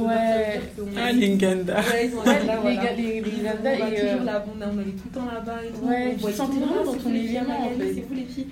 Ouais. 0.00 0.60
Qu'on- 0.76 0.86
Ah, 0.96 1.12
Linganda. 1.12 1.80
Ouais, 1.80 2.06
ils 2.08 2.14
ont 2.14 2.20
un 2.20 2.24
Ouais, 2.24 2.44
là, 2.44 2.56
les, 2.56 2.60
voilà. 2.60 2.92
les, 2.96 3.22
on 3.22 3.86
et, 3.92 4.00
toujours 4.00 4.20
euh, 4.20 4.24
là, 4.24 4.44
on, 4.46 4.60
a- 4.60 4.66
on 4.66 4.78
allait 4.78 4.90
tout 4.92 5.08
le 5.12 5.20
temps 5.20 5.26
là-bas 5.26 5.58
et 5.64 5.68
tout. 5.70 5.86
Ouais, 5.86 6.16
on 6.22 6.26
tu 6.26 6.32
sentais 6.32 6.58
vraiment 6.60 6.84
dans 6.84 6.92
ton 6.92 6.98
vous 6.98 7.10
les 7.10 7.20
filles 7.26 7.36
à 7.38 7.42
élément, 7.42 7.66
en 7.66 7.70
fait. 7.70 7.94
C'est 7.94 8.00
vous 8.08 8.14
les 8.14 8.24
filles. 8.24 8.46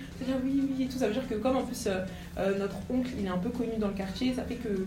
Oui, 0.44 0.62
oui 0.78 0.84
et 0.84 0.86
tout. 0.88 0.98
Ça 0.98 1.06
veut 1.08 1.12
dire 1.14 1.28
que 1.28 1.34
comme 1.34 1.56
en 1.56 1.62
plus 1.62 1.86
euh, 1.86 2.00
euh, 2.38 2.58
notre 2.58 2.76
oncle 2.90 3.10
il 3.18 3.26
est 3.26 3.28
un 3.28 3.38
peu 3.38 3.48
connu 3.50 3.72
dans 3.78 3.88
le 3.88 3.94
quartier, 3.94 4.32
ça 4.34 4.42
fait 4.44 4.54
que 4.56 4.86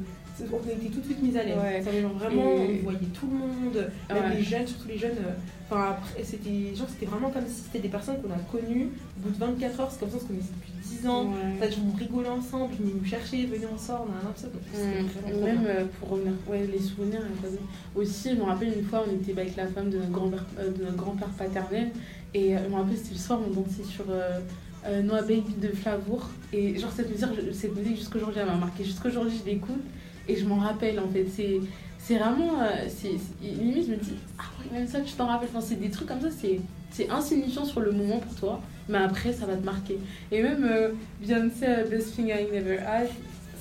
on 0.52 0.58
était 0.70 0.90
tout 0.94 1.00
de 1.00 1.06
suite 1.06 1.22
mis 1.24 1.38
à 1.38 1.44
l'aise. 1.44 1.56
Ouais. 1.58 1.82
Ça 1.82 1.92
veut 1.92 2.00
dire 2.00 2.10
vraiment, 2.10 2.44
Et- 2.58 2.80
on 2.82 2.84
voyait 2.84 3.00
tout 3.14 3.28
le 3.32 3.38
monde, 3.38 3.92
même 4.10 4.24
Ouais. 4.32 4.36
les 4.38 4.44
jeunes, 4.44 4.68
surtout 4.68 4.88
les 4.88 4.98
jeunes. 4.98 5.12
euh, 5.20 5.32
Enfin 5.68 5.92
après, 5.98 6.24
c'était 6.24 6.76
genre 6.76 6.88
c'était 6.90 7.08
vraiment 7.08 7.32
comme 7.32 7.46
si 7.48 7.64
c'était 7.64 7.80
des 7.80 7.90
personnes 7.90 8.18
qu'on 8.22 8.30
a 8.32 8.38
connues. 8.52 8.90
Au 9.18 9.22
bout 9.28 9.30
de 9.34 9.40
24 9.40 9.80
heures, 9.80 9.90
c'est 9.92 10.00
comme 10.00 10.10
ça 10.12 10.18
on 10.18 10.22
se 10.22 10.26
connaissait 10.26 10.54
depuis 10.62 10.74
10 10.86 11.08
ans. 11.08 11.34
Ça, 11.60 11.66
on 11.84 11.98
rigolait 11.98 12.30
ensemble, 12.30 12.74
ils 12.80 12.86
nous 12.86 13.06
chercher, 13.06 13.46
venez 13.46 13.66
on 13.74 13.78
sort, 13.78 14.08
on 14.08 14.12
a 14.12 14.30
un 14.30 14.36
ça. 14.36 14.48
Donc 14.48 14.62
Mm. 14.74 15.44
Même 15.44 15.64
euh, 15.68 15.86
pour 16.00 16.10
revenir, 16.10 16.34
ouais, 16.48 16.68
les 16.72 16.80
souvenirs. 16.80 17.22
vas-y. 17.42 17.60
Aussi, 18.00 18.30
je 18.32 18.36
me 18.36 18.44
rappelle 18.44 18.74
une 18.78 18.86
fois, 18.86 19.04
on 19.08 19.14
était 19.14 19.32
avec 19.40 19.56
la 19.56 19.68
femme 19.68 19.90
de 19.90 19.98
notre 19.98 20.12
grand-père 20.12 20.46
euh, 20.60 20.72
grand-père 20.96 21.30
paternel. 21.30 21.92
Et 22.34 22.56
euh, 22.56 22.60
je 22.64 22.70
me 22.70 22.76
rappelle, 22.76 22.98
c'était 22.98 23.14
le 23.14 23.20
soir, 23.20 23.40
on 23.46 23.52
dansait 23.52 23.84
sur 23.84 24.06
euh, 24.10 25.02
Noah 25.02 25.22
Baby 25.22 25.54
de 25.62 25.70
Flavour. 25.70 26.30
Et 26.54 26.78
genre, 26.78 26.92
cette 26.92 27.10
musique, 27.10 27.28
cette 27.54 27.76
musique 27.76 27.98
jusqu'aujourd'hui, 27.98 28.40
elle 28.42 28.48
m'a 28.48 28.56
marqué. 28.56 28.84
Jusqu'aujourd'hui, 28.84 29.38
je 29.44 29.50
l'écoute 29.50 29.84
et 30.28 30.36
je 30.36 30.46
m'en 30.46 30.58
rappelle 30.58 31.00
en 31.00 31.08
fait. 31.08 31.26
C'est 31.34 31.60
c'est 32.08 32.18
vraiment. 32.18 32.62
euh, 32.62 32.88
c'est 32.88 33.12
limite, 33.42 33.86
je 33.88 33.92
me 33.92 33.96
dis, 33.98 34.14
ah 34.40 34.44
ouais, 34.60 34.78
même 34.80 34.88
ça, 34.88 35.02
tu 35.02 35.14
t'en 35.14 35.28
rappelles. 35.28 35.50
Enfin, 35.54 35.66
c'est 35.66 35.80
des 35.80 35.90
trucs 35.90 36.08
comme 36.08 36.22
ça, 36.22 36.30
c'est 36.32 36.60
c'est 36.92 37.10
insignifiant 37.10 37.66
sur 37.66 37.82
le 37.82 37.92
moment 37.92 38.20
pour 38.20 38.36
toi, 38.36 38.62
mais 38.88 39.00
après, 39.00 39.34
ça 39.34 39.46
va 39.46 39.56
te 39.56 39.66
marquer. 39.66 39.98
Et 40.32 40.42
même 40.42 40.64
euh, 40.64 40.90
Beyoncé, 41.22 41.66
euh, 41.68 41.84
Best 41.90 42.16
Thing 42.16 42.28
I 42.30 42.46
Never 42.54 42.78
Had, 42.80 43.08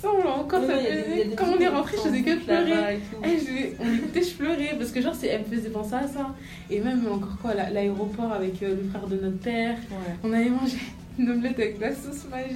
ça, 0.01 0.09
on 0.13 0.23
l'a 0.23 0.31
encore. 0.37 0.61
Ça 0.65 0.77
des- 0.77 1.25
des 1.31 1.35
Quand 1.35 1.47
on 1.57 1.59
est 1.59 1.67
rentré, 1.69 1.97
je 1.97 2.03
faisais 2.09 2.23
que 2.23 2.45
pleurer. 2.45 2.95
et. 2.95 2.99
Eh, 3.25 3.39
je- 3.41 3.83
on 3.83 3.91
l'écoutait, 3.91 4.23
je 4.23 4.35
pleurais 4.35 4.75
parce 4.79 4.91
que 4.93 5.01
genre 5.01 5.15
c'est, 5.15 5.29
elle 5.29 5.41
me 5.41 5.47
faisait 5.57 5.71
penser 5.71 5.95
à 5.95 6.07
ça. 6.07 6.35
Et 6.71 6.81
même 6.81 7.05
encore 7.11 7.39
quoi, 7.41 7.55
la- 7.55 7.71
l'aéroport 7.71 8.33
avec 8.33 8.63
euh, 8.63 8.77
le 8.77 8.89
frère 8.91 9.07
de 9.09 9.17
notre 9.17 9.39
père, 9.39 9.77
Ouais. 9.91 10.15
on 10.23 10.33
avait 10.33 10.51
mangé 10.51 10.77
une 11.19 11.31
omelette 11.31 11.59
avec 11.59 11.77
de 11.77 11.83
la 11.83 11.95
sauce 11.95 12.25
magie. 12.31 12.55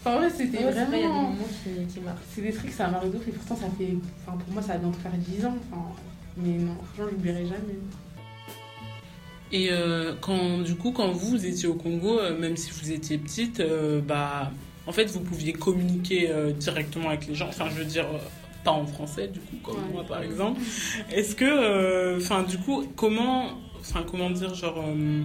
Enfin 0.00 0.16
en 0.16 0.18
vrai 0.18 0.30
c'était 0.30 0.64
Ouais, 0.64 0.72
c'est 0.72 0.84
vrai, 0.84 0.98
il 0.98 1.02
y 1.02 1.04
a 1.04 1.06
des 1.06 1.06
vraiment... 1.08 1.22
moments 1.22 1.36
qui, 1.64 1.94
qui 1.94 2.00
marquent. 2.00 2.18
C'est 2.34 2.42
des 2.42 2.52
trucs, 2.52 2.70
ça 2.72 2.88
marque 2.88 3.10
de 3.10 3.16
ouf 3.16 3.28
et 3.28 3.32
pourtant 3.32 3.56
ça 3.56 3.66
fait... 3.78 3.94
Enfin 4.26 4.36
pour 4.38 4.52
moi 4.52 4.62
ça 4.62 4.74
va 4.74 4.78
bientôt 4.78 4.98
faire 5.00 5.12
10 5.12 5.44
ans. 5.46 5.56
Enfin, 5.72 5.82
mais 6.36 6.58
non, 6.58 6.74
franchement 6.76 7.06
je 7.10 7.14
l'oublierai 7.16 7.46
jamais. 7.46 7.78
Et 9.50 9.68
euh, 9.70 10.14
quand, 10.20 10.58
du 10.58 10.74
coup, 10.74 10.92
quand 10.92 11.10
vous 11.10 11.46
étiez 11.46 11.68
au 11.68 11.74
Congo, 11.74 12.18
euh, 12.20 12.38
même 12.38 12.56
si 12.56 12.70
vous 12.70 12.92
étiez 12.92 13.16
petite, 13.16 13.60
euh, 13.60 14.00
bah, 14.02 14.52
en 14.86 14.92
fait, 14.92 15.06
vous 15.06 15.20
pouviez 15.20 15.54
communiquer 15.54 16.28
euh, 16.30 16.52
directement 16.52 17.08
avec 17.08 17.26
les 17.26 17.34
gens. 17.34 17.48
Enfin, 17.48 17.64
je 17.70 17.76
veux 17.76 17.86
dire, 17.86 18.04
euh, 18.12 18.18
pas 18.62 18.72
en 18.72 18.84
français, 18.84 19.28
du 19.28 19.40
coup, 19.40 19.56
comme 19.62 19.76
Ouais. 19.76 19.92
moi, 19.94 20.04
par 20.06 20.22
exemple. 20.22 20.60
Est-ce 21.10 21.34
que, 21.34 21.46
euh, 21.46 22.18
enfin, 22.18 22.42
du 22.42 22.58
coup, 22.58 22.84
comment, 22.94 23.52
enfin, 23.80 24.04
comment 24.06 24.28
dire, 24.28 24.54
genre, 24.54 24.84
euh, 24.86 25.22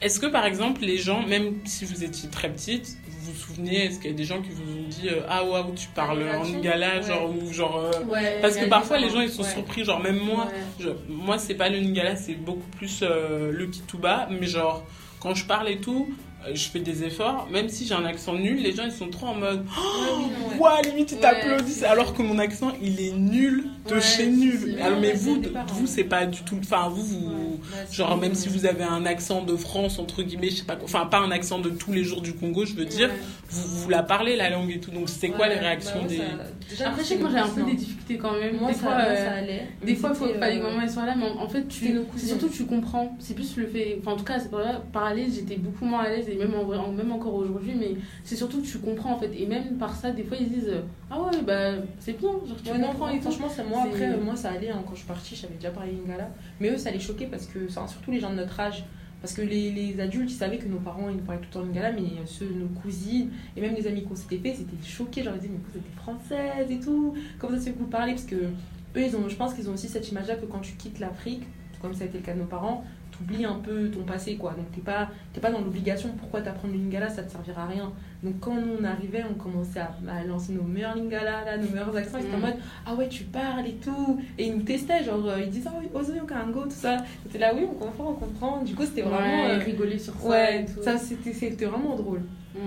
est-ce 0.00 0.20
que, 0.20 0.26
par 0.26 0.44
exemple, 0.46 0.82
les 0.82 0.98
gens, 0.98 1.22
même 1.26 1.54
si 1.64 1.84
vous 1.84 2.04
étiez 2.04 2.28
très 2.28 2.50
petite, 2.50 2.96
vous 3.08 3.32
vous 3.32 3.38
souvenez, 3.38 3.86
est-ce 3.86 3.98
qu'il 4.00 4.10
y 4.10 4.14
a 4.14 4.16
des 4.16 4.24
gens 4.24 4.42
qui 4.42 4.50
vous 4.50 4.62
ont 4.72 4.88
dit, 4.88 5.08
euh, 5.08 5.20
ah 5.28 5.44
waouh, 5.44 5.72
tu 5.74 5.88
parles 5.88 6.22
en 6.28 6.42
lingala, 6.42 6.96
Ouais. 6.96 7.02
genre, 7.02 7.30
ou 7.30 7.52
genre, 7.52 7.76
euh, 7.78 8.04
Ouais, 8.04 8.38
parce 8.42 8.56
que 8.56 8.66
parfois 8.66 8.98
les 8.98 9.08
gens 9.10 9.20
ils 9.20 9.30
sont 9.30 9.42
Ouais. 9.42 9.48
surpris, 9.48 9.84
genre 9.84 10.00
même 10.00 10.18
moi, 10.18 10.48
je- 10.80 10.88
moi, 11.08 11.38
c'est 11.38 11.54
pas 11.54 11.68
le 11.68 11.78
Lingala, 11.78 12.16
c'est 12.16 12.34
beaucoup 12.34 12.68
plus 12.76 13.00
euh, 13.02 13.50
le 13.52 13.66
Kituba. 13.66 14.28
Mais 14.30 14.46
genre, 14.46 14.84
quand 15.20 15.34
je 15.34 15.44
parle 15.46 15.68
et 15.68 15.78
tout, 15.78 16.12
je 16.52 16.64
fais 16.68 16.80
des 16.80 17.04
efforts. 17.04 17.48
Même 17.50 17.68
si 17.68 17.86
j'ai 17.86 17.94
un 17.94 18.04
accent 18.04 18.34
nul, 18.34 18.60
les 18.62 18.72
gens 18.72 18.84
ils 18.84 18.92
sont 18.92 19.08
trop 19.08 19.26
en 19.28 19.34
mode 19.34 19.64
Ouais. 19.64 20.58
Ouah, 20.58 20.82
limite 20.82 21.12
ils 21.12 21.14
Ouais, 21.16 21.20
t'applaudissent. 21.20 21.82
Alors 21.84 22.14
que 22.14 22.22
mon 22.22 22.38
accent 22.38 22.72
il 22.82 23.00
est 23.00 23.12
nul 23.12 23.64
de 23.88 23.94
Ouais, 23.94 24.00
chez 24.00 24.26
nul. 24.26 24.58
si. 24.76 24.80
Alors, 24.82 24.98
mais 25.00 25.08
Ouais, 25.08 25.14
vous, 25.14 25.42
vous 25.74 25.86
c'est 25.86 26.04
pas 26.04 26.26
du 26.26 26.42
tout. 26.42 26.56
Enfin, 26.60 26.88
vous, 26.88 27.02
vous. 27.02 27.26
Ouais, 27.26 27.84
c'est 27.88 27.96
Genre, 27.96 28.16
même 28.16 28.34
si 28.34 28.48
vous 28.48 28.66
avez 28.66 28.84
un 28.84 29.04
accent 29.06 29.42
de 29.42 29.56
France, 29.56 29.98
entre 29.98 30.22
guillemets, 30.22 30.50
je 30.50 30.56
sais 30.56 30.64
pas 30.64 30.76
quoi. 30.76 30.84
Enfin, 30.84 31.06
pas 31.06 31.18
un 31.18 31.30
accent 31.30 31.58
de 31.58 31.70
tous 31.70 31.92
les 31.92 32.04
jours 32.04 32.20
du 32.22 32.34
Congo, 32.34 32.64
je 32.64 32.74
veux 32.74 32.84
dire. 32.84 33.08
Ouais. 33.08 33.14
Vous, 33.50 33.80
vous 33.82 33.88
la 33.90 34.02
parlez 34.02 34.36
la 34.36 34.50
langue 34.50 34.70
et 34.70 34.80
tout. 34.80 34.90
Donc, 34.90 35.08
c'est 35.08 35.28
quoi 35.28 35.46
Ouais, 35.46 35.54
les 35.54 35.60
réactions 35.60 36.00
bah 36.02 36.06
ouais, 36.08 36.08
des. 36.08 36.16
ça- 36.18 36.24
déjà, 36.70 36.88
Après 36.88 37.02
je 37.02 37.08
sais 37.08 37.16
que 37.16 37.20
moi 37.22 37.30
j'ai 37.32 37.38
un 37.38 37.48
peu 37.48 37.62
des 37.62 37.74
difficultés 37.74 38.16
quand 38.18 38.32
même. 38.32 38.56
Moi, 38.58 38.68
des 38.68 38.74
ça, 38.74 38.80
fois, 38.80 38.90
moi, 38.94 39.04
euh, 39.06 39.16
ça 39.26 39.32
allait. 39.32 39.66
Des 39.84 39.94
fois, 39.96 40.10
il 40.12 40.16
faut 40.16 40.26
pas 40.38 40.48
que 40.48 40.54
les 40.54 40.60
euh, 40.60 40.62
mamans 40.62 40.80
elles 40.82 40.90
soient 40.90 41.06
là, 41.06 41.14
mais 41.16 41.26
en 41.28 41.48
fait, 41.48 41.66
tu, 41.68 41.98
surtout 42.16 42.48
tu 42.48 42.64
comprends. 42.64 43.16
C'est 43.18 43.34
plus 43.34 43.56
le 43.56 43.66
fait. 43.66 43.98
Enfin, 44.00 44.12
en 44.12 44.16
tout 44.16 44.24
cas, 44.24 44.38
c'est 44.38 44.50
pas 44.50 44.82
par 44.92 45.04
à 45.04 45.14
l'aise, 45.14 45.34
j'étais 45.34 45.56
beaucoup 45.56 45.84
moins 45.84 46.00
à 46.04 46.08
l'aise, 46.08 46.26
et 46.32 46.36
même, 46.36 46.54
en 46.54 46.64
vrai, 46.64 46.78
en- 46.78 46.92
même 46.92 47.12
encore 47.12 47.34
aujourd'hui, 47.34 47.74
mais 47.78 47.94
c'est 48.24 48.36
surtout 48.36 48.60
que 48.62 48.66
tu 48.66 48.78
comprends 48.78 49.12
en 49.14 49.18
fait. 49.18 49.30
Et 49.38 49.46
même 49.46 49.76
par 49.78 49.94
ça, 49.94 50.10
des 50.10 50.24
fois, 50.24 50.36
ils 50.40 50.48
disent 50.50 50.72
Ah 51.10 51.20
ouais, 51.22 51.42
bah 51.46 51.72
c'est 51.98 52.18
bien, 52.18 52.30
genre 52.30 52.56
tu 52.64 52.70
Ouais, 52.70 52.78
non, 52.78 52.88
comprends 52.88 53.08
et 53.10 53.20
franchement, 53.20 53.48
ça, 53.48 53.62
moi, 53.64 53.82
après, 53.84 54.10
euh, 54.12 54.20
moi, 54.20 54.34
ça 54.36 54.50
allait. 54.50 54.70
hein, 54.70 54.82
quand 54.86 54.92
je 54.94 54.98
suis 55.00 55.08
partie, 55.08 55.36
j'avais 55.36 55.54
déjà 55.54 55.70
parlé 55.70 55.92
lingala. 55.92 56.30
Mais 56.60 56.70
eux, 56.70 56.76
ça 56.78 56.90
les 56.90 57.00
choquait 57.00 57.26
parce 57.26 57.46
que, 57.46 57.58
enfin, 57.68 57.86
surtout 57.86 58.10
les 58.10 58.20
gens 58.20 58.30
de 58.30 58.36
notre 58.36 58.58
âge. 58.58 58.84
Parce 59.20 59.34
que 59.34 59.42
les, 59.42 59.70
les 59.70 60.00
adultes, 60.00 60.32
ils 60.32 60.34
savaient 60.34 60.58
que 60.58 60.66
nos 60.66 60.80
parents, 60.80 61.08
ils 61.08 61.14
nous 61.14 61.22
parlaient 61.22 61.40
tout 61.42 61.46
le 61.58 61.60
temps 61.60 61.66
lingala, 61.66 61.92
mais 61.92 62.00
euh, 62.00 62.26
ceux, 62.26 62.46
nos 62.46 62.66
cousines, 62.80 63.30
et 63.56 63.60
même 63.60 63.72
les 63.76 63.86
amis 63.86 64.02
qu'on 64.02 64.16
s'était 64.16 64.38
fait, 64.38 64.48
ils 64.58 64.62
étaient 64.62 64.84
choqués. 64.84 65.22
Genre, 65.22 65.34
ils 65.36 65.40
disaient, 65.42 65.52
mais 65.52 65.60
vous 65.70 65.78
êtes 65.78 65.94
française 65.94 66.68
et 66.70 66.80
tout. 66.80 67.14
Comment 67.38 67.52
ça 67.54 67.60
se 67.60 67.64
fait 67.66 67.72
que 67.72 67.78
vous 67.78 67.86
parlez? 67.86 68.14
Parce 68.14 68.24
que 68.24 68.34
eux, 68.34 68.50
ils 68.96 69.14
ont, 69.16 69.28
je 69.28 69.36
pense 69.36 69.54
qu'ils 69.54 69.70
ont 69.70 69.74
aussi 69.74 69.88
cette 69.88 70.10
image-là 70.10 70.34
que 70.34 70.46
quand 70.46 70.58
tu 70.58 70.72
quittes 70.72 70.98
l'Afrique, 70.98 71.44
comme 71.80 71.94
ça 71.94 72.02
a 72.02 72.06
été 72.08 72.18
le 72.18 72.24
cas 72.24 72.34
de 72.34 72.40
nos 72.40 72.46
parents, 72.46 72.84
t'oublies 73.12 73.44
un 73.44 73.54
peu 73.54 73.88
ton 73.90 74.02
passé, 74.02 74.36
quoi. 74.36 74.52
Donc, 74.52 74.70
t'es 74.72 74.80
pas, 74.80 75.08
t'es 75.32 75.40
pas 75.40 75.50
dans 75.50 75.60
l'obligation. 75.60 76.08
Pourquoi 76.18 76.40
t'apprendre 76.42 76.74
le 76.74 76.80
lingala 76.80 77.08
Ça 77.08 77.22
te 77.22 77.30
servira 77.30 77.62
à 77.62 77.66
rien. 77.66 77.92
Donc, 78.22 78.40
quand 78.40 78.54
nous, 78.54 78.76
on 78.80 78.84
arrivait, 78.84 79.22
on 79.30 79.34
commençait 79.34 79.80
à, 79.80 79.92
à 80.10 80.24
lancer 80.24 80.52
nos 80.52 80.62
meilleurs 80.62 80.96
lingala, 80.96 81.44
là, 81.44 81.56
nos 81.58 81.68
meilleurs 81.68 81.94
accents. 81.96 82.18
Ils 82.18 82.26
étaient 82.26 82.34
en 82.34 82.38
Mm. 82.38 82.40
mode, 82.42 82.56
ah 82.86 82.94
ouais, 82.94 83.08
tu 83.08 83.24
parles 83.24 83.66
et 83.66 83.74
tout. 83.74 84.20
Et 84.38 84.46
ils 84.46 84.54
nous 84.56 84.62
testaient, 84.62 85.04
genre, 85.04 85.26
euh, 85.28 85.40
ils 85.40 85.50
disaient, 85.50 85.68
ah 85.72 85.78
oui, 85.80 85.88
Ozoyo 85.94 86.24
Kango, 86.26 86.64
tout 86.64 86.70
ça. 86.70 86.98
C'était 87.24 87.38
là, 87.38 87.52
oui, 87.54 87.62
on 87.70 87.74
comprend, 87.74 88.10
on 88.10 88.14
comprend. 88.14 88.62
Du 88.62 88.74
coup, 88.74 88.84
c'était 88.84 89.02
vraiment. 89.02 89.44
Ouais, 89.46 89.50
euh, 89.54 89.58
rigoler 89.58 89.98
sur 89.98 90.14
ça. 90.14 90.28
ouais, 90.28 90.62
et 90.62 90.64
tout. 90.66 90.82
ça, 90.82 90.96
c'était 90.98 91.32
c'était 91.32 91.64
vraiment 91.66 91.94
drôle. 91.96 92.22
Mm, 92.54 92.58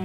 ouais. 0.00 0.04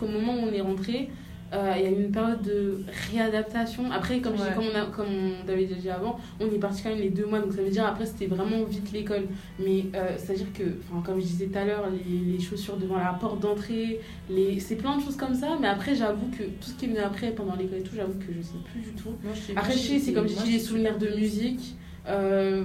Au 0.00 0.06
moment 0.06 0.32
où 0.34 0.46
on 0.48 0.52
est 0.52 0.60
rentré, 0.62 1.10
euh, 1.52 1.74
il 1.76 1.82
y 1.82 1.86
a 1.86 1.90
eu 1.90 2.02
une 2.04 2.12
période 2.12 2.42
de 2.42 2.80
réadaptation. 3.12 3.90
Après, 3.90 4.20
comme, 4.20 4.34
je 4.36 4.42
dis- 4.42 4.48
Ouais. 4.48 4.54
comme, 4.54 4.64
on 4.72 4.78
a, 4.78 4.86
comme 4.86 5.06
on 5.44 5.48
avait 5.50 5.64
déjà 5.64 5.80
dit 5.80 5.90
avant, 5.90 6.18
on 6.38 6.46
est 6.46 6.58
parti 6.58 6.82
quand 6.82 6.90
même 6.90 6.98
les 7.00 7.10
deux 7.10 7.26
mois, 7.26 7.40
donc 7.40 7.52
ça 7.52 7.62
veut 7.62 7.70
dire 7.70 7.84
après 7.86 8.06
c'était 8.06 8.26
vraiment 8.26 8.62
vite 8.64 8.92
l'école. 8.92 9.24
Mais 9.58 9.86
euh, 9.94 10.10
c'est-à-dire 10.16 10.46
que, 10.54 10.62
comme 11.04 11.20
je 11.20 11.26
disais 11.26 11.46
tout 11.46 11.58
à 11.58 11.64
l'heure, 11.64 11.84
les, 11.90 12.32
les 12.32 12.40
chaussures 12.40 12.76
devant 12.76 12.98
la 12.98 13.12
porte 13.20 13.40
d'entrée, 13.40 14.00
les... 14.30 14.60
c'est 14.60 14.76
plein 14.76 14.96
de 14.96 15.02
choses 15.02 15.16
comme 15.16 15.34
ça. 15.34 15.56
Mais 15.60 15.66
après, 15.68 15.94
j'avoue 15.94 16.28
que 16.36 16.44
tout 16.44 16.70
ce 16.70 16.74
qui 16.74 16.84
est 16.84 16.88
venu 16.88 17.00
après, 17.00 17.30
pendant 17.32 17.56
l'école 17.56 17.78
et 17.78 17.82
tout, 17.82 17.96
j'avoue 17.96 18.18
que 18.18 18.32
je 18.32 18.42
sais 18.42 18.52
plus 18.72 18.80
du 18.82 18.90
tout. 18.92 19.10
Moi, 19.24 19.32
je 19.34 19.52
Après, 19.56 19.72
je 19.72 19.78
sais, 19.78 19.98
c'est 19.98 20.12
comme 20.12 20.28
je 20.28 20.34
dis, 20.44 20.52
les 20.52 20.58
souvenirs 20.60 20.98
de 20.98 21.08
musique. 21.16 21.74
euh, 22.08 22.64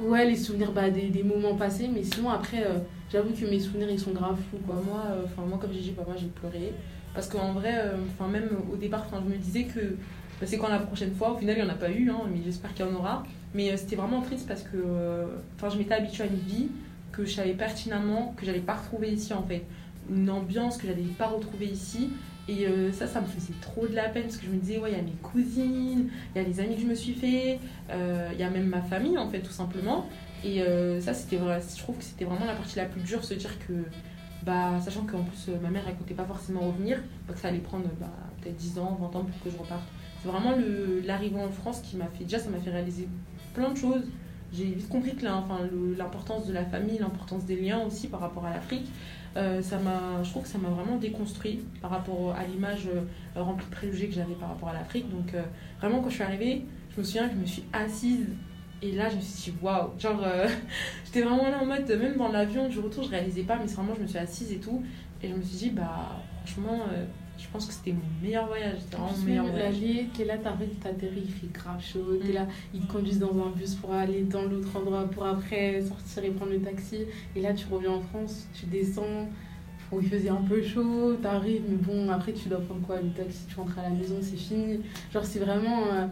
ouais, 0.00 0.24
les 0.26 0.36
souvenirs 0.36 0.72
bah, 0.72 0.88
des, 0.90 1.08
des 1.10 1.22
moments 1.22 1.54
passés. 1.56 1.88
Mais 1.92 2.02
sinon, 2.04 2.30
après, 2.30 2.64
j'avoue 3.12 3.30
que 3.34 3.44
mes 3.48 3.60
souvenirs, 3.60 3.88
ils 3.90 4.00
sont 4.00 4.12
graves 4.12 4.38
fous, 4.50 4.58
quoi. 4.66 4.76
moi, 4.86 5.04
enfin 5.24 5.42
moi, 5.46 5.58
comme 5.60 5.72
j'ai 5.74 5.80
dit, 5.80 5.92
bah, 5.96 6.04
moi, 6.06 6.16
j'ai 6.18 6.28
pleuré. 6.28 6.72
Parce 7.18 7.30
qu'en 7.30 7.52
vrai, 7.52 7.74
euh, 7.74 8.28
même 8.30 8.48
au 8.72 8.76
départ, 8.76 9.04
je 9.12 9.28
me 9.28 9.36
disais 9.38 9.64
que 9.64 9.96
bah, 10.40 10.46
c'est 10.46 10.56
quand 10.56 10.68
la 10.68 10.78
prochaine 10.78 11.12
fois. 11.12 11.32
Au 11.32 11.36
final, 11.36 11.56
il 11.58 11.64
n'y 11.64 11.68
en 11.68 11.72
a 11.72 11.76
pas 11.76 11.90
eu, 11.90 12.08
hein, 12.08 12.20
mais 12.30 12.38
j'espère 12.44 12.72
qu'il 12.74 12.86
y 12.86 12.88
en 12.88 12.94
aura. 12.94 13.24
Mais 13.54 13.72
euh, 13.72 13.76
c'était 13.76 13.96
vraiment 13.96 14.20
triste 14.20 14.46
parce 14.46 14.62
que 14.62 14.76
euh, 14.76 15.26
je 15.68 15.76
m'étais 15.78 15.94
habituée 15.94 16.22
à 16.22 16.26
une 16.26 16.38
vie 16.38 16.68
que 17.10 17.24
je 17.24 17.32
savais 17.32 17.54
pertinemment 17.54 18.34
que 18.36 18.46
j'allais 18.46 18.60
pas 18.60 18.74
retrouver 18.74 19.10
ici, 19.10 19.34
en 19.34 19.42
fait. 19.42 19.64
Une 20.08 20.30
ambiance 20.30 20.76
que 20.76 20.86
j'allais 20.86 21.02
pas 21.18 21.26
retrouver 21.26 21.66
ici. 21.66 22.10
Et 22.48 22.66
ça, 22.92 23.06
ça 23.06 23.20
me 23.20 23.26
faisait 23.26 23.52
trop 23.60 23.86
de 23.86 23.94
la 23.94 24.08
peine 24.08 24.22
parce 24.22 24.38
que 24.38 24.46
je 24.46 24.50
me 24.50 24.56
disais, 24.56 24.78
ouais, 24.78 24.92
il 24.92 24.96
y 24.96 24.98
a 24.98 25.02
mes 25.02 25.10
cousines, 25.22 26.08
il 26.34 26.40
y 26.40 26.42
a 26.42 26.48
les 26.48 26.60
amis 26.60 26.76
que 26.76 26.80
je 26.80 26.86
me 26.86 26.94
suis 26.94 27.12
fait, 27.12 27.58
il 27.90 28.40
y 28.40 28.42
a 28.42 28.48
même 28.48 28.68
ma 28.68 28.80
famille, 28.80 29.18
en 29.18 29.28
fait, 29.28 29.40
tout 29.40 29.52
simplement. 29.52 30.08
Et 30.42 30.62
ça, 31.00 31.12
c'était 31.12 31.36
je 31.36 31.78
trouve 31.78 31.98
que 31.98 32.04
c'était 32.04 32.24
vraiment 32.24 32.46
la 32.46 32.54
partie 32.54 32.78
la 32.78 32.86
plus 32.86 33.02
dure, 33.02 33.22
se 33.22 33.34
dire 33.34 33.50
que, 33.66 33.74
bah, 34.48 34.80
sachant 34.80 35.02
qu'en 35.02 35.24
plus, 35.24 35.50
euh, 35.50 35.58
ma 35.60 35.68
mère, 35.68 35.82
elle 35.86 35.94
comptait 35.94 36.14
pas 36.14 36.24
forcément 36.24 36.60
revenir, 36.60 36.96
bah, 37.26 37.34
que 37.34 37.38
ça 37.38 37.48
allait 37.48 37.58
prendre 37.58 37.84
bah, 38.00 38.06
peut-être 38.40 38.56
10 38.56 38.78
ans, 38.78 38.96
20 38.98 39.06
ans 39.18 39.24
pour 39.24 39.42
que 39.44 39.50
je 39.50 39.58
reparte. 39.58 39.82
C'est 40.22 40.28
vraiment 40.30 40.54
l'arrivée 41.04 41.38
en 41.38 41.50
France 41.50 41.82
qui 41.82 41.98
m'a 41.98 42.06
fait, 42.06 42.24
déjà, 42.24 42.38
ça 42.38 42.48
m'a 42.48 42.58
fait 42.58 42.70
réaliser 42.70 43.08
plein 43.52 43.68
de 43.70 43.76
choses. 43.76 44.04
J'ai 44.50 44.64
vite 44.64 44.88
compris 44.88 45.14
que 45.14 45.26
l'importance 45.98 46.46
de 46.46 46.54
la 46.54 46.64
famille, 46.64 46.96
l'importance 46.96 47.44
des 47.44 47.56
liens 47.56 47.80
aussi 47.84 48.08
par 48.08 48.20
rapport 48.20 48.46
à 48.46 48.50
l'Afrique, 48.54 48.90
euh, 49.36 49.60
je 49.60 50.30
trouve 50.30 50.44
que 50.44 50.48
ça 50.48 50.56
m'a 50.56 50.70
vraiment 50.70 50.96
déconstruit 50.96 51.60
par 51.82 51.90
rapport 51.90 52.34
à 52.34 52.44
l'image 52.44 52.86
euh, 52.86 53.42
remplie 53.42 53.66
de 53.66 53.70
préjugés 53.70 54.08
que 54.08 54.14
j'avais 54.14 54.32
par 54.32 54.48
rapport 54.48 54.70
à 54.70 54.72
l'Afrique. 54.72 55.10
Donc, 55.10 55.34
vraiment, 55.78 56.00
quand 56.00 56.08
je 56.08 56.14
suis 56.14 56.24
arrivée, 56.24 56.64
je 56.94 57.00
me 57.00 57.04
souviens 57.04 57.28
que 57.28 57.34
je 57.34 57.40
me 57.40 57.46
suis 57.46 57.64
assise 57.74 58.28
et 58.82 58.92
là, 58.92 59.08
je 59.08 59.16
me 59.16 59.20
suis 59.20 59.52
dit, 59.52 59.58
waouh, 59.62 59.90
genre, 59.98 60.20
euh, 60.24 60.46
j'étais 61.04 61.22
vraiment 61.22 61.48
là 61.50 61.60
en 61.62 61.66
mode, 61.66 61.88
même 61.88 62.16
dans 62.16 62.28
l'avion 62.28 62.68
du 62.68 62.78
retour, 62.78 63.04
je 63.04 63.10
réalisais 63.10 63.42
pas, 63.42 63.56
mais 63.56 63.66
c'est 63.66 63.74
vraiment, 63.76 63.94
je 63.96 64.02
me 64.02 64.06
suis 64.06 64.18
assise 64.18 64.52
et 64.52 64.58
tout. 64.58 64.82
Et 65.22 65.28
je 65.28 65.34
me 65.34 65.42
suis 65.42 65.56
dit, 65.56 65.70
bah, 65.70 66.20
franchement, 66.44 66.78
euh, 66.92 67.04
je 67.36 67.46
pense 67.52 67.66
que 67.66 67.72
c'était 67.72 67.92
mon 67.92 68.00
meilleur 68.22 68.46
voyage. 68.46 68.78
C'était 68.80 68.96
En 68.96 69.06
vraiment 69.06 69.18
mon 69.18 69.24
meilleur 69.26 69.46
voyage. 69.46 69.74
vie, 69.74 70.04
t'es 70.16 70.24
là, 70.24 70.38
t'arrives, 70.38 70.74
t'atterris, 70.82 71.22
il 71.24 71.30
fait 71.32 71.52
grave 71.52 71.80
chaud. 71.82 72.18
T'es 72.22 72.30
Mm. 72.30 72.34
là, 72.34 72.46
ils 72.74 72.80
te 72.80 72.92
conduisent 72.92 73.18
dans 73.18 73.32
un 73.46 73.50
bus 73.50 73.74
pour 73.76 73.92
aller 73.92 74.22
dans 74.22 74.42
l'autre 74.42 74.68
endroit 74.76 75.04
pour 75.10 75.24
après 75.26 75.80
sortir 75.82 76.24
et 76.24 76.30
prendre 76.30 76.52
le 76.52 76.60
taxi. 76.60 76.98
Et 77.34 77.40
là, 77.40 77.52
tu 77.54 77.66
reviens 77.70 77.92
en 77.92 78.00
France, 78.00 78.46
tu 78.54 78.66
descends. 78.66 79.28
Bon, 79.90 80.00
il 80.02 80.08
faisait 80.08 80.28
un 80.28 80.42
peu 80.42 80.62
chaud, 80.62 81.14
t'arrives, 81.22 81.62
mais 81.68 81.76
bon, 81.76 82.10
après, 82.10 82.32
tu 82.32 82.48
dois 82.48 82.60
prendre 82.60 82.82
quoi? 82.86 83.00
Le 83.00 83.08
taxi, 83.10 83.46
tu 83.48 83.56
rentres 83.56 83.78
à 83.78 83.82
la 83.84 83.90
maison, 83.90 84.16
c'est 84.20 84.36
fini. 84.36 84.80
Genre, 85.12 85.24
c'est 85.24 85.38
vraiment. 85.38 85.86
euh, 85.92 86.06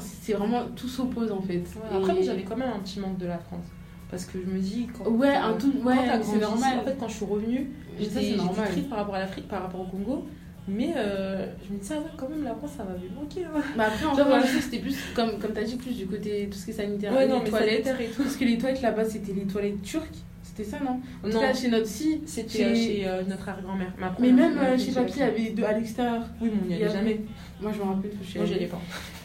c'est 0.00 0.32
vraiment. 0.34 0.62
Tout 0.76 0.88
s'oppose 0.88 1.30
en 1.32 1.40
fait. 1.42 1.58
Ouais, 1.58 1.96
après, 1.96 2.20
Et- 2.20 2.22
j'avais 2.22 2.42
quand 2.42 2.56
même 2.56 2.70
un 2.74 2.80
petit 2.80 3.00
manque 3.00 3.18
de 3.18 3.26
la 3.26 3.38
France. 3.38 3.64
Parce 4.10 4.26
que 4.26 4.38
je 4.40 4.46
me 4.50 4.58
dis, 4.60 4.86
quand, 4.96 5.10
Ouais, 5.10 5.34
un 5.34 5.54
tout. 5.54 5.72
Ouais, 5.82 5.94
c'est 6.22 6.38
normal. 6.38 6.78
En 6.80 6.84
fait, 6.84 6.96
quand 6.98 7.08
je 7.08 7.14
suis 7.14 7.24
revenue, 7.24 7.70
j'étais 7.98 8.36
triste 8.36 8.88
par 8.88 8.98
rapport 8.98 9.14
à 9.16 9.20
l'Afrique, 9.20 9.48
par 9.48 9.62
rapport 9.62 9.80
au 9.80 9.84
Congo. 9.84 10.24
Mais 10.66 10.94
euh, 10.96 11.46
je 11.68 11.74
me 11.74 11.78
dis, 11.78 11.84
ça 11.86 11.96
va, 11.96 12.06
quand 12.16 12.28
même, 12.28 12.42
la 12.42 12.54
France, 12.54 12.70
ça 12.76 12.84
m'avait 12.84 13.10
manqué. 13.14 13.44
hein. 13.44 13.60
Mais 13.76 13.84
après, 13.84 14.06
encore, 14.06 14.26
voilà. 14.26 14.42
que 14.42 14.48
c'était 14.48 14.78
plus, 14.78 14.96
comme, 15.14 15.38
comme 15.38 15.52
t'as 15.52 15.62
dit, 15.64 15.76
plus 15.76 15.94
du 15.94 16.06
côté 16.06 16.48
tout 16.50 16.56
ce 16.56 16.64
qui 16.64 16.70
est 16.70 16.74
sanitaire. 16.74 17.12
Ouais, 17.12 17.26
les 17.26 17.32
non, 17.32 17.40
toilettes. 17.40 17.84
sanitaire 17.84 18.00
et 18.00 18.06
tout. 18.10 18.22
Parce 18.22 18.36
que 18.36 18.44
les 18.46 18.56
toilettes 18.56 18.80
là-bas, 18.80 19.04
c'était 19.04 19.32
les 19.34 19.46
toilettes 19.46 19.82
turques. 19.82 20.16
C'était 20.56 20.70
ça, 20.70 20.78
non? 20.84 21.00
Tout 21.22 21.30
Non, 21.36 21.52
chez 21.52 21.68
notre 21.68 21.88
fille, 21.88 22.20
c'était 22.26 22.58
chez- 22.58 22.64
euh, 22.64 22.74
chez 22.74 23.08
euh, 23.08 23.22
notre 23.28 23.48
arrière-grand-mère. 23.48 23.92
ma 23.98 24.14
Mais 24.20 24.30
même 24.30 24.56
euh, 24.58 24.78
chez 24.78 24.92
papy, 24.92 25.12
il 25.16 25.18
y 25.18 25.22
avait 25.22 25.50
deux 25.50 25.64
à 25.64 25.72
l'extérieur. 25.72 26.22
Oui, 26.40 26.48
mais 26.52 26.58
on 26.62 26.66
n'y 26.68 26.70
Il 26.70 26.74
allait 26.76 26.84
avait- 26.84 26.94
jamais. 26.94 27.20
Moi, 27.60 27.72
je 27.74 27.78
me 27.78 27.84
rappelle 27.84 28.10
que 28.12 28.24
suis 28.24 28.38
Moi, 28.38 28.46
j'y 28.46 28.54
allais 28.54 28.66
pas. 28.66 28.80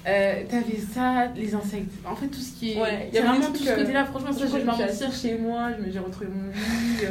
Euh, 0.07 0.43
T'avais 0.49 0.77
ça, 0.77 1.27
les 1.35 1.53
insectes. 1.53 1.91
En 2.09 2.15
fait, 2.15 2.27
tout 2.27 2.39
ce 2.39 2.53
qui 2.57 2.71
est. 2.71 2.81
Ouais, 2.81 3.09
il 3.11 3.15
y 3.15 3.17
avait 3.19 3.27
vraiment 3.27 3.45
tout 3.47 3.63
ce 3.63 3.75
côté-là. 3.75 4.05
Franchement, 4.05 4.31
ça, 4.31 4.39
je 4.45 4.47
je 4.47 4.53
vais 4.53 4.59
me 4.61 4.65
pas 4.65 4.73
suis 4.73 4.83
mentir. 4.85 5.07
assise 5.07 5.21
chez 5.21 5.37
moi, 5.37 5.69
j'ai 5.91 5.99
retrouvé 5.99 6.27
mon 6.33 6.47
lit, 6.47 7.05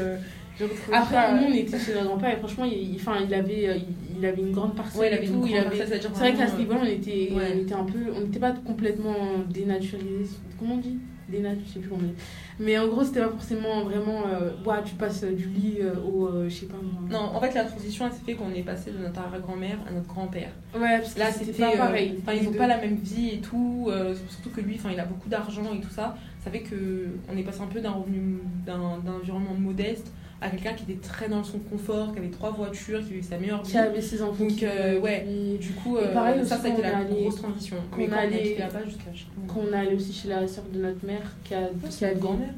Après, 0.93 1.15
ça, 1.15 1.35
nous, 1.35 1.47
on 1.47 1.53
était 1.53 1.79
chez 1.79 1.95
notre 1.95 2.07
grand-père 2.07 2.33
et 2.33 2.37
franchement, 2.39 2.65
il, 2.65 2.97
enfin, 2.97 3.19
il, 3.25 3.33
avait, 3.33 3.77
il, 3.77 4.19
il 4.19 4.27
avait 4.27 4.43
une 4.43 4.51
grande 4.53 4.75
parcelle. 4.75 5.01
Ouais, 5.01 5.09
il 5.13 5.15
avait 5.15 5.27
une 5.27 5.33
tout, 5.33 5.39
grande 5.39 5.51
il 5.51 5.57
avait- 5.57 5.87
C'est 5.87 6.09
vrai 6.09 6.35
qu'à 6.35 6.49
ce 6.49 6.57
niveau-là, 6.57 6.81
on 6.83 6.87
était, 6.87 7.31
ouais. 7.33 7.53
on 7.55 7.59
était 7.61 7.75
un 7.75 7.85
peu. 7.85 7.99
On 8.17 8.21
n'était 8.23 8.41
pas 8.41 8.51
complètement 8.67 9.15
dénaturalisés. 9.49 10.37
Comment 10.59 10.75
on 10.75 10.79
dit? 10.79 10.99
Dénaturé, 11.29 11.63
je 11.67 11.73
sais 11.75 11.79
plus 11.81 11.89
comment 11.89 12.01
on 12.03 12.07
dit. 12.07 12.15
Mais 12.59 12.79
en 12.79 12.89
gros, 12.89 13.05
c'était 13.05 13.21
pas 13.21 13.29
forcément 13.29 13.85
vraiment. 13.85 14.23
Euh, 14.27 14.51
ouais, 14.65 14.83
tu 14.85 14.95
passes 14.95 15.25
du 15.25 15.47
lit 15.49 15.77
euh, 15.81 15.95
au. 16.01 16.27
euh, 16.29 16.49
je 16.49 16.55
sais 16.55 16.67
pas 16.67 16.77
moi. 16.83 17.03
Non, 17.11 17.37
en 17.37 17.41
fait, 17.41 17.55
la 17.55 17.65
transition, 17.65 18.07
elle 18.07 18.13
s'est 18.13 18.25
fait 18.25 18.35
qu'on 18.35 18.53
est 18.55 18.63
passé 18.63 18.91
de 18.91 18.99
notre 18.99 19.21
arrière-grand-mère 19.21 19.79
à 19.89 19.93
notre 19.93 20.07
grand-père. 20.09 20.51
Ouais, 20.75 20.99
parce 20.99 21.15
que 21.15 21.19
Là, 21.19 21.31
c'était 21.31 21.53
pas 21.53 21.75
euh, 21.75 21.77
pareil. 21.77 22.19
Enfin, 22.23 22.33
ils 22.41 22.49
ont 22.49 22.51
deux. 22.53 22.59
pas 22.59 22.67
la 22.67 22.79
même 22.79 22.97
vie 22.97 23.31
et 23.31 23.39
tout. 23.41 23.91
surtout 24.29 24.51
que 24.51 24.61
lui, 24.61 24.77
enfin, 24.77 24.91
il 24.93 24.99
a 25.01 25.05
beaucoup 25.05 25.29
d'argent 25.29 25.75
et 25.75 25.81
tout 25.81 25.91
ça. 25.91 26.17
Ça 26.45 26.51
fait 26.51 26.61
que 26.61 27.07
on 27.33 27.37
est 27.37 27.43
passé 27.43 27.61
un 27.61 27.67
peu 27.67 27.81
d'un 27.81 27.91
revenu, 27.91 28.39
d'un 28.65 28.81
environnement 28.81 29.55
modeste 29.59 30.13
à 30.41 30.49
quelqu'un 30.51 30.73
qui 30.75 30.85
était 30.91 31.01
très 31.07 31.29
dans 31.29 31.43
son 31.43 31.59
confort, 31.59 32.13
qui 32.13 32.19
avait 32.19 32.29
trois 32.29 32.51
voitures, 32.51 33.01
qui 33.01 33.15
vivait 33.15 33.23
sa 33.23 33.39
meilleure 33.39 33.63
vie. 33.63 33.71
Qui 33.73 33.79
avait 33.79 34.01
ses 34.01 34.23
enfants. 34.23 34.45
Donc, 34.45 34.63
euh, 34.63 35.01
ouais. 35.01 35.25
lui. 35.27 35.59
Du 35.59 35.71
coup, 35.73 35.97
Et 35.99 36.03
euh, 36.05 36.15
pareil 36.15 36.45
ça, 36.47 36.57
ça 36.59 36.69
a 36.69 36.71
été 36.71 36.83
la 36.83 36.99
allé- 36.99 37.23
grosse 37.23 37.37
transition. 37.43 37.77
qu'on 37.91 37.97
Mais 37.99 38.07
quand 38.07 38.17
on 38.17 38.19
allait- 38.19 38.63
a 38.63 38.85
jusqu'à 38.85 39.05
Quand 39.49 39.61
on 39.69 39.73
est 39.73 39.77
allé 39.77 39.95
aussi 39.97 40.13
chez 40.13 40.29
la 40.29 40.47
soeur 40.47 40.65
de 40.73 40.81
notre 40.81 41.05
mère, 41.05 41.23
qui 41.45 41.55
a. 41.55 41.69
qui 41.91 42.05
a 42.05 42.15
grand-mère. 42.15 42.55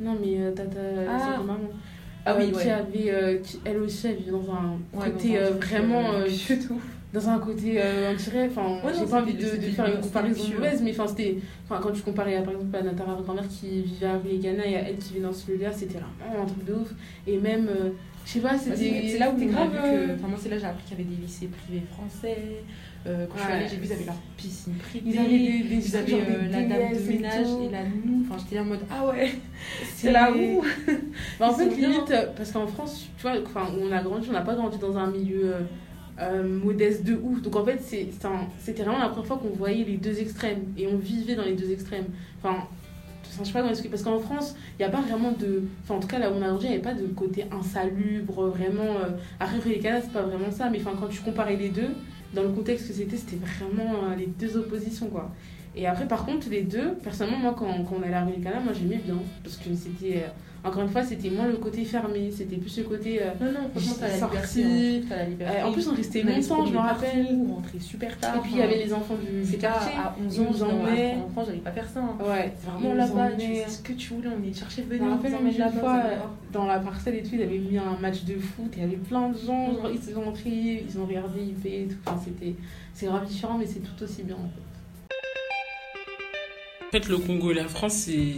Non, 0.00 0.16
mais 0.20 0.40
euh, 0.40 0.52
tata, 0.52 0.78
Ah. 1.08 1.18
sœur 1.18 1.42
de 1.42 1.46
maman. 1.46 1.68
Ah 2.28 2.36
oui, 2.38 2.50
qui 2.52 2.68
avait, 2.68 3.40
qui, 3.42 3.60
elle 3.64 3.78
aussi, 3.78 4.08
elle 4.08 4.16
vivait 4.16 4.32
dans 4.32 4.50
un 4.52 4.78
Ouais, 4.98 5.10
côté 5.10 5.38
dans 5.38 5.44
un 5.46 5.48
truc, 5.50 5.64
vraiment. 5.64 6.02
du 6.26 6.58
tout. 6.58 6.80
Dans 7.12 7.28
un 7.28 7.38
côté, 7.38 7.74
euh, 7.76 8.12
on 8.12 8.16
dirait, 8.16 8.48
enfin, 8.50 8.80
Ouais, 8.84 8.92
j'ai 8.98 9.06
pas 9.06 9.22
envie 9.22 9.34
de, 9.34 9.46
faire 9.46 9.86
une 9.86 10.00
comparaison 10.00 10.54
mauvaise, 10.54 10.82
mais 10.82 10.90
enfin, 10.90 11.06
c'était, 11.06 11.36
enfin, 11.64 11.80
quand 11.82 11.92
tu 11.92 12.02
comparais 12.02 12.42
par 12.42 12.52
exemple 12.54 12.76
à 12.76 12.82
notre 12.82 13.22
grand-mère 13.22 13.48
qui 13.48 13.82
vivait 13.82 14.06
à 14.06 14.18
Ghana 14.18 14.66
et 14.66 14.76
à 14.76 14.88
elle 14.88 14.96
qui 14.96 15.14
vivait 15.14 15.24
dans 15.26 15.32
celui-là, 15.32 15.72
c'était 15.72 15.98
vraiment 15.98 16.42
un 16.42 16.46
truc 16.46 16.64
de 16.64 16.74
ouf. 16.74 16.92
Et 17.26 17.38
même, 17.38 17.68
euh, 17.68 17.90
je 18.24 18.32
sais 18.32 18.40
pas, 18.40 18.58
c'était. 18.58 18.76
C'est 18.76 19.08
c'est 19.08 19.18
là 19.18 19.30
où 19.30 19.40
a 19.40 19.44
grave. 19.44 19.70
euh. 19.74 20.14
Enfin, 20.16 20.28
moi, 20.28 20.38
c'est 20.40 20.48
là 20.48 20.58
j'ai 20.58 20.66
appris 20.66 20.84
qu'il 20.84 20.98
y 20.98 21.00
avait 21.00 21.10
des 21.10 21.22
lycées 21.22 21.46
privés 21.48 21.82
français. 21.92 22.36
Euh, 23.06 23.24
quand 23.30 23.36
je 23.38 23.42
suis 23.44 23.52
allée, 23.52 23.68
j'ai 23.68 23.76
vu 23.76 23.82
qu'ils 23.82 23.92
avaient 23.92 24.04
leur 24.04 24.16
piscine 24.36 24.74
privée. 24.74 25.10
Ils 25.10 25.18
avaient 25.18 25.28
des, 25.28 25.62
des, 25.62 25.88
Ils 25.88 25.96
avaient 25.96 26.10
genre 26.10 26.20
euh, 26.28 26.42
des 26.42 26.48
la 26.48 26.62
dame 26.62 26.92
de 26.92 27.12
ménage 27.12 27.46
et 27.62 27.70
la 27.70 27.84
nounou. 27.84 28.24
Enfin, 28.28 28.42
j'étais 28.42 28.58
en 28.58 28.64
mode 28.64 28.80
Ah 28.90 29.06
ouais, 29.06 29.30
C'est 29.94 30.10
là 30.10 30.32
où 30.32 30.64
en 31.40 31.50
Ils 31.52 31.54
fait, 31.56 31.68
limite, 31.76 32.10
euh, 32.10 32.26
parce 32.36 32.50
qu'en 32.50 32.66
France, 32.66 33.06
tu 33.16 33.22
vois, 33.22 33.34
on 33.80 33.92
a 33.92 34.02
grandi, 34.02 34.26
on 34.28 34.32
n'a 34.32 34.40
pas 34.40 34.54
grandi 34.56 34.78
dans 34.78 34.96
un 34.98 35.06
milieu 35.08 35.54
euh, 36.20 36.42
modeste 36.46 37.04
de 37.04 37.14
ouf. 37.14 37.42
Donc 37.42 37.56
en 37.56 37.64
fait, 37.64 37.80
c'était 37.80 38.82
vraiment 38.82 38.98
la 38.98 39.08
première 39.08 39.26
fois 39.26 39.38
qu'on 39.38 39.56
voyait 39.56 39.84
les 39.84 39.96
deux 39.96 40.20
extrêmes 40.20 40.64
et 40.76 40.86
on 40.86 40.96
vivait 40.96 41.34
dans 41.34 41.44
les 41.44 41.54
deux 41.54 41.70
extrêmes. 41.70 42.06
Enfin, 42.38 42.66
je 43.38 43.44
sais 43.44 43.52
pas 43.52 43.60
comment 43.60 43.70
expliquer, 43.70 43.90
parce 43.90 44.02
qu'en 44.02 44.18
France, 44.18 44.56
il 44.78 44.82
n'y 44.82 44.84
a 44.84 44.88
pas 44.90 45.02
vraiment 45.02 45.32
de. 45.32 45.64
Enfin, 45.82 45.96
en 45.96 46.00
tout 46.00 46.08
cas, 46.08 46.18
là 46.18 46.30
où 46.30 46.34
on 46.34 46.42
a 46.42 46.48
grandi, 46.48 46.66
il 46.66 46.68
n'y 46.70 46.74
avait 46.76 46.82
pas 46.82 46.94
de 46.94 47.06
côté 47.06 47.44
insalubre, 47.50 48.46
vraiment. 48.48 48.96
Euh, 49.04 49.10
après, 49.40 49.58
les 49.68 49.78
Canada, 49.78 50.04
c'est 50.06 50.12
pas 50.12 50.22
vraiment 50.22 50.50
ça, 50.50 50.70
mais 50.70 50.78
enfin, 50.80 50.92
quand 50.98 51.08
tu 51.08 51.20
comparais 51.20 51.56
les 51.56 51.68
deux, 51.68 51.90
dans 52.34 52.42
le 52.42 52.48
contexte 52.48 52.88
que 52.88 52.94
c'était, 52.94 53.16
c'était 53.16 53.36
vraiment 53.36 54.04
euh, 54.04 54.16
les 54.16 54.26
deux 54.26 54.56
oppositions, 54.56 55.08
quoi. 55.08 55.30
Et 55.74 55.86
après, 55.86 56.08
par 56.08 56.24
contre, 56.24 56.48
les 56.48 56.62
deux, 56.62 56.94
personnellement, 57.02 57.38
moi, 57.38 57.54
quand, 57.58 57.84
quand 57.84 57.96
on 58.00 58.02
allait 58.02 58.14
à 58.14 58.24
Canada, 58.42 58.60
moi, 58.64 58.72
j'aimais 58.72 59.00
bien. 59.04 59.18
Parce 59.42 59.56
que 59.56 59.74
c'était. 59.74 60.22
euh, 60.22 60.28
encore 60.66 60.82
une 60.82 60.88
fois, 60.88 61.02
c'était 61.02 61.30
moins 61.30 61.46
le 61.46 61.56
côté 61.56 61.84
fermé, 61.84 62.30
c'était 62.30 62.56
plus 62.56 62.76
le 62.78 62.84
côté. 62.84 63.22
euh, 63.22 63.26
Non, 63.40 63.52
non, 63.52 63.68
franchement, 63.70 63.94
t'as 64.00 64.08
la 64.08 64.18
Sorti. 64.18 64.62
liberté. 64.64 65.04
hein. 65.10 65.16
La 65.16 65.24
liberté. 65.24 65.56
euh, 65.58 65.64
en 65.66 65.72
plus, 65.72 65.88
on 65.88 65.94
restait 65.94 66.22
longtemps, 66.22 66.66
je 66.66 66.72
me 66.72 66.78
rappelle. 66.78 67.22
partout, 67.26 67.46
On 67.50 67.54
rentrait 67.54 67.78
super 67.78 68.18
tard. 68.18 68.36
Et 68.36 68.40
puis, 68.40 68.50
il 68.52 68.58
y 68.58 68.62
avait 68.62 68.78
les 68.84 68.92
enfants 68.92 69.14
du, 69.16 69.56
quartier. 69.58 69.92
à 69.96 70.14
11 70.24 70.34
ils 70.36 70.40
ans, 70.64 70.68
en 70.68 71.28
France, 71.30 71.46
j'allais 71.46 71.58
pas 71.58 71.72
faire 71.72 71.88
ça. 71.88 72.00
hein. 72.00 72.16
Ouais, 72.20 72.52
C'est 72.58 72.70
vraiment 72.70 72.94
là-bas, 72.94 73.28
tu 73.28 73.34
emmenaient. 73.44 73.64
fais 73.64 73.70
ce 73.70 73.82
que 73.82 73.92
tu 73.92 74.14
voulais, 74.14 74.28
on 74.28 74.42
est 74.48 74.52
chercher 74.52 74.82
Je 74.82 74.88
venir, 74.88 75.04
me 75.06 75.12
on 75.12 75.16
rappelle 75.16 75.32
là-bas. 75.58 75.80
fois, 75.80 76.02
euh, 76.04 76.16
dans 76.52 76.66
la 76.66 76.78
parcelle 76.80 77.14
et 77.16 77.22
tout, 77.22 77.30
ils 77.34 77.42
avaient 77.42 77.58
mis 77.58 77.78
un 77.78 77.96
match 78.00 78.24
de 78.24 78.34
foot, 78.38 78.72
il 78.76 78.80
y 78.82 78.84
avait 78.84 78.96
plein 78.96 79.28
de 79.30 79.36
gens, 79.38 79.72
genre, 79.74 79.90
ils 79.92 80.02
se 80.02 80.12
sont 80.12 80.24
entrés, 80.24 80.84
ils 80.88 80.98
ont 80.98 81.06
regardé, 81.06 81.40
ils 81.42 81.54
payaient 81.54 81.82
et 81.82 81.86
tout. 81.88 81.96
Enfin, 82.06 82.20
c'était. 82.24 82.54
C'est 82.92 83.06
grave 83.06 83.26
différent, 83.26 83.58
mais 83.58 83.66
c'est 83.66 83.80
tout 83.80 84.02
aussi 84.02 84.22
bien 84.22 84.36
en 84.36 84.48
fait. 84.48 84.62
En 86.86 86.90
fait, 86.90 87.08
le 87.08 87.18
Congo 87.18 87.50
et 87.50 87.54
la 87.54 87.68
France, 87.68 87.92
c'est 87.94 88.34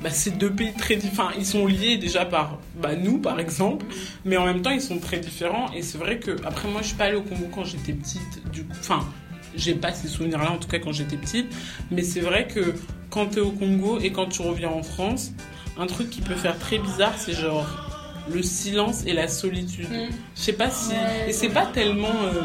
bah, 0.00 0.10
c'est 0.10 0.36
deux 0.38 0.50
pays 0.50 0.72
très 0.74 0.96
différents. 0.96 1.30
Ils 1.38 1.46
sont 1.46 1.66
liés 1.66 1.96
déjà 1.96 2.24
par 2.24 2.58
bah, 2.76 2.96
nous, 2.96 3.18
par 3.18 3.38
exemple, 3.40 3.86
mais 4.24 4.36
en 4.36 4.44
même 4.44 4.62
temps, 4.62 4.70
ils 4.70 4.80
sont 4.80 4.98
très 4.98 5.18
différents. 5.18 5.72
Et 5.72 5.82
c'est 5.82 5.98
vrai 5.98 6.18
que, 6.18 6.32
après, 6.44 6.68
moi, 6.68 6.82
je 6.82 6.88
suis 6.88 6.96
pas 6.96 7.04
allée 7.04 7.16
au 7.16 7.22
Congo 7.22 7.46
quand 7.54 7.64
j'étais 7.64 7.92
petite. 7.92 8.50
Du 8.52 8.64
coup, 8.64 8.74
enfin, 8.80 9.06
j'ai 9.54 9.74
pas 9.74 9.92
ces 9.92 10.08
souvenirs-là, 10.08 10.52
en 10.52 10.58
tout 10.58 10.68
cas, 10.68 10.78
quand 10.78 10.92
j'étais 10.92 11.16
petite. 11.16 11.46
Mais 11.90 12.02
c'est 12.02 12.20
vrai 12.20 12.48
que 12.48 12.74
quand 13.10 13.26
tu 13.26 13.38
es 13.38 13.40
au 13.40 13.52
Congo 13.52 14.00
et 14.00 14.10
quand 14.10 14.26
tu 14.26 14.42
reviens 14.42 14.70
en 14.70 14.82
France, 14.82 15.32
un 15.78 15.86
truc 15.86 16.10
qui 16.10 16.20
peut 16.20 16.34
faire 16.34 16.58
très 16.58 16.78
bizarre, 16.78 17.14
c'est 17.16 17.32
genre 17.32 17.93
le 18.32 18.42
silence 18.42 19.04
et 19.06 19.12
la 19.12 19.28
solitude. 19.28 19.90
Mm. 19.90 20.12
Je 20.36 20.40
sais 20.40 20.52
pas 20.52 20.70
si. 20.70 20.90
Ouais, 20.90 21.28
et 21.28 21.32
c'est 21.32 21.48
pas 21.48 21.66
tellement. 21.66 22.08
euh, 22.24 22.40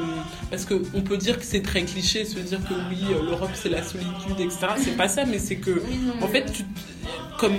parce 0.50 0.66
qu'on 0.66 1.02
peut 1.02 1.18
dire 1.18 1.38
que 1.38 1.46
c'est 1.46 1.62
très 1.62 1.84
cliché, 1.84 2.26
se 2.26 2.40
dire 2.40 2.60
que 2.68 2.74
oui, 2.90 2.98
euh, 3.12 3.24
l'Europe 3.24 3.52
c'est 3.54 3.70
la 3.70 3.84
solitude, 3.84 4.40
etc. 4.40 4.68
C'est 4.78 4.98
pas 4.98 5.08
ça, 5.08 5.26
mais 5.26 5.40
c'est 5.40 5.58
que. 5.58 5.82
En 6.22 6.28
fait, 6.28 6.52
tu, 6.52 6.64
comme 7.38 7.54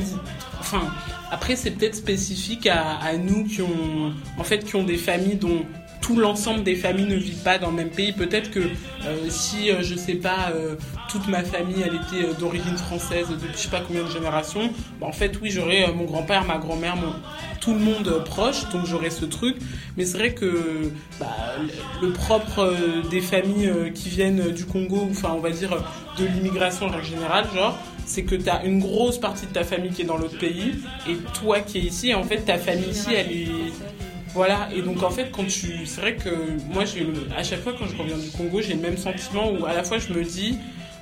enfin, 0.58 0.82
après 1.30 1.56
c'est 1.56 1.70
peut-être 1.70 1.94
spécifique 1.96 2.66
à, 2.66 2.96
à 2.98 3.16
nous 3.16 3.44
qui 3.44 3.62
ont, 3.62 4.12
en 4.38 4.44
fait, 4.44 4.64
qui 4.64 4.76
ont 4.76 4.84
des 4.84 4.96
familles 4.96 5.36
dont 5.36 5.64
tout 6.00 6.16
l'ensemble 6.16 6.62
des 6.62 6.76
familles 6.76 7.06
ne 7.06 7.16
vit 7.16 7.36
pas 7.44 7.58
dans 7.58 7.70
le 7.70 7.76
même 7.76 7.90
pays. 7.90 8.12
Peut-être 8.12 8.50
que 8.50 8.60
euh, 8.60 9.28
si, 9.28 9.70
euh, 9.70 9.82
je 9.82 9.94
sais 9.94 10.14
pas, 10.14 10.50
euh, 10.54 10.76
toute 11.08 11.28
ma 11.28 11.42
famille, 11.42 11.82
elle 11.84 11.96
était 11.96 12.34
d'origine 12.38 12.76
française 12.76 13.26
depuis 13.28 13.52
je 13.52 13.58
sais 13.58 13.68
pas 13.68 13.80
combien 13.80 14.04
de 14.04 14.10
générations, 14.10 14.72
bah, 15.00 15.06
en 15.06 15.12
fait, 15.12 15.38
oui, 15.42 15.50
j'aurais 15.50 15.92
mon 15.92 16.04
grand-père, 16.04 16.44
ma 16.44 16.58
grand-mère, 16.58 16.96
tout 17.60 17.74
le 17.74 17.80
monde 17.80 18.24
proche, 18.24 18.68
donc 18.70 18.86
j'aurais 18.86 19.10
ce 19.10 19.24
truc. 19.24 19.56
Mais 19.96 20.04
c'est 20.04 20.18
vrai 20.18 20.34
que 20.34 20.90
bah, 21.18 21.26
le, 22.00 22.10
propre 22.10 22.74
des 23.10 23.20
familles 23.20 23.92
qui 23.94 24.08
viennent 24.08 24.50
du 24.50 24.64
Congo, 24.64 25.08
enfin, 25.10 25.32
on 25.36 25.40
va 25.40 25.50
dire 25.50 25.70
de 26.18 26.26
l'immigration 26.26 26.86
en 26.86 26.90
règle 26.90 27.06
générale, 27.06 27.46
genre, 27.54 27.78
c'est 28.06 28.24
que 28.24 28.34
tu 28.34 28.48
as 28.48 28.64
une 28.64 28.80
grosse 28.80 29.18
partie 29.18 29.46
de 29.46 29.52
ta 29.52 29.64
famille 29.64 29.90
qui 29.90 30.02
est 30.02 30.06
dans 30.06 30.16
l'autre 30.16 30.38
pays 30.38 30.74
et 31.08 31.16
toi 31.40 31.60
qui 31.60 31.78
es 31.78 31.82
ici, 31.82 32.14
en 32.14 32.24
fait, 32.24 32.38
ta 32.38 32.58
famille 32.58 32.90
ici, 32.90 33.08
elle 33.14 33.32
est. 33.32 33.72
Voilà, 34.34 34.68
et 34.74 34.82
donc 34.82 35.02
en 35.02 35.10
fait, 35.10 35.30
quand 35.32 35.44
tu. 35.46 35.86
C'est 35.86 36.00
vrai 36.00 36.14
que 36.16 36.30
moi, 36.72 36.84
à 37.36 37.42
chaque 37.42 37.60
fois 37.62 37.72
quand 37.78 37.86
je 37.86 37.96
reviens 37.96 38.16
du 38.16 38.30
Congo, 38.30 38.60
j'ai 38.62 38.74
le 38.74 38.80
même 38.80 38.96
sentiment 38.96 39.50
où 39.50 39.66
à 39.66 39.74
la 39.74 39.82
fois 39.82 39.98
je 39.98 40.12
me 40.12 40.22
dis. 40.24 40.58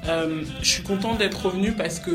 euh, 0.09 0.43
je 0.63 0.69
suis 0.69 0.83
contente 0.85 1.19
d'être 1.19 1.47
revenue 1.47 1.73
parce 1.73 1.99
que 1.99 2.11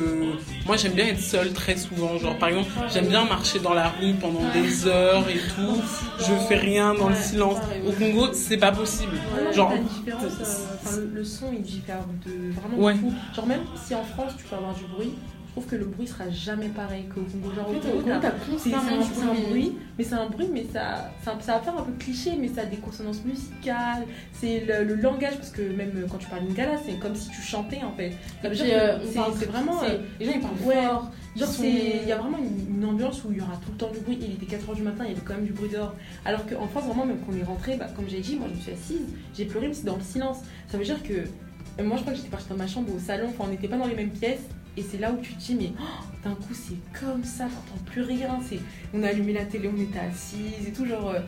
moi 0.66 0.78
j'aime 0.78 0.94
bien 0.94 1.06
être 1.08 1.20
seule 1.20 1.52
très 1.54 1.76
souvent. 1.78 2.18
Genre 2.18 2.38
par 2.38 2.50
exemple, 2.50 2.70
j'aime 2.92 3.08
bien 3.08 3.26
marcher 3.26 3.60
dans 3.60 3.74
la 3.74 3.90
rue 3.90 4.14
pendant 4.14 4.42
des 4.54 4.88
heures 4.88 5.28
et 5.30 5.38
tout. 5.54 5.82
Je 6.20 6.34
fais 6.48 6.56
rien 6.56 6.94
dans 6.96 7.10
le 7.10 7.16
silence. 7.16 7.58
Au 7.86 7.92
Congo, 7.92 8.34
c'est 8.34 8.58
pas 8.58 8.72
possible. 8.72 9.18
Genre, 9.54 9.74
euh, 9.74 11.06
le, 11.14 11.24
son 11.24 11.52
il 11.54 11.62
diffère 11.62 12.06
de 12.26 12.52
vraiment 12.54 12.78
Ouais. 12.78 12.96
Genre 13.36 13.46
même 13.48 13.66
si 13.76 13.94
en 13.94 14.04
France 14.04 14.34
tu 14.38 14.46
peux 14.46 14.56
avoir 14.56 14.74
du 14.74 14.86
bruit, 14.86 15.14
trouve 15.54 15.66
que 15.68 15.76
le 15.76 15.86
bruit 15.86 16.08
sera 16.08 16.30
jamais 16.30 16.68
pareil 16.68 17.06
qu'au 17.14 17.22
Congo. 17.22 17.54
Genre 17.56 17.68
En 17.68 17.72
au 17.72 17.80
Congo, 17.80 18.58
c'est 18.58 18.74
un, 18.74 19.34
bruit, 19.50 19.78
mais 19.98 20.04
c'est 20.04 20.16
un 20.16 20.26
bruit, 20.28 20.48
mais 20.52 20.66
ça, 20.72 21.12
ça, 21.24 21.38
ça 21.40 21.54
va 21.54 21.60
faire 21.62 21.78
un 21.78 21.84
peu 21.84 21.92
cliché, 22.00 22.32
mais 22.40 22.48
ça 22.48 22.62
a 22.62 22.66
des 22.66 22.78
consonances 22.78 23.24
musicales. 23.24 24.04
C'est 24.34 24.62
le, 24.66 24.84
le 24.84 24.96
langage, 24.96 25.36
parce 25.38 25.52
que 25.52 25.62
même 25.62 26.06
quand 26.10 26.18
tu 26.18 26.28
parles 26.28 26.44
lingala, 26.48 26.74
c'est 26.86 27.00
comme 27.00 27.16
si 27.16 27.30
tu 27.30 27.42
chantais 27.42 27.82
en 27.84 27.92
fait. 27.94 28.14
Euh, 28.44 28.98
c'est- 29.06 29.46
vraiment. 29.46 29.82
euh, 29.84 29.98
Les 30.20 30.26
gens 30.26 30.32
ils 30.36 30.42
parlent 30.42 30.54
Ouais. 30.66 30.84
fort. 30.88 31.12
Genre, 31.36 31.50
il 31.64 32.08
y 32.08 32.12
a 32.12 32.18
vraiment 32.18 32.38
une, 32.38 32.78
une 32.78 32.86
ambiance 32.86 33.24
où 33.24 33.32
il 33.32 33.38
y 33.40 33.42
aura 33.42 33.56
tout 33.58 33.72
le 33.72 33.78
temps 33.78 33.90
du 33.92 34.00
bruit. 34.00 34.20
Il 34.22 34.34
était 34.34 34.56
4h 34.56 34.76
du 34.76 34.84
matin, 34.84 35.04
il 35.06 35.10
y 35.10 35.14
avait 35.14 35.22
quand 35.26 35.34
même 35.34 35.46
du 35.46 35.54
bruit 35.54 35.70
dehors. 35.70 35.96
Alors 36.26 36.46
qu'en 36.46 36.68
France, 36.68 36.86
vraiment, 36.86 37.06
même 37.08 37.18
quand 37.26 37.32
on 37.34 37.38
est 37.40 37.44
rentré, 37.44 37.76
bah, 37.76 37.88
comme 37.96 38.06
j'ai 38.08 38.20
dit, 38.20 38.36
moi 38.36 38.48
je 38.52 38.56
me 38.56 38.60
suis 38.62 38.72
assise, 38.72 39.02
j'ai 39.36 39.46
pleuré, 39.46 39.68
mais 39.68 39.74
c'est 39.74 39.86
dans 39.86 39.96
le 39.96 40.04
silence. 40.04 40.38
Ça 40.68 40.78
veut 40.78 40.84
dire 40.84 41.02
que. 41.02 41.14
euh, 41.14 41.84
Moi, 41.84 41.98
je 41.98 42.02
crois 42.02 42.14
que 42.14 42.18
j'étais 42.18 42.30
partie 42.30 42.50
dans 42.50 42.56
ma 42.58 42.68
chambre 42.68 42.94
au 42.96 43.00
salon, 43.00 43.28
enfin, 43.30 43.46
on 43.48 43.52
n'était 43.52 43.68
pas 43.68 43.78
dans 43.78 43.88
les 43.88 43.96
mêmes 43.96 44.12
pièces. 44.12 44.42
Et 44.76 44.82
c'est 44.82 44.98
là 44.98 45.12
où 45.12 45.18
tu 45.22 45.34
te 45.34 45.40
dis, 45.40 45.56
mais 45.56 45.72
oh, 45.80 46.04
d'un 46.24 46.36
coup, 46.36 46.54
c'est 46.54 46.78
comme 47.00 47.24
ça, 47.24 47.46
t'entends 47.46 47.84
plus 47.86 48.02
rien. 48.02 48.40
C'est... 48.48 48.60
On 48.94 49.04
a 49.04 49.08
allumé 49.10 49.34
la 49.34 49.46
télé, 49.46 49.70
on 49.74 49.80
était 49.80 50.00
assises 50.00 50.68
et 50.68 50.72
tout, 50.74 50.86
genre. 50.86 51.10
euh, 51.10 51.20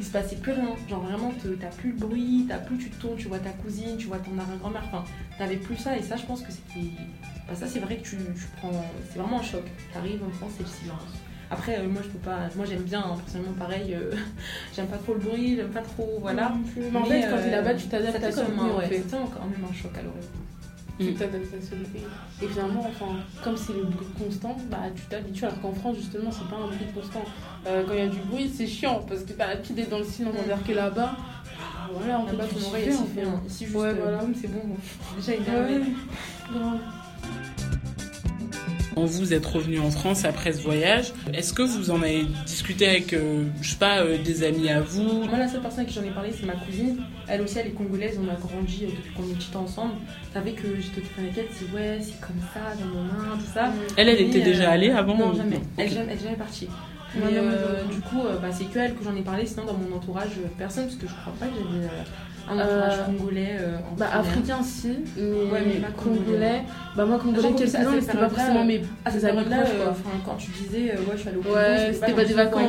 il 0.00 0.06
se 0.06 0.12
passait 0.12 0.36
plus 0.36 0.52
rien. 0.52 0.74
Genre 0.88 1.00
vraiment, 1.02 1.32
t'as 1.60 1.68
plus 1.68 1.90
le 1.90 1.96
bruit, 1.96 2.46
t'as 2.48 2.58
plus, 2.58 2.78
tu 2.78 2.88
te 2.90 3.00
tournes, 3.00 3.16
tu 3.16 3.26
vois 3.28 3.38
ta 3.40 3.50
cousine, 3.50 3.96
tu 3.96 4.06
vois 4.06 4.18
ton 4.18 4.38
arrière-grand-mère. 4.38 4.82
Enfin, 4.86 5.04
t'avais 5.38 5.56
plus 5.56 5.76
ça. 5.76 5.96
Et 5.96 6.02
ça, 6.02 6.16
je 6.16 6.24
pense 6.24 6.42
que 6.42 6.52
c'était. 6.52 6.86
Bah, 7.48 7.54
ça, 7.56 7.66
c'est 7.66 7.80
vrai 7.80 7.96
que 7.96 8.02
tu, 8.04 8.16
tu 8.16 8.44
prends. 8.58 8.70
C'est 9.10 9.18
vraiment 9.18 9.40
un 9.40 9.42
choc. 9.42 9.62
T'arrives 9.92 10.22
en 10.24 10.30
France, 10.30 10.52
c'est 10.56 10.62
le 10.64 10.68
silence. 10.68 11.02
Après, 11.50 11.78
euh, 11.80 11.88
moi, 11.88 12.00
je 12.04 12.08
peux 12.10 12.18
pas. 12.18 12.48
Moi, 12.56 12.64
j'aime 12.66 12.82
bien, 12.82 13.00
hein, 13.00 13.16
personnellement, 13.16 13.54
pareil. 13.58 13.92
euh, 13.94 14.12
j'aime 14.76 14.86
pas 14.86 14.98
trop 14.98 15.14
le 15.14 15.20
bruit, 15.20 15.56
j'aime 15.56 15.70
pas 15.70 15.82
trop. 15.82 16.18
Voilà. 16.20 16.52
Mais 16.92 16.96
en 16.98 17.04
fait, 17.04 17.20
quand 17.30 17.36
t'es 17.42 17.50
là-bas, 17.50 17.74
tu 17.74 17.86
t'adaptes 17.88 18.22
à 18.22 18.32
comme 18.32 18.58
un, 18.60 18.76
ouais, 18.76 18.84
c'est 18.88 19.10
quand 19.10 19.46
même 19.46 19.64
un 19.68 19.74
choc 19.74 19.92
à 19.98 20.02
l'oreille. 20.02 20.22
Tu 20.98 21.14
t'adaptes 21.14 21.54
à 21.54 21.60
celui 21.60 21.84
Et 22.42 22.48
finalement, 22.48 22.84
enfin, 22.88 23.16
comme 23.44 23.56
c'est 23.56 23.72
le 23.72 23.84
bruit 23.84 24.06
constant, 24.18 24.56
bah 24.70 24.78
tu 24.94 25.02
t'habitues. 25.02 25.44
Alors 25.44 25.60
qu'en 25.60 25.72
France, 25.72 25.96
justement, 25.96 26.30
c'est 26.32 26.48
pas 26.48 26.56
un 26.56 26.66
bruit 26.66 26.86
constant. 26.94 27.22
Euh, 27.66 27.84
quand 27.86 27.92
il 27.94 27.98
y 27.98 28.02
a 28.02 28.08
du 28.08 28.18
bruit, 28.20 28.50
c'est 28.52 28.66
chiant 28.66 29.04
parce 29.08 29.22
que 29.22 29.32
t'as 29.32 29.46
l'habitude 29.46 29.76
d'être 29.76 29.90
dans 29.90 29.98
le 29.98 30.04
silence. 30.04 30.34
Mm. 30.34 30.44
Alors 30.50 30.64
que 30.64 30.72
là-bas, 30.72 31.12
bah, 31.16 31.90
voilà, 31.92 32.24
tu 32.28 32.54
en 32.56 32.58
s'y 32.58 32.70
fait. 32.70 32.90
fait. 32.90 33.22
hein. 33.22 33.42
Ici, 33.46 33.64
juste, 33.66 33.76
Ouais, 33.76 33.88
euh, 33.88 33.94
voilà. 34.00 34.20
c'est 34.40 34.48
bon. 34.48 34.60
bon. 34.64 34.76
Déjà, 35.16 35.34
il 35.34 35.42
est 35.42 35.80
Vous 39.04 39.32
êtes 39.34 39.46
revenu 39.46 39.78
en 39.80 39.90
France 39.90 40.24
après 40.24 40.52
ce 40.52 40.62
voyage. 40.62 41.12
Est-ce 41.32 41.52
que 41.52 41.62
vous 41.62 41.90
en 41.90 42.02
avez 42.02 42.24
discuté 42.46 42.88
avec, 42.88 43.12
euh, 43.12 43.44
je 43.60 43.70
sais 43.70 43.76
pas, 43.76 44.00
euh, 44.00 44.18
des 44.22 44.42
amis 44.44 44.68
à 44.68 44.80
vous? 44.80 45.24
Moi, 45.24 45.38
la 45.38 45.48
seule 45.48 45.60
personne 45.60 45.80
à 45.80 45.84
qui 45.84 45.94
j'en 45.94 46.02
ai 46.02 46.10
parlé, 46.10 46.30
c'est 46.38 46.46
ma 46.46 46.54
cousine. 46.54 46.98
Elle 47.26 47.42
aussi, 47.42 47.58
elle 47.58 47.68
est 47.68 47.70
congolaise, 47.70 48.18
on 48.22 48.28
a 48.28 48.34
grandi 48.34 48.84
euh, 48.84 48.88
depuis 48.88 49.12
qu'on 49.12 49.22
est 49.24 49.34
petite 49.34 49.56
ensemble. 49.56 49.94
Savait 50.32 50.52
que 50.52 50.68
j'étais 50.80 50.98
occupée 50.98 51.22
avec 51.22 51.38
elle, 51.38 51.46
c'est 51.52 51.74
ouais, 51.74 51.98
c'est 52.00 52.20
comme 52.20 52.40
ça, 52.52 52.60
dans 52.78 52.86
mon 52.86 53.04
main, 53.04 53.36
tout 53.36 53.52
ça. 53.52 53.72
Elle, 53.96 54.08
elle 54.08 54.16
Mais, 54.16 54.22
était 54.22 54.40
déjà 54.42 54.70
allée 54.70 54.90
avant 54.90 55.16
Non, 55.16 55.34
jamais. 55.34 55.60
Elle, 55.76 55.90
jamais, 55.90 56.12
elle 56.12 56.20
jamais 56.20 56.36
partie. 56.36 56.68
Mais 57.14 57.36
euh, 57.38 57.84
du 57.84 58.00
coup, 58.00 58.22
bah, 58.40 58.48
c'est 58.52 58.64
que 58.66 58.78
elle 58.78 58.94
que 58.94 59.02
j'en 59.02 59.16
ai 59.16 59.22
parlé. 59.22 59.46
Sinon, 59.46 59.64
dans 59.64 59.74
mon 59.74 59.96
entourage, 59.96 60.28
personne, 60.58 60.84
parce 60.84 60.96
que 60.96 61.08
je 61.08 61.14
crois 61.14 61.32
pas 61.40 61.46
que 61.46 61.54
j'avais 61.54 61.86
un 62.50 62.58
entourage 62.58 62.98
Euh, 62.98 63.04
congolais 63.06 63.56
euh, 63.60 63.76
en 63.92 63.96
Bah, 63.96 64.06
africain, 64.12 64.58
si, 64.62 64.88
mais, 65.16 65.22
Ouais, 65.22 65.62
mais 65.66 65.74
pas 65.80 65.88
congolais. 65.96 66.18
congolais. 66.24 66.62
Bah, 66.96 67.04
moi, 67.06 67.18
congolais, 67.18 67.42
Sachant 67.42 67.54
que 67.54 67.58
quelques-uns, 67.58 67.78
à 67.78 67.84
cette 67.84 67.92
mais 67.94 68.00
c'était 68.00 68.18
pas 68.18 68.28
forcément 68.28 68.64
mes 68.64 68.78
des 68.78 69.24
amis 69.24 69.44
proches, 69.44 69.76
quoi. 69.76 69.90
enfin, 69.90 70.10
quand 70.24 70.34
tu 70.36 70.50
disais, 70.50 70.90
euh, 70.92 70.94
ouais, 70.96 71.12
je 71.14 71.18
suis 71.18 71.28
allée 71.28 71.38
au 71.38 71.42
Congo, 71.42 71.54
Ouais, 71.54 71.90
c'était 71.92 72.12
pas 72.12 72.24
des 72.24 72.34
vacances. 72.34 72.62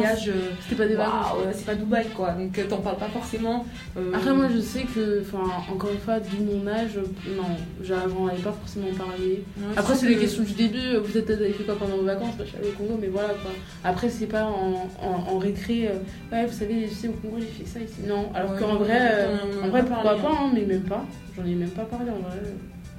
C'était 0.64 0.76
pas 0.84 0.88
des 0.88 0.96
vacances. 0.96 1.26
C'est 1.54 1.66
pas 1.66 1.76
Dubaï 1.76 2.06
quoi, 2.16 2.32
donc 2.32 2.68
t'en 2.70 2.78
parles 2.78 2.98
pas 2.98 3.08
forcément. 3.10 3.66
Après, 4.14 4.34
moi, 4.34 4.48
je 4.54 4.60
sais 4.60 4.84
que, 4.84 5.22
enfin, 5.22 5.44
encore 5.72 5.92
une 5.92 6.00
fois, 6.00 6.20
vu 6.20 6.38
mon 6.44 6.68
âge, 6.68 6.98
non, 7.36 7.44
j'en 7.84 8.28
avais 8.28 8.42
pas 8.42 8.52
forcément 8.52 8.88
parlé. 8.98 9.44
Après, 9.76 9.94
je 9.96 10.00
c'est 10.00 10.08
les 10.08 10.16
que- 10.16 10.22
questions 10.22 10.44
du 10.44 10.54
début. 10.54 10.98
Vous 11.04 11.18
êtes 11.18 11.30
allé 11.30 11.52
fait 11.54 11.64
quoi 11.64 11.76
pendant 11.78 11.98
vos 11.98 12.04
vacances? 12.04 12.34
Je 12.40 12.46
suis 12.46 12.58
allée 12.58 12.68
au 12.70 12.72
Congo, 12.72 12.98
mais 13.02 13.08
voilà 13.08 13.30
quoi. 13.30 13.52
Après, 13.84 14.10
c'est 14.10 14.26
pas 14.28 14.44
en, 14.44 14.90
en, 15.02 15.34
en 15.34 15.38
récré. 15.40 15.88
euh, 15.90 16.36
ouais, 16.36 16.46
vous 16.46 16.54
savez, 16.58 16.88
tu 16.88 16.94
sais, 16.96 17.08
au 17.08 17.14
Congo, 17.14 17.38
j'ai 17.40 17.46
fait 17.64 17.66
ça 17.70 17.80
ici. 17.80 18.02
Non, 18.08 18.30
alors 18.36 18.52
Ouais, 18.52 18.60
qu'en 18.60 18.76
vrai, 18.76 18.98
euh, 19.00 19.38
en 19.70 19.72
vrai, 19.72 19.86
pas 19.86 19.94
pourquoi 19.96 20.16
pas, 20.18 20.32
hein, 20.32 20.52
mais 20.54 20.66
même 20.66 20.82
pas. 20.84 21.06
J'en 21.38 21.46
ai 21.46 21.56
même 21.56 21.70
pas 21.70 21.84
parlé 21.86 22.12
en 22.12 22.20
vrai. 22.20 22.38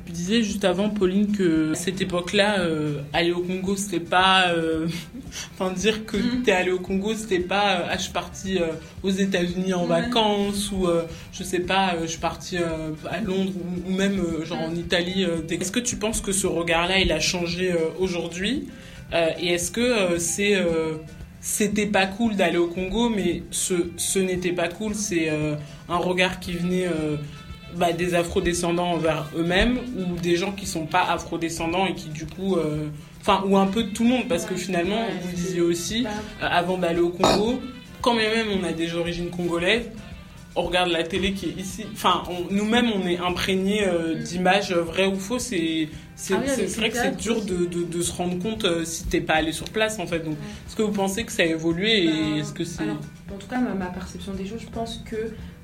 Tu 0.07 0.13
disais 0.13 0.43
juste 0.43 0.65
avant, 0.65 0.89
Pauline, 0.89 1.31
que 1.37 1.73
cette 1.75 2.01
époque-là, 2.01 2.61
euh, 2.61 2.99
aller 3.13 3.31
au 3.33 3.43
Congo, 3.43 3.77
c'était 3.77 4.01
pas. 4.01 4.49
euh, 4.49 4.89
Enfin, 5.55 5.73
dire 5.73 6.05
que 6.07 6.17
Mhm. 6.17 6.43
t'es 6.43 6.51
allé 6.51 6.73
au 6.73 6.81
Congo, 6.81 7.15
c'était 7.15 7.39
pas. 7.39 7.77
euh, 7.81 7.87
ah, 7.91 7.97
je 7.97 8.03
suis 8.03 8.13
partie 8.13 8.59
euh, 8.59 8.67
aux 9.05 9.11
États-Unis 9.11 9.73
en 9.75 9.83
Ouais. 9.83 10.01
vacances, 10.01 10.73
ou 10.73 10.87
euh, 10.89 11.03
je 11.33 11.45
sais 11.45 11.61
pas, 11.61 11.95
euh, 11.95 12.01
je 12.03 12.07
suis 12.09 12.19
partie 12.19 12.57
euh, 12.59 12.91
à 13.09 13.21
Londres, 13.21 13.53
ou, 13.87 13.93
ou 13.93 13.95
même 13.95 14.19
euh, 14.19 14.45
genre 14.45 14.63
en 14.63 14.75
Italie. 14.75 15.25
euh, 15.25 15.43
des- 15.43 15.55
Est-ce 15.57 15.71
que 15.71 15.79
tu 15.81 15.95
penses 15.97 16.21
que 16.21 16.33
ce 16.33 16.49
regard-là, 16.49 16.99
il 16.99 17.13
a 17.13 17.21
changé 17.21 17.71
euh, 17.73 17.77
aujourd'hui 17.99 18.67
Euh, 19.13 19.29
Et 19.41 19.49
est-ce 19.55 19.71
que 19.73 19.81
euh, 19.81 20.19
c'est. 20.19 20.55
C'était 21.41 21.87
pas 21.87 22.07
cool 22.07 22.37
d'aller 22.37 22.59
au 22.59 22.67
Congo, 22.67 23.09
mais 23.09 23.43
ce, 23.51 24.19
n'était 24.19 24.53
pas 24.53 24.69
cool, 24.69 24.95
c'est 24.95 25.31
euh, 25.31 25.57
un 25.89 25.97
regard 25.97 26.39
qui 26.39 26.53
venait 26.53 26.87
euh, 26.87 27.17
bah, 27.77 27.93
des 27.93 28.15
afrodescendants 28.15 28.93
envers 28.93 29.31
eux-mêmes 29.37 29.79
ou 29.97 30.19
des 30.21 30.37
gens 30.37 30.53
qui 30.53 30.67
sont 30.67 30.87
pas 30.87 31.03
afrodescendants 31.03 31.87
et 31.87 31.95
qui 31.95 32.11
du 32.11 32.27
coup 32.27 32.57
euh, 32.57 32.89
enfin 33.23 33.43
ou 33.47 33.57
un 33.57 33.67
peu 33.67 33.85
de 33.85 33.91
tout 33.91 34.05
le 34.05 34.11
monde. 34.11 34.29
Parce 34.29 34.45
que 34.45 34.55
finalement 34.55 35.03
vous 35.23 35.33
disiez 35.33 35.63
aussi 35.63 36.07
avant 36.41 36.77
d'aller 36.77 37.01
au 37.01 37.11
Congo 37.11 37.61
quand 38.03 38.15
même 38.15 38.47
on 38.61 38.65
a 38.65 38.73
des 38.73 38.95
origines 38.95 39.31
congolaises 39.31 39.91
on 40.57 40.63
regarde 40.63 40.91
la 40.91 41.05
télé 41.05 41.33
qui 41.33 41.47
est 41.47 41.61
ici 41.61 41.85
enfin 41.93 42.23
nous-mêmes 42.51 42.91
on 42.93 43.07
est 43.07 43.19
imprégnés 43.19 43.87
euh, 43.87 44.17
Mm. 44.19 44.23
d'images 44.25 44.73
vraies 44.73 45.07
ou 45.07 45.15
fausses 45.17 45.53
et 45.53 45.89
c'est 46.17 46.35
Ah 46.35 46.41
oui, 46.41 46.65
vrai 46.67 46.91
que 46.91 46.97
c'est 46.97 47.17
dur 47.17 47.45
de, 47.45 47.67
de, 47.67 47.85
de 47.85 48.03
se 48.03 48.13
rendre 48.13 48.39
compte 48.41 48.65
euh, 48.65 48.85
si 48.85 49.05
t'es 49.05 49.21
pas 49.21 49.35
allé 49.35 49.53
sur 49.53 49.69
place 49.71 49.99
en 50.01 50.07
fait 50.07 50.19
donc 50.21 50.35
Ouais. 50.35 50.47
est-ce 50.67 50.75
que 50.77 50.83
vous 50.83 50.93
pensez 50.93 51.25
que 51.25 51.33
ça 51.33 51.43
a 51.43 51.47
évolué 51.47 52.05
et 52.05 52.07
Ben, 52.09 52.37
est-ce 52.39 52.53
que 52.53 52.65
c'est 52.65 52.83
en 53.33 53.37
tout 53.39 53.47
cas, 53.47 53.61
ma, 53.61 53.75
ma 53.75 53.87
perception 53.87 54.35
des 54.35 54.45
choses, 54.45 54.61
je 54.61 54.67
pense 54.69 55.01
que 55.09 55.17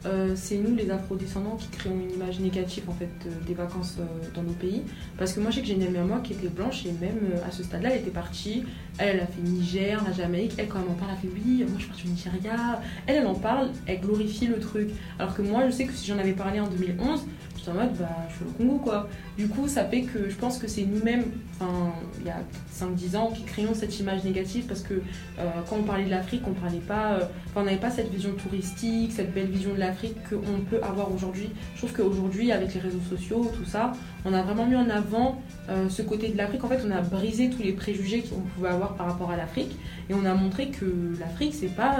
euh, 0.04 0.34
c'est 0.36 0.56
nous, 0.56 0.74
les 0.76 0.90
afrodescendants, 0.90 1.56
qui 1.56 1.68
créons 1.68 1.98
une 1.98 2.12
image 2.12 2.38
négative 2.38 2.84
en 2.88 2.92
fait 2.92 3.10
euh, 3.26 3.30
des 3.46 3.54
vacances 3.54 3.96
euh, 3.98 4.04
dans 4.34 4.42
nos 4.42 4.52
pays. 4.52 4.82
Parce 5.18 5.32
que 5.32 5.40
moi, 5.40 5.50
je 5.50 5.56
sais 5.56 5.62
que 5.62 5.66
j'ai 5.66 5.74
une 5.74 5.82
amie 5.82 5.98
à 5.98 6.04
moi 6.04 6.20
qui 6.22 6.34
était 6.34 6.48
blanche 6.48 6.84
et 6.86 6.92
même 6.92 7.18
à 7.46 7.50
ce 7.50 7.62
stade-là, 7.62 7.90
elle 7.92 8.02
était 8.02 8.10
partie. 8.10 8.64
Elle, 8.98 9.16
elle 9.16 9.20
a 9.20 9.26
fait 9.26 9.42
Niger, 9.42 10.02
la 10.06 10.12
Jamaïque. 10.12 10.52
Elle, 10.58 10.68
quand 10.68 10.80
elle 10.82 10.90
en 10.90 10.94
parle, 10.94 11.12
elle 11.14 11.28
fait 11.28 11.34
oui, 11.34 11.64
moi 11.64 11.74
je 11.76 11.82
suis 11.82 11.88
partie 11.88 12.06
au 12.06 12.10
Nigeria. 12.10 12.80
Elle, 13.06 13.16
elle 13.16 13.26
en 13.26 13.34
parle, 13.34 13.70
elle 13.86 14.00
glorifie 14.00 14.46
le 14.46 14.60
truc. 14.60 14.90
Alors 15.18 15.34
que 15.34 15.42
moi, 15.42 15.66
je 15.66 15.72
sais 15.72 15.84
que 15.84 15.92
si 15.92 16.06
j'en 16.06 16.18
avais 16.18 16.32
parlé 16.32 16.60
en 16.60 16.68
2011, 16.68 17.24
j'étais 17.56 17.70
en 17.70 17.74
mode, 17.74 17.96
bah, 17.98 18.08
je 18.28 18.34
suis 18.36 18.44
au 18.44 18.50
Congo 18.50 18.78
quoi. 18.78 19.08
Du 19.36 19.48
coup, 19.48 19.66
ça 19.66 19.84
fait 19.84 20.02
que 20.02 20.28
je 20.28 20.36
pense 20.36 20.58
que 20.58 20.68
c'est 20.68 20.84
nous-mêmes, 20.84 21.24
enfin, 21.58 21.92
il 22.20 22.26
y 22.26 22.30
a 22.30 22.38
5-10 22.76 23.16
ans, 23.16 23.30
qui 23.34 23.44
créons 23.44 23.74
cette 23.74 23.98
image 23.98 24.24
négative 24.24 24.64
parce 24.66 24.82
que 24.82 24.94
euh, 24.94 25.44
quand 25.68 25.76
on 25.76 25.82
parlait 25.82 26.04
de 26.04 26.10
l'Afrique, 26.10 26.42
on 26.46 26.52
parlait 26.52 26.78
pas, 26.78 27.14
euh, 27.14 27.24
on 27.54 27.64
n'avait 27.64 27.76
pas 27.76 27.90
cette 27.90 28.10
vision 28.10 28.32
touristique, 28.32 29.12
cette 29.12 29.32
belle 29.32 29.46
vision 29.46 29.72
de 29.74 29.78
l'Afrique 29.78 30.16
qu'on 30.28 30.60
peut 30.68 30.82
avoir 30.82 31.12
aujourd'hui. 31.12 31.50
Je 31.74 31.78
trouve 31.78 31.92
qu'aujourd'hui, 31.92 32.52
avec 32.52 32.74
les 32.74 32.80
réseaux 32.80 33.00
sociaux, 33.08 33.50
tout 33.56 33.64
ça, 33.64 33.92
on 34.24 34.32
a 34.32 34.42
vraiment 34.42 34.66
mis 34.66 34.76
en 34.76 34.90
avant 34.90 35.40
euh, 35.68 35.88
ce 35.88 36.02
côté 36.02 36.28
de 36.28 36.36
l'Afrique. 36.36 36.64
En 36.64 36.68
fait, 36.68 36.80
on 36.86 36.90
a 36.90 37.00
brisé 37.00 37.50
tous 37.50 37.62
les 37.62 37.72
préjugés 37.72 38.22
qu'on 38.22 38.40
pouvait 38.40 38.68
avoir 38.68 38.94
par 38.94 39.06
rapport 39.06 39.30
à 39.30 39.36
l'Afrique 39.36 39.76
et 40.10 40.14
on 40.14 40.24
a 40.24 40.34
montré 40.34 40.68
que 40.68 41.14
l'Afrique, 41.18 41.54
c'est 41.54 41.74
pas 41.74 41.96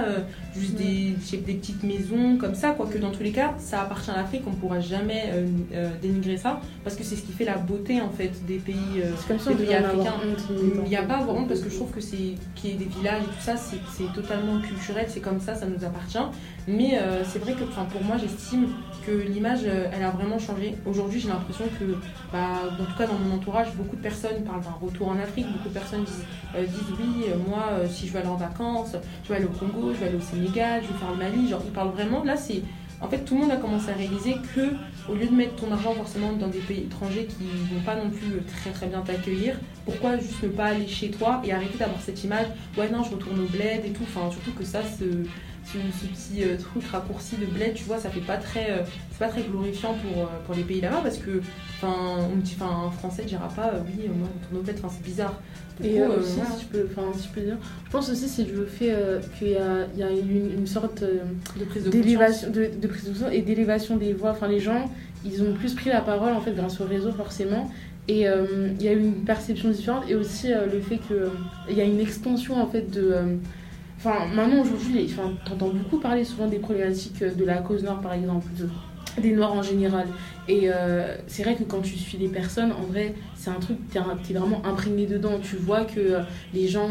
juste 0.54 0.74
des, 0.74 1.14
des 1.32 1.54
petites 1.54 1.82
maisons 1.82 2.36
comme 2.38 2.54
ça, 2.54 2.70
quoique 2.70 2.98
dans 2.98 3.10
tous 3.10 3.22
les 3.22 3.32
cas, 3.32 3.54
ça 3.58 3.82
appartient 3.82 4.10
à 4.10 4.16
l'Afrique, 4.16 4.42
on 4.46 4.52
pourra 4.52 4.78
jamais 4.80 5.32
dénigrer 6.00 6.36
ça 6.36 6.60
parce 6.84 6.94
que 6.94 7.02
c'est 7.02 7.16
ce 7.16 7.22
qui 7.22 7.32
fait 7.32 7.44
la 7.44 7.56
beauté 7.56 8.00
en 8.00 8.10
fait 8.10 8.32
des 8.46 8.58
pays. 8.58 9.02
Il 9.52 10.88
n'y 10.88 10.96
a 10.96 11.02
pas 11.02 11.20
honte 11.28 11.48
parce 11.48 11.60
que 11.60 11.70
je 11.70 11.76
trouve 11.76 11.90
que 11.90 12.00
c'est 12.00 12.34
qu'il 12.54 12.70
y 12.70 12.72
ait 12.74 12.76
des 12.76 12.84
villages 12.84 13.22
et 13.22 13.26
tout 13.26 13.40
ça, 13.40 13.54
c'est 13.56 14.12
totalement 14.14 14.60
culturel, 14.60 15.06
c'est 15.08 15.20
comme 15.20 15.40
ça, 15.40 15.54
ça 15.54 15.66
nous 15.66 15.84
appartient. 15.84 16.18
Mais 16.68 16.98
euh, 16.98 17.22
c'est 17.24 17.38
vrai 17.38 17.52
que 17.52 17.64
pour 17.64 18.02
moi, 18.04 18.16
j'estime 18.18 18.68
que 19.06 19.12
l'image, 19.12 19.60
euh, 19.64 19.88
elle 19.92 20.02
a 20.02 20.10
vraiment 20.10 20.38
changé. 20.38 20.74
Aujourd'hui, 20.84 21.20
j'ai 21.20 21.28
l'impression 21.28 21.64
que, 21.78 21.84
bah, 22.32 22.62
en 22.72 22.84
tout 22.84 22.98
cas 22.98 23.06
dans 23.06 23.18
mon 23.18 23.36
entourage, 23.36 23.68
beaucoup 23.74 23.96
de 23.96 24.02
personnes 24.02 24.42
parlent 24.44 24.62
d'un 24.62 24.76
retour 24.80 25.08
en 25.08 25.18
Afrique, 25.18 25.46
beaucoup 25.52 25.68
de 25.68 25.74
personnes 25.74 26.04
disent, 26.04 26.24
euh, 26.56 26.64
disent 26.64 26.96
oui, 26.98 27.26
euh, 27.28 27.36
moi, 27.48 27.68
euh, 27.72 27.86
si 27.88 28.06
je 28.06 28.12
veux 28.12 28.18
aller 28.18 28.28
en 28.28 28.36
vacances, 28.36 28.96
je 29.24 29.28
vais 29.28 29.36
aller 29.36 29.44
au 29.44 29.50
Congo, 29.50 29.92
je 29.94 30.00
vais 30.00 30.08
aller 30.08 30.16
au 30.16 30.20
Sénégal, 30.20 30.82
je 30.82 30.92
vais 30.92 30.98
faire 30.98 31.10
le 31.10 31.16
Mali. 31.16 31.48
Genre, 31.48 31.62
ils 31.64 31.72
parlent 31.72 31.92
vraiment, 31.92 32.24
là, 32.24 32.36
c'est. 32.36 32.62
En 33.00 33.08
fait, 33.08 33.18
tout 33.18 33.34
le 33.34 33.42
monde 33.42 33.50
a 33.50 33.56
commencé 33.56 33.90
à 33.90 33.94
réaliser 33.94 34.36
que, 34.54 34.72
au 35.08 35.14
lieu 35.14 35.26
de 35.26 35.34
mettre 35.34 35.56
ton 35.56 35.70
argent 35.72 35.94
forcément 35.94 36.32
dans 36.32 36.48
des 36.48 36.58
pays 36.58 36.84
étrangers 36.84 37.26
qui 37.26 37.44
vont 37.72 37.80
pas 37.82 37.96
non 37.96 38.10
plus 38.10 38.42
très 38.60 38.70
très 38.70 38.86
bien 38.86 39.00
t'accueillir, 39.00 39.56
pourquoi 39.84 40.16
juste 40.18 40.42
ne 40.42 40.48
pas 40.48 40.66
aller 40.66 40.86
chez 40.86 41.10
toi 41.10 41.40
et 41.44 41.52
arrêter 41.52 41.78
d'avoir 41.78 42.00
cette 42.00 42.22
image 42.24 42.46
ouais 42.76 42.88
non 42.90 43.02
je 43.02 43.10
retourne 43.10 43.40
au 43.40 43.46
bled 43.46 43.84
et 43.84 43.90
tout 43.90 44.02
enfin 44.02 44.30
surtout 44.30 44.52
que 44.52 44.64
ça 44.64 44.80
ce, 44.82 45.04
petit 45.04 46.44
euh, 46.44 46.56
truc 46.56 46.84
raccourci 46.86 47.36
de 47.36 47.46
bled 47.46 47.74
tu 47.74 47.84
vois 47.84 47.98
ça 47.98 48.08
fait 48.08 48.20
pas 48.20 48.36
très 48.36 48.70
euh, 48.70 49.42
glorifiant 49.50 49.94
pour, 49.94 50.22
euh, 50.22 50.26
pour 50.46 50.54
les 50.54 50.62
pays 50.62 50.80
là-bas 50.80 51.00
parce 51.02 51.18
que 51.18 51.42
enfin 51.76 52.28
un 52.60 52.90
français 52.90 53.24
dira 53.24 53.48
pas 53.48 53.72
oui 53.86 54.08
moi 54.08 54.28
je 54.28 54.44
retourne 54.44 54.60
au 54.60 54.62
bled 54.62 54.80
c'est 54.88 55.02
bizarre 55.02 55.34
Et 55.84 55.94
coup, 55.94 56.00
euh, 56.00 56.08
euh, 56.10 56.20
aussi, 56.20 56.32
si, 56.32 56.62
je 56.62 56.66
peux, 56.78 56.88
si 57.18 57.28
je 57.28 57.32
peux 57.34 57.40
dire, 57.42 57.56
je 57.86 57.90
pense 57.90 58.10
aussi 58.10 58.28
c'est 58.28 58.44
le 58.44 58.64
fait 58.66 58.92
euh, 58.92 59.20
qu'il 59.38 59.50
y 59.50 59.56
a, 59.56 59.86
y 59.96 60.02
a 60.02 60.10
une, 60.10 60.52
une 60.58 60.66
sorte 60.66 61.02
de 61.02 61.64
prise 61.64 61.84
de 61.84 61.90
d'élévation 61.90 62.50
de, 62.50 62.70
de 62.80 62.86
prise 62.86 63.04
de 63.04 63.10
conscience 63.10 63.30
et 63.32 63.42
d'élévation 63.42 63.96
des 63.96 64.12
voix. 64.12 64.30
Enfin, 64.30 64.48
les 64.48 64.60
gens, 64.60 64.90
ils 65.24 65.42
ont 65.42 65.52
plus 65.54 65.74
pris 65.74 65.90
la 65.90 66.00
parole 66.00 66.32
en 66.32 66.40
fait 66.40 66.52
grâce 66.54 66.80
au 66.80 66.84
réseau 66.86 67.12
forcément. 67.12 67.70
Et 68.08 68.28
euh, 68.28 68.68
il 68.78 68.84
y 68.86 68.88
a 68.88 68.92
eu 68.92 69.00
une 69.00 69.24
perception 69.24 69.68
différente 69.70 70.04
et 70.08 70.14
aussi 70.14 70.52
euh, 70.52 70.66
le 70.72 70.80
fait 70.80 70.98
que 70.98 71.12
euh, 71.14 71.28
il 71.68 71.76
y 71.76 71.80
a 71.80 71.84
une 71.84 71.98
extension 72.00 72.54
en 72.62 72.66
fait 72.68 72.88
de. 72.90 73.12
Enfin, 73.98 74.26
maintenant 74.34 74.60
aujourd'hui, 74.62 75.10
t'entends 75.46 75.70
beaucoup 75.70 75.98
parler 75.98 76.22
souvent 76.24 76.46
des 76.46 76.58
problématiques 76.58 77.18
de 77.24 77.44
la 77.44 77.56
cause 77.56 77.82
noire 77.82 78.00
par 78.00 78.12
exemple, 78.12 78.46
de- 78.58 78.68
des 79.22 79.32
noirs 79.32 79.54
en 79.54 79.62
général. 79.62 80.06
Et 80.48 80.68
c'est 81.26 81.42
vrai 81.42 81.56
que 81.56 81.64
quand 81.64 81.80
tu 81.80 81.96
suis 81.96 82.18
les 82.18 82.28
personnes, 82.28 82.70
en 82.70 82.82
vrai, 82.82 83.14
c'est 83.46 83.52
un 83.52 83.60
truc, 83.60 83.76
t'es 83.92 84.00
t'es 84.26 84.34
vraiment 84.34 84.60
imprégné 84.66 85.06
dedans. 85.06 85.38
Tu 85.40 85.54
vois 85.54 85.84
que 85.84 86.00
euh, 86.00 86.20
les 86.52 86.66
gens, 86.66 86.88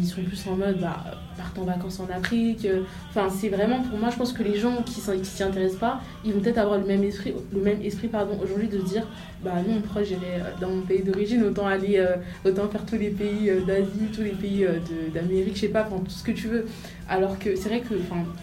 ils 0.00 0.06
sont 0.06 0.22
plus 0.22 0.42
en 0.46 0.56
mode, 0.56 0.80
bah, 0.80 1.04
partent 1.36 1.58
en 1.58 1.64
vacances 1.64 2.00
en 2.00 2.08
Afrique. 2.14 2.64
euh, 2.64 2.80
Enfin, 3.10 3.28
c'est 3.28 3.50
vraiment 3.50 3.80
pour 3.82 3.98
moi, 3.98 4.08
je 4.10 4.16
pense 4.16 4.32
que 4.32 4.42
les 4.42 4.56
gens 4.56 4.82
qui 4.82 4.94
s'y 5.00 5.42
intéressent 5.42 5.78
pas, 5.78 6.00
ils 6.24 6.32
vont 6.32 6.40
peut-être 6.40 6.56
avoir 6.58 6.78
le 6.78 6.86
même 6.86 7.02
esprit, 7.04 7.34
le 7.52 7.60
même 7.60 7.82
esprit 7.82 8.08
pardon, 8.08 8.38
aujourd'hui 8.42 8.68
de 8.68 8.78
se 8.78 8.84
dire, 8.84 9.06
bah 9.44 9.52
non, 9.66 9.80
pourquoi 9.82 10.02
j'irai 10.02 10.36
euh, 10.36 10.44
dans 10.60 10.70
mon 10.70 10.82
pays 10.82 11.02
d'origine, 11.02 11.42
autant 11.44 11.66
aller, 11.66 11.96
euh, 11.98 12.16
autant 12.46 12.66
faire 12.68 12.86
tous 12.86 12.96
les 12.96 13.10
pays 13.10 13.50
euh, 13.50 13.60
d'Asie, 13.66 14.08
tous 14.14 14.22
les 14.22 14.30
pays 14.30 14.64
euh, 14.64 14.74
de- 14.78 15.12
d'Amérique, 15.12 15.56
je 15.56 15.60
sais 15.62 15.68
pas, 15.68 15.86
enfin 15.86 16.02
tout 16.02 16.10
ce 16.10 16.22
que 16.24 16.32
tu 16.32 16.48
veux. 16.48 16.66
Alors 17.08 17.38
que 17.40 17.56
c'est 17.56 17.68
vrai 17.68 17.80
que, 17.80 17.94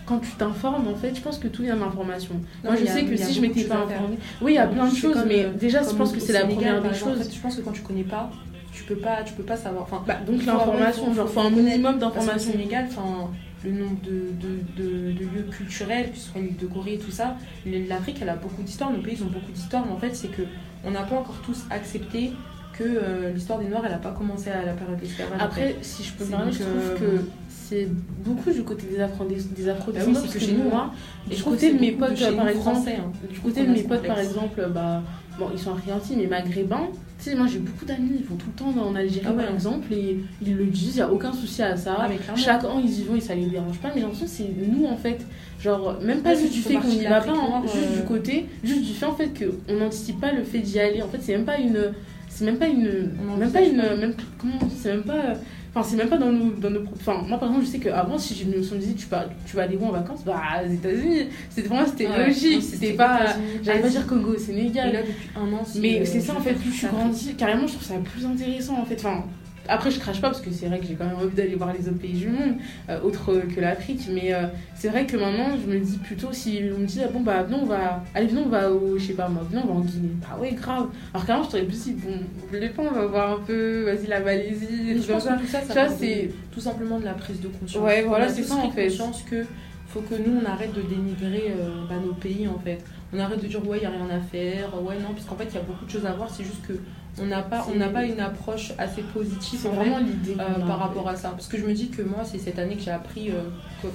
quand 0.06 0.20
tu 0.20 0.32
t'informes, 0.32 0.88
en 0.90 0.96
fait, 0.96 1.16
je 1.16 1.22
pense 1.22 1.38
que 1.40 1.48
tout 1.48 1.62
vient 1.64 1.76
de 1.76 1.80
l'information. 1.80 2.34
Moi, 2.66 2.74
je 2.76 2.84
sais 2.92 3.04
que 3.06 3.16
si 3.28 3.34
je 3.36 3.42
m'étais 3.42 3.62
pas 3.70 3.76
informée, 3.96 4.18
oui, 4.42 4.52
il 4.54 4.56
y 4.56 4.58
a 4.58 4.68
plein 4.68 4.86
de 4.90 4.96
choses, 5.02 5.16
mais 5.28 5.44
déjà, 5.58 5.80
je 5.84 5.96
pense 5.98 6.12
que 6.12 6.20
c'est 6.20 6.34
la 6.34 6.40
première 6.56 6.82
des 6.82 6.90
choses. 7.00 7.20
Pense 7.48 7.58
que 7.58 7.62
quand 7.62 7.72
tu 7.72 7.82
connais 7.82 8.04
pas 8.04 8.30
tu 8.74 8.84
peux 8.84 8.96
pas 8.98 9.24
tu 9.24 9.34
peux 9.34 9.44
pas 9.44 9.58
savoir 9.58 9.84
enfin 9.84 10.04
Bah, 10.06 10.18
donc 10.26 10.46
l'information, 10.46 11.14
genre, 11.14 11.30
faut 11.30 11.40
un 11.40 11.50
minimum 11.50 11.98
d'informations. 11.98 12.52
Sénégal, 12.52 12.86
enfin, 12.90 13.32
le 13.64 13.72
nombre 13.72 13.98
de, 14.04 14.30
de, 14.40 14.84
de, 14.84 15.12
de 15.14 15.20
lieux 15.20 15.48
culturels, 15.50 16.12
que 16.12 16.18
ce 16.18 16.30
soit 16.30 16.42
de 16.42 16.68
Gorée 16.68 16.96
et 16.96 17.00
tout 17.00 17.12
ça, 17.12 17.38
l'Afrique, 17.66 18.18
elle 18.22 18.30
a 18.30 18.36
beaucoup 18.36 18.62
d'histoires, 18.62 18.92
nos 18.92 19.00
pays 19.00 19.16
ils 19.18 19.24
ont 19.24 19.28
beaucoup 19.28 19.52
d'histoires, 19.52 19.84
mais 19.86 19.94
en 19.94 19.98
fait, 19.98 20.16
c'est 20.16 20.28
que 20.28 20.44
on 20.84 20.92
n'a 20.92 21.04
pas 21.04 21.16
encore 21.16 21.42
tous 21.44 21.66
accepté 21.72 22.34
que 22.78 22.84
euh, 22.84 23.32
l'histoire 23.34 23.58
des 23.58 23.66
Noirs, 23.66 23.82
elle 23.86 23.92
n'a 23.92 23.98
pas 23.98 24.12
commencé 24.12 24.52
à 24.52 24.64
la 24.64 24.74
période 24.74 25.00
d'esclavage. 25.00 25.42
Après, 25.42 25.76
si 25.82 26.04
je 26.04 26.14
peux 26.14 26.26
permettre, 26.26 26.58
je 26.58 26.64
trouve 26.64 26.78
euh, 26.78 27.00
que 27.00 27.26
c'est 27.50 27.88
beaucoup 28.24 28.52
du 28.52 28.64
côté 28.64 28.86
des 28.86 29.00
afro 29.00 29.26
des 29.26 29.70
afro 29.70 29.92
Bah 29.92 30.00
oui, 30.06 30.16
c'est 30.16 30.32
que 30.32 30.40
chez 30.40 30.54
nous, 30.54 30.70
moi, 30.70 30.92
Et 31.32 31.36
du 31.36 31.42
côté 31.42 31.74
de 31.74 31.80
mes 31.80 31.94
potes, 31.94 32.20
par 32.36 32.48
exemple, 32.48 32.76
français, 32.76 32.98
hein. 33.00 33.12
du 33.32 33.40
côté 33.40 33.66
de 33.66 33.72
mes 33.72 33.84
potes, 33.84 34.06
par 34.06 34.20
exemple, 34.20 34.70
bah, 34.72 35.02
bon, 35.38 35.50
ils 35.54 35.60
sont 35.60 35.74
africains 35.74 36.00
mais 36.16 36.28
maghrébins, 36.28 36.88
Tu 37.20 37.32
sais, 37.32 37.36
moi 37.36 37.48
j'ai 37.48 37.60
beaucoup 37.60 37.86
d'amis, 37.86 38.18
ils 38.20 38.26
vont 38.26 38.36
tout 38.36 38.48
le 38.48 38.60
temps 38.60 38.82
en 38.82 38.96
Algérie 38.96 39.26
Ah 39.28 39.32
ouais. 39.34 39.44
par 39.44 39.54
exemple, 39.54 39.92
et 39.94 40.20
ils 40.42 40.56
le 40.56 40.66
disent, 40.66 40.96
il 40.96 40.98
n'y 40.98 41.02
a 41.02 41.12
aucun 41.12 41.34
souci 41.34 41.62
à 41.64 41.76
ça. 41.76 41.98
Ah. 42.00 42.36
Chaque 42.36 42.64
an 42.64 42.80
ils 42.84 43.00
y 43.00 43.04
vont 43.04 43.16
et 43.16 43.22
ça 43.22 43.36
les 43.36 43.46
dérange 43.46 43.78
pas, 43.80 43.90
mais 43.90 43.96
j'ai 43.96 44.02
l'impression 44.02 44.26
que 44.26 44.32
c'est 44.32 44.50
nous 44.68 44.86
en 44.86 44.98
fait. 44.98 45.26
Genre, 45.60 45.98
même 46.02 46.22
pas 46.22 46.36
juste 46.36 46.54
du 46.54 46.60
fait 46.62 46.76
qu'on 46.76 46.88
n'y 46.88 47.06
va 47.06 47.22
pas, 47.22 47.32
hein, 47.32 47.64
juste 47.64 48.02
du 48.02 48.04
côté, 48.08 48.46
juste 48.64 48.84
du 48.84 48.94
fait 48.94 49.06
en 49.06 49.16
fait 49.16 49.30
qu'on 49.30 49.74
n'anticipe 49.74 50.20
pas 50.20 50.32
le 50.32 50.44
fait 50.44 50.60
d'y 50.60 50.80
aller. 50.80 51.02
En 51.02 51.08
fait, 51.08 51.20
c'est 51.22 51.34
même 51.34 51.46
pas 51.46 51.58
une. 51.58 51.94
C'est 52.30 52.46
même 52.46 52.58
pas 52.58 52.68
une. 52.68 53.12
Même 53.40 53.52
pas 53.52 53.62
une. 53.62 53.78
Même, 53.78 54.14
comment 54.38 54.54
on 54.62 54.66
dit 54.66 54.76
C'est 54.80 54.92
même 54.92 55.04
pas. 55.04 55.34
Enfin, 55.80 55.88
c'est 55.90 55.96
même 55.98 56.10
pas 56.10 56.18
dans 56.18 56.32
nos, 56.32 56.52
dans 56.52 56.70
nos. 56.72 56.82
Enfin, 56.94 57.24
moi 57.28 57.38
par 57.38 57.50
exemple, 57.50 57.66
je 57.66 57.72
sais 57.72 57.80
qu'avant, 57.80 58.18
si 58.18 58.34
je 58.36 58.46
me 58.46 58.62
suis 58.64 58.78
dit, 58.78 58.96
tu 58.96 59.08
vas, 59.08 59.26
tu 59.46 59.56
vas 59.56 59.64
aller 59.64 59.78
où 59.78 59.86
en 59.86 59.92
vacances? 59.92 60.24
Bah, 60.26 60.42
aux 60.66 60.72
États-Unis. 60.72 61.28
C'était 61.50 61.68
pour 61.68 61.78
moi, 61.78 61.86
c'était 61.86 62.08
Ouais, 62.08 62.28
logique. 62.28 62.64
C'était 62.64 62.94
pas. 62.94 63.20
J'allais 63.64 63.82
pas 63.82 63.90
dire 63.90 64.08
Congo, 64.08 64.34
Et 64.36 64.40
Sénégal. 64.40 64.94
là, 64.94 65.02
depuis 65.02 65.30
un 65.36 65.54
an, 65.54 65.62
Mais 65.80 66.02
euh, 66.02 66.06
c'est 66.06 66.20
ça 66.22 66.34
je 66.34 66.38
en 66.40 66.42
fait, 66.42 66.54
plus 66.54 66.72
je 66.74 66.82
ça. 66.82 66.88
grandis, 66.88 67.36
carrément 67.36 67.68
je 67.68 67.74
trouve 67.74 67.88
ça 67.88 67.94
plus 67.96 68.26
intéressant 68.26 68.80
en 68.80 68.86
fait. 68.86 68.96
Enfin, 68.96 69.24
après 69.68 69.92
je 69.92 70.00
crache 70.00 70.22
pas 70.22 70.30
parce 70.30 70.42
que 70.42 70.52
c'est 70.52 70.68
vrai 70.68 70.80
que 70.80 70.86
j'ai 70.86 70.96
quand 70.96 71.06
même 71.06 71.16
envie 71.18 71.36
d'aller 71.36 71.56
voir 71.56 71.74
les 71.74 71.88
autres 71.88 72.00
pays 72.00 72.14
du 72.14 72.28
monde, 72.30 72.56
euh, 72.90 73.00
autres 73.02 73.42
que 73.56 73.60
l'Afrique, 73.60 74.08
mais 74.12 74.34
euh, 74.34 74.48
c'est 74.76 74.90
vrai 74.90 75.06
que 75.06 75.18
maintenant 75.18 75.58
je 75.64 75.72
me 75.72 75.80
dis 75.80 75.98
plutôt 75.98 76.32
si 76.32 76.62
on 76.76 76.80
me 76.80 76.86
dit 76.86 77.02
ah 77.04 77.08
bon 77.12 77.22
bah 77.22 77.44
venons 77.44 77.62
on 77.64 77.66
va, 77.66 78.04
allez 78.16 78.28
venons 78.28 78.44
on 78.46 78.50
va 78.50 78.72
au, 78.72 78.98
je 78.98 79.06
sais 79.08 79.14
pas 79.14 79.28
moi, 79.30 79.44
venons 79.50 79.64
on 79.64 79.68
va 79.68 79.74
en 79.80 79.82
Guinée, 79.82 80.10
bah 80.22 80.38
ouais 80.42 80.52
grave. 80.54 80.88
Alors 81.14 81.26
qu'avant 81.26 81.44
je 81.44 81.50
t'aurais 81.52 81.64
plus 81.66 81.84
dit 81.84 81.94
bon, 81.94 82.14
voulez 82.52 82.70
pas 82.70 82.84
on 82.84 82.94
va 82.94 83.06
voir 83.08 83.32
un 83.40 83.44
peu, 83.46 83.84
vas-y 83.84 84.08
la 84.08 84.20
Malaisie, 84.22 84.68
Mais 84.86 84.94
je 84.96 85.02
comme 85.02 85.16
pense 85.16 85.24
ça. 85.24 85.34
que 85.36 85.42
tout 85.42 85.48
ça, 85.48 85.62
ça 85.62 85.88
de- 85.88 85.94
c'est- 86.00 86.30
tout 86.52 86.62
simplement 86.62 87.00
de 87.00 87.06
la 87.06 87.14
prise 87.14 87.40
de 87.42 87.48
conscience. 87.50 87.84
Ouais, 87.84 88.04
voilà, 88.04 88.30
c'est 88.30 88.44
ça, 88.44 88.56
en 88.56 88.72
fait. 88.72 88.88
conscience 88.88 89.24
que 89.30 89.46
faut 89.90 90.02
que 90.02 90.16
nous, 90.16 90.42
on 90.42 90.46
arrête 90.46 90.74
de 90.74 90.82
dénigrer 90.82 91.54
euh, 91.58 91.70
bah, 91.88 91.96
nos 92.04 92.14
pays, 92.14 92.48
en 92.48 92.60
fait. 92.60 92.80
On 93.14 93.20
arrête 93.20 93.42
de 93.42 93.48
dire, 93.48 93.66
ouais, 93.68 93.78
il 93.78 93.82
n'y 93.82 93.86
a 93.86 93.90
rien 93.92 94.10
à 94.10 94.20
faire, 94.20 94.70
ouais, 94.84 94.96
non, 95.02 95.14
puisqu'en 95.14 95.36
fait, 95.36 95.46
il 95.50 95.54
y 95.56 95.58
a 95.58 95.62
beaucoup 95.62 95.86
de 95.86 95.90
choses 95.90 96.06
à 96.06 96.12
voir, 96.14 96.30
c'est 96.30 96.44
juste 96.44 96.66
que 96.68 96.74
on 97.22 97.26
n'a 97.26 97.42
pas, 97.42 97.66
on 97.68 97.72
C'est- 97.74 97.78
n'a 97.80 97.90
pas 97.90 98.06
une 98.06 98.20
approche 98.20 98.74
assez 98.78 99.02
positive, 99.02 99.60
C'est 99.62 99.68
en 99.68 99.72
fait, 99.72 99.78
vraiment 99.78 99.98
l'idée 100.00 100.36
euh, 100.40 100.66
par 100.68 100.80
rapport 100.80 101.08
à 101.10 101.16
ça. 101.16 101.30
Parce 101.30 101.48
que 101.48 101.58
je 101.58 101.66
me 101.66 101.74
dis 101.74 101.90
que 101.90 102.02
moi, 102.02 102.20
c'est 102.24 102.38
cette 102.40 102.60
année 102.60 102.76
que 102.76 102.82
j'ai 102.82 102.92
appris 102.92 103.32
euh, 103.32 103.42
que, 103.82 103.88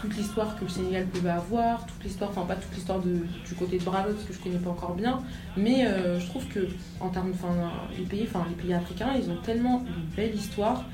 toute 0.00 0.16
l'histoire 0.16 0.56
que 0.56 0.64
le 0.64 0.70
Sénégal 0.70 1.04
pouvait 1.06 1.28
avoir, 1.30 1.84
toute 1.84 2.02
l'histoire, 2.02 2.30
enfin 2.30 2.46
pas 2.46 2.54
toute 2.54 2.74
l'histoire 2.74 3.00
de- 3.00 3.26
du 3.46 3.54
côté 3.58 3.78
de 3.78 3.84
Bravo 3.84 4.10
parce 4.14 4.24
que 4.24 4.32
je 4.32 4.38
connais 4.38 4.56
pas 4.58 4.70
encore 4.70 4.94
bien, 4.94 5.20
mais 5.58 5.86
euh, 5.86 6.18
je 6.18 6.26
trouve 6.26 6.46
que 6.46 6.68
en 7.00 7.08
termes, 7.10 7.32
enfin 7.34 7.48
les 7.98 8.04
pays, 8.04 8.26
enfin 8.26 8.46
les 8.48 8.54
pays 8.54 8.72
africains, 8.72 9.10
ils 9.22 9.30
ont 9.30 9.36
tellement 9.44 9.84
une 9.86 10.14
belle 10.16 10.34
histoire 10.34 10.84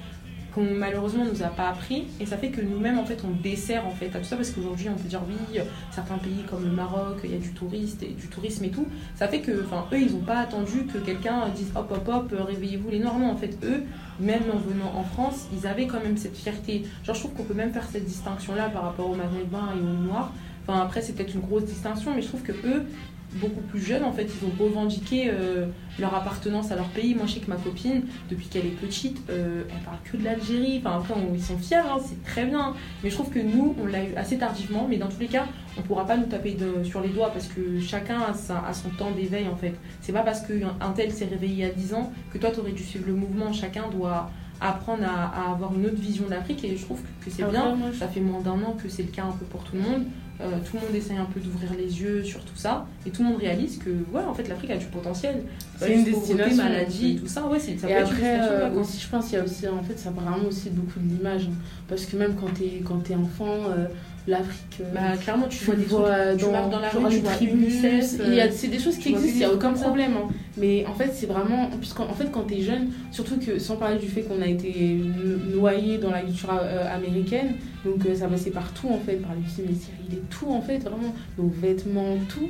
malheureusement 0.60 1.24
nous 1.24 1.42
a 1.42 1.48
pas 1.48 1.68
appris. 1.68 2.04
Et 2.20 2.26
ça 2.26 2.36
fait 2.36 2.50
que 2.50 2.60
nous-mêmes 2.60 2.98
en 2.98 3.04
fait 3.04 3.22
on 3.24 3.30
dessert 3.42 3.86
en 3.86 3.90
fait 3.90 4.14
à 4.14 4.18
tout 4.18 4.24
ça. 4.24 4.36
Parce 4.36 4.50
qu'aujourd'hui 4.50 4.88
on 4.88 4.94
peut 4.94 5.08
dire 5.08 5.20
oui 5.28 5.60
certains 5.90 6.18
pays 6.18 6.44
comme 6.48 6.64
le 6.64 6.70
Maroc 6.70 7.18
il 7.24 7.32
y 7.32 7.34
a 7.34 7.38
du 7.38 7.52
touriste 7.52 8.02
et 8.02 8.08
du 8.08 8.28
tourisme 8.28 8.64
et 8.64 8.70
tout. 8.70 8.86
Ça 9.14 9.28
fait 9.28 9.40
que 9.40 9.64
enfin 9.64 9.86
eux 9.92 10.00
ils 10.00 10.14
ont 10.14 10.20
pas 10.20 10.38
attendu 10.38 10.86
que 10.86 10.98
quelqu'un 10.98 11.48
dise 11.54 11.70
hop 11.74 11.90
hop 11.90 12.08
hop 12.08 12.32
euh, 12.32 12.42
réveillez-vous 12.42 12.90
les 12.90 12.98
noirs 12.98 13.18
non 13.18 13.30
en 13.30 13.36
fait 13.36 13.58
eux 13.64 13.82
même 14.20 14.42
en 14.52 14.58
venant 14.58 14.92
en 14.96 15.04
France 15.04 15.46
ils 15.52 15.66
avaient 15.66 15.86
quand 15.86 16.02
même 16.02 16.16
cette 16.16 16.36
fierté. 16.36 16.84
Genre 17.04 17.14
je 17.14 17.20
trouve 17.20 17.34
qu'on 17.34 17.44
peut 17.44 17.54
même 17.54 17.72
faire 17.72 17.86
cette 17.90 18.04
distinction 18.04 18.54
là 18.54 18.68
par 18.68 18.82
rapport 18.82 19.10
aux 19.10 19.14
maghrébins 19.14 19.70
et 19.76 19.80
aux 19.80 20.04
noirs. 20.06 20.32
Enfin 20.66 20.80
après 20.80 21.02
c'est 21.02 21.12
peut-être 21.12 21.34
une 21.34 21.42
grosse 21.42 21.64
distinction 21.64 22.12
mais 22.14 22.22
je 22.22 22.28
trouve 22.28 22.42
que 22.42 22.52
eux 22.52 22.86
beaucoup 23.34 23.60
plus 23.60 23.80
jeunes 23.80 24.04
en 24.04 24.12
fait 24.12 24.24
ils 24.24 24.46
ont 24.46 24.64
revendiqué 24.64 25.28
euh, 25.30 25.66
leur 25.98 26.14
appartenance 26.14 26.70
à 26.72 26.76
leur 26.76 26.86
pays. 26.88 27.14
Moi 27.14 27.26
je 27.26 27.34
sais 27.34 27.40
que 27.40 27.50
ma 27.50 27.56
copine 27.56 28.02
depuis 28.30 28.46
qu'elle 28.46 28.66
est 28.66 28.76
petite 28.80 29.18
euh, 29.30 29.62
elle 29.68 29.84
parle 29.84 29.98
que 30.04 30.16
de 30.16 30.24
l'Algérie. 30.24 30.80
Enfin 30.84 30.98
après 30.98 31.14
on- 31.14 31.34
ils 31.34 31.42
sont 31.42 31.58
fiers 31.58 31.76
hein, 31.76 31.98
c'est 32.04 32.22
très 32.24 32.46
bien. 32.46 32.74
Mais 33.04 33.10
je 33.10 33.14
trouve 33.14 33.30
que 33.30 33.38
nous 33.40 33.74
on 33.82 33.86
l'a 33.86 34.04
eu 34.04 34.14
assez 34.16 34.38
tardivement. 34.38 34.86
Mais 34.88 34.96
dans 34.96 35.08
tous 35.08 35.20
les 35.20 35.26
cas 35.26 35.46
on 35.78 35.82
pourra 35.82 36.06
pas 36.06 36.16
nous 36.16 36.26
taper 36.26 36.52
de- 36.52 36.82
sur 36.84 37.00
les 37.02 37.08
doigts 37.10 37.30
parce 37.32 37.48
que 37.48 37.78
chacun 37.80 38.20
a, 38.20 38.32
sa- 38.34 38.64
a 38.66 38.72
son 38.72 38.88
temps 38.90 39.10
d'éveil 39.10 39.46
en 39.48 39.56
fait. 39.56 39.74
C'est 40.00 40.12
pas 40.12 40.22
parce 40.22 40.40
qu'un 40.40 40.74
un 40.80 40.92
tel 40.92 41.12
s'est 41.12 41.26
réveillé 41.26 41.66
a 41.66 41.70
10 41.70 41.94
ans 41.94 42.12
que 42.32 42.38
toi 42.38 42.50
tu 42.50 42.60
aurais 42.60 42.72
dû 42.72 42.82
suivre 42.82 43.06
le 43.06 43.14
mouvement. 43.14 43.52
Chacun 43.52 43.84
doit 43.90 44.30
apprendre 44.60 45.04
à, 45.04 45.48
à 45.48 45.52
avoir 45.52 45.74
une 45.74 45.84
autre 45.84 46.00
vision 46.00 46.24
de 46.24 46.30
l'Afrique 46.30 46.64
et 46.64 46.74
je 46.76 46.82
trouve 46.84 47.00
que, 47.02 47.26
que 47.26 47.30
c'est 47.30 47.42
bien. 47.50 47.74
moi, 47.74 47.88
je- 47.92 47.98
ça 47.98 48.08
fait 48.08 48.20
moins 48.20 48.40
d'un 48.40 48.52
an 48.62 48.74
que 48.82 48.88
c'est 48.88 49.02
le 49.02 49.10
cas 49.10 49.24
un 49.24 49.32
peu 49.32 49.44
pour 49.44 49.62
tout 49.64 49.76
le 49.76 49.82
monde 49.82 50.04
Euh, 50.38 50.58
tout 50.70 50.76
le 50.76 50.82
monde 50.82 50.94
essaye 50.94 51.16
un 51.16 51.24
peu 51.24 51.40
d'ouvrir 51.40 51.70
les 51.78 51.98
yeux 52.02 52.22
sur 52.22 52.40
tout 52.44 52.56
ça 52.56 52.86
et 53.06 53.10
tout 53.10 53.22
le 53.22 53.28
monde 53.30 53.38
réalise 53.40 53.78
que 53.78 53.88
ouais 54.12 54.22
en 54.28 54.34
fait 54.34 54.46
l'Afrique 54.48 54.70
a 54.70 54.76
du 54.76 54.84
potentiel 54.84 55.36
C'est 55.78 55.94
une 55.94 56.04
destination, 56.04 56.56
maladie 56.62 57.16
tout 57.16 57.26
ça 57.26 57.46
ouais 57.46 57.58
c'est 57.58 57.78
ça 57.78 57.88
Et 57.88 57.94
peut 57.94 57.98
être 58.00 58.10
une 58.10 58.16
après, 58.16 58.40
euh, 58.42 58.70
aussi, 58.74 59.00
je 59.00 59.08
pense 59.08 59.24
qu'il 59.28 59.38
y 59.38 59.40
a 59.40 59.44
aussi, 59.44 59.66
en 59.66 59.82
fait, 59.82 59.98
ça 59.98 60.10
part 60.10 60.24
vraiment 60.24 60.48
aussi 60.48 60.68
beaucoup 60.68 61.00
de 61.00 61.08
l'image. 61.08 61.44
hein. 61.46 61.54
Parce 61.88 62.04
que 62.04 62.16
même 62.18 62.34
quand 62.34 62.52
t'es 62.52 62.82
quand 62.84 62.98
t'es 62.98 63.14
enfant, 63.14 63.46
euh, 63.70 63.86
l'Afrique. 64.26 64.80
euh, 64.80 64.92
bah 64.94 65.16
clairement 65.22 65.46
tu 65.48 65.58
tu 65.58 65.64
vois 65.66 65.74
des 65.76 65.84
vois 65.84 66.10
trucs, 66.26 66.38
tu 66.38 66.44
dans, 66.46 66.52
marches 66.52 66.70
dans 66.70 66.80
la 66.80 66.88
rue 66.90 66.98
tu 67.12 67.20
vois 67.20 67.32
UNICEF 67.54 68.16
euh, 68.20 68.48
c'est 68.50 68.68
des 68.68 68.78
choses 68.78 68.96
tu 68.96 69.00
qui 69.02 69.08
existent, 69.10 69.34
il 69.34 69.38
n'y 69.38 69.44
a 69.44 69.52
aucun 69.52 69.72
problème. 69.72 70.12
hein. 70.16 70.28
Mais 70.58 70.86
en 70.86 70.94
fait, 70.94 71.10
c'est 71.14 71.26
vraiment. 71.26 71.68
Puisqu'en 71.78 72.04
en 72.04 72.14
fait, 72.14 72.30
quand 72.32 72.42
t'es 72.42 72.62
jeune, 72.62 72.88
surtout 73.12 73.36
que 73.38 73.58
sans 73.58 73.76
parler 73.76 73.98
du 73.98 74.08
fait 74.08 74.22
qu'on 74.22 74.40
a 74.40 74.46
été 74.46 74.98
no- 75.02 75.56
noyé 75.60 75.98
dans 75.98 76.10
la 76.10 76.22
culture 76.22 76.50
euh, 76.52 76.94
américaine, 76.94 77.56
donc 77.84 78.04
euh, 78.06 78.14
ça 78.14 78.26
passait 78.26 78.50
par 78.50 78.72
tout 78.72 78.88
en 78.88 78.98
fait, 78.98 79.16
par 79.16 79.32
les 79.34 79.42
films, 79.46 79.68
les 79.68 79.74
séries, 79.74 80.08
les 80.10 80.22
tout 80.30 80.48
en 80.50 80.60
fait, 80.62 80.78
vraiment, 80.78 81.14
nos 81.38 81.48
vêtements, 81.48 82.16
tout. 82.28 82.48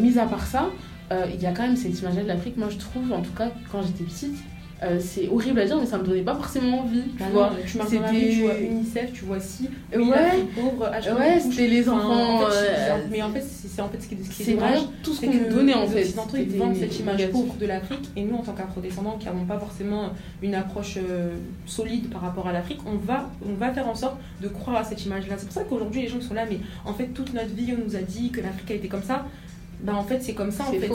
Mis 0.00 0.18
à 0.18 0.24
part 0.24 0.46
ça, 0.46 0.70
il 1.12 1.40
y 1.42 1.44
a 1.46 1.52
quand 1.52 1.62
même 1.64 1.76
cette 1.76 2.00
image-là 2.00 2.22
de 2.22 2.28
l'Afrique, 2.28 2.56
moi 2.56 2.68
je 2.70 2.78
trouve, 2.78 3.12
en 3.12 3.20
tout 3.20 3.32
cas, 3.32 3.50
quand 3.70 3.82
j'étais 3.82 4.04
petite, 4.04 4.34
euh, 4.84 4.98
c'est 5.00 5.28
horrible 5.28 5.60
à 5.60 5.66
dire, 5.66 5.78
mais 5.78 5.86
ça 5.86 5.98
me 5.98 6.04
donnait 6.04 6.22
pas 6.22 6.34
forcément 6.34 6.80
envie, 6.80 7.02
tu 7.02 7.18
Bah 7.18 7.24
non, 7.26 7.30
vois. 7.32 7.50
tu 7.66 7.78
marches 7.78 7.90
dans 7.92 8.00
la 8.02 8.10
rue, 8.10 8.18
tu 8.30 8.40
vois 8.42 8.54
UNICEF, 8.58 9.12
tu 9.12 9.24
vois 9.24 9.40
si, 9.40 9.68
oui, 9.94 10.02
Ouais. 10.04 10.10
l'Afrique 10.10 10.54
pauvre, 10.54 10.90
HPV, 10.90 11.12
Ouais, 11.18 11.40
c'était 11.40 11.66
les 11.68 11.88
Enfin, 11.88 11.98
enfants. 11.98 12.34
en 12.44 12.46
fait, 12.50 12.56
euh, 12.56 12.96
mais 13.10 13.22
en 13.22 13.30
fait, 13.30 13.42
c'est 13.42 13.82
en 13.82 13.88
fait 13.88 14.02
ce 14.02 14.08
qui, 14.08 14.16
ce 14.22 14.30
qui 14.30 14.42
est 14.42 14.44
c'est 14.44 14.54
vraiment 14.54 14.82
tout 15.02 15.12
ce 15.12 15.20
qu'on 15.26 15.32
nous 15.32 15.48
donnait 15.50 15.74
en 15.74 15.82
les 15.82 15.88
fait. 15.88 16.00
Occidentaux, 16.02 16.36
ils 16.36 16.56
vendent 16.58 16.76
cette 16.76 16.98
image 17.00 17.30
pauvre 17.30 17.54
de 17.60 17.66
l'Afrique, 17.66 18.10
et 18.16 18.22
nous, 18.22 18.36
en 18.36 18.42
tant 18.42 18.52
qu'afro-descendants, 18.52 19.16
qui 19.18 19.26
n'avons 19.26 19.44
pas 19.44 19.58
forcément 19.58 20.10
une 20.42 20.54
approche 20.54 20.96
euh, 20.98 21.34
solide 21.66 22.10
par 22.10 22.20
rapport 22.22 22.46
à 22.48 22.52
l'Afrique, 22.52 22.80
on 22.86 22.96
va, 22.96 23.30
on 23.48 23.54
va 23.54 23.72
faire 23.72 23.88
en 23.88 23.94
sorte 23.94 24.16
de 24.42 24.48
croire 24.48 24.76
à 24.76 24.84
cette 24.84 25.04
image-là. 25.04 25.34
C'est 25.38 25.46
pour 25.46 25.54
ça 25.54 25.64
qu'aujourd'hui, 25.64 26.02
les 26.02 26.08
gens 26.08 26.20
sont 26.20 26.34
là, 26.34 26.44
mais 26.48 26.58
en 26.84 26.92
fait, 26.94 27.06
toute 27.06 27.32
notre 27.34 27.54
vie, 27.54 27.72
on 27.78 27.84
nous 27.84 27.96
a 27.96 28.00
dit 28.00 28.30
que 28.30 28.40
l'Afrique 28.40 28.70
a 28.70 28.74
été 28.74 28.88
comme 28.88 29.02
ça. 29.02 29.24
Bah, 29.84 29.94
en 29.94 30.02
fait, 30.02 30.20
c'est 30.22 30.32
comme 30.32 30.50
ça. 30.50 30.64
En 30.64 30.72
fait, 30.80 30.88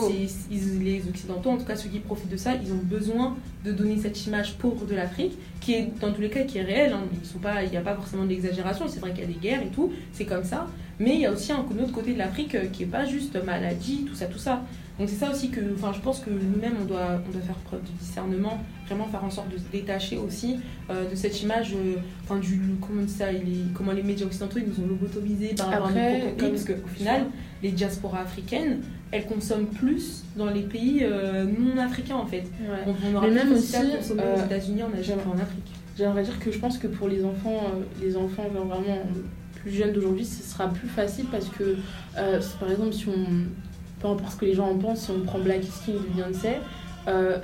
ils- 0.52 0.84
les 0.84 1.02
Occidentaux, 1.08 1.52
en 1.52 1.58
tout 1.58 1.66
cas 1.66 1.76
ceux 1.76 1.90
qui 1.90 2.00
profitent 2.00 2.30
de 2.32 2.38
ça, 2.38 2.56
ils 2.56 2.72
ont 2.74 2.82
besoin 2.84 3.36
de 3.64 3.72
donner 3.72 3.98
cette 4.00 4.26
image 4.26 4.56
pauvre 4.58 4.86
de 4.86 4.96
l'Afrique, 4.96 5.38
qui 5.60 5.74
est 5.74 5.90
dans 6.00 6.12
tous 6.14 6.22
les 6.22 6.30
cas 6.30 6.44
qui 6.44 6.58
est 6.58 6.64
réelle. 6.64 6.94
hein. 6.94 7.04
Ils 7.22 7.28
sont 7.28 7.40
pas, 7.40 7.64
il 7.64 7.70
n'y 7.72 7.78
a 7.78 7.82
pas 7.82 7.96
forcément 7.96 8.24
de 8.24 8.30
l'exagération. 8.30 8.86
C'est 8.88 9.00
vrai 9.00 9.12
qu'il 9.12 9.22
y 9.22 9.24
a 9.24 9.28
des 9.28 9.34
guerres 9.40 9.62
et 9.64 9.68
tout, 9.74 9.92
c'est 10.14 10.26
comme 10.26 10.44
ça. 10.44 10.68
Mais 11.00 11.16
il 11.16 11.22
y 11.22 11.26
a 11.26 11.32
aussi 11.32 11.52
un 11.52 11.60
autre 11.60 11.94
côté 11.94 12.14
de 12.14 12.18
l'Afrique 12.18 12.56
euh, 12.56 12.66
qui 12.72 12.84
est 12.84 12.88
pas 12.88 13.06
juste 13.06 13.38
maladie, 13.46 14.06
tout 14.08 14.16
ça, 14.16 14.26
tout 14.26 14.38
ça. 14.40 14.64
Donc 15.00 15.08
c'est 15.08 15.16
ça 15.16 15.32
aussi 15.32 15.50
que, 15.50 15.62
enfin, 15.76 15.94
je 15.96 16.02
pense 16.02 16.20
que 16.20 16.30
nous-mêmes 16.30 16.76
on 16.82 16.84
doit, 16.86 17.22
on 17.26 17.32
doit 17.32 17.40
faire 17.42 17.56
preuve 17.56 17.82
de 17.84 17.88
discernement, 18.02 18.62
vraiment 18.86 19.06
faire 19.08 19.24
en 19.24 19.30
sorte 19.30 19.50
de 19.50 19.58
se 19.58 19.64
détacher 19.72 20.18
aussi 20.18 20.58
euh, 20.90 21.10
de 21.10 21.16
cette 21.16 21.42
image, 21.42 21.74
euh, 21.74 21.96
enfin 22.26 22.38
du 22.38 22.60
comment 22.86 23.08
ça, 23.08 23.32
il 23.32 23.38
est- 23.48 23.74
comment 23.74 23.94
les 23.94 24.04
médias 24.04 24.26
occidentaux 24.26 24.60
ils 24.60 24.66
nous 24.68 24.84
ont 24.84 24.88
lobotomisés 24.90 25.54
par 25.56 25.68
rapport 25.70 25.86
à 25.86 25.90
Après, 25.92 26.12
notre 26.12 26.20
propre 26.26 26.36
pays, 26.38 26.50
parce 26.50 26.66
qu'au 26.66 26.88
final, 26.98 27.22
les 27.64 27.72
diasporas 27.72 28.20
africaines, 28.24 28.82
elles 29.12 29.26
consomment 29.26 29.68
plus 29.68 30.24
dans 30.36 30.50
les 30.50 30.62
pays 30.62 31.02
euh, 31.04 31.46
non 31.46 31.78
africains 31.78 32.16
en 32.16 32.26
fait. 32.26 32.44
Ouais. 32.62 32.86
On, 32.86 32.94
on 33.12 33.16
aura 33.16 33.28
Mais 33.28 33.34
même 33.34 33.54
aussi, 33.54 33.74
consommer 33.74 34.24
euh, 34.24 34.36
aux 34.36 34.46
États-Unis, 34.46 34.84
en 34.84 34.94
Afrique. 35.40 35.72
J'aimerais 35.98 36.24
dire 36.24 36.40
que 36.40 36.52
je 36.52 36.60
pense 36.60 36.78
que 36.78 36.88
pour 36.88 37.08
les 37.08 37.26
enfants, 37.26 37.62
euh, 37.76 37.84
les 38.02 38.16
enfants 38.16 38.46
genre 38.54 38.66
vraiment 38.66 39.00
plus 39.56 39.72
jeunes 39.72 39.92
d'aujourd'hui, 39.92 40.26
ce 40.26 40.44
sera 40.44 40.70
plus 40.70 40.88
facile 40.88 41.26
parce 41.32 41.50
que, 41.50 41.76
euh, 42.18 42.40
par 42.60 42.72
exemple, 42.72 42.94
si 42.94 43.08
on, 43.10 43.26
peu 44.00 44.08
importe 44.08 44.34
ce 44.34 44.38
que 44.38 44.46
les 44.46 44.54
gens 44.54 44.70
en 44.70 44.78
pensent, 44.78 45.02
si 45.02 45.12
on 45.12 45.20
prend 45.22 45.40
Black 45.40 45.64
is 45.64 45.72
King 45.86 45.96
de 45.96 46.14
Beyoncé, 46.14 46.50
euh, 47.08 47.40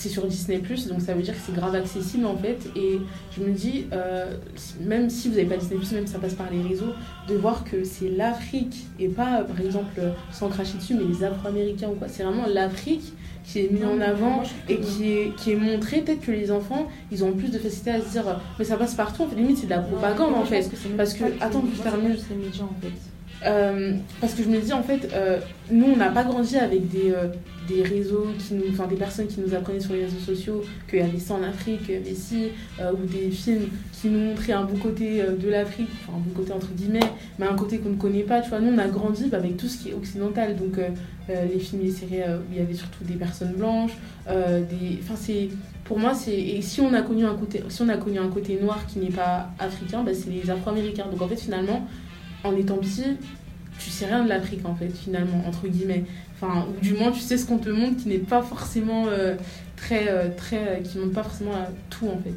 c'est 0.00 0.08
sur 0.08 0.26
Disney 0.26 0.62
donc 0.88 1.02
ça 1.02 1.12
veut 1.12 1.22
dire 1.22 1.34
que 1.34 1.40
c'est 1.44 1.54
grave 1.54 1.74
accessible 1.74 2.24
en 2.24 2.36
fait. 2.36 2.58
Et 2.74 3.00
je 3.36 3.42
me 3.42 3.50
dis, 3.50 3.84
euh, 3.92 4.34
même 4.80 5.10
si 5.10 5.28
vous 5.28 5.34
n'avez 5.34 5.46
pas 5.46 5.56
Disney 5.56 5.78
même 5.92 6.06
si 6.06 6.12
ça 6.12 6.18
passe 6.18 6.34
par 6.34 6.50
les 6.50 6.62
réseaux, 6.62 6.92
de 7.28 7.34
voir 7.34 7.64
que 7.64 7.84
c'est 7.84 8.08
l'Afrique 8.08 8.86
et 8.98 9.08
pas, 9.08 9.42
par 9.42 9.60
exemple, 9.60 10.00
sans 10.32 10.48
cracher 10.48 10.78
dessus, 10.78 10.94
mais 10.94 11.04
les 11.04 11.22
Afro-Américains 11.22 11.88
ou 11.88 11.96
quoi, 11.96 12.08
c'est 12.08 12.22
vraiment 12.22 12.46
l'Afrique 12.46 13.12
qui 13.44 13.60
est 13.60 13.70
mise 13.70 13.84
en 13.84 14.00
avant 14.00 14.42
et 14.68 14.78
qui 14.78 15.12
est, 15.12 15.34
qui 15.36 15.52
est 15.52 15.56
montré 15.56 16.02
peut-être 16.02 16.20
que 16.20 16.30
les 16.30 16.50
enfants 16.50 16.86
ils 17.10 17.24
ont 17.24 17.32
plus 17.32 17.50
de 17.50 17.58
facilité 17.58 17.90
à 17.90 18.00
se 18.00 18.10
dire 18.10 18.40
mais 18.58 18.64
ça 18.66 18.76
passe 18.76 18.94
partout 18.94 19.22
en 19.22 19.28
fait 19.28 19.34
limite 19.36 19.56
c'est 19.56 19.64
de 19.64 19.70
la 19.70 19.78
propagande 19.78 20.34
en 20.34 20.44
fait 20.44 20.60
même 20.86 20.96
parce 20.96 21.14
que- 21.14 21.24
attends, 21.40 21.64
je 21.74 21.82
termine. 21.82 22.08
pas 22.08 22.14
juste 22.14 22.26
les 22.30 22.36
médias 22.36 22.64
en 22.64 22.74
fait. 22.80 23.09
Euh, 23.46 23.94
parce 24.20 24.34
que 24.34 24.42
je 24.42 24.48
me 24.48 24.60
dis 24.60 24.72
en 24.72 24.82
fait 24.82 25.08
euh, 25.14 25.38
nous 25.70 25.86
on 25.86 25.96
n'a 25.96 26.10
pas 26.10 26.24
grandi 26.24 26.58
avec 26.58 26.90
des, 26.90 27.10
euh, 27.10 27.28
des 27.66 27.82
réseaux 27.82 28.26
qui 28.38 28.52
nous 28.52 28.64
enfin 28.70 28.86
des 28.86 28.96
personnes 28.96 29.28
qui 29.28 29.40
nous 29.40 29.54
apprenaient 29.54 29.80
sur 29.80 29.94
les 29.94 30.04
réseaux 30.04 30.18
sociaux 30.18 30.62
qu'il 30.90 30.98
y 30.98 31.02
avait 31.02 31.18
ça 31.18 31.34
en 31.34 31.42
Afrique 31.42 31.86
qu'il 31.86 31.94
y 31.94 31.96
avait 31.96 32.14
ci 32.14 32.48
ou 32.80 33.06
des 33.06 33.30
films 33.30 33.68
qui 33.92 34.08
nous 34.08 34.18
montraient 34.18 34.52
un 34.52 34.64
bon 34.64 34.76
côté 34.76 35.22
de 35.22 35.48
l'Afrique 35.48 35.88
enfin 36.02 36.18
un 36.18 36.20
bon 36.20 36.34
côté 36.34 36.52
entre 36.52 36.70
guillemets 36.72 37.00
mais 37.38 37.46
un 37.46 37.54
côté 37.54 37.78
qu'on 37.78 37.90
ne 37.90 37.96
connaît 37.96 38.24
pas 38.24 38.42
tu 38.42 38.50
vois. 38.50 38.60
Nous 38.60 38.72
on 38.74 38.78
a 38.78 38.88
grandi 38.88 39.28
bah, 39.28 39.38
avec 39.38 39.56
tout 39.56 39.68
ce 39.68 39.78
qui 39.78 39.90
est 39.90 39.94
occidental. 39.94 40.56
Donc 40.56 40.78
les 41.28 41.58
films 41.60 41.82
les 41.82 41.90
séries 41.90 42.22
où 42.22 42.52
il 42.52 42.58
y 42.58 42.60
avait 42.60 42.74
surtout 42.74 43.04
des 43.04 43.14
personnes 43.14 43.52
blanches 43.52 43.92
enfin 44.26 45.14
c'est 45.16 45.48
pour 45.84 45.98
moi 45.98 46.12
c'est 46.14 46.38
et 46.38 46.60
si 46.60 46.80
on 46.80 46.92
a 46.92 47.02
connu 47.02 47.24
un 47.24 47.34
côté 47.34 47.62
si 47.68 47.80
on 47.82 47.88
a 47.88 47.96
connu 47.96 48.18
un 48.18 48.28
côté 48.28 48.58
noir 48.60 48.84
qui 48.86 48.98
n'est 48.98 49.10
pas 49.10 49.50
africain 49.58 50.02
bah, 50.02 50.12
c'est 50.12 50.30
les 50.30 50.50
afro-américains. 50.50 51.06
Donc 51.10 51.22
en 51.22 51.28
fait 51.28 51.40
finalement 51.40 51.86
en 52.44 52.56
étant 52.56 52.76
petit 52.76 53.16
tu 53.80 53.90
sais 53.90 54.06
rien 54.06 54.22
de 54.22 54.28
l'Afrique 54.28 54.64
en 54.66 54.74
fait, 54.74 54.90
finalement, 54.90 55.42
entre 55.46 55.66
guillemets. 55.66 56.04
Enfin, 56.34 56.66
ou 56.68 56.80
du 56.80 56.92
moins, 56.94 57.10
tu 57.10 57.20
sais 57.20 57.36
ce 57.38 57.46
qu'on 57.46 57.58
te 57.58 57.70
montre 57.70 57.96
qui 57.96 58.08
n'est 58.08 58.18
pas 58.18 58.42
forcément 58.42 59.06
euh, 59.08 59.34
très. 59.76 60.08
euh, 60.08 60.28
très 60.36 60.68
euh, 60.68 60.80
qui 60.82 60.98
montre 60.98 61.14
pas 61.14 61.22
forcément 61.22 61.52
tout 61.88 62.06
en 62.06 62.18
fait. 62.18 62.34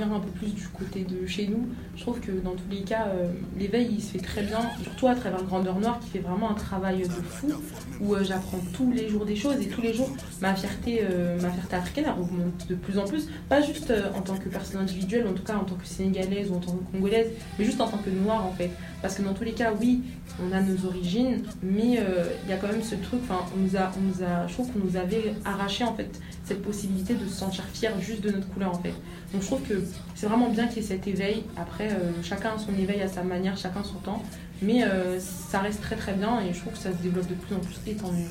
Un 0.00 0.20
peu 0.20 0.30
plus 0.30 0.52
du 0.52 0.66
côté 0.68 1.04
de 1.04 1.24
chez 1.26 1.46
nous, 1.46 1.68
je 1.96 2.02
trouve 2.02 2.18
que 2.18 2.32
dans 2.32 2.50
tous 2.50 2.68
les 2.68 2.80
cas, 2.80 3.06
euh, 3.06 3.32
l'éveil 3.56 3.88
il 3.92 4.02
se 4.02 4.12
fait 4.12 4.18
très 4.18 4.42
bien, 4.42 4.58
surtout 4.82 5.06
à 5.06 5.14
travers 5.14 5.42
Grandeur 5.44 5.78
Noire 5.78 6.00
qui 6.00 6.08
fait 6.10 6.18
vraiment 6.18 6.50
un 6.50 6.54
travail 6.54 7.02
de 7.02 7.08
fou, 7.08 7.52
où 8.00 8.14
euh, 8.14 8.24
j'apprends 8.24 8.58
tous 8.72 8.90
les 8.92 9.08
jours 9.08 9.24
des 9.24 9.36
choses. 9.36 9.60
Et 9.60 9.68
tous 9.68 9.80
les 9.80 9.94
jours 9.94 10.10
ma 10.42 10.54
fierté, 10.54 11.00
euh, 11.02 11.40
ma 11.40 11.50
fierté 11.50 11.76
africaine 11.76 12.04
elle 12.08 12.20
augmente 12.20 12.66
de 12.68 12.74
plus 12.74 12.98
en 12.98 13.04
plus, 13.04 13.28
pas 13.48 13.62
juste 13.62 13.92
en 14.14 14.20
tant 14.20 14.36
que 14.36 14.48
personne 14.48 14.80
individuelle, 14.80 15.26
en 15.28 15.32
tout 15.32 15.44
cas 15.44 15.56
en 15.56 15.64
tant 15.64 15.76
que 15.76 15.86
sénégalaise 15.86 16.50
ou 16.50 16.56
en 16.56 16.60
tant 16.60 16.72
que 16.72 16.92
congolaise, 16.92 17.28
mais 17.58 17.64
juste 17.64 17.80
en 17.80 17.86
tant 17.86 17.98
que 17.98 18.10
noire 18.10 18.44
en 18.44 18.52
fait. 18.52 18.70
Parce 19.04 19.16
que 19.16 19.22
dans 19.22 19.34
tous 19.34 19.44
les 19.44 19.52
cas, 19.52 19.70
oui, 19.78 20.00
on 20.42 20.50
a 20.50 20.62
nos 20.62 20.86
origines, 20.86 21.42
mais 21.62 21.98
euh, 21.98 22.24
il 22.42 22.50
y 22.50 22.54
a 22.54 22.56
quand 22.56 22.68
même 22.68 22.82
ce 22.82 22.94
truc, 22.94 23.20
enfin, 23.24 23.44
on 23.54 23.60
nous 23.60 23.76
a, 23.76 23.92
on 23.98 24.00
nous 24.00 24.24
a, 24.24 24.46
je 24.46 24.54
trouve 24.54 24.72
qu'on 24.72 24.78
nous 24.78 24.96
avait 24.96 25.34
arraché 25.44 25.84
en 25.84 25.94
fait 25.94 26.08
cette 26.42 26.62
possibilité 26.62 27.12
de 27.12 27.26
se 27.26 27.34
sentir 27.34 27.64
fier 27.74 27.92
juste 28.00 28.22
de 28.22 28.30
notre 28.30 28.48
couleur 28.48 28.70
en 28.70 28.78
fait. 28.82 28.94
Donc 29.34 29.42
je 29.42 29.46
trouve 29.46 29.60
que 29.60 29.74
c'est 30.14 30.26
vraiment 30.26 30.48
bien 30.48 30.68
qu'il 30.68 30.78
y 30.78 30.86
ait 30.86 30.88
cet 30.88 31.06
éveil. 31.06 31.44
Après, 31.58 31.90
euh, 31.90 32.12
chacun 32.22 32.52
a 32.54 32.58
son 32.58 32.72
éveil 32.80 33.02
à 33.02 33.08
sa 33.08 33.22
manière, 33.22 33.58
chacun 33.58 33.84
son 33.84 33.98
temps, 33.98 34.22
mais 34.62 34.84
euh, 34.84 35.20
ça 35.20 35.58
reste 35.58 35.82
très 35.82 35.96
très 35.96 36.14
bien 36.14 36.40
et 36.40 36.54
je 36.54 36.60
trouve 36.60 36.72
que 36.72 36.78
ça 36.78 36.90
se 36.90 37.02
développe 37.02 37.28
de 37.28 37.34
plus 37.34 37.54
en 37.54 37.60
plus 37.60 37.76
et 37.86 37.96
tant 37.96 38.10
mieux. 38.10 38.24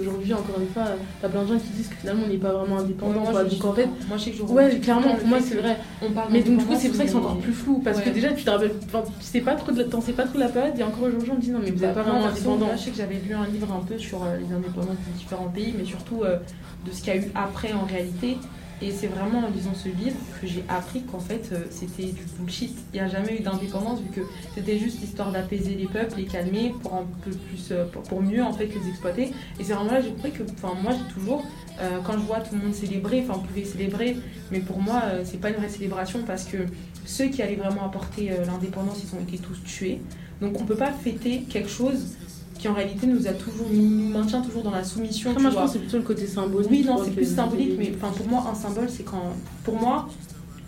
Aujourd'hui, 0.00 0.32
encore 0.32 0.60
une 0.60 0.68
fois, 0.68 0.84
t'as 1.20 1.28
plein 1.28 1.42
de 1.42 1.48
gens 1.48 1.58
qui 1.58 1.70
disent 1.70 1.88
que 1.88 1.96
finalement 1.96 2.22
on 2.26 2.28
n'est 2.28 2.38
pas 2.38 2.52
vraiment 2.52 2.78
indépendant. 2.78 3.20
moi, 3.20 3.44
Donc 3.44 3.64
en 3.64 3.72
fait, 3.72 3.88
moi 4.08 4.16
je 4.16 4.24
sais 4.24 4.30
que 4.30 4.36
je 4.38 4.42
ouais, 4.42 4.78
clairement, 4.80 5.14
pour 5.14 5.28
moi 5.28 5.38
c'est 5.40 5.56
vrai. 5.56 5.76
on 6.02 6.10
parle 6.10 6.28
Mais 6.32 6.42
donc 6.42 6.58
du 6.58 6.64
coup, 6.64 6.74
c'est 6.76 6.88
pour 6.88 6.96
ça 6.96 7.02
qu'ils 7.04 7.12
sont 7.12 7.18
encore 7.18 7.38
plus 7.38 7.52
flous. 7.52 7.80
Parce 7.84 8.00
que 8.00 8.10
déjà, 8.10 8.32
tu 8.32 8.44
te 8.44 8.50
rappelles, 8.50 8.72
tu 8.78 9.26
sais 9.26 9.40
pas 9.40 9.54
trop 9.54 9.72
de 9.72 9.82
t'en 9.82 10.00
sais 10.00 10.12
pas 10.12 10.24
trop 10.24 10.34
de 10.34 10.40
la 10.40 10.48
période. 10.48 10.78
Et 10.78 10.82
encore 10.82 11.04
aujourd'hui, 11.04 11.30
on 11.32 11.36
me 11.36 11.40
dit 11.40 11.50
non, 11.50 11.60
mais 11.62 11.70
vous 11.70 11.80
n'êtes 11.80 11.94
pas 11.94 12.02
vraiment 12.02 12.26
indépendant. 12.26 12.70
je 12.76 12.82
sais 12.82 12.90
que 12.90 12.96
j'avais 12.96 13.18
lu 13.26 13.34
un 13.34 13.46
livre 13.46 13.72
un 13.72 13.84
peu 13.84 13.98
sur 13.98 14.22
euh, 14.22 14.36
les 14.36 14.54
indépendances 14.54 14.96
de 15.12 15.18
différents 15.18 15.48
pays, 15.48 15.74
mais 15.76 15.84
surtout 15.84 16.22
euh, 16.22 16.38
de 16.86 16.92
ce 16.92 17.02
qu'il 17.02 17.14
y 17.14 17.16
a 17.16 17.20
eu 17.20 17.30
après 17.34 17.72
en 17.72 17.84
réalité. 17.84 18.36
Et 18.82 18.90
c'est 18.90 19.06
vraiment 19.06 19.40
en 19.40 19.50
lisant 19.50 19.74
ce 19.74 19.88
livre 19.88 20.16
que 20.40 20.46
j'ai 20.46 20.64
appris 20.68 21.02
qu'en 21.02 21.20
fait 21.20 21.50
euh, 21.52 21.64
c'était 21.70 22.06
du 22.06 22.22
bullshit. 22.38 22.76
Il 22.92 22.96
n'y 22.96 23.00
a 23.00 23.08
jamais 23.08 23.36
eu 23.38 23.40
d'indépendance 23.40 24.00
vu 24.00 24.08
que 24.10 24.20
c'était 24.54 24.78
juste 24.78 25.02
histoire 25.02 25.30
d'apaiser 25.30 25.74
les 25.74 25.86
peuples, 25.86 26.16
les 26.16 26.24
calmer 26.24 26.74
pour 26.82 26.94
un 26.94 27.06
peu 27.24 27.30
plus, 27.30 27.68
euh, 27.70 27.86
pour, 27.86 28.20
mieux 28.20 28.42
en 28.42 28.52
fait 28.52 28.66
les 28.66 28.88
exploiter. 28.88 29.30
Et 29.60 29.64
c'est 29.64 29.74
vraiment 29.74 29.92
là 29.92 29.98
que 29.98 30.06
j'ai 30.06 30.12
compris 30.12 30.32
que, 30.32 30.42
enfin 30.42 30.74
moi 30.82 30.92
j'ai 30.92 31.14
toujours, 31.14 31.44
euh, 31.80 31.98
quand 32.04 32.14
je 32.14 32.18
vois 32.18 32.40
tout 32.40 32.54
le 32.54 32.62
monde 32.62 32.74
célébrer, 32.74 33.24
enfin 33.26 33.40
on 33.42 33.46
pouvait 33.46 33.64
célébrer, 33.64 34.16
mais 34.50 34.60
pour 34.60 34.80
moi 34.80 35.02
c'est 35.24 35.40
pas 35.40 35.50
une 35.50 35.56
vraie 35.56 35.68
célébration 35.68 36.20
parce 36.26 36.44
que 36.44 36.58
ceux 37.04 37.26
qui 37.26 37.42
allaient 37.42 37.56
vraiment 37.56 37.84
apporter 37.86 38.30
l'indépendance 38.46 39.02
ils 39.04 39.16
ont 39.16 39.22
été 39.22 39.38
tous 39.38 39.62
tués. 39.64 40.00
Donc 40.40 40.60
on 40.60 40.64
peut 40.64 40.76
pas 40.76 40.92
fêter 40.92 41.42
quelque 41.42 41.68
chose 41.68 42.16
qui 42.64 42.68
en 42.70 42.72
réalité 42.72 43.06
nous 43.06 43.26
a 43.26 43.32
toujours 43.32 43.66
nous 43.70 44.08
maintient 44.08 44.40
toujours 44.40 44.62
dans 44.62 44.70
la 44.70 44.84
soumission. 44.84 45.34
Tu 45.34 45.42
moi, 45.42 45.50
je 45.50 45.54
pense 45.54 45.72
c'est 45.74 45.80
plutôt 45.80 45.98
le 45.98 46.02
côté 46.02 46.26
symbolique. 46.26 46.70
Oui, 46.70 46.82
non, 46.82 46.98
c'est 47.04 47.10
plus 47.10 47.26
symbolique, 47.34 47.74
mais 47.76 47.92
enfin 47.94 48.10
pour 48.16 48.26
moi 48.26 48.42
un 48.50 48.54
symbole 48.54 48.88
c'est 48.88 49.02
quand 49.02 49.34
pour 49.64 49.78
moi 49.78 50.08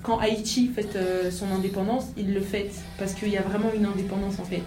quand 0.02 0.18
Haïti 0.18 0.68
fête 0.68 0.94
euh, 0.94 1.30
son 1.30 1.46
indépendance, 1.50 2.08
il 2.18 2.34
le 2.34 2.42
fête 2.42 2.74
parce 2.98 3.14
qu'il 3.14 3.30
y 3.30 3.38
a 3.38 3.40
vraiment 3.40 3.70
une 3.74 3.86
indépendance 3.86 4.38
en 4.38 4.44
fait. 4.44 4.60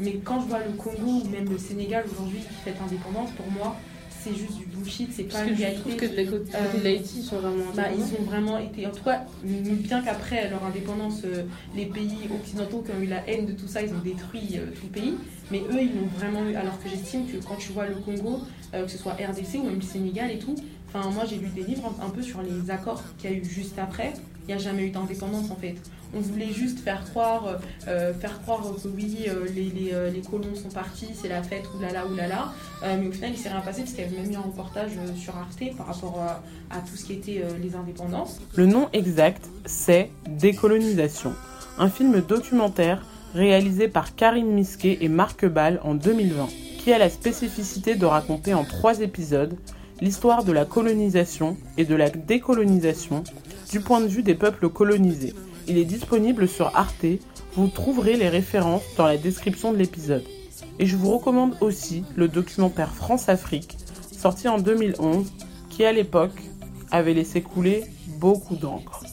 Mais 0.00 0.14
quand 0.24 0.40
je 0.40 0.48
vois 0.48 0.58
le 0.58 0.72
Congo 0.72 1.22
ou 1.24 1.28
même 1.30 1.48
le 1.48 1.56
Sénégal 1.56 2.04
aujourd'hui 2.12 2.40
qui 2.40 2.54
fête 2.64 2.74
l'indépendance, 2.80 3.30
pour 3.36 3.48
moi 3.52 3.76
c'est 4.24 4.34
juste 4.36 4.58
du 4.58 4.66
bullshit, 4.66 5.10
c'est 5.12 5.24
pas 5.24 5.44
une 5.44 5.54
je 5.54 5.58
réalité. 5.60 5.80
trouve 5.80 5.96
que 5.96 6.06
de 6.06 6.30
côté 6.30 6.52
Euh, 6.54 6.78
de 6.78 6.84
l'Haïti, 6.84 7.14
ils 7.18 7.22
sont 7.24 7.36
vraiment 7.38 7.64
Bah, 7.74 7.84
ils 7.96 8.02
ont 8.20 8.22
vraiment 8.24 8.58
été, 8.58 8.86
en 8.86 8.90
tout 8.90 9.02
cas, 9.04 9.24
bien 9.44 10.02
qu'après 10.02 10.48
leur 10.50 10.64
indépendance, 10.64 11.22
euh, 11.24 11.42
les 11.74 11.86
pays 11.86 12.16
occidentaux 12.34 12.82
qui 12.82 12.90
ont 12.92 13.00
eu 13.00 13.06
la 13.06 13.28
haine 13.28 13.46
de 13.46 13.52
tout 13.52 13.66
ça, 13.68 13.82
ils 13.82 13.90
ont 13.92 13.98
détruit 14.04 14.48
euh, 14.56 14.66
tout 14.74 14.86
le 14.86 15.00
pays. 15.00 15.14
Mais 15.50 15.60
eux, 15.60 15.82
ils 15.82 15.94
l'ont 15.94 16.06
vraiment 16.16 16.44
eu. 16.48 16.54
Alors 16.54 16.80
que 16.82 16.88
j'estime 16.88 17.26
que 17.26 17.36
quand 17.44 17.56
tu 17.56 17.72
vois 17.72 17.86
le 17.86 17.96
Congo, 17.96 18.40
que 18.72 18.88
ce 18.88 18.96
soit 18.96 19.12
RDC 19.12 19.56
ou 19.58 19.64
même 19.64 19.76
le 19.76 19.82
Sénégal 19.82 20.30
et 20.30 20.38
tout, 20.38 20.54
enfin, 20.88 21.10
moi 21.10 21.24
j'ai 21.28 21.36
lu 21.36 21.48
des 21.48 21.62
livres 21.62 21.92
un, 22.00 22.06
un 22.06 22.08
peu 22.08 22.22
sur 22.22 22.40
les 22.40 22.70
accords 22.70 23.02
qu'il 23.18 23.30
y 23.30 23.34
a 23.34 23.36
eu 23.36 23.44
juste 23.44 23.78
après. 23.78 24.14
Il 24.42 24.48
n'y 24.48 24.54
a 24.54 24.58
jamais 24.58 24.84
eu 24.84 24.90
d'indépendance 24.90 25.50
en 25.50 25.56
fait. 25.56 25.76
On 26.14 26.20
voulait 26.20 26.52
juste 26.52 26.80
faire 26.80 27.04
croire, 27.04 27.58
euh, 27.88 28.12
faire 28.12 28.40
croire 28.42 28.60
que 28.60 28.88
oui, 28.88 29.16
euh, 29.28 29.46
les, 29.54 29.70
les, 29.70 29.94
euh, 29.94 30.10
les 30.10 30.20
colons 30.20 30.54
sont 30.54 30.68
partis, 30.68 31.08
c'est 31.14 31.28
la 31.28 31.42
fête, 31.42 31.64
oulala, 31.74 32.06
oulala. 32.06 32.52
Euh, 32.82 32.98
mais 33.00 33.08
au 33.08 33.12
final, 33.12 33.30
il 33.32 33.38
s'est 33.38 33.48
rien 33.48 33.60
passé 33.60 33.80
parce 33.80 33.92
qu'il 33.92 34.04
y 34.04 34.06
avait 34.06 34.18
même 34.18 34.30
eu 34.30 34.36
un 34.36 34.40
reportage 34.40 34.90
euh, 34.98 35.14
sur 35.14 35.34
Arte 35.36 35.62
par 35.76 35.86
rapport 35.86 36.20
à, 36.70 36.78
tout 36.80 36.96
ce 36.96 37.04
qui 37.06 37.14
était 37.14 37.42
euh, 37.42 37.56
les 37.62 37.74
indépendances. 37.76 38.40
Le 38.56 38.66
nom 38.66 38.88
exact, 38.92 39.48
c'est 39.64 40.10
Décolonisation, 40.28 41.32
un 41.78 41.88
film 41.88 42.20
documentaire 42.20 43.06
réalisé 43.34 43.88
par 43.88 44.14
Karim 44.14 44.48
Misquet 44.48 44.98
et 45.00 45.08
Marc 45.08 45.46
Ball 45.46 45.80
en 45.82 45.94
2020, 45.94 46.48
qui 46.78 46.92
a 46.92 46.98
la 46.98 47.08
spécificité 47.08 47.94
de 47.94 48.04
raconter 48.04 48.52
en 48.52 48.64
trois 48.64 49.00
épisodes 49.00 49.56
l'histoire 50.02 50.44
de 50.44 50.52
la 50.52 50.64
colonisation 50.64 51.56
et 51.78 51.84
de 51.84 51.94
la 51.94 52.10
décolonisation 52.10 53.22
du 53.72 53.80
point 53.80 54.00
de 54.02 54.06
vue 54.06 54.22
des 54.22 54.34
peuples 54.34 54.68
colonisés. 54.68 55.32
Il 55.66 55.78
est 55.78 55.86
disponible 55.86 56.46
sur 56.46 56.76
Arte, 56.76 57.06
vous 57.56 57.68
trouverez 57.68 58.16
les 58.16 58.28
références 58.28 58.82
dans 58.98 59.06
la 59.06 59.16
description 59.16 59.72
de 59.72 59.78
l'épisode. 59.78 60.24
Et 60.78 60.84
je 60.86 60.94
vous 60.96 61.10
recommande 61.16 61.56
aussi 61.62 62.04
le 62.14 62.28
documentaire 62.28 62.92
France-Afrique, 62.94 63.78
sorti 64.16 64.46
en 64.48 64.58
2011, 64.58 65.26
qui 65.70 65.84
à 65.86 65.92
l'époque 65.92 66.38
avait 66.90 67.14
laissé 67.14 67.40
couler 67.40 67.84
beaucoup 68.18 68.56
d'encre. 68.56 69.04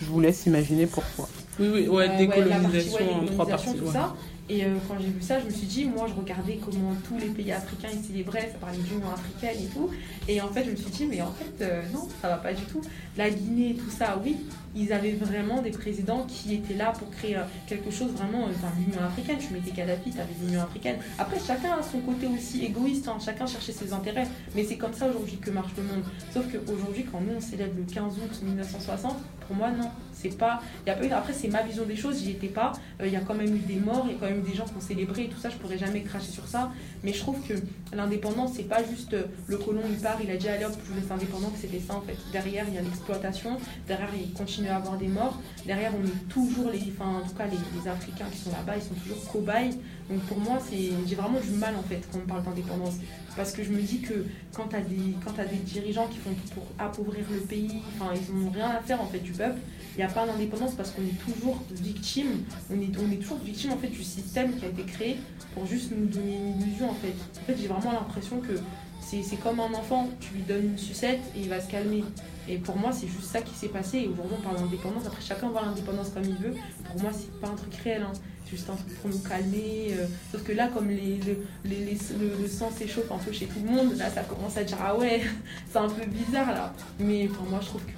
Je 0.00 0.06
vous 0.06 0.20
laisse 0.20 0.46
imaginer 0.46 0.86
pourquoi. 0.86 1.28
Oui, 1.60 1.68
oui, 1.72 1.88
ouais, 1.88 1.88
Euh, 1.88 2.08
ouais, 2.08 2.16
décolonisation 2.16 2.98
la 3.00 3.04
partie, 3.04 3.04
ouais, 3.04 3.14
en 3.22 3.24
trois 3.26 3.46
parties. 3.46 3.74
tout 3.74 3.84
ouais. 3.84 3.92
ça. 3.92 4.14
Et 4.48 4.64
euh, 4.64 4.76
quand 4.86 4.94
j'ai 5.00 5.08
vu 5.08 5.20
ça, 5.20 5.40
je 5.40 5.46
me 5.46 5.50
suis 5.50 5.66
dit, 5.66 5.84
moi 5.86 6.06
je 6.08 6.14
regardais 6.14 6.58
comment 6.64 6.94
tous 7.08 7.18
les 7.18 7.28
pays 7.28 7.50
africains 7.50 7.88
ils 7.92 8.04
célébraient, 8.04 8.50
ça 8.52 8.58
parlait 8.58 8.78
d'union 8.78 9.10
africaine 9.10 9.56
et 9.64 9.66
tout. 9.66 9.90
Et 10.28 10.40
en 10.40 10.48
fait, 10.48 10.64
je 10.64 10.70
me 10.70 10.76
suis 10.76 10.90
dit, 10.90 11.06
mais 11.06 11.20
en 11.20 11.32
fait, 11.32 11.64
euh, 11.64 11.82
non, 11.92 12.08
ça 12.22 12.28
va 12.28 12.36
pas 12.36 12.52
du 12.52 12.62
tout. 12.64 12.80
La 13.16 13.28
Guinée, 13.28 13.74
tout 13.74 13.90
ça, 13.90 14.20
oui, 14.24 14.36
ils 14.76 14.92
avaient 14.92 15.12
vraiment 15.12 15.62
des 15.62 15.70
présidents 15.70 16.26
qui 16.28 16.54
étaient 16.54 16.74
là 16.74 16.92
pour 16.92 17.10
créer 17.10 17.36
euh, 17.36 17.42
quelque 17.66 17.90
chose 17.90 18.12
vraiment, 18.12 18.44
euh, 18.46 18.50
enfin, 18.50 18.72
l'Union 18.78 19.02
africaine. 19.02 19.38
Tu 19.38 19.52
mettais 19.52 19.70
Kadhafi, 19.70 20.10
tu 20.10 20.20
avais 20.20 20.34
l'Union 20.44 20.62
africaine. 20.62 20.98
Après, 21.18 21.38
chacun 21.44 21.72
a 21.78 21.82
son 21.82 22.00
côté 22.00 22.26
aussi 22.26 22.64
égoïste, 22.64 23.08
hein, 23.08 23.16
chacun 23.24 23.46
cherchait 23.46 23.72
ses 23.72 23.92
intérêts. 23.92 24.28
Mais 24.54 24.64
c'est 24.64 24.76
comme 24.76 24.92
ça 24.92 25.08
aujourd'hui 25.08 25.38
que 25.38 25.50
marche 25.50 25.72
le 25.76 25.84
monde. 25.84 26.04
Sauf 26.32 26.44
qu'aujourd'hui, 26.52 27.06
quand 27.10 27.20
nous 27.20 27.34
on 27.36 27.40
célèbre 27.40 27.74
le 27.76 27.84
15 27.84 28.14
août 28.18 28.42
1960, 28.42 29.16
pour 29.46 29.56
moi, 29.56 29.70
non, 29.70 29.90
c'est 30.12 30.36
pas. 30.36 30.60
Après, 30.86 31.32
c'est 31.32 31.48
ma 31.48 31.62
vision 31.62 31.84
des 31.84 31.96
choses, 31.96 32.18
j'y 32.22 32.32
étais 32.32 32.48
pas. 32.48 32.72
Euh, 33.00 33.06
Il 33.06 33.12
y 33.12 33.16
a 33.16 33.20
quand 33.20 33.34
même 33.34 33.54
eu 33.54 33.58
des 33.58 33.76
morts, 33.76 34.06
il 34.06 34.12
y 34.12 34.16
a 34.16 34.18
quand 34.18 34.26
même 34.26 34.40
eu 34.40 34.50
des 34.50 34.54
gens 34.54 34.64
qui 34.64 34.74
ont 34.76 34.80
célébré 34.80 35.24
et 35.24 35.28
tout 35.28 35.38
ça, 35.38 35.50
je 35.50 35.56
pourrais 35.56 35.78
jamais 35.78 36.02
cracher 36.02 36.30
sur 36.30 36.46
ça. 36.46 36.72
Mais 37.04 37.12
je 37.12 37.20
trouve 37.20 37.40
que 37.46 37.54
l'indépendance, 37.94 38.52
c'est 38.56 38.64
pas 38.64 38.82
juste 38.82 39.14
euh, 39.14 39.24
le 39.46 39.56
colon, 39.58 39.82
il 39.88 39.96
part, 39.98 40.18
il 40.22 40.30
a 40.30 40.36
dit 40.36 40.48
allez 40.48 40.64
hop, 40.64 40.72
je 40.84 40.92
vous 40.92 41.00
laisse 41.00 41.10
indépendant, 41.10 41.48
que 41.50 41.58
c'était 41.58 41.80
ça 41.80 41.94
en 41.94 42.00
fait. 42.00 42.16
Derrière, 42.32 42.64
il 42.68 42.74
y 42.74 42.78
a 42.78 42.82
l'exploitation, 42.82 43.58
derrière, 43.86 44.10
il 44.14 44.32
continue 44.32 44.65
avoir 44.68 44.96
des 44.96 45.08
morts, 45.08 45.40
derrière, 45.66 45.92
on 45.98 46.04
est 46.04 46.28
toujours 46.28 46.70
les. 46.70 46.92
Enfin, 46.92 47.18
en 47.18 47.28
tout 47.28 47.34
cas, 47.34 47.46
les, 47.46 47.88
Africains 47.88 48.26
qui 48.32 48.38
sont 48.38 48.50
là-bas, 48.50 48.76
ils 48.76 48.82
sont 48.82 48.94
toujours 48.94 49.30
cobayes. 49.30 49.78
Donc 50.10 50.20
pour 50.22 50.38
moi, 50.38 50.58
c'est 50.60 50.90
j'ai 51.06 51.14
vraiment 51.14 51.38
du 51.40 51.50
mal 51.50 51.74
en 51.76 51.82
fait 51.82 52.00
quand 52.10 52.18
on 52.18 52.26
parle 52.26 52.42
d'indépendance. 52.44 52.94
Parce 53.36 53.52
que 53.52 53.62
je 53.62 53.70
me 53.70 53.80
dis 53.80 54.00
que 54.00 54.24
quand 54.54 54.68
tu 54.68 54.76
as, 54.76 54.80
des, 54.80 55.14
t'as 55.36 55.44
des 55.44 55.56
dirigeants 55.56 56.06
qui 56.06 56.18
font 56.18 56.30
tout 56.30 56.54
pour 56.54 56.66
appauvrir 56.78 57.24
le 57.30 57.40
pays, 57.40 57.82
enfin, 57.94 58.12
ils 58.14 58.34
n'ont 58.34 58.50
rien 58.50 58.70
à 58.70 58.80
faire 58.80 59.00
en 59.00 59.06
fait 59.06 59.18
du 59.18 59.32
peuple, 59.32 59.58
il 59.94 59.98
n'y 59.98 60.04
a 60.04 60.08
pas 60.08 60.26
d'indépendance 60.26 60.74
parce 60.74 60.90
qu'on 60.90 61.02
est 61.02 61.18
toujours 61.24 61.60
victime, 61.70 62.44
on 62.70 62.80
est, 62.80 62.90
on 62.98 63.12
est 63.12 63.16
toujours 63.16 63.38
victime 63.38 63.72
en 63.72 63.76
fait 63.76 63.88
du 63.88 64.02
système 64.02 64.56
qui 64.56 64.64
a 64.64 64.68
été 64.68 64.82
créé 64.82 65.16
pour 65.54 65.66
juste 65.66 65.90
nous 65.94 66.06
donner 66.06 66.36
une 66.36 66.62
illusion 66.62 66.90
en 66.90 66.94
fait. 66.94 67.14
En 67.40 67.46
fait, 67.46 67.56
j'ai 67.60 67.68
vraiment 67.68 67.92
l'impression 67.92 68.40
que 68.40 68.58
c'est 69.00 69.40
comme 69.40 69.60
un 69.60 69.72
enfant, 69.74 70.08
tu 70.20 70.34
lui 70.34 70.42
donnes 70.42 70.70
une 70.70 70.78
sucette 70.78 71.20
et 71.36 71.40
il 71.40 71.48
va 71.48 71.60
se 71.60 71.70
calmer. 71.70 72.04
Et 72.48 72.58
pour 72.58 72.76
moi, 72.76 72.92
c'est 72.92 73.08
juste 73.08 73.24
ça 73.30 73.40
qui 73.42 73.54
s'est 73.54 73.68
passé. 73.68 73.98
Et 73.98 74.08
aujourd'hui, 74.08 74.36
on 74.38 74.42
parle 74.42 74.56
d'indépendance. 74.58 75.06
Après, 75.06 75.22
chacun 75.22 75.48
voit 75.48 75.62
l'indépendance 75.62 76.10
comme 76.10 76.24
il 76.24 76.36
veut. 76.36 76.54
Pour 76.90 77.00
moi, 77.02 77.10
c'est 77.12 77.30
pas 77.40 77.48
un 77.48 77.54
truc 77.56 77.74
réel. 77.82 78.02
hein. 78.02 78.12
C'est 78.44 78.52
juste 78.56 78.70
un 78.70 78.76
truc 78.76 78.94
pour 79.00 79.10
nous 79.10 79.18
calmer. 79.18 79.88
euh. 79.98 80.06
Sauf 80.30 80.44
que 80.44 80.52
là, 80.52 80.68
comme 80.68 80.88
les, 80.88 81.18
le, 81.26 81.38
les- 81.64 81.84
les- 81.84 81.98
le, 82.20 82.42
le 82.42 82.48
sang 82.48 82.70
s'échauffe 82.70 83.10
un 83.10 83.18
peu 83.18 83.32
chez 83.32 83.46
tout 83.46 83.58
le 83.64 83.70
monde, 83.72 83.96
là, 83.96 84.08
ça 84.10 84.22
commence 84.22 84.56
à 84.56 84.62
dire 84.64 84.78
Ah 84.80 84.96
ouais, 84.96 85.22
c'est 85.70 85.78
un 85.78 85.88
peu 85.88 86.06
bizarre 86.06 86.52
là. 86.52 86.72
Mais 87.00 87.26
pour 87.26 87.44
moi, 87.48 87.58
je 87.60 87.66
trouve 87.66 87.82
que 87.82 87.90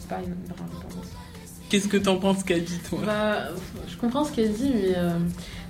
c'est 0.00 0.08
pas 0.08 0.18
une 0.18 0.34
vraie 0.34 0.60
indépendance. 0.64 1.06
Qu'est-ce 1.70 1.88
que 1.88 1.96
t'en 1.96 2.16
penses, 2.18 2.42
Kadi, 2.42 2.78
toi? 2.88 2.98
Bah, 3.06 3.48
je 3.88 3.96
comprends 3.96 4.24
ce 4.24 4.32
qu'elle 4.32 4.52
dit, 4.52 4.70
mais. 4.74 4.94
euh, 4.96 5.18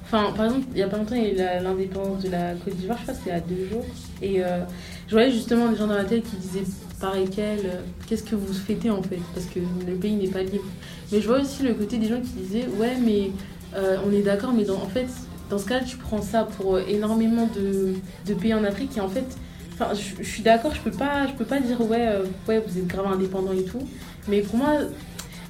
Enfin, 0.07 0.33
par 0.37 0.45
exemple, 0.45 0.67
il 0.73 0.79
y 0.79 0.83
a 0.83 0.87
pas 0.89 0.99
longtemps, 0.99 1.15
il 1.17 1.35
y 1.35 1.41
a 1.41 1.61
eu 1.61 1.65
l'indépendance 1.65 2.23
de 2.23 2.29
la 2.29 2.55
Côte 2.55 2.77
d'Ivoire, 2.77 2.99
je 2.99 3.03
crois 3.05 3.15
que 3.15 3.21
c'était 3.21 3.31
il 3.31 3.33
y 3.33 3.37
a 3.37 3.41
deux 3.41 3.69
jours. 3.69 3.85
Et 4.21 4.45
euh, 4.45 4.63
je 5.09 5.13
voyais 5.15 5.33
justement 5.33 5.69
des 5.71 5.77
gens 5.77 5.87
dans 5.87 5.97
la 5.97 6.05
tête 6.05 6.25
qui 6.29 6.37
disaient, 6.37 6.63
pareil 7.05 7.29
qu'elle, 7.29 7.67
euh, 7.67 7.81
qu'est-ce 8.07 8.23
que 8.23 8.35
vous 8.35 8.53
fêtez 8.53 8.91
en 8.91 9.03
fait? 9.03 9.21
Parce 9.35 9.47
que 9.47 9.61
le 9.87 9.95
pays 9.95 10.15
n'est 10.15 10.29
pas 10.29 10.43
libre. 10.43 10.65
Mais 11.13 11.21
je 11.21 11.27
vois 11.29 11.41
aussi 11.41 11.63
le 11.63 11.75
côté 11.75 11.99
des 11.99 12.09
gens 12.09 12.21
qui 12.21 12.33
disaient, 12.43 12.67
ouais, 12.79 12.97
mais 13.05 13.31
euh, 13.77 13.97
on 14.07 14.13
est 14.13 14.23
d'accord, 14.23 14.53
mais 14.57 14.65
dans, 14.65 14.77
en 14.77 14.89
fait, 14.89 15.09
dans 15.51 15.59
ce 15.59 15.67
cas 15.67 15.81
tu 15.81 15.97
prends 15.99 16.23
ça 16.23 16.45
pour 16.57 16.77
euh, 16.77 16.83
énormément 16.89 17.49
de, 17.55 17.95
de 18.27 18.35
pays 18.35 18.55
en 18.55 18.65
Afrique 18.65 18.97
et 18.97 19.01
en 19.01 19.09
fait. 19.09 19.27
Enfin, 19.75 19.93
je, 19.93 20.23
je 20.23 20.29
suis 20.29 20.43
d'accord, 20.43 20.73
je 20.73 20.81
peux 20.81 20.97
pas, 20.97 21.27
je 21.27 21.33
peux 21.33 21.45
pas 21.45 21.59
dire 21.59 21.81
ouais, 21.81 22.07
euh, 22.09 22.25
ouais, 22.49 22.63
vous 22.65 22.79
êtes 22.79 22.87
grave 22.87 23.13
indépendant 23.13 23.53
et 23.53 23.65
tout, 23.65 23.83
mais 24.29 24.41
pour 24.41 24.57
moi, 24.57 24.75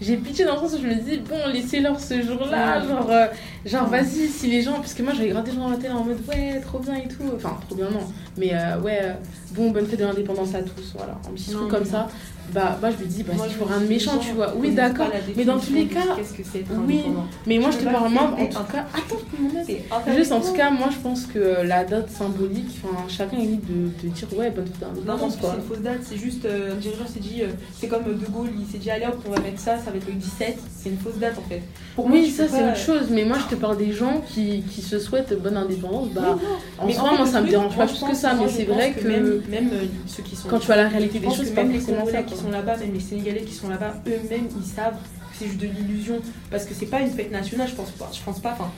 j'ai 0.01 0.17
pitié 0.17 0.47
dans 0.47 0.55
le 0.55 0.61
sens 0.61 0.75
où 0.79 0.83
je 0.83 0.89
me 0.89 0.95
dis, 0.95 1.19
bon, 1.19 1.37
laissez-leur 1.53 2.01
ce 2.01 2.23
jour-là, 2.23 2.83
genre, 2.89 3.11
euh, 3.11 3.27
genre 3.67 3.87
vas-y, 3.87 4.29
si 4.29 4.47
les 4.49 4.63
gens, 4.63 4.77
parce 4.77 4.95
que 4.95 5.03
moi 5.03 5.13
j'avais 5.13 5.29
regardé 5.29 5.51
les 5.51 5.57
gens 5.59 5.65
dans 5.65 5.71
la 5.71 5.77
télé 5.77 5.93
en 5.93 6.05
mode, 6.05 6.19
ouais, 6.27 6.59
trop 6.61 6.79
bien 6.79 6.95
et 6.97 7.07
tout, 7.07 7.23
enfin, 7.37 7.59
trop 7.67 7.77
bien, 7.77 7.91
non, 7.91 8.01
mais 8.37 8.55
euh, 8.55 8.81
ouais, 8.81 8.99
euh, 9.03 9.13
bon, 9.53 9.71
bonne 9.71 9.87
fête 9.87 10.01
de 10.01 10.05
l'indépendance 10.05 10.55
à 10.55 10.63
tous, 10.63 10.93
voilà, 10.97 11.19
un 11.29 11.33
petit 11.33 11.53
Non, 11.53 11.59
truc 11.61 11.71
comme 11.71 11.85
ça, 11.85 12.09
bah, 12.53 12.79
moi 12.81 12.91
je 12.91 13.05
me 13.05 13.09
dis, 13.09 13.23
bah, 13.23 13.33
c'est 13.49 13.57
pour 13.57 13.71
un 13.71 13.81
méchant, 13.81 14.19
tu 14.19 14.33
vois, 14.33 14.55
oui, 14.57 14.73
d'accord, 14.73 15.09
mais 15.37 15.45
dans 15.45 15.59
tous 15.59 15.73
les 15.73 15.87
cas, 15.87 16.01
que 16.01 16.59
oui, 16.87 17.03
mais 17.47 17.59
moi 17.59 17.71
je 17.71 17.79
te 17.79 17.85
parle, 17.85 18.11
moi, 18.11 18.35
en 18.39 18.47
tout 18.47 18.73
cas, 18.73 18.87
attends, 18.93 20.15
Juste 20.17 20.33
en 20.33 20.41
tout 20.41 20.53
cas, 20.53 20.71
moi 20.71 20.89
je 20.91 20.99
pense 20.99 21.27
que 21.27 21.63
la 21.65 21.85
date 21.85 22.11
symbolique, 22.11 22.79
enfin 22.83 23.05
chacun 23.09 23.39
est 23.39 23.47
libre 23.47 23.67
de, 24.03 24.09
dire 24.09 24.29
ouais, 24.37 24.51
bonne 24.51 24.67
fête 24.67 24.89
Non, 25.07 25.17
non, 25.17 25.31
c'est 25.31 25.47
une 25.47 25.63
fausse 25.63 25.81
date, 25.81 26.01
c'est 26.03 26.17
juste, 26.17 26.45
euh, 26.45 26.73
un 26.73 26.77
dirigeant 26.77 27.07
s'est 27.07 27.21
dit, 27.21 27.43
euh, 27.43 27.49
c'est 27.79 27.89
comme 27.89 28.05
De 28.05 28.27
Gaulle, 28.27 28.51
il 28.59 28.67
s'est 28.71 28.79
dit, 28.79 28.91
allez 28.91 29.07
hop, 29.07 29.19
on 29.27 29.33
va 29.33 29.41
mettre 29.41 29.61
ça, 29.61 29.79
ça 29.79 29.91
va 29.91 29.97
être 29.97 30.07
le 30.07 30.15
17, 30.15 30.59
c'est 30.77 30.89
une 30.91 30.99
fausse 30.99 31.19
date 31.19 31.39
en 31.39 31.49
fait. 31.49 31.63
Pour 31.95 32.07
Oui, 32.07 32.31
ça 32.31 32.49
c'est 32.49 32.67
autre 32.67 32.77
chose, 32.77 33.09
mais 33.11 33.25
moi 33.25 33.39
je 33.39 33.55
te 33.55 33.61
parle 33.61 33.77
des 33.77 33.93
gens 33.93 34.23
qui, 34.29 34.63
qui 34.63 34.83
se 34.83 34.99
souhaitent 34.99 35.35
bonne 35.41 35.57
indépendance. 35.57 36.09
Bah, 36.11 36.39
en 36.79 36.87
Mais 36.87 36.93
soi, 36.93 37.17
moi 37.17 37.27
ça 37.27 37.41
me 37.41 37.49
dérange 37.49 37.77
pas 37.77 37.87
plus 37.87 38.01
que 38.01 38.15
ça, 38.15 38.35
mais 38.35 38.49
c'est 38.49 38.65
vrai 38.65 38.93
que 38.93 39.07
Même, 39.07 39.71
euh, 39.73 39.85
ceux 40.07 40.23
qui 40.23 40.37
sont. 40.37 40.49
quand 40.49 40.59
tu 40.59 40.67
vois 40.67 40.77
la 40.77 40.89
réalité 40.89 41.19
des 41.19 41.31
choses, 41.31 41.51
pas 41.51 41.65
forcément 41.65 42.07
ça. 42.07 42.23
Qui 42.35 42.41
sont 42.41 42.51
là-bas, 42.51 42.77
même 42.79 42.93
les 42.93 42.99
Sénégalais 43.01 43.43
qui 43.43 43.55
sont 43.55 43.69
là-bas, 43.69 43.95
eux-mêmes, 44.09 44.49
ils 44.57 44.67
savent 44.67 44.99
c'est 45.39 45.47
juste 45.47 45.61
de 45.61 45.67
l'illusion. 45.67 46.21
Parce 46.51 46.65
que 46.65 46.75
c'est 46.75 46.87
pas 46.87 47.01
une 47.01 47.11
fête 47.11 47.31
nationale, 47.31 47.69
je 47.69 47.75
pense 47.75 47.91
pas. 47.91 48.11
Je 48.13 48.23
pense 48.23 48.41
pas. 48.41 48.53
Enfin, 48.53 48.71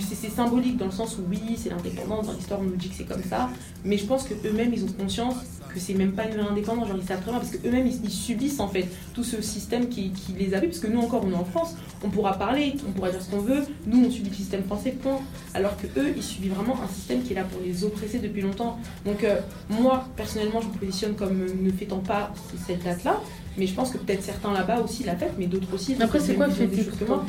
c'est, 0.00 0.30
symbolique 0.30 0.76
dans 0.76 0.86
le 0.86 0.90
sens 0.90 1.18
où 1.18 1.22
oui, 1.28 1.40
c'est 1.56 1.70
l'indépendance. 1.70 2.26
Dans 2.26 2.32
l'histoire, 2.32 2.60
on 2.60 2.64
nous 2.64 2.76
dit 2.76 2.88
que 2.88 2.94
c'est 2.94 3.04
comme 3.04 3.22
ça. 3.22 3.50
Mais 3.84 3.98
je 3.98 4.06
pense 4.06 4.24
que 4.24 4.34
eux-mêmes, 4.46 4.72
ils 4.72 4.84
ont 4.84 4.92
conscience 4.98 5.36
que 5.72 5.80
c'est 5.80 5.94
même 5.94 6.12
pas 6.12 6.24
une 6.26 6.40
indépendance. 6.40 6.88
Genre, 6.88 6.96
ils 6.96 7.06
savent 7.06 7.20
très 7.20 7.30
bien 7.30 7.40
parce 7.40 7.52
que 7.52 7.66
eux-mêmes, 7.68 7.86
ils, 7.86 8.10
subissent 8.10 8.60
en 8.60 8.68
fait 8.68 8.88
tout 9.14 9.24
ce 9.24 9.42
système 9.42 9.88
qui, 9.88 10.10
qui 10.10 10.32
les 10.32 10.54
a 10.54 10.60
vus. 10.60 10.68
Parce 10.68 10.80
que 10.80 10.86
nous 10.86 11.00
encore, 11.00 11.24
on 11.24 11.30
est 11.30 11.34
en 11.34 11.44
France, 11.44 11.76
on 12.02 12.08
pourra 12.08 12.38
parler, 12.38 12.74
on 12.88 12.92
pourra 12.92 13.10
dire 13.10 13.20
ce 13.20 13.30
qu'on 13.30 13.40
veut. 13.40 13.64
Nous, 13.86 14.06
on 14.06 14.10
subit 14.10 14.30
le 14.30 14.36
système 14.36 14.64
français, 14.64 14.92
point. 14.92 15.20
Alors 15.54 15.76
que 15.76 15.86
eux, 15.98 16.14
ils 16.16 16.22
subissent 16.22 16.52
vraiment 16.52 16.80
un 16.82 16.88
système 16.88 17.22
qui 17.22 17.32
est 17.32 17.36
là 17.36 17.44
pour 17.44 17.60
les 17.60 17.84
oppresser 17.84 18.18
depuis 18.18 18.40
longtemps. 18.40 18.78
Donc 19.04 19.24
euh, 19.24 19.40
moi, 19.68 20.06
personnellement, 20.16 20.60
je 20.60 20.68
me 20.68 20.72
positionne 20.72 21.14
comme 21.14 21.42
euh, 21.42 21.48
ne 21.60 21.70
fêtant 21.70 21.98
pas 22.00 22.32
cette 22.66 22.84
date-là. 22.84 23.20
Mais 23.58 23.66
je 23.66 23.74
pense 23.74 23.90
que 23.90 23.98
peut-être 23.98 24.22
certains 24.22 24.52
là-bas 24.52 24.80
aussi 24.80 25.04
la 25.04 25.16
fêtent, 25.16 25.34
mais 25.38 25.46
d'autres 25.46 25.72
aussi. 25.72 25.96
Après, 26.00 26.20
c'est 26.20 26.34
quoi 26.34 26.48
fêter 26.48 26.82
pour 26.84 27.08
moi. 27.08 27.24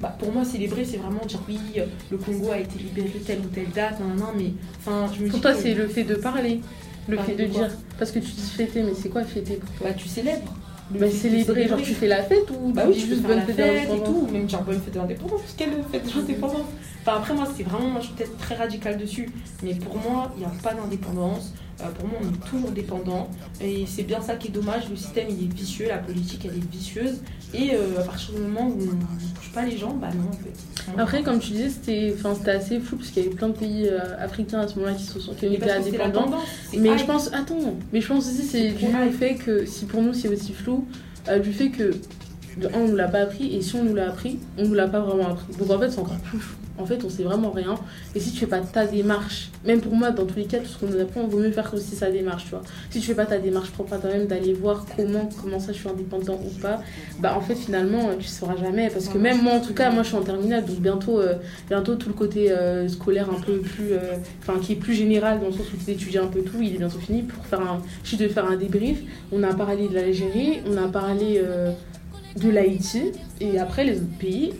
Bah, 0.00 0.14
pour 0.18 0.30
moi, 0.32 0.44
célébrer, 0.44 0.84
c'est 0.84 0.98
vraiment 0.98 1.24
dire 1.24 1.40
oui, 1.48 1.58
euh, 1.78 1.86
le 2.10 2.18
Congo 2.18 2.50
a 2.50 2.58
été 2.58 2.78
libéré 2.78 3.18
telle 3.24 3.40
ou 3.40 3.48
telle 3.54 3.70
date, 3.74 3.98
nan, 3.98 4.08
nan, 4.10 4.18
nan, 4.18 4.28
mais 4.36 4.52
enfin, 4.78 5.10
je 5.14 5.22
me 5.22 5.28
Pour 5.28 5.36
dis 5.38 5.42
toi, 5.42 5.54
que, 5.54 5.60
c'est 5.60 5.74
le 5.74 5.88
fait 5.88 6.04
de 6.04 6.16
parler, 6.16 6.60
le 7.08 7.16
Parler 7.16 7.32
fait 7.32 7.44
de 7.44 7.48
dire. 7.48 7.70
Parce 7.98 8.10
que 8.10 8.18
tu 8.18 8.30
dis 8.30 8.50
fêter, 8.50 8.82
mais 8.82 8.92
c'est 8.94 9.08
quoi 9.08 9.24
fêter 9.24 9.54
pour 9.54 9.70
toi? 9.70 9.88
Bah, 9.88 9.94
tu 9.94 10.06
célèbres. 10.08 10.54
Bah, 10.90 11.10
célébrer, 11.10 11.66
genre 11.66 11.82
tu 11.82 11.94
fais 11.94 12.06
la 12.06 12.22
fête 12.22 12.48
ou 12.50 12.72
Bah 12.72 12.82
tu 12.82 12.88
oui, 12.88 12.94
tu 12.94 13.08
juste 13.08 13.22
bonne 13.22 13.40
fête 13.42 13.56
fête 13.56 13.84
et 13.84 13.86
d'indépendance 13.88 14.28
tout, 14.28 14.32
même 14.32 14.46
dire 14.46 14.62
bonne 14.62 14.80
fête 14.80 14.94
de 14.94 14.98
l'indépendance. 15.00 15.40
Quelle 15.56 15.70
fête 15.90 16.04
de 16.06 16.20
l'indépendance 16.20 16.66
Enfin, 17.02 17.18
après, 17.18 17.34
moi, 17.34 17.48
c'est 17.56 17.62
vraiment, 17.62 17.88
moi, 17.88 18.00
je 18.00 18.06
suis 18.06 18.14
peut-être 18.14 18.36
très 18.38 18.54
radicale 18.54 18.96
dessus, 18.96 19.28
mais 19.62 19.74
pour 19.74 19.96
moi, 19.96 20.32
il 20.36 20.40
n'y 20.40 20.44
a 20.44 20.52
pas 20.62 20.74
d'indépendance. 20.74 21.54
Euh, 21.80 21.90
pour 21.90 22.08
moi, 22.08 22.18
on 22.22 22.28
est 22.28 22.50
toujours 22.50 22.70
dépendant. 22.70 23.28
Et 23.60 23.84
c'est 23.86 24.02
bien 24.02 24.20
ça 24.20 24.36
qui 24.36 24.48
est 24.48 24.50
dommage. 24.50 24.88
Le 24.90 24.96
système, 24.96 25.26
il 25.28 25.44
est 25.44 25.52
vicieux, 25.52 25.88
la 25.88 25.98
politique, 25.98 26.44
elle 26.44 26.56
est 26.56 26.70
vicieuse. 26.70 27.20
Et 27.54 27.74
euh, 27.74 28.00
à 28.00 28.02
partir 28.02 28.34
du 28.34 28.40
moment 28.40 28.68
où 28.68 28.78
on 28.80 28.84
ne 28.84 29.34
touche 29.34 29.52
pas 29.52 29.64
les 29.64 29.76
gens, 29.76 29.94
bah 29.94 30.08
non, 30.14 30.28
en 30.28 30.32
fait. 30.32 31.00
Après, 31.00 31.22
comme 31.22 31.38
tu 31.38 31.52
disais, 31.52 31.70
c'était 31.70 32.14
assez 32.50 32.80
flou 32.80 32.96
parce 32.96 33.10
qu'il 33.10 33.22
y 33.22 33.26
avait 33.26 33.34
plein 33.34 33.48
de 33.48 33.54
pays 33.54 33.88
euh, 33.88 34.18
africains 34.18 34.60
à 34.60 34.68
ce 34.68 34.76
moment-là 34.76 34.94
qui 34.94 35.04
se 35.04 35.20
sont 35.20 35.34
qui 35.34 35.48
la 35.48 35.76
indépendants. 35.76 36.38
Mais 36.76 36.98
je 36.98 37.04
pense, 37.04 37.32
attends, 37.32 37.76
mais 37.92 38.00
je 38.00 38.08
pense 38.08 38.26
aussi 38.28 38.42
c'est 38.42 38.68
hype. 38.68 39.18
fait 39.18 39.34
que 39.34 39.64
si 39.64 39.84
pour 39.86 40.02
nous 40.02 40.12
c'est 40.12 40.28
aussi 40.28 40.52
flou, 40.52 40.86
euh, 41.28 41.38
du 41.38 41.52
fait 41.52 41.70
que 41.70 41.92
de 42.58 42.68
un 42.68 42.80
on 42.80 42.88
nous 42.88 42.96
l'a 42.96 43.08
pas 43.08 43.20
appris 43.20 43.54
et 43.54 43.62
si 43.62 43.74
on 43.76 43.84
nous 43.84 43.94
l'a 43.94 44.08
appris, 44.08 44.38
on 44.58 44.66
nous 44.66 44.74
l'a 44.74 44.88
pas 44.88 45.00
vraiment 45.00 45.28
appris. 45.28 45.54
Donc 45.58 45.70
en 45.70 45.78
fait 45.78 45.90
c'est 45.90 45.98
encore 45.98 46.18
plus 46.18 46.38
flou. 46.38 46.56
En 46.78 46.86
fait 46.86 47.04
on 47.04 47.10
sait 47.10 47.22
vraiment 47.22 47.50
rien. 47.50 47.76
Et 48.14 48.20
si 48.20 48.32
tu 48.32 48.40
fais 48.40 48.46
pas 48.46 48.60
ta 48.60 48.86
démarche, 48.86 49.50
même 49.64 49.80
pour 49.80 49.94
moi 49.94 50.10
dans 50.10 50.26
tous 50.26 50.36
les 50.36 50.46
cas 50.46 50.58
tout 50.58 50.66
ce 50.66 50.78
qu'on 50.78 50.86
nous 50.86 51.00
apprend, 51.00 51.22
il 51.22 51.28
vaut 51.28 51.38
mieux 51.38 51.52
faire 51.52 51.72
aussi 51.72 51.94
sa 51.94 52.10
démarche, 52.10 52.44
tu 52.44 52.50
vois. 52.50 52.62
Si 52.90 53.00
tu 53.00 53.06
fais 53.06 53.14
pas 53.14 53.26
ta 53.26 53.38
démarche 53.38 53.70
propre 53.70 53.94
à 53.94 53.98
toi-même 53.98 54.26
d'aller 54.26 54.52
voir 54.52 54.84
comment 54.96 55.28
comment 55.40 55.60
ça 55.60 55.72
je 55.72 55.78
suis 55.78 55.88
indépendant 55.88 56.34
ou 56.34 56.60
pas, 56.60 56.80
bah 57.20 57.34
en 57.36 57.40
fait 57.40 57.54
finalement 57.54 58.10
tu 58.18 58.26
sauras 58.26 58.56
jamais 58.56 58.90
parce 58.90 59.08
que 59.08 59.18
même 59.18 59.42
moi 59.42 59.54
en 59.54 59.60
tout 59.60 59.74
cas 59.74 59.90
moi 59.90 60.02
je 60.02 60.08
suis 60.08 60.16
en 60.16 60.22
terminale 60.22 60.64
donc 60.64 60.80
bientôt 60.80 61.20
euh, 61.20 61.34
bientôt 61.68 61.94
tout 61.94 62.08
le 62.08 62.14
côté 62.14 62.50
euh, 62.50 62.88
scolaire 62.88 63.28
un 63.30 63.40
peu 63.40 63.58
plus 63.58 63.92
euh, 63.92 64.16
enfin 64.40 64.58
qui 64.60 64.72
est 64.72 64.76
plus 64.76 64.94
général 64.94 65.40
dans 65.40 65.46
le 65.46 65.52
sens 65.52 65.72
où 65.72 65.76
tu 65.76 65.90
étudies 65.90 66.18
un 66.18 66.26
peu 66.26 66.40
tout 66.40 66.60
il 66.60 66.74
est 66.74 66.78
bientôt 66.78 66.98
fini 66.98 67.22
pour 67.22 67.44
faire 67.46 67.60
un 67.60 67.80
je 68.04 68.16
de 68.16 68.28
faire 68.28 68.46
un 68.46 68.56
débrief 68.56 68.98
on 69.32 69.42
a 69.42 69.54
parlé 69.54 69.88
de 69.88 69.94
l'Algérie 69.94 70.60
on 70.70 70.76
a 70.76 70.88
parlé 70.88 71.40
euh, 71.42 71.70
de 72.36 72.50
l'Haïti 72.50 73.12
et 73.40 73.58
après 73.58 73.84
les 73.84 73.96
autres 73.96 74.18
pays 74.18 74.52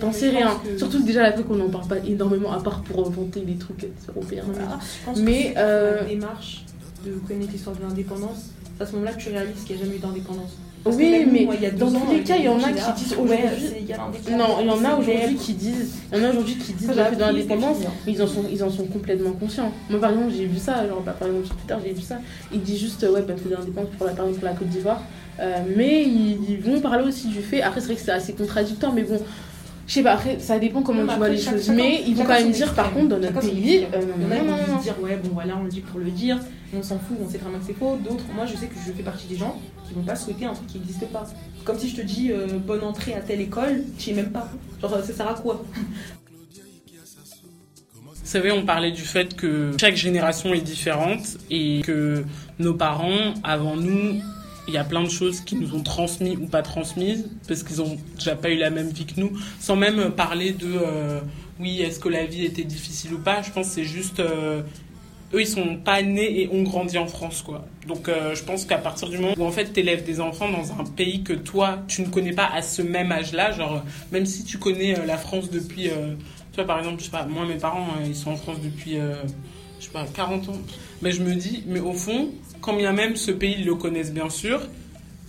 t'en 0.00 0.12
sais 0.12 0.30
rien 0.30 0.50
que- 0.64 0.78
surtout 0.78 1.00
que 1.00 1.06
déjà 1.06 1.22
l'Afrique 1.22 1.46
on 1.50 1.54
n'en 1.56 1.68
parle 1.68 1.86
pas 1.86 1.98
énormément 2.06 2.52
à 2.52 2.60
part 2.62 2.80
pour 2.82 3.08
vanter 3.10 3.42
les 3.46 3.54
trucs 3.54 3.86
européens 4.08 4.44
voilà. 4.46 4.78
je 4.80 5.04
pense 5.06 5.18
Mais, 5.20 5.52
que 5.52 5.58
euh, 5.58 5.96
la 6.00 6.04
démarche 6.04 6.64
de 7.04 7.12
connaître 7.26 7.52
l'histoire 7.52 7.76
de 7.76 7.82
l'indépendance, 7.82 8.50
c'est 8.76 8.82
à 8.82 8.86
ce 8.86 8.92
moment-là 8.92 9.12
que 9.12 9.20
tu 9.20 9.30
réalises 9.30 9.62
qu'il 9.66 9.76
n'y 9.76 9.82
a 9.82 9.84
jamais 9.86 9.96
eu 9.96 10.00
d'indépendance. 10.00 10.50
Parce 10.82 10.96
oui 10.96 11.26
mais 11.30 11.44
moi, 11.44 11.54
il 11.56 11.62
y 11.62 11.66
a 11.66 11.70
deux 11.70 11.78
dans 11.78 11.94
ans, 11.94 12.00
tous 12.06 12.12
les 12.12 12.22
cas 12.22 12.36
il 12.36 12.44
y 12.44 12.48
en 12.48 12.56
a 12.58 12.68
qui 12.72 12.78
là, 12.78 12.94
disent 12.96 13.12
aujourd'hui 13.12 13.64
l'indépendance, 13.86 14.28
non 14.30 14.56
il 14.60 14.66
y 14.66 14.70
en 14.70 14.84
a 14.84 14.96
aujourd'hui 14.96 15.34
qui 15.36 15.52
disent 15.52 15.90
il 16.10 16.18
y 16.18 16.22
en 16.22 16.24
a 16.24 16.30
aujourd'hui 16.30 16.54
qui 16.56 16.72
disent 16.72 16.88
de 16.88 16.98
appris, 16.98 17.16
l'indépendance. 17.18 17.76
Mais 18.06 18.12
ils 18.12 18.22
en 18.22 18.26
sont, 18.26 18.44
ils 18.50 18.64
en 18.64 18.70
sont 18.70 18.84
complètement 18.86 19.32
conscients. 19.32 19.72
Moi, 19.90 20.00
par 20.00 20.10
exemple, 20.12 20.32
j'ai 20.34 20.46
vu 20.46 20.56
ça, 20.58 20.88
genre, 20.88 21.02
bah, 21.02 21.14
par 21.18 21.28
exemple, 21.28 21.46
sur 21.46 21.56
Twitter, 21.56 21.74
j'ai 21.84 21.92
vu 21.92 22.00
ça. 22.00 22.18
Ils 22.52 22.62
disent 22.62 22.80
juste, 22.80 23.04
euh, 23.04 23.12
ouais, 23.12 23.20
bonne 23.20 23.36
fête 23.36 23.50
d'indépendance 23.50 23.90
pour 23.98 24.06
la, 24.06 24.12
par 24.14 24.24
exemple, 24.24 24.40
pour 24.40 24.48
la 24.48 24.54
Côte 24.56 24.68
d'Ivoire. 24.68 25.02
Euh, 25.40 25.56
mais 25.76 26.02
ils, 26.02 26.38
ils 26.50 26.60
vont 26.62 26.80
parler 26.80 27.04
aussi 27.06 27.28
du 27.28 27.40
fait. 27.42 27.60
Après, 27.60 27.80
c'est 27.80 27.86
vrai 27.88 27.96
que 27.96 28.00
c'est 28.02 28.12
assez 28.12 28.32
contradictoire, 28.32 28.94
mais 28.94 29.02
bon, 29.02 29.20
je 29.90 29.94
sais 29.96 30.02
pas, 30.04 30.12
après, 30.12 30.38
ça 30.38 30.56
dépend 30.60 30.82
comment 30.84 31.02
Non, 31.02 31.12
tu 31.14 31.18
vois 31.18 31.28
les 31.28 31.36
choses. 31.36 31.68
mais 31.70 32.04
ils 32.06 32.14
vont 32.14 32.22
quand 32.22 32.38
même 32.38 32.52
dire, 32.52 32.72
par 32.74 32.92
contre, 32.92 33.08
dans 33.08 33.18
notre 33.18 33.40
pays, 33.40 33.86
euh, 33.92 34.00
Il 34.16 34.22
y 34.22 34.24
en 34.24 34.30
a 34.30 34.36
non, 34.36 34.40
qui 34.40 34.46
non, 34.46 34.52
vont 34.52 34.52
non, 34.52 34.56
juste 34.58 34.68
non. 34.70 34.78
dire 34.82 34.94
ouais 35.02 35.16
bon 35.16 35.30
voilà 35.32 35.56
on 35.56 35.64
le 35.64 35.68
dit 35.68 35.80
pour 35.80 35.98
le 35.98 36.12
dire, 36.12 36.38
on 36.72 36.80
s'en 36.80 36.96
fout, 37.00 37.16
on 37.20 37.28
sait 37.28 37.38
très 37.38 37.50
bien 37.50 37.58
que 37.58 37.64
c'est 37.66 37.72
faux. 37.76 37.96
D'autres, 37.96 38.22
moi 38.32 38.46
je 38.46 38.54
sais 38.56 38.66
que 38.66 38.74
je 38.86 38.92
fais 38.92 39.02
partie 39.02 39.26
des 39.26 39.34
gens 39.36 39.60
qui 39.88 39.94
vont 39.94 40.02
pas 40.02 40.14
souhaiter 40.14 40.44
un 40.44 40.54
truc 40.54 40.68
qui 40.68 40.78
n'existe 40.78 41.06
pas. 41.08 41.26
Comme 41.64 41.76
si 41.76 41.88
je 41.88 41.96
te 41.96 42.02
dis 42.02 42.30
euh, 42.30 42.46
bonne 42.64 42.84
entrée 42.84 43.14
à 43.14 43.20
telle 43.20 43.40
école, 43.40 43.82
tu 43.98 44.10
es 44.10 44.12
même 44.12 44.30
pas. 44.30 44.48
Genre 44.80 44.92
ça 45.04 45.12
sert 45.12 45.26
à 45.28 45.34
quoi? 45.34 45.60
Vous 48.06 48.12
savez, 48.22 48.52
on 48.52 48.64
parlait 48.64 48.92
du 48.92 49.02
fait 49.02 49.34
que 49.34 49.72
chaque 49.80 49.96
génération 49.96 50.54
est 50.54 50.60
différente 50.60 51.36
et 51.50 51.80
que 51.84 52.24
nos 52.60 52.74
parents, 52.74 53.34
avant 53.42 53.74
nous, 53.74 54.22
il 54.68 54.74
y 54.74 54.78
a 54.78 54.84
plein 54.84 55.02
de 55.02 55.10
choses 55.10 55.40
qui 55.40 55.56
nous 55.56 55.74
ont 55.74 55.82
transmis 55.82 56.36
ou 56.36 56.46
pas 56.46 56.62
transmises 56.62 57.28
parce 57.48 57.62
qu'ils 57.62 57.82
ont 57.82 57.98
déjà 58.16 58.36
pas 58.36 58.50
eu 58.50 58.56
la 58.56 58.70
même 58.70 58.88
vie 58.88 59.06
que 59.06 59.20
nous, 59.20 59.32
sans 59.58 59.76
même 59.76 60.10
parler 60.10 60.52
de 60.52 60.68
euh, 60.68 61.20
oui, 61.58 61.82
est-ce 61.82 61.98
que 61.98 62.08
la 62.08 62.24
vie 62.24 62.44
était 62.44 62.64
difficile 62.64 63.14
ou 63.14 63.18
pas. 63.18 63.42
Je 63.42 63.50
pense 63.50 63.68
que 63.68 63.74
c'est 63.74 63.84
juste 63.84 64.20
euh, 64.20 64.62
eux, 65.34 65.40
ils 65.40 65.46
sont 65.46 65.76
pas 65.76 66.02
nés 66.02 66.42
et 66.42 66.48
ont 66.52 66.62
grandi 66.62 66.98
en 66.98 67.06
France, 67.06 67.42
quoi. 67.42 67.66
Donc, 67.86 68.08
euh, 68.08 68.34
je 68.34 68.42
pense 68.42 68.64
qu'à 68.64 68.78
partir 68.78 69.08
du 69.08 69.18
moment 69.18 69.34
où 69.36 69.44
en 69.44 69.52
fait 69.52 69.66
t'élèves 69.66 70.04
des 70.04 70.20
enfants 70.20 70.48
dans 70.48 70.72
un 70.72 70.84
pays 70.84 71.22
que 71.22 71.32
toi 71.32 71.78
tu 71.88 72.02
ne 72.02 72.08
connais 72.08 72.32
pas 72.32 72.48
à 72.52 72.62
ce 72.62 72.82
même 72.82 73.12
âge-là, 73.12 73.52
genre 73.52 73.82
même 74.12 74.26
si 74.26 74.44
tu 74.44 74.58
connais 74.58 74.94
la 75.06 75.18
France 75.18 75.50
depuis 75.50 75.90
tu 76.52 76.56
vois, 76.56 76.64
par 76.64 76.78
exemple, 76.78 76.98
je 76.98 77.04
sais 77.04 77.10
pas, 77.12 77.24
moi, 77.26 77.46
mes 77.46 77.58
parents, 77.58 77.86
ils 78.04 78.16
sont 78.16 78.32
en 78.32 78.36
France 78.36 78.58
depuis, 78.60 78.96
je 79.78 79.84
sais 79.84 79.90
pas, 79.92 80.04
40 80.04 80.48
ans. 80.48 80.58
Mais 81.00 81.12
je 81.12 81.22
me 81.22 81.36
dis, 81.36 81.62
mais 81.68 81.78
au 81.78 81.92
fond, 81.92 82.30
quand 82.60 82.74
bien 82.74 82.92
même 82.92 83.16
ce 83.16 83.30
pays, 83.30 83.56
ils 83.58 83.64
le 83.64 83.74
connaissent 83.74 84.12
bien 84.12 84.30
sûr, 84.30 84.60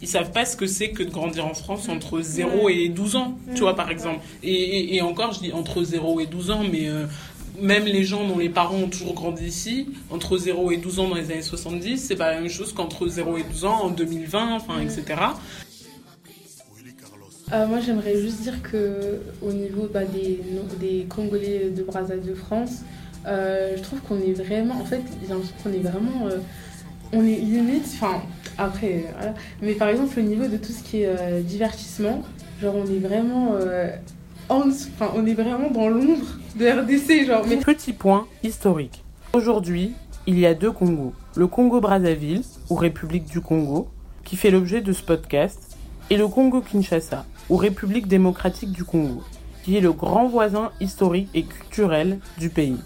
ils 0.01 0.07
savent 0.07 0.31
pas 0.31 0.45
ce 0.45 0.55
que 0.57 0.65
c'est 0.65 0.89
que 0.89 1.03
de 1.03 1.11
grandir 1.11 1.45
en 1.45 1.53
France 1.53 1.87
entre 1.89 2.21
0 2.21 2.69
et 2.69 2.89
12 2.89 3.15
ans, 3.15 3.37
tu 3.53 3.61
vois, 3.61 3.75
par 3.75 3.91
exemple. 3.91 4.21
Et, 4.43 4.51
et, 4.51 4.95
et 4.95 5.01
encore, 5.01 5.33
je 5.33 5.39
dis 5.39 5.53
entre 5.53 5.83
0 5.83 6.21
et 6.21 6.25
12 6.25 6.51
ans, 6.51 6.63
mais 6.69 6.87
euh, 6.89 7.05
même 7.59 7.85
les 7.85 8.03
gens 8.03 8.27
dont 8.27 8.39
les 8.39 8.49
parents 8.49 8.77
ont 8.77 8.87
toujours 8.87 9.13
grandi 9.13 9.45
ici, 9.45 9.89
entre 10.09 10.37
0 10.37 10.71
et 10.71 10.77
12 10.77 10.99
ans 10.99 11.09
dans 11.09 11.15
les 11.15 11.31
années 11.31 11.41
70, 11.41 11.97
c'est 11.97 12.15
pas 12.15 12.31
la 12.31 12.41
même 12.41 12.49
chose 12.49 12.73
qu'entre 12.73 13.07
0 13.07 13.37
et 13.37 13.43
12 13.43 13.65
ans 13.65 13.83
en 13.83 13.89
2020, 13.89 14.55
enfin, 14.55 14.81
etc. 14.81 15.21
Euh, 17.53 17.67
moi, 17.67 17.79
j'aimerais 17.85 18.19
juste 18.19 18.41
dire 18.41 18.61
que 18.63 19.21
au 19.41 19.51
niveau 19.51 19.87
bah, 19.93 20.05
des, 20.05 20.39
des 20.79 21.05
Congolais 21.09 21.69
de 21.69 21.83
Brazzaville 21.83 22.29
de 22.29 22.33
France, 22.33 22.79
euh, 23.27 23.75
je 23.77 23.81
trouve 23.81 23.99
qu'on 24.01 24.19
est 24.19 24.33
vraiment, 24.33 24.75
en 24.75 24.85
fait, 24.85 25.01
j'ai 25.21 25.27
l'impression 25.29 25.55
qu'on 25.61 25.73
est 25.73 25.79
vraiment, 25.79 26.27
euh, 26.27 26.37
on 27.13 27.25
est 27.25 27.37
limite, 27.37 27.85
enfin, 27.85 28.21
après, 28.57 29.05
voilà. 29.15 29.33
mais 29.61 29.73
par 29.73 29.89
exemple, 29.89 30.19
au 30.19 30.23
niveau 30.23 30.47
de 30.47 30.57
tout 30.57 30.71
ce 30.71 30.83
qui 30.83 31.01
est 31.01 31.07
euh, 31.07 31.41
divertissement, 31.41 32.21
genre, 32.61 32.75
on 32.75 32.85
est 32.85 32.99
vraiment, 32.99 33.51
euh, 33.53 33.89
on 34.49 35.25
est 35.25 35.33
vraiment 35.33 35.69
dans 35.71 35.89
l'ombre 35.89 36.25
de 36.55 36.67
RDC, 36.67 37.25
genre, 37.25 37.45
mais 37.47 37.57
Petit 37.57 37.93
point 37.93 38.27
historique. 38.43 39.03
Aujourd'hui, 39.33 39.93
il 40.27 40.37
y 40.39 40.45
a 40.45 40.53
deux 40.53 40.71
Congos. 40.71 41.13
Le 41.35 41.47
Congo-Brazzaville, 41.47 42.43
ou 42.69 42.75
République 42.75 43.25
du 43.25 43.41
Congo, 43.41 43.89
qui 44.23 44.35
fait 44.35 44.51
l'objet 44.51 44.81
de 44.81 44.93
ce 44.93 45.01
podcast, 45.01 45.77
et 46.09 46.17
le 46.17 46.27
Congo-Kinshasa, 46.27 47.25
ou 47.49 47.55
République 47.55 48.07
démocratique 48.07 48.71
du 48.71 48.83
Congo, 48.83 49.23
qui 49.63 49.77
est 49.77 49.81
le 49.81 49.93
grand 49.93 50.27
voisin 50.27 50.71
historique 50.79 51.29
et 51.33 51.43
culturel 51.43 52.19
du 52.37 52.49
pays. 52.49 52.77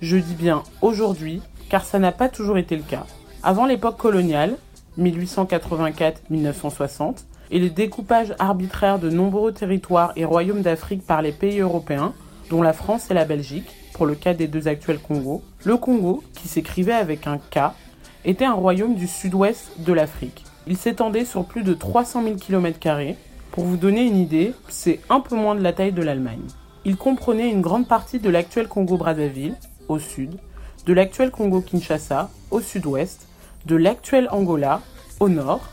Je 0.00 0.16
dis 0.16 0.34
bien 0.34 0.62
aujourd'hui, 0.82 1.40
car 1.68 1.84
ça 1.84 1.98
n'a 1.98 2.12
pas 2.12 2.28
toujours 2.28 2.58
été 2.58 2.76
le 2.76 2.82
cas. 2.82 3.06
Avant 3.48 3.64
l'époque 3.64 3.96
coloniale, 3.96 4.56
1884-1960, 4.98 7.26
et 7.52 7.60
les 7.60 7.70
découpages 7.70 8.34
arbitraires 8.40 8.98
de 8.98 9.08
nombreux 9.08 9.52
territoires 9.52 10.12
et 10.16 10.24
royaumes 10.24 10.62
d'Afrique 10.62 11.06
par 11.06 11.22
les 11.22 11.30
pays 11.30 11.60
européens, 11.60 12.12
dont 12.50 12.60
la 12.60 12.72
France 12.72 13.08
et 13.08 13.14
la 13.14 13.24
Belgique, 13.24 13.70
pour 13.92 14.04
le 14.04 14.16
cas 14.16 14.34
des 14.34 14.48
deux 14.48 14.66
actuels 14.66 14.98
Congos, 14.98 15.44
le 15.62 15.76
Congo, 15.76 16.24
qui 16.34 16.48
s'écrivait 16.48 16.92
avec 16.92 17.28
un 17.28 17.38
K, 17.38 17.70
était 18.24 18.44
un 18.44 18.54
royaume 18.54 18.96
du 18.96 19.06
sud-ouest 19.06 19.78
de 19.78 19.92
l'Afrique. 19.92 20.42
Il 20.66 20.76
s'étendait 20.76 21.24
sur 21.24 21.44
plus 21.44 21.62
de 21.62 21.72
300 21.72 22.24
000 22.24 22.34
km. 22.34 22.80
Pour 23.52 23.62
vous 23.62 23.76
donner 23.76 24.06
une 24.06 24.16
idée, 24.16 24.54
c'est 24.68 24.98
un 25.08 25.20
peu 25.20 25.36
moins 25.36 25.54
de 25.54 25.62
la 25.62 25.72
taille 25.72 25.92
de 25.92 26.02
l'Allemagne. 26.02 26.42
Il 26.84 26.96
comprenait 26.96 27.52
une 27.52 27.62
grande 27.62 27.86
partie 27.86 28.18
de 28.18 28.28
l'actuel 28.28 28.66
Congo-Brazzaville, 28.66 29.54
au 29.86 30.00
sud, 30.00 30.34
de 30.84 30.92
l'actuel 30.92 31.30
Congo-Kinshasa, 31.30 32.28
au 32.50 32.60
sud-ouest, 32.60 33.25
de 33.66 33.74
l'actuel 33.74 34.28
Angola, 34.30 34.80
au 35.18 35.28
nord, 35.28 35.68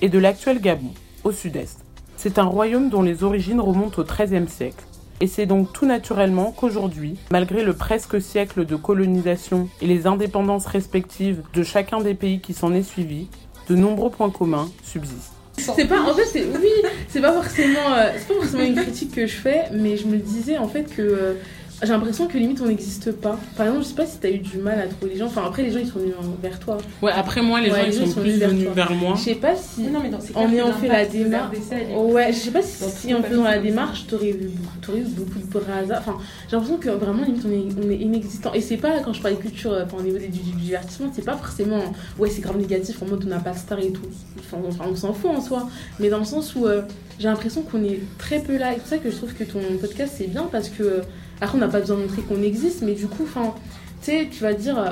et 0.00 0.08
de 0.08 0.18
l'actuel 0.18 0.60
Gabon, 0.60 0.92
au 1.24 1.32
sud-est. 1.32 1.80
C'est 2.16 2.38
un 2.38 2.44
royaume 2.44 2.88
dont 2.88 3.02
les 3.02 3.24
origines 3.24 3.60
remontent 3.60 4.00
au 4.00 4.04
XIIIe 4.04 4.48
siècle. 4.48 4.84
Et 5.20 5.26
c'est 5.26 5.46
donc 5.46 5.72
tout 5.72 5.86
naturellement 5.86 6.52
qu'aujourd'hui, 6.52 7.16
malgré 7.32 7.64
le 7.64 7.72
presque 7.72 8.20
siècle 8.20 8.64
de 8.64 8.76
colonisation 8.76 9.68
et 9.80 9.86
les 9.86 10.06
indépendances 10.06 10.66
respectives 10.66 11.42
de 11.52 11.64
chacun 11.64 12.00
des 12.00 12.14
pays 12.14 12.40
qui 12.40 12.54
s'en 12.54 12.72
est 12.72 12.82
suivi, 12.84 13.28
de 13.68 13.74
nombreux 13.74 14.10
points 14.10 14.30
communs 14.30 14.70
subsistent. 14.84 15.32
C'est 15.58 15.86
pas, 15.86 16.00
en 16.00 16.14
fait, 16.14 16.46
oui, 16.60 16.70
c'est 17.08 17.20
pas 17.20 17.32
forcément, 17.32 17.92
euh, 17.92 18.12
pas 18.28 18.34
forcément 18.34 18.62
une 18.62 18.76
critique 18.76 19.14
que 19.14 19.26
je 19.26 19.36
fais, 19.36 19.64
mais 19.72 19.96
je 19.96 20.06
me 20.06 20.16
disais 20.16 20.58
en 20.58 20.66
fait 20.66 20.84
que 20.84 21.02
euh, 21.02 21.34
j'ai 21.82 21.88
l'impression 21.88 22.26
que 22.28 22.38
limite 22.38 22.60
on 22.60 22.66
n'existe 22.66 23.12
pas. 23.12 23.38
Par 23.56 23.66
exemple, 23.66 23.84
je 23.84 23.88
sais 23.90 23.94
pas 23.94 24.06
si 24.06 24.18
t'as 24.18 24.30
eu 24.30 24.38
du 24.38 24.58
mal 24.58 24.78
à 24.80 24.86
trouver 24.86 25.12
les 25.12 25.18
gens. 25.18 25.26
Enfin, 25.26 25.44
après, 25.46 25.62
les 25.62 25.70
gens 25.72 25.78
ils 25.80 25.86
sont 25.88 25.98
venus 25.98 26.14
vers 26.42 26.58
toi. 26.60 26.78
Ouais, 27.02 27.12
après 27.12 27.42
moi, 27.42 27.60
les 27.60 27.70
Ouais, 27.70 27.80
gens 27.80 27.86
ils 27.86 27.92
sont, 27.94 28.06
sont 28.06 28.20
plus 28.20 28.38
venus 28.38 28.68
vers 28.74 28.92
moi. 28.92 29.14
Je 29.16 29.22
sais 29.22 29.34
pas 29.34 29.56
si. 29.56 29.82
Non, 29.82 30.00
mais 30.02 30.08
dans 30.10 30.20
ces 30.20 30.34
En 30.36 30.50
ayant 30.52 30.72
fait 30.72 30.88
la 30.88 31.04
démarche- 31.06 31.56
Ouais, 31.96 32.32
je 32.32 32.38
sais 32.38 32.50
pas 32.50 32.62
si, 32.62 32.84
si 32.90 33.14
en 33.14 33.22
faisant 33.22 33.44
la 33.44 33.58
démarche, 33.58 34.06
t'aurais 34.06 34.30
eu, 34.30 34.50
t'aurais 34.80 34.98
eu 35.00 35.04
beaucoup 35.04 35.38
de 35.38 35.46
bras. 35.52 35.98
Enfin, 35.98 36.18
j'ai 36.48 36.56
l'impression 36.56 36.78
que 36.78 36.90
vraiment, 36.90 37.24
limite, 37.24 37.42
on 37.46 37.50
est, 37.50 37.86
on 37.86 37.90
est 37.90 37.96
inexistant. 37.96 38.52
Et 38.54 38.60
c'est 38.60 38.76
pas, 38.76 39.00
quand 39.00 39.12
je 39.12 39.20
parle 39.22 39.36
de 39.36 39.40
culture, 39.40 39.72
enfin, 39.84 39.96
au 39.98 40.02
niveau 40.02 40.18
du, 40.18 40.28
du 40.28 40.38
divertissement, 40.52 41.10
c'est 41.14 41.24
pas 41.24 41.36
forcément, 41.36 41.80
ouais, 42.18 42.30
c'est 42.30 42.40
grave 42.42 42.58
négatif, 42.58 43.02
en 43.02 43.06
mode 43.06 43.22
on 43.24 43.28
n'a 43.28 43.38
pas 43.40 43.50
de 43.52 43.58
star 43.58 43.78
et 43.80 43.90
tout. 43.92 44.02
Enfin, 44.38 44.58
enfin, 44.68 44.84
on 44.90 44.94
s'en 44.96 45.12
fout 45.12 45.30
en 45.30 45.40
soi. 45.40 45.68
Mais 45.98 46.08
dans 46.10 46.18
le 46.18 46.24
sens 46.24 46.54
où 46.54 46.66
euh, 46.66 46.82
j'ai 47.18 47.28
l'impression 47.28 47.62
qu'on 47.62 47.82
est 47.84 48.00
très 48.18 48.40
peu 48.40 48.56
là. 48.56 48.70
Et 48.72 48.74
c'est 48.74 48.80
pour 48.80 48.88
ça 48.88 48.98
que 48.98 49.10
je 49.10 49.16
trouve 49.16 49.34
que 49.34 49.44
ton 49.44 49.60
podcast, 49.80 50.14
c'est 50.16 50.26
bien 50.28 50.48
parce 50.50 50.68
que, 50.68 50.82
euh, 50.82 51.00
après, 51.40 51.56
on 51.56 51.60
n'a 51.60 51.68
pas 51.68 51.80
besoin 51.80 51.96
de 51.96 52.02
montrer 52.02 52.22
qu'on 52.22 52.42
existe, 52.42 52.82
mais 52.82 52.92
du 52.94 53.06
coup, 53.06 53.24
enfin, 53.24 53.54
tu 54.02 54.10
sais, 54.10 54.28
tu 54.30 54.42
vas 54.42 54.54
dire. 54.54 54.78
euh, 54.78 54.90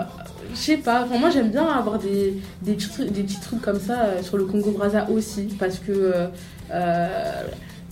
je 0.53 0.59
sais 0.59 0.77
pas, 0.79 1.05
enfin, 1.05 1.19
moi 1.19 1.31
j'aime 1.31 1.51
bien 1.51 1.67
avoir 1.67 1.99
des, 1.99 2.35
des, 2.63 2.75
petits 2.75 3.41
trucs, 3.41 3.61
comme 3.61 3.79
ça 3.79 4.01
euh, 4.01 4.23
sur 4.23 4.37
le 4.37 4.45
Congo 4.47 4.73
Brazza 4.73 5.09
aussi, 5.11 5.49
parce 5.59 5.79
que 5.79 6.13
euh, 6.73 7.43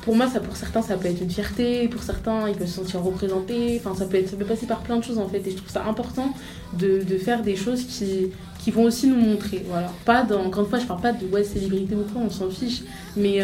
pour 0.03 0.17
moi, 0.17 0.27
ça, 0.27 0.41
pour 0.41 0.57
certains, 0.57 0.83
ça 0.83 0.97
peut 0.97 1.09
être 1.09 1.21
une 1.21 1.31
fierté, 1.31 1.87
pour 1.89 2.03
certains, 2.03 2.49
ils 2.49 2.57
peuvent 2.57 2.67
se 2.67 2.75
sentir 2.75 3.03
représentés, 3.03 3.81
enfin, 3.85 3.95
ça 3.97 4.07
peut, 4.07 4.17
être, 4.17 4.29
ça 4.29 4.37
peut 4.37 4.45
passer 4.45 4.67
par 4.67 4.81
plein 4.81 4.97
de 4.97 5.05
choses 5.05 5.19
en 5.19 5.29
fait, 5.29 5.47
et 5.47 5.51
je 5.51 5.57
trouve 5.57 5.71
ça 5.71 5.85
important 5.85 6.35
de, 6.77 7.01
faire 7.19 7.43
des 7.43 7.57
choses 7.57 7.85
qui, 7.85 8.33
qui 8.59 8.71
vont 8.71 8.85
aussi 8.85 9.07
nous 9.07 9.21
montrer, 9.21 9.65
voilà. 9.69 9.93
Pas 10.05 10.23
dans, 10.23 10.45
encore 10.45 10.65
une 10.65 10.71
fois, 10.71 10.79
je 10.79 10.87
parle 10.87 11.01
pas 11.01 11.13
de 11.13 11.27
ouais, 11.27 11.45
célébrité 11.45 11.95
ou 11.95 12.05
quoi, 12.13 12.23
on 12.25 12.31
s'en 12.31 12.51
fiche, 12.51 12.83
mais 13.17 13.41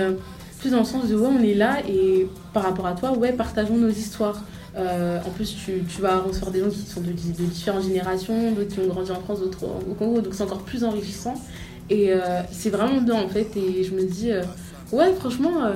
plus 0.61 0.71
dans 0.71 0.79
le 0.79 0.85
sens 0.85 1.07
de 1.07 1.15
ouais, 1.15 1.29
on 1.31 1.43
est 1.43 1.55
là, 1.55 1.79
et 1.89 2.27
par 2.53 2.63
rapport 2.63 2.87
à 2.87 2.95
toi, 2.95 3.13
ouais, 3.13 3.33
partageons 3.33 3.77
nos 3.77 3.91
histoires. 3.91 4.43
Euh, 4.77 5.21
en 5.25 5.31
plus, 5.31 5.55
tu, 5.55 6.01
vas 6.01 6.19
recevoir 6.19 6.51
des 6.51 6.61
gens 6.61 6.69
qui 6.69 6.81
sont 6.81 7.01
de, 7.01 7.13
différentes 7.13 7.85
générations, 7.85 8.53
d'autres 8.53 8.75
qui 8.75 8.81
ont 8.81 8.89
grandi 8.89 9.11
en 9.13 9.21
France, 9.21 9.41
d'autres 9.41 9.65
au 9.65 9.95
Congo, 9.95 10.21
donc 10.21 10.35
c'est 10.35 10.43
encore 10.43 10.63
plus 10.63 10.83
enrichissant. 10.85 11.35
Et 11.91 12.13
euh, 12.13 12.41
c'est 12.51 12.71
vraiment 12.71 13.01
bien 13.01 13.15
en 13.15 13.29
fait. 13.29 13.57
Et 13.57 13.85
je 13.85 13.95
me 13.95 14.03
dis, 14.03 14.33
euh, 14.33 14.43
ouais, 14.93 15.13
franchement, 15.15 15.73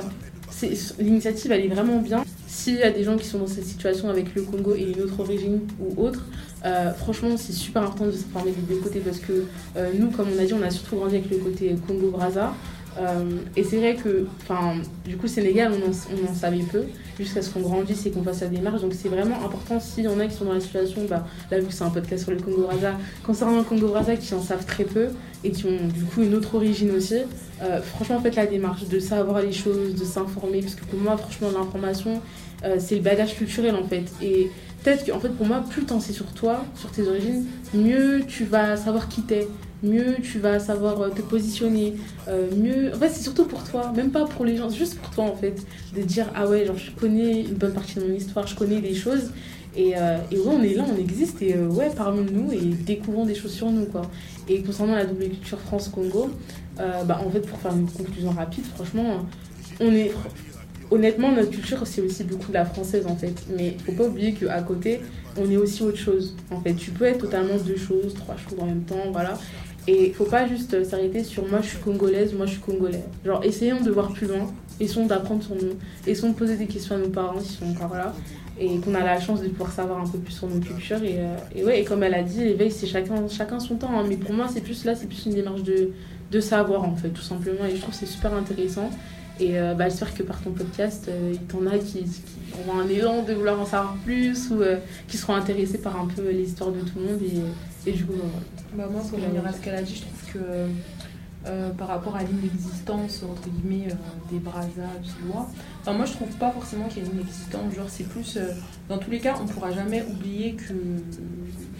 l'initiative 0.99 1.53
elle 1.53 1.65
est 1.65 1.69
vraiment 1.69 2.01
bien. 2.01 2.25
S'il 2.47 2.77
y 2.77 2.83
a 2.83 2.91
des 2.91 3.05
gens 3.05 3.17
qui 3.17 3.27
sont 3.27 3.39
dans 3.39 3.47
cette 3.47 3.65
situation 3.65 4.09
avec 4.09 4.35
le 4.35 4.43
Congo 4.43 4.75
et 4.75 4.93
une 4.97 5.03
autre 5.03 5.21
origine 5.21 5.61
ou 5.79 6.03
autre, 6.03 6.27
franchement, 6.97 7.37
c'est 7.37 7.53
super 7.53 7.83
important 7.83 8.07
de 8.07 8.13
s'informer 8.13 8.51
des 8.51 8.75
deux 8.75 8.81
côtés 8.81 9.01
parce 9.01 9.19
que 9.19 9.45
nous, 9.97 10.11
comme 10.11 10.27
on 10.35 10.43
a 10.43 10.45
dit, 10.45 10.55
on 10.55 10.63
a 10.63 10.71
surtout 10.71 10.97
grandi 10.97 11.17
avec 11.17 11.31
le 11.31 11.37
côté 11.37 11.77
Congo-Braza. 11.87 12.53
Euh, 12.99 13.39
et 13.57 13.65
c'est 13.65 13.77
vrai 13.77 13.97
que, 13.97 14.27
du 15.05 15.17
coup, 15.17 15.29
Sénégal, 15.29 15.73
on 15.73 15.89
en, 15.89 15.93
on 15.93 16.31
en 16.31 16.35
savait 16.35 16.59
peu 16.59 16.85
jusqu'à 17.19 17.43
ce 17.43 17.51
qu'on 17.51 17.61
grandisse 17.61 18.07
et 18.07 18.11
qu'on 18.11 18.23
fasse 18.23 18.41
la 18.41 18.49
démarche. 18.49 18.81
Donc, 18.81 18.95
c'est 18.95 19.09
vraiment 19.09 19.45
important 19.45 19.81
s'il 19.81 20.05
y 20.05 20.09
en 20.09 20.19
a 20.21 20.27
qui 20.27 20.37
sont 20.37 20.45
dans 20.45 20.55
la 20.55 20.61
situation, 20.61 21.03
bah, 21.09 21.27
là, 21.51 21.59
vu 21.59 21.67
que 21.67 21.73
c'est 21.73 21.85
un 21.85 21.91
podcast 21.91 22.25
sur 22.25 22.33
le 22.33 22.39
Congo-Braza, 22.39 22.95
concernant 23.25 23.59
le 23.59 23.65
Congo-Braza, 23.65 24.17
qui 24.17 24.35
en 24.35 24.43
savent 24.43 24.65
très 24.65 24.85
peu 24.85 25.09
et 25.45 25.51
qui 25.51 25.67
ont 25.67 25.87
du 25.95 26.05
coup 26.05 26.23
une 26.23 26.35
autre 26.35 26.55
origine 26.57 26.91
aussi, 26.93 27.17
euh, 27.63 27.81
franchement, 27.83 28.21
faites 28.21 28.37
la 28.37 28.47
démarche 28.47 28.89
de 28.89 28.99
savoir 28.99 29.43
les 29.43 29.53
choses, 29.53 29.95
de 29.95 30.05
s'informer. 30.05 30.61
Parce 30.61 30.75
que 30.75 30.85
pour 30.85 30.99
moi, 30.99 31.17
franchement, 31.17 31.49
l'information, 31.57 32.21
euh, 32.65 32.77
c'est 32.79 32.97
le 32.97 33.03
bagage 33.03 33.37
culturel 33.37 33.75
en 33.75 33.87
fait. 33.87 34.05
Et 34.23 34.51
peut-être 34.83 35.05
que, 35.05 35.13
en 35.13 35.21
fait, 35.21 35.31
pour 35.31 35.47
moi, 35.47 35.65
plus 35.69 35.85
t'en 35.85 36.01
sais 36.01 36.13
sur 36.13 36.27
toi, 36.27 36.65
sur 36.75 36.91
tes 36.91 37.07
origines, 37.07 37.47
mieux 37.75 38.23
tu 38.27 38.45
vas 38.45 38.77
savoir 38.77 39.09
qui 39.09 39.23
t'es, 39.23 39.49
mieux 39.83 40.17
tu 40.23 40.39
vas 40.39 40.59
savoir 40.59 41.01
euh, 41.01 41.09
te 41.11 41.23
positionner, 41.23 41.95
euh, 42.29 42.49
mieux. 42.57 42.95
En 42.95 42.99
fait, 42.99 43.09
c'est 43.11 43.23
surtout 43.23 43.45
pour 43.45 43.63
toi, 43.65 43.93
même 43.95 44.11
pas 44.11 44.25
pour 44.25 44.45
les 44.45 44.57
gens, 44.57 44.71
c'est 44.71 44.77
juste 44.77 44.99
pour 44.99 45.11
toi 45.11 45.25
en 45.25 45.37
fait, 45.37 45.55
de 45.95 46.03
dire 46.03 46.27
ah 46.35 46.47
ouais, 46.49 46.67
genre 46.67 46.77
je 46.77 46.91
connais 46.93 47.43
une 47.43 47.55
bonne 47.55 47.73
partie 47.73 47.97
de 47.97 48.05
mon 48.05 48.15
histoire, 48.15 48.47
je 48.47 48.57
connais 48.57 48.81
des 48.81 48.95
choses. 48.95 49.33
Et, 49.77 49.93
euh, 49.97 50.17
et 50.33 50.39
ouais, 50.39 50.55
on 50.55 50.63
est 50.63 50.75
là, 50.75 50.85
on 50.93 50.99
existe, 50.99 51.41
et 51.41 51.57
ouais, 51.57 51.91
parlons-nous 51.95 52.53
et 52.53 52.59
découvrons 52.59 53.25
des 53.25 53.35
choses 53.35 53.53
sur 53.53 53.71
nous, 53.71 53.85
quoi. 53.85 54.03
Et 54.49 54.63
concernant 54.63 54.97
la 54.97 55.05
double 55.05 55.29
culture 55.29 55.61
France-Congo, 55.61 56.31
bah, 56.77 57.21
en 57.25 57.31
fait, 57.31 57.41
pour 57.41 57.59
faire 57.61 57.75
une 57.75 57.87
conclusion 57.87 58.31
rapide, 58.31 58.65
franchement, 58.75 59.27
on 59.79 59.93
est. 59.93 60.11
Honnêtement, 60.91 61.31
notre 61.31 61.51
culture, 61.51 61.87
c'est 61.87 62.01
aussi 62.01 62.25
beaucoup 62.25 62.49
de 62.49 62.55
la 62.55 62.65
française, 62.65 63.07
en 63.07 63.15
fait. 63.15 63.35
Mais 63.55 63.77
faut 63.85 63.93
pas 63.93 64.05
oublier 64.05 64.33
qu'à 64.33 64.63
côté, 64.63 65.01
on 65.37 65.49
est 65.51 65.57
aussi 65.59 65.83
autre 65.83 65.99
chose. 65.99 66.35
En 66.51 66.61
fait, 66.61 66.75
tu 66.75 66.91
peux 66.91 67.05
être 67.05 67.19
totalement 67.19 67.57
deux 67.59 67.77
choses, 67.77 68.15
trois 68.15 68.37
choses 68.37 68.59
en 68.59 68.67
même 68.67 68.83
temps, 68.83 69.13
voilà. 69.13 69.39
Et 69.91 70.13
faut 70.13 70.25
pas 70.27 70.47
juste 70.47 70.75
euh, 70.75 70.85
s'arrêter 70.85 71.25
sur 71.25 71.49
moi 71.49 71.61
je 71.63 71.69
suis 71.69 71.79
congolaise, 71.79 72.35
moi 72.35 72.45
je 72.45 72.53
suis 72.53 72.61
congolais. 72.61 73.03
Genre, 73.25 73.43
essayons 73.43 73.81
de 73.81 73.91
voir 73.91 74.13
plus 74.13 74.27
loin, 74.27 74.53
essayons 74.81 75.07
d'apprendre 75.07 75.43
sur 75.43 75.55
nous, 75.55 75.73
essayons 76.07 76.29
de 76.29 76.35
poser 76.37 76.57
des 76.57 76.67
questions 76.67 76.95
à 76.95 76.99
nos 76.99 77.09
parents 77.09 77.41
s'ils 77.41 77.59
sont 77.59 77.71
encore 77.71 77.95
là. 77.97 78.15
Et 78.61 78.79
qu'on 78.81 78.95
a 78.95 79.05
la 79.05 79.19
chance 79.19 79.41
de 79.41 79.49
pouvoir 79.49 79.73
savoir 79.73 80.01
un 80.01 80.07
peu 80.07 80.19
plus 80.19 80.33
sur 80.35 80.47
nos 80.49 80.61
cultures. 80.61 81.03
Et, 81.03 81.17
euh, 81.21 81.37
et 81.57 81.65
ouais, 81.65 81.81
et 81.81 81.85
comme 81.85 82.03
elle 82.03 82.13
a 82.15 82.23
dit, 82.23 82.41
l'éveil, 82.41 82.71
c'est 82.71 82.89
chacun, 82.89 83.29
chacun 83.29 83.61
son 83.61 83.77
temps. 83.77 83.97
hein. 83.97 84.05
Mais 84.07 84.17
pour 84.17 84.33
moi, 84.33 84.47
c'est 84.53 84.61
plus 84.61 84.85
là, 84.85 84.95
c'est 84.97 85.07
plus 85.07 85.25
une 85.27 85.35
démarche 85.35 85.63
de, 85.63 85.91
de 86.33 86.41
savoir, 86.41 86.83
en 86.85 86.97
fait, 86.97 87.11
tout 87.11 87.23
simplement. 87.23 87.65
Et 87.67 87.77
je 87.77 87.81
trouve 87.81 87.95
que 87.95 88.01
c'est 88.01 88.07
super 88.07 88.35
intéressant. 88.35 88.91
Et 89.41 89.57
euh, 89.61 89.75
bah, 89.75 89.89
j'espère 89.89 90.13
que 90.13 90.25
par 90.25 90.43
ton 90.43 90.51
podcast, 90.51 91.07
euh, 91.09 91.31
il 91.33 91.39
t'en 91.47 91.65
a 91.67 91.79
qui, 91.79 92.03
qui 92.03 92.23
auront 92.59 92.81
un 92.81 92.89
élan 92.89 93.23
de 93.23 93.33
vouloir 93.33 93.61
en 93.61 93.65
savoir 93.65 93.97
plus 94.05 94.51
ou 94.51 94.61
euh, 94.61 94.79
qui 95.07 95.17
seront 95.17 95.35
intéressés 95.37 95.79
par 95.79 95.95
un 95.99 96.09
peu 96.09 96.29
l'histoire 96.29 96.73
de 96.73 96.81
tout 96.81 96.99
le 96.99 97.13
monde. 97.13 97.21
Et, 97.23 97.91
et 97.91 97.93
du 97.93 98.05
coup, 98.05 98.15
bah, 98.75 98.89
moi, 98.91 99.03
pour 99.09 99.19
revenir 99.19 99.47
à 99.47 99.53
ce 99.53 99.71
a 99.71 99.83
dit, 99.83 99.95
je 99.95 100.01
trouve 100.03 100.33
que 100.33 100.69
euh, 101.47 101.71
par 101.71 101.89
rapport 101.89 102.17
à 102.17 102.23
l'inexistence, 102.23 103.23
entre 103.23 103.49
guillemets, 103.49 103.87
euh, 103.91 103.95
des 104.31 104.39
brasas 104.39 104.69
chinois, 105.03 105.49
enfin, 105.81 105.93
moi 105.93 106.05
je 106.05 106.13
trouve 106.13 106.29
pas 106.37 106.51
forcément 106.51 106.89
qu'il 106.89 107.05
y 107.05 107.07
ait 107.07 107.11
une 107.11 107.21
existence. 107.21 107.75
Genre, 107.75 107.89
c'est 107.89 108.09
plus. 108.09 108.37
euh, 108.37 108.51
dans 108.89 108.99
tous 108.99 109.11
les 109.11 109.21
cas, 109.21 109.37
on 109.41 109.47
pourra 109.47 109.71
jamais 109.71 110.03
oublier 110.03 110.55
que. 110.55 110.75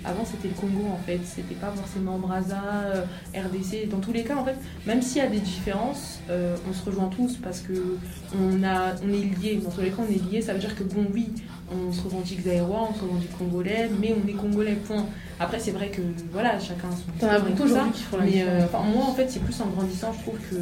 Avant, 0.05 0.25
c'était 0.25 0.47
le 0.47 0.55
Congo 0.55 0.87
en 0.93 1.05
fait, 1.05 1.19
c'était 1.25 1.57
pas 1.57 1.73
forcément 1.73 2.21
euh, 2.23 3.05
RDC. 3.35 3.89
Dans 3.91 3.99
tous 3.99 4.13
les 4.13 4.23
cas, 4.23 4.37
en 4.37 4.45
fait, 4.45 4.55
même 4.87 5.03
s'il 5.03 5.19
y 5.21 5.27
a 5.27 5.29
des 5.29 5.41
différences, 5.41 6.21
on 6.31 6.73
se 6.73 6.85
rejoint 6.85 7.09
tous 7.09 7.37
parce 7.37 7.61
que 7.61 7.99
on, 8.41 8.63
a, 8.63 8.95
on 9.05 9.09
est 9.09 9.43
liés. 9.43 9.61
Dans 9.63 9.71
tous 9.71 9.81
les 9.81 9.91
cas, 9.91 9.97
on 10.09 10.11
est 10.11 10.31
liés. 10.31 10.41
Ça 10.41 10.53
veut 10.53 10.61
dire 10.61 10.77
que, 10.77 10.85
bon, 10.85 11.05
oui, 11.13 11.31
on 11.73 11.93
se 11.93 12.03
revendique 12.03 12.41
zaïrois, 12.43 12.89
on 12.91 12.95
se 12.95 13.03
revendique 13.03 13.37
congolais, 13.37 13.91
mais 14.01 14.15
on 14.15 14.29
est 14.29 14.33
congolais, 14.33 14.75
point. 14.75 15.07
Après, 15.41 15.59
c'est 15.59 15.71
vrai 15.71 15.89
que 15.89 16.01
voilà, 16.33 16.59
chacun 16.59 16.89
a 16.89 16.93
son 16.93 17.05
T'en 17.19 17.29
as 17.29 17.35
histoire 17.35 17.37
et 17.37 17.51
beaucoup 17.51 17.63
tout 17.63 17.69
ça. 17.69 17.75
aujourd'hui 17.75 17.93
qui 17.93 18.03
font 18.03 18.17
la 18.17 18.25
Mais 18.25 18.43
euh, 18.43 18.65
enfin, 18.65 18.83
moi, 18.83 19.05
en 19.05 19.15
fait, 19.15 19.29
c'est 19.29 19.41
plus 19.41 19.61
en 19.61 19.67
grandissant, 19.67 20.13
je 20.13 20.23
trouve 20.23 20.39
que 20.51 20.57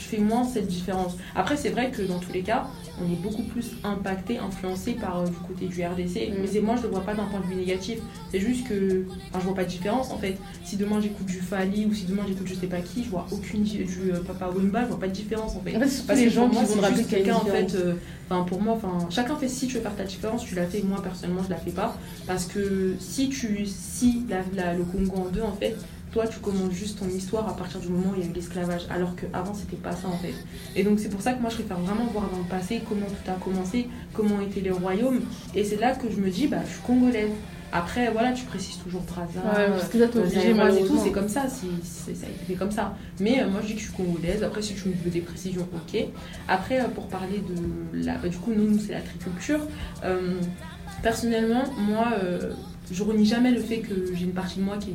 je 0.00 0.04
fais 0.06 0.18
moins 0.18 0.44
cette 0.44 0.66
différence. 0.66 1.16
Après, 1.36 1.56
c'est 1.56 1.68
vrai 1.70 1.90
que 1.90 2.02
dans 2.02 2.18
tous 2.18 2.32
les 2.32 2.42
cas, 2.42 2.66
on 3.00 3.04
est 3.12 3.16
beaucoup 3.16 3.42
plus 3.42 3.72
impacté, 3.84 4.38
influencé 4.38 4.92
par 4.94 5.20
euh, 5.20 5.26
du 5.26 5.36
côté 5.46 5.66
du 5.66 5.82
RDC. 5.84 6.30
Mm. 6.30 6.34
Mais 6.54 6.60
moi, 6.60 6.76
je 6.76 6.82
le 6.82 6.88
vois 6.88 7.00
pas 7.02 7.14
d'un 7.14 7.26
point 7.26 7.40
de 7.40 7.46
vue 7.46 7.54
négatif. 7.56 7.98
C'est 8.30 8.40
juste 8.40 8.66
que, 8.66 9.04
enfin, 9.28 9.38
je 9.40 9.44
vois 9.44 9.54
pas 9.54 9.64
de 9.64 9.68
différence 9.68 10.10
en 10.10 10.18
fait. 10.18 10.36
Si 10.64 10.76
demain 10.76 11.00
j'écoute 11.00 11.26
du 11.26 11.40
Fali 11.40 11.86
ou 11.86 11.94
si 11.94 12.04
demain 12.06 12.22
j'écoute 12.26 12.46
je 12.46 12.54
sais 12.54 12.66
pas 12.66 12.80
qui, 12.80 13.04
je 13.04 13.10
vois 13.10 13.26
aucune 13.30 13.62
du 13.64 13.84
euh, 14.12 14.20
Papa 14.26 14.48
Wemba, 14.50 14.82
je 14.82 14.88
vois 14.88 15.00
pas 15.00 15.08
de 15.08 15.12
différence 15.12 15.54
en 15.56 15.60
fait. 15.60 15.76
En 15.76 15.80
fait, 15.80 16.02
Parce 16.06 16.18
les 16.18 16.26
que 16.26 16.30
gens 16.32 16.48
moi, 16.48 16.62
qui 16.64 16.74
vont 16.74 16.80
rappeler 16.80 17.04
quelqu'un 17.04 17.34
en 17.36 17.44
fait. 17.44 17.74
euh, 17.74 17.94
Enfin, 18.32 18.44
pour 18.44 18.62
moi, 18.62 18.74
enfin, 18.74 19.08
chacun 19.10 19.34
fait 19.36 19.48
si 19.48 19.66
tu 19.66 19.74
veux 19.74 19.80
faire 19.80 19.96
ta 19.96 20.04
différence, 20.04 20.44
tu 20.44 20.54
la 20.54 20.64
fais. 20.64 20.82
Moi, 20.82 21.02
personnellement, 21.02 21.42
je 21.42 21.50
la 21.50 21.56
fais 21.56 21.72
pas. 21.72 21.96
Parce 22.28 22.46
que 22.46 22.94
si 23.00 23.28
tu 23.28 23.66
si 23.66 24.24
la, 24.28 24.38
la- 24.54 24.74
le 24.74 24.84
Congo 24.84 25.16
en 25.26 25.28
deux, 25.30 25.42
en 25.42 25.52
fait, 25.52 25.76
toi, 26.12 26.26
tu 26.26 26.38
commences 26.40 26.72
juste 26.72 26.98
ton 26.98 27.08
histoire 27.08 27.48
à 27.48 27.56
partir 27.56 27.78
du 27.80 27.88
moment 27.88 28.10
où 28.10 28.14
il 28.18 28.24
y 28.24 28.26
a 28.26 28.30
eu 28.30 28.32
l'esclavage. 28.34 28.82
Alors 28.90 29.14
qu'avant, 29.16 29.54
c'était 29.54 29.76
pas 29.76 29.92
ça, 29.92 30.08
en 30.08 30.16
fait. 30.18 30.34
Et 30.74 30.82
donc, 30.82 30.98
c'est 30.98 31.08
pour 31.08 31.20
ça 31.22 31.32
que 31.34 31.40
moi, 31.40 31.50
je 31.50 31.56
préfère 31.56 31.78
vraiment 31.78 32.06
voir 32.06 32.28
dans 32.30 32.38
le 32.38 32.44
passé 32.44 32.82
comment 32.88 33.06
tout 33.06 33.30
a 33.30 33.34
commencé, 33.34 33.88
comment 34.12 34.40
étaient 34.40 34.60
les 34.60 34.70
royaumes. 34.72 35.20
Et 35.54 35.62
c'est 35.64 35.76
là 35.76 35.94
que 35.94 36.10
je 36.10 36.16
me 36.16 36.28
dis, 36.30 36.48
bah, 36.48 36.58
je 36.66 36.72
suis 36.72 36.82
congolaise. 36.82 37.30
Après, 37.72 38.10
voilà, 38.10 38.32
tu 38.32 38.44
précises 38.46 38.78
toujours 38.82 39.02
Brazza, 39.02 39.38
Ouais, 39.38 39.68
parce 39.70 39.88
que 39.88 39.98
là, 39.98 40.08
t'es 40.08 40.18
obligé, 40.40 40.52
et 40.78 40.86
tout, 40.88 40.94
c'est 41.04 41.12
comme 41.12 41.28
ça, 41.28 41.44
c'est, 41.48 41.66
c'est- 41.84 42.16
ça 42.16 42.26
a 42.26 42.28
été 42.30 42.44
fait 42.44 42.54
comme 42.54 42.72
ça. 42.72 42.96
Mais 43.20 43.40
euh, 43.40 43.48
moi, 43.48 43.60
je 43.62 43.68
dis 43.68 43.74
que 43.74 43.78
je 43.80 43.84
suis 43.84 43.94
congolaise. 43.94 44.42
Après, 44.42 44.60
si 44.60 44.74
tu 44.74 44.88
me 44.88 44.94
veux 45.04 45.10
des 45.10 45.20
précisions, 45.20 45.68
ok. 45.72 46.04
Après, 46.48 46.80
euh, 46.80 46.88
pour 46.88 47.06
parler 47.06 47.38
de 47.38 48.04
la. 48.04 48.16
bah, 48.16 48.28
du 48.28 48.36
coup, 48.38 48.52
nous, 48.52 48.68
nous 48.68 48.80
c'est 48.80 48.90
l'agriculture. 48.92 49.60
Euh, 50.02 50.40
personnellement, 51.02 51.62
moi, 51.78 52.08
je 52.90 53.02
renie 53.04 53.24
jamais 53.24 53.52
le 53.52 53.60
fait 53.60 53.78
que 53.78 53.94
j'ai 54.14 54.24
une 54.24 54.32
partie 54.32 54.58
de 54.58 54.64
moi 54.64 54.76
qui 54.78 54.90
est 54.90 54.94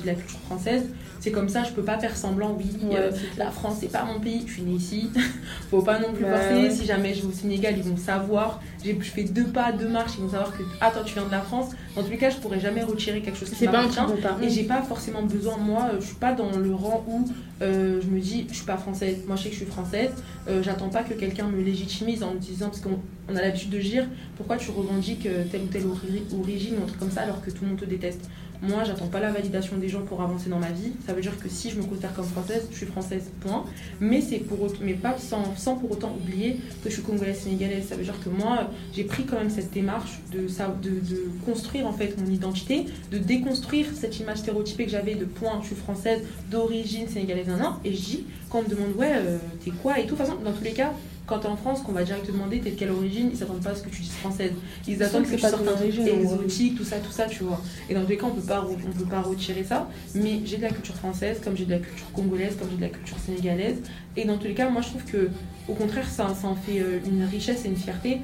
de 0.00 0.06
la 0.06 0.14
culture 0.14 0.38
française. 0.40 0.84
C'est 1.20 1.30
comme 1.30 1.48
ça, 1.48 1.62
je 1.62 1.70
peux 1.70 1.84
pas 1.84 1.98
faire 2.00 2.16
semblant, 2.16 2.56
oui. 2.58 2.66
Ouais, 2.84 2.96
euh, 2.98 3.10
la 3.38 3.50
France, 3.52 3.76
c'est 3.80 3.92
pas 3.92 4.04
mon 4.04 4.18
pays, 4.18 4.42
je 4.44 4.54
suis 4.54 4.62
née 4.62 4.72
ici. 4.74 5.08
Faut 5.70 5.82
pas 5.82 6.00
non 6.00 6.12
plus 6.12 6.24
Bah, 6.24 6.36
forcer. 6.40 6.54
ouais. 6.62 6.70
Si 6.70 6.84
jamais 6.84 7.14
je 7.14 7.22
vais 7.22 7.28
au 7.28 7.32
Sénégal, 7.32 7.74
ils 7.76 7.84
vont 7.84 7.96
savoir. 7.96 8.60
Je 8.84 8.92
fais 8.92 9.22
deux 9.22 9.44
pas, 9.44 9.70
deux 9.70 9.86
marches, 9.88 10.14
ils 10.18 10.22
vont 10.24 10.30
savoir 10.30 10.50
que, 10.56 10.64
ah, 10.80 10.90
toi, 10.90 11.02
tu 11.04 11.14
viens 11.14 11.24
de 11.26 11.30
la 11.30 11.40
France. 11.40 11.70
Dans 11.94 12.02
tous 12.02 12.10
les 12.10 12.16
cas, 12.18 12.30
je 12.30 12.38
pourrais 12.38 12.58
jamais 12.58 12.82
retirer 12.82 13.20
quelque 13.20 13.38
chose 13.38 13.50
qui 13.50 13.54
m'appartient. 13.82 14.00
Et 14.44 14.48
j'ai 14.50 14.64
pas 14.64 14.82
forcément 14.82 15.22
besoin, 15.22 15.56
moi, 15.58 15.90
euh, 15.92 16.00
je 16.00 16.06
suis 16.06 16.16
pas 16.16 16.32
dans 16.32 16.50
le 16.56 16.74
rang 16.74 17.04
où 17.06 17.24
euh, 17.62 18.00
je 18.02 18.08
me 18.08 18.18
dis, 18.18 18.46
je 18.50 18.56
suis 18.56 18.64
pas 18.66 18.76
française. 18.76 19.18
Moi, 19.28 19.36
je 19.36 19.44
sais 19.44 19.48
que 19.50 19.54
je 19.54 19.60
suis 19.62 19.70
française. 19.70 20.10
Euh, 20.48 20.60
J'attends 20.64 20.88
pas 20.88 21.04
que 21.04 21.14
quelqu'un 21.14 21.46
me 21.46 21.62
légitimise 21.62 22.24
en 22.24 22.34
me 22.34 22.38
disant, 22.40 22.66
parce 22.66 22.80
qu'on 22.80 22.98
on 23.32 23.36
a 23.36 23.40
l'habitude 23.42 23.70
de 23.70 23.78
dire, 23.78 24.06
pourquoi 24.36 24.56
tu 24.56 24.72
revendiques 24.72 25.28
telle 25.52 25.60
ou 25.62 25.66
telle 25.66 25.86
ori- 25.86 26.24
origine 26.36 26.74
ou 26.80 26.82
un 26.82 26.86
truc 26.86 26.98
comme 26.98 27.12
ça 27.12 27.20
alors 27.20 27.40
que 27.40 27.50
tout 27.50 27.58
le 27.62 27.68
monde 27.68 27.78
te 27.78 27.84
déteste. 27.84 28.28
Moi, 28.62 28.84
j'attends 28.84 29.08
pas 29.08 29.18
la 29.18 29.32
validation 29.32 29.76
des 29.76 29.88
gens 29.88 30.02
pour 30.02 30.22
avancer 30.22 30.48
dans 30.48 30.60
ma 30.60 30.70
vie. 30.70 30.92
Ça 31.04 31.12
veut 31.12 31.20
dire 31.20 31.36
que 31.36 31.48
si 31.48 31.68
je 31.68 31.76
me 31.78 31.82
considère 31.82 32.14
comme 32.14 32.24
française, 32.24 32.68
je 32.70 32.76
suis 32.76 32.86
française, 32.86 33.24
point. 33.40 33.64
Mais 33.98 34.20
c'est 34.20 34.38
pour 34.38 34.68
mais 34.80 34.94
pas 34.94 35.18
sans, 35.18 35.56
sans 35.56 35.74
pour 35.74 35.90
autant 35.90 36.14
oublier 36.14 36.58
que 36.84 36.88
je 36.88 36.94
suis 36.94 37.02
congolaise 37.02 37.40
sénégalaise. 37.40 37.86
Ça 37.88 37.96
veut 37.96 38.04
dire 38.04 38.14
que 38.22 38.28
moi, 38.28 38.70
j'ai 38.94 39.02
pris 39.02 39.24
quand 39.24 39.36
même 39.36 39.50
cette 39.50 39.72
démarche 39.72 40.20
de, 40.32 40.42
de, 40.42 40.90
de 41.00 41.30
construire 41.44 41.88
en 41.88 41.92
fait 41.92 42.16
mon 42.18 42.30
identité, 42.30 42.86
de 43.10 43.18
déconstruire 43.18 43.86
cette 43.94 44.20
image 44.20 44.38
stéréotypée 44.38 44.84
que 44.84 44.92
j'avais 44.92 45.16
de 45.16 45.24
point, 45.24 45.58
je 45.62 45.66
suis 45.66 45.76
française, 45.76 46.20
d'origine 46.48 47.08
sénégalaise, 47.08 47.48
nan, 47.48 47.58
nan. 47.58 47.72
Et 47.84 47.92
je 47.92 48.00
dis, 48.00 48.26
quand 48.48 48.60
on 48.60 48.62
me 48.62 48.68
demande, 48.68 48.96
ouais, 48.96 49.12
euh, 49.12 49.38
t'es 49.64 49.72
quoi 49.72 49.98
et 49.98 50.02
tout, 50.02 50.14
de 50.14 50.18
toute 50.18 50.18
façon, 50.18 50.36
dans 50.44 50.52
tous 50.52 50.62
les 50.62 50.72
cas, 50.72 50.92
quand 51.40 51.48
en 51.48 51.56
France, 51.56 51.82
qu'on 51.82 51.92
va 51.92 52.04
direct 52.04 52.26
te 52.26 52.32
demander 52.32 52.60
t'es 52.60 52.70
de 52.70 52.78
quelle 52.78 52.90
origine, 52.90 53.30
ils 53.32 53.36
s'attendent 53.36 53.62
pas 53.62 53.70
à 53.70 53.74
ce 53.74 53.82
que 53.82 53.88
tu 53.88 54.02
dises 54.02 54.12
française. 54.12 54.52
Ils 54.86 55.02
attendent 55.02 55.24
que 55.24 55.30
que 55.30 55.34
tu 55.36 55.40
sortes 55.40 55.66
un 55.66 55.76
truc 55.76 55.98
exotique, 55.98 56.76
tout 56.76 56.84
ça, 56.84 56.96
tout 56.98 57.12
ça, 57.12 57.26
tu 57.26 57.44
vois. 57.44 57.60
Et 57.88 57.94
dans 57.94 58.02
tous 58.02 58.10
les 58.10 58.16
cas, 58.16 58.26
on 58.26 58.34
peut 58.34 58.42
pas, 58.42 58.66
on 58.66 58.98
peut 58.98 59.04
pas 59.04 59.22
retirer 59.22 59.64
ça. 59.64 59.88
Mais 60.14 60.40
j'ai 60.44 60.58
de 60.58 60.62
la 60.62 60.70
culture 60.70 60.94
française, 60.94 61.40
comme 61.42 61.56
j'ai 61.56 61.64
de 61.64 61.70
la 61.70 61.78
culture 61.78 62.10
congolaise, 62.12 62.56
comme 62.58 62.68
j'ai 62.70 62.76
de 62.76 62.82
la 62.82 62.88
culture 62.88 63.18
sénégalaise. 63.18 63.78
Et 64.16 64.24
dans 64.24 64.36
tous 64.36 64.48
les 64.48 64.54
cas, 64.54 64.68
moi, 64.68 64.82
je 64.82 64.88
trouve 64.88 65.04
que, 65.04 65.30
au 65.68 65.74
contraire, 65.74 66.08
ça, 66.08 66.34
ça 66.34 66.48
en 66.48 66.56
fait 66.56 66.80
euh, 66.80 66.98
une 67.06 67.24
richesse 67.24 67.64
et 67.64 67.68
une 67.68 67.76
fierté. 67.76 68.20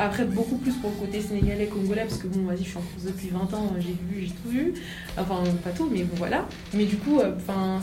Après, 0.00 0.24
beaucoup 0.24 0.56
plus 0.56 0.72
pour 0.72 0.88
le 0.88 0.96
côté 0.96 1.20
sénégalais, 1.20 1.66
congolais, 1.66 2.06
parce 2.08 2.16
que 2.16 2.26
bon, 2.26 2.46
vas-y, 2.46 2.64
je 2.64 2.70
suis 2.70 2.78
en 2.78 2.80
France 2.80 3.04
depuis 3.04 3.28
20 3.28 3.52
ans, 3.52 3.74
j'ai 3.78 3.92
vu, 3.92 4.22
j'ai 4.22 4.28
tout 4.30 4.48
vu. 4.48 4.74
Enfin, 5.18 5.42
pas 5.62 5.72
tout, 5.72 5.90
mais 5.92 6.04
bon, 6.04 6.16
voilà. 6.16 6.48
Mais 6.72 6.86
du 6.86 6.96
coup, 6.96 7.20
euh, 7.20 7.32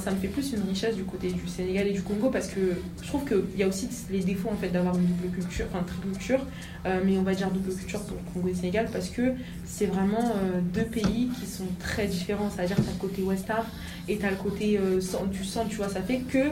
ça 0.03 0.09
me 0.09 0.15
fait 0.15 0.27
plus 0.27 0.51
une 0.51 0.63
richesse 0.67 0.95
du 0.95 1.03
côté 1.03 1.31
du 1.31 1.47
Sénégal 1.47 1.85
et 1.87 1.91
du 1.91 2.01
Congo, 2.01 2.31
parce 2.31 2.47
que 2.47 2.73
je 3.03 3.07
trouve 3.07 3.23
qu'il 3.23 3.59
y 3.59 3.61
a 3.61 3.67
aussi 3.67 3.87
les 4.09 4.21
défauts, 4.21 4.49
en 4.49 4.55
fait, 4.55 4.69
d'avoir 4.69 4.95
une 4.95 5.05
double 5.05 5.29
culture, 5.29 5.67
enfin, 5.71 5.83
triple 5.83 6.07
culture, 6.07 6.39
euh, 6.87 7.01
mais 7.05 7.19
on 7.19 7.21
va 7.21 7.35
dire 7.35 7.51
double 7.51 7.71
culture 7.71 8.01
pour 8.01 8.17
le 8.17 8.33
Congo 8.33 8.47
et 8.47 8.51
le 8.51 8.57
Sénégal, 8.57 8.89
parce 8.91 9.09
que 9.09 9.33
c'est 9.65 9.85
vraiment 9.85 10.33
euh, 10.37 10.59
deux 10.73 10.85
pays 10.85 11.29
qui 11.39 11.45
sont 11.45 11.67
très 11.77 12.07
différents. 12.07 12.49
C'est-à-dire, 12.49 12.77
t'as 12.77 12.91
le 12.93 12.97
côté 12.97 13.23
Art 13.49 13.67
et 14.07 14.17
t'as 14.17 14.31
le 14.31 14.37
côté 14.37 14.79
euh, 14.79 14.99
du 15.31 15.43
centre, 15.43 15.69
tu 15.69 15.75
vois, 15.75 15.89
ça 15.89 16.01
fait 16.01 16.21
que 16.21 16.49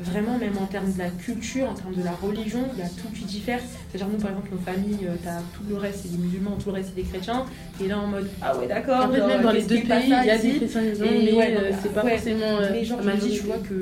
vraiment 0.00 0.38
même 0.38 0.56
en 0.58 0.66
termes 0.66 0.92
de 0.92 0.98
la 0.98 1.08
culture, 1.10 1.68
en 1.70 1.74
termes 1.74 1.94
de 1.94 2.02
la 2.04 2.12
religion, 2.12 2.60
il 2.74 2.78
y 2.80 2.82
a 2.82 2.88
tout 2.88 3.08
qui 3.14 3.24
diffère. 3.24 3.60
C'est-à-dire 3.90 4.08
nous 4.12 4.18
par 4.20 4.30
exemple 4.30 4.48
nos 4.52 4.58
familles, 4.58 5.06
euh, 5.06 5.14
t'as 5.22 5.38
tout 5.54 5.62
le 5.68 5.76
reste 5.76 6.00
c'est 6.02 6.12
des 6.12 6.18
musulmans, 6.18 6.56
tout 6.62 6.68
le 6.70 6.74
reste 6.76 6.90
c'est 6.94 7.02
des 7.02 7.08
chrétiens. 7.08 7.44
Et 7.82 7.88
là 7.88 7.98
en 7.98 8.06
mode 8.06 8.28
ah 8.42 8.56
ouais 8.56 8.66
d'accord. 8.66 9.06
En 9.06 9.12
fait, 9.12 9.26
même 9.26 9.42
dans 9.42 9.50
les 9.52 9.62
deux 9.62 9.80
pays, 9.80 10.04
il 10.04 10.26
y 10.26 10.30
a 10.30 10.38
des 10.38 10.52
chrétiens 10.56 10.82
Et 10.82 11.24
mais 11.24 11.32
ouais, 11.32 11.56
euh, 11.58 11.72
c'est 11.82 11.92
pas 11.92 12.04
ouais. 12.04 12.16
forcément. 12.16 12.58
mais 12.72 12.84
genre, 12.84 13.00
je 13.02 13.26
dis, 13.26 13.36
tu 13.38 13.42
vois 13.44 13.58
que, 13.58 13.74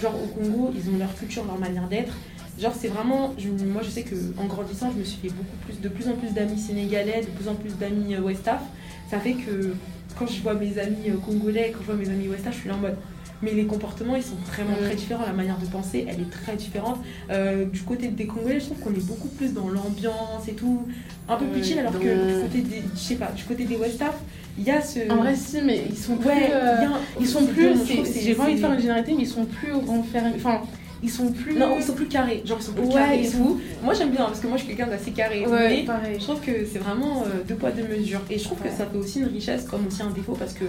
genre, 0.00 0.14
au 0.22 0.26
Congo, 0.28 0.72
ils 0.74 0.90
ont 0.94 0.98
leur 0.98 1.14
culture, 1.14 1.44
leur 1.44 1.58
manière 1.58 1.88
d'être. 1.88 2.14
Genre, 2.60 2.74
c'est 2.76 2.88
vraiment. 2.88 3.34
je- 3.38 3.48
moi, 3.64 3.82
je 3.84 3.90
sais 3.90 4.02
qu'en 4.04 4.46
grandissant, 4.46 4.90
je 4.92 4.98
me 4.98 5.04
suis 5.04 5.18
fait 5.18 5.28
beaucoup 5.28 5.56
plus, 5.64 5.80
de 5.80 5.88
plus 5.88 6.08
en 6.08 6.14
plus 6.14 6.32
d'amis 6.34 6.58
sénégalais, 6.58 7.20
de 7.20 7.26
plus 7.38 7.48
en 7.48 7.54
plus 7.54 7.76
d'amis 7.78 8.16
euh, 8.16 8.20
Westaf. 8.20 8.60
Ça 9.10 9.20
fait 9.20 9.34
que 9.34 9.74
quand 10.18 10.26
je 10.26 10.42
vois 10.42 10.54
mes 10.54 10.76
amis 10.78 11.08
euh, 11.10 11.16
congolais, 11.24 11.70
quand 11.72 11.80
je 11.82 11.86
vois 11.86 11.94
mes 11.94 12.08
amis 12.08 12.26
Westaf, 12.28 12.54
je 12.54 12.60
suis 12.60 12.68
là 12.68 12.74
en 12.74 12.78
mode. 12.78 12.96
Mais 13.42 13.52
les 13.52 13.66
comportements, 13.66 14.16
ils 14.16 14.22
sont 14.22 14.34
vraiment 14.46 14.72
Mm. 14.80 14.84
très 14.86 14.94
différents. 14.96 15.24
La 15.26 15.32
manière 15.32 15.58
de 15.58 15.66
penser, 15.66 16.04
elle 16.08 16.20
est 16.20 16.30
très 16.30 16.56
différente. 16.56 16.98
Euh, 17.30 17.64
du 17.66 17.82
côté 17.82 18.08
des 18.08 18.26
Congolais, 18.26 18.58
je 18.58 18.66
trouve 18.66 18.78
qu'on 18.80 18.90
est 18.94 19.06
beaucoup 19.06 19.28
plus 19.28 19.52
dans 19.54 19.68
l'ambiance 19.68 20.48
et 20.48 20.54
tout. 20.54 20.82
Un 21.28 21.36
peu 21.36 21.44
plus 21.46 21.62
chill, 21.62 21.78
alors 21.78 21.92
que 21.92 21.98
du 21.98 22.42
côté 22.42 22.62
des. 22.62 22.82
Je 22.94 22.98
sais 22.98 23.14
pas, 23.14 23.30
du 23.36 23.44
côté 23.44 23.64
des 23.64 23.76
Westaf, 23.76 24.16
il 24.58 24.64
y 24.64 24.70
a 24.70 24.80
ce. 24.82 25.08
En 25.10 25.16
vrai, 25.16 25.36
si, 25.36 25.60
mais 25.62 25.84
ils 25.88 25.96
sont 25.96 26.16
plus. 26.16 26.26
ouais, 26.28 26.50
euh, 26.52 26.86
un- 26.86 27.00
Ils 27.20 27.28
sont 27.28 27.44
plus. 27.46 27.74
J'ai 28.24 28.34
pas 28.34 28.42
envie 28.44 28.54
de 28.54 28.60
faire 28.60 28.72
une 28.72 28.80
généralité, 28.80 29.14
mais 29.14 29.22
ils 29.22 29.26
sont 29.28 29.44
plus 29.44 29.72
renfermés. 29.72 30.32
Enfin, 30.36 30.62
ils 31.02 31.10
sont 31.10 31.30
plus. 31.30 31.54
Non, 31.54 31.76
ils 31.76 31.82
sont 31.84 31.92
plus 31.94 32.08
carrés. 32.08 32.42
Genre, 32.44 32.58
ils 32.60 32.64
sont 32.64 32.72
plus 32.72 32.86
Ouais, 32.86 32.92
carrés 32.94 33.20
et 33.20 33.24
sont- 33.28 33.38
tout. 33.38 33.60
Moi, 33.84 33.94
j'aime 33.94 34.10
bien 34.10 34.24
parce 34.24 34.40
que 34.40 34.48
moi, 34.48 34.56
je 34.56 34.64
suis 34.64 34.74
quelqu'un 34.74 34.90
d'assez 34.90 35.12
carré. 35.12 35.46
Ouais, 35.46 35.68
Mais 35.68 35.82
pareil. 35.84 36.16
je 36.18 36.24
trouve 36.24 36.40
que 36.40 36.64
c'est 36.64 36.78
vraiment 36.80 37.22
euh, 37.24 37.42
deux 37.46 37.54
poids, 37.54 37.70
deux 37.70 37.86
mesures. 37.86 38.22
Et 38.30 38.38
je 38.38 38.42
trouve 38.44 38.60
Ouais. 38.62 38.68
que 38.70 38.74
ça 38.76 38.84
fait 38.86 38.98
aussi 38.98 39.20
une 39.20 39.26
richesse 39.28 39.64
comme 39.70 39.86
aussi 39.86 40.02
un 40.02 40.10
défaut 40.10 40.34
parce 40.36 40.54
que 40.54 40.64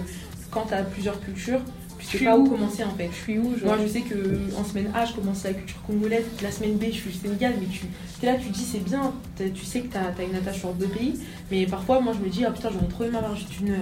quand 0.52 0.66
tu 0.68 0.74
as 0.74 0.82
plusieurs 0.82 1.18
cultures, 1.20 1.60
tu 2.08 2.18
sais 2.18 2.24
pas 2.24 2.36
où 2.36 2.44
où 2.44 2.50
commencer 2.50 2.84
en 2.84 2.90
fait. 2.90 3.08
Je 3.12 3.16
suis 3.16 3.38
où, 3.38 3.56
genre 3.56 3.76
Moi, 3.76 3.78
je 3.82 3.88
sais 3.88 4.00
que 4.00 4.38
en 4.58 4.64
semaine 4.64 4.90
A, 4.94 5.04
je 5.04 5.12
commence 5.12 5.44
la 5.44 5.52
culture 5.52 5.82
congolaise, 5.86 6.24
la 6.42 6.50
semaine 6.50 6.76
B, 6.76 6.84
je 6.86 6.98
suis 6.98 7.12
Sénégal, 7.12 7.54
mais 7.60 7.66
tu 7.66 7.86
es 8.22 8.26
là, 8.26 8.36
tu 8.36 8.48
te 8.48 8.52
dis 8.52 8.64
c'est 8.64 8.82
bien, 8.82 9.12
tu 9.36 9.64
sais 9.64 9.80
que 9.80 9.88
tu 9.88 9.96
as, 9.96 10.24
une 10.24 10.34
attache 10.34 10.60
sur 10.60 10.72
deux 10.72 10.86
pays, 10.86 11.14
mais 11.50 11.66
parfois, 11.66 12.00
moi, 12.00 12.12
je 12.18 12.24
me 12.24 12.30
dis, 12.30 12.44
ah 12.44 12.50
putain, 12.50 12.70
j'aurais 12.72 12.86
trop 12.86 13.04
aimé 13.04 13.16
avoir 13.16 13.36
juste 13.36 13.60
une, 13.60 13.76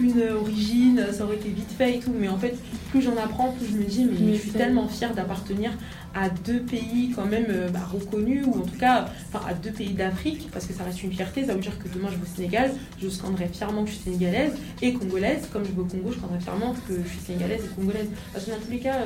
une 0.00 0.22
origine, 0.30 1.06
ça 1.12 1.24
aurait 1.24 1.36
été 1.36 1.48
vite 1.48 1.70
fait 1.76 1.96
et 1.96 2.00
tout, 2.00 2.12
mais 2.18 2.28
en 2.28 2.38
fait, 2.38 2.56
plus 2.90 3.02
j'en 3.02 3.16
apprends, 3.16 3.52
plus 3.52 3.66
je 3.66 3.76
me 3.76 3.84
dis, 3.84 4.04
mais, 4.04 4.18
Mais 4.20 4.34
je 4.34 4.40
suis 4.40 4.50
tellement 4.50 4.88
fière 4.88 5.14
d'appartenir 5.14 5.72
à 6.14 6.28
deux 6.28 6.60
pays 6.60 7.12
quand 7.14 7.26
même 7.26 7.46
euh, 7.48 7.68
bah, 7.68 7.80
reconnus, 7.90 8.46
ou 8.46 8.60
en 8.60 8.62
tout 8.62 8.78
cas, 8.78 9.06
enfin, 9.28 9.44
à 9.48 9.54
deux 9.54 9.70
pays 9.70 9.94
d'Afrique, 9.94 10.48
parce 10.52 10.66
que 10.66 10.72
ça 10.72 10.84
reste 10.84 11.02
une 11.02 11.12
fierté, 11.12 11.44
ça 11.44 11.54
veut 11.54 11.60
dire 11.60 11.78
que 11.78 11.88
demain, 11.88 12.08
je 12.10 12.16
vais 12.16 12.22
au 12.22 12.36
Sénégal, 12.36 12.72
je 13.00 13.08
scanderai 13.08 13.48
fièrement 13.48 13.84
que 13.84 13.90
je 13.90 13.94
suis 13.96 14.04
sénégalaise 14.04 14.54
et 14.82 14.92
congolaise, 14.92 15.48
comme 15.52 15.64
je 15.64 15.72
vais 15.72 15.80
au 15.80 15.84
Congo, 15.84 16.12
je 16.12 16.18
scanderai 16.18 16.40
fièrement 16.40 16.74
que 16.86 16.94
je 17.02 17.08
suis 17.08 17.20
sénégalaise 17.20 17.64
et 17.64 17.74
congolaise. 17.74 18.08
Parce 18.32 18.44
que 18.44 18.50
dans 18.50 18.58
tous 18.58 18.70
les 18.70 18.80
cas, 18.80 18.98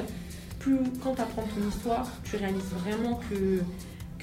plus 0.58 0.78
quand 1.02 1.14
tu 1.14 1.20
apprends 1.20 1.42
ton 1.42 1.68
histoire, 1.68 2.10
tu 2.24 2.36
réalises 2.36 2.70
vraiment 2.84 3.20
que, 3.30 3.62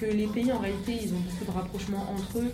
les 0.05 0.27
pays 0.27 0.51
en 0.51 0.59
réalité 0.59 0.99
ils 1.03 1.13
ont 1.13 1.19
beaucoup 1.19 1.45
de 1.45 1.57
rapprochements 1.57 2.05
entre 2.13 2.39
eux. 2.39 2.51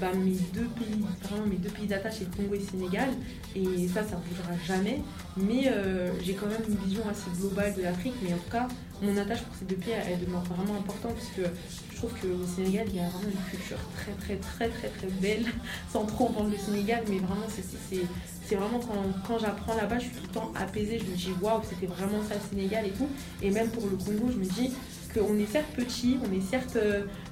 Bah, 0.00 0.08
mes 0.14 0.32
deux 0.54 0.68
pays, 0.68 1.04
vraiment 1.22 1.46
mes 1.46 1.56
deux 1.56 1.68
pays 1.68 1.86
d'attache, 1.86 2.14
c'est 2.18 2.24
le 2.24 2.30
Congo 2.30 2.54
et 2.54 2.58
le 2.58 2.64
Sénégal, 2.64 3.10
et 3.54 3.88
ça, 3.88 4.02
ça 4.02 4.16
ne 4.16 4.22
bougera 4.22 4.56
jamais. 4.66 5.02
Mais 5.36 5.64
euh, 5.66 6.10
j'ai 6.22 6.34
quand 6.34 6.46
même 6.46 6.62
une 6.66 6.76
vision 6.76 7.02
assez 7.08 7.30
globale 7.38 7.74
de 7.74 7.82
l'Afrique, 7.82 8.14
mais 8.22 8.32
en 8.32 8.38
tout 8.38 8.50
cas, 8.50 8.68
mon 9.02 9.16
attache 9.16 9.42
pour 9.42 9.54
ces 9.54 9.64
deux 9.66 9.76
pays, 9.76 9.92
elle 9.92 10.20
demeure 10.20 10.42
vraiment 10.44 10.78
importante, 10.78 11.14
parce 11.14 11.28
que 11.36 11.42
je 11.90 11.96
trouve 11.96 12.12
qu'au 12.12 12.46
Sénégal, 12.46 12.86
il 12.88 12.96
y 12.96 13.00
a 13.00 13.08
vraiment 13.08 13.28
une 13.30 13.50
culture 13.50 13.78
très, 13.94 14.12
très, 14.12 14.36
très, 14.36 14.68
très, 14.68 14.88
très 14.88 15.08
belle, 15.20 15.44
sans 15.92 16.06
trop 16.06 16.28
vendre 16.30 16.50
le 16.50 16.56
Sénégal, 16.56 17.04
mais 17.08 17.18
vraiment, 17.18 17.46
c'est 17.48 18.54
vraiment 18.56 18.80
quand, 18.80 19.04
quand 19.26 19.38
j'apprends 19.38 19.74
là-bas, 19.74 19.98
je 19.98 20.04
suis 20.04 20.12
tout 20.12 20.22
le 20.26 20.32
temps 20.32 20.52
apaisée, 20.54 20.98
je 20.98 21.10
me 21.10 21.16
dis 21.16 21.30
waouh, 21.40 21.60
c'était 21.68 21.86
vraiment 21.86 22.22
ça 22.28 22.34
le 22.34 22.40
Sénégal 22.50 22.86
et 22.86 22.90
tout. 22.90 23.08
Et 23.40 23.50
même 23.50 23.68
pour 23.70 23.86
le 23.86 23.96
Congo, 23.96 24.30
je 24.30 24.38
me 24.38 24.44
dis 24.44 24.72
qu'on 25.12 25.38
est 25.38 25.46
certes 25.46 25.70
petit, 25.74 26.18
on 26.22 26.32
est 26.32 26.40
certes, 26.40 26.78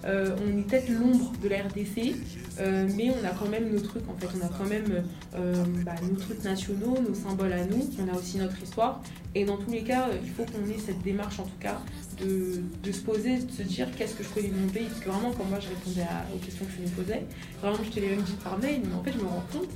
euh, 0.04 0.36
on 0.44 0.58
est 0.58 0.62
peut-être 0.62 0.88
l'ombre 0.88 1.32
de 1.42 1.48
la 1.48 1.62
RDC, 1.62 2.14
euh, 2.58 2.88
mais 2.96 3.10
on 3.10 3.26
a 3.26 3.30
quand 3.30 3.48
même 3.48 3.72
nos 3.72 3.80
trucs 3.80 4.08
en 4.08 4.14
fait, 4.14 4.28
on 4.40 4.44
a 4.44 4.48
quand 4.48 4.68
même 4.68 5.04
euh, 5.34 5.64
bah, 5.84 5.94
nos 6.08 6.16
trucs 6.16 6.42
nationaux, 6.44 6.98
nos 7.00 7.14
symboles 7.14 7.52
à 7.52 7.64
nous, 7.64 7.88
on 7.98 8.14
a 8.14 8.18
aussi 8.18 8.38
notre 8.38 8.60
histoire. 8.62 9.02
Et 9.34 9.44
dans 9.44 9.56
tous 9.56 9.70
les 9.70 9.82
cas, 9.82 10.08
il 10.22 10.30
faut 10.30 10.44
qu'on 10.44 10.68
ait 10.68 10.78
cette 10.78 11.02
démarche 11.02 11.38
en 11.38 11.44
tout 11.44 11.58
cas 11.60 11.80
de, 12.20 12.92
se 12.92 13.00
poser, 13.00 13.38
de 13.38 13.50
se 13.50 13.62
dire 13.62 13.88
qu'est-ce 13.96 14.14
que 14.14 14.24
je 14.24 14.28
connais 14.28 14.48
de 14.48 14.56
mon 14.56 14.68
pays. 14.68 14.86
Parce 14.86 15.00
que 15.00 15.08
vraiment, 15.08 15.30
quand 15.30 15.44
moi 15.44 15.58
je 15.60 15.68
répondais 15.68 16.06
aux 16.34 16.38
questions 16.38 16.64
que 16.66 16.72
je 16.72 16.82
me 16.82 16.96
posais, 16.96 17.24
vraiment 17.62 17.78
je 17.84 17.90
te 17.90 18.00
l'ai 18.00 18.08
même 18.08 18.22
dit 18.22 18.36
par 18.42 18.58
mail, 18.58 18.82
mais 18.84 18.94
en 18.94 19.02
fait 19.02 19.12
je 19.12 19.18
me 19.18 19.28
rends 19.28 19.44
compte 19.52 19.68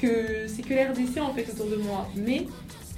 que 0.00 0.46
c'est 0.46 0.62
que 0.62 0.74
la 0.74 0.90
RDC 0.90 1.18
en 1.20 1.32
fait 1.34 1.46
autour 1.52 1.66
de 1.66 1.76
moi. 1.76 2.08
Mais 2.16 2.46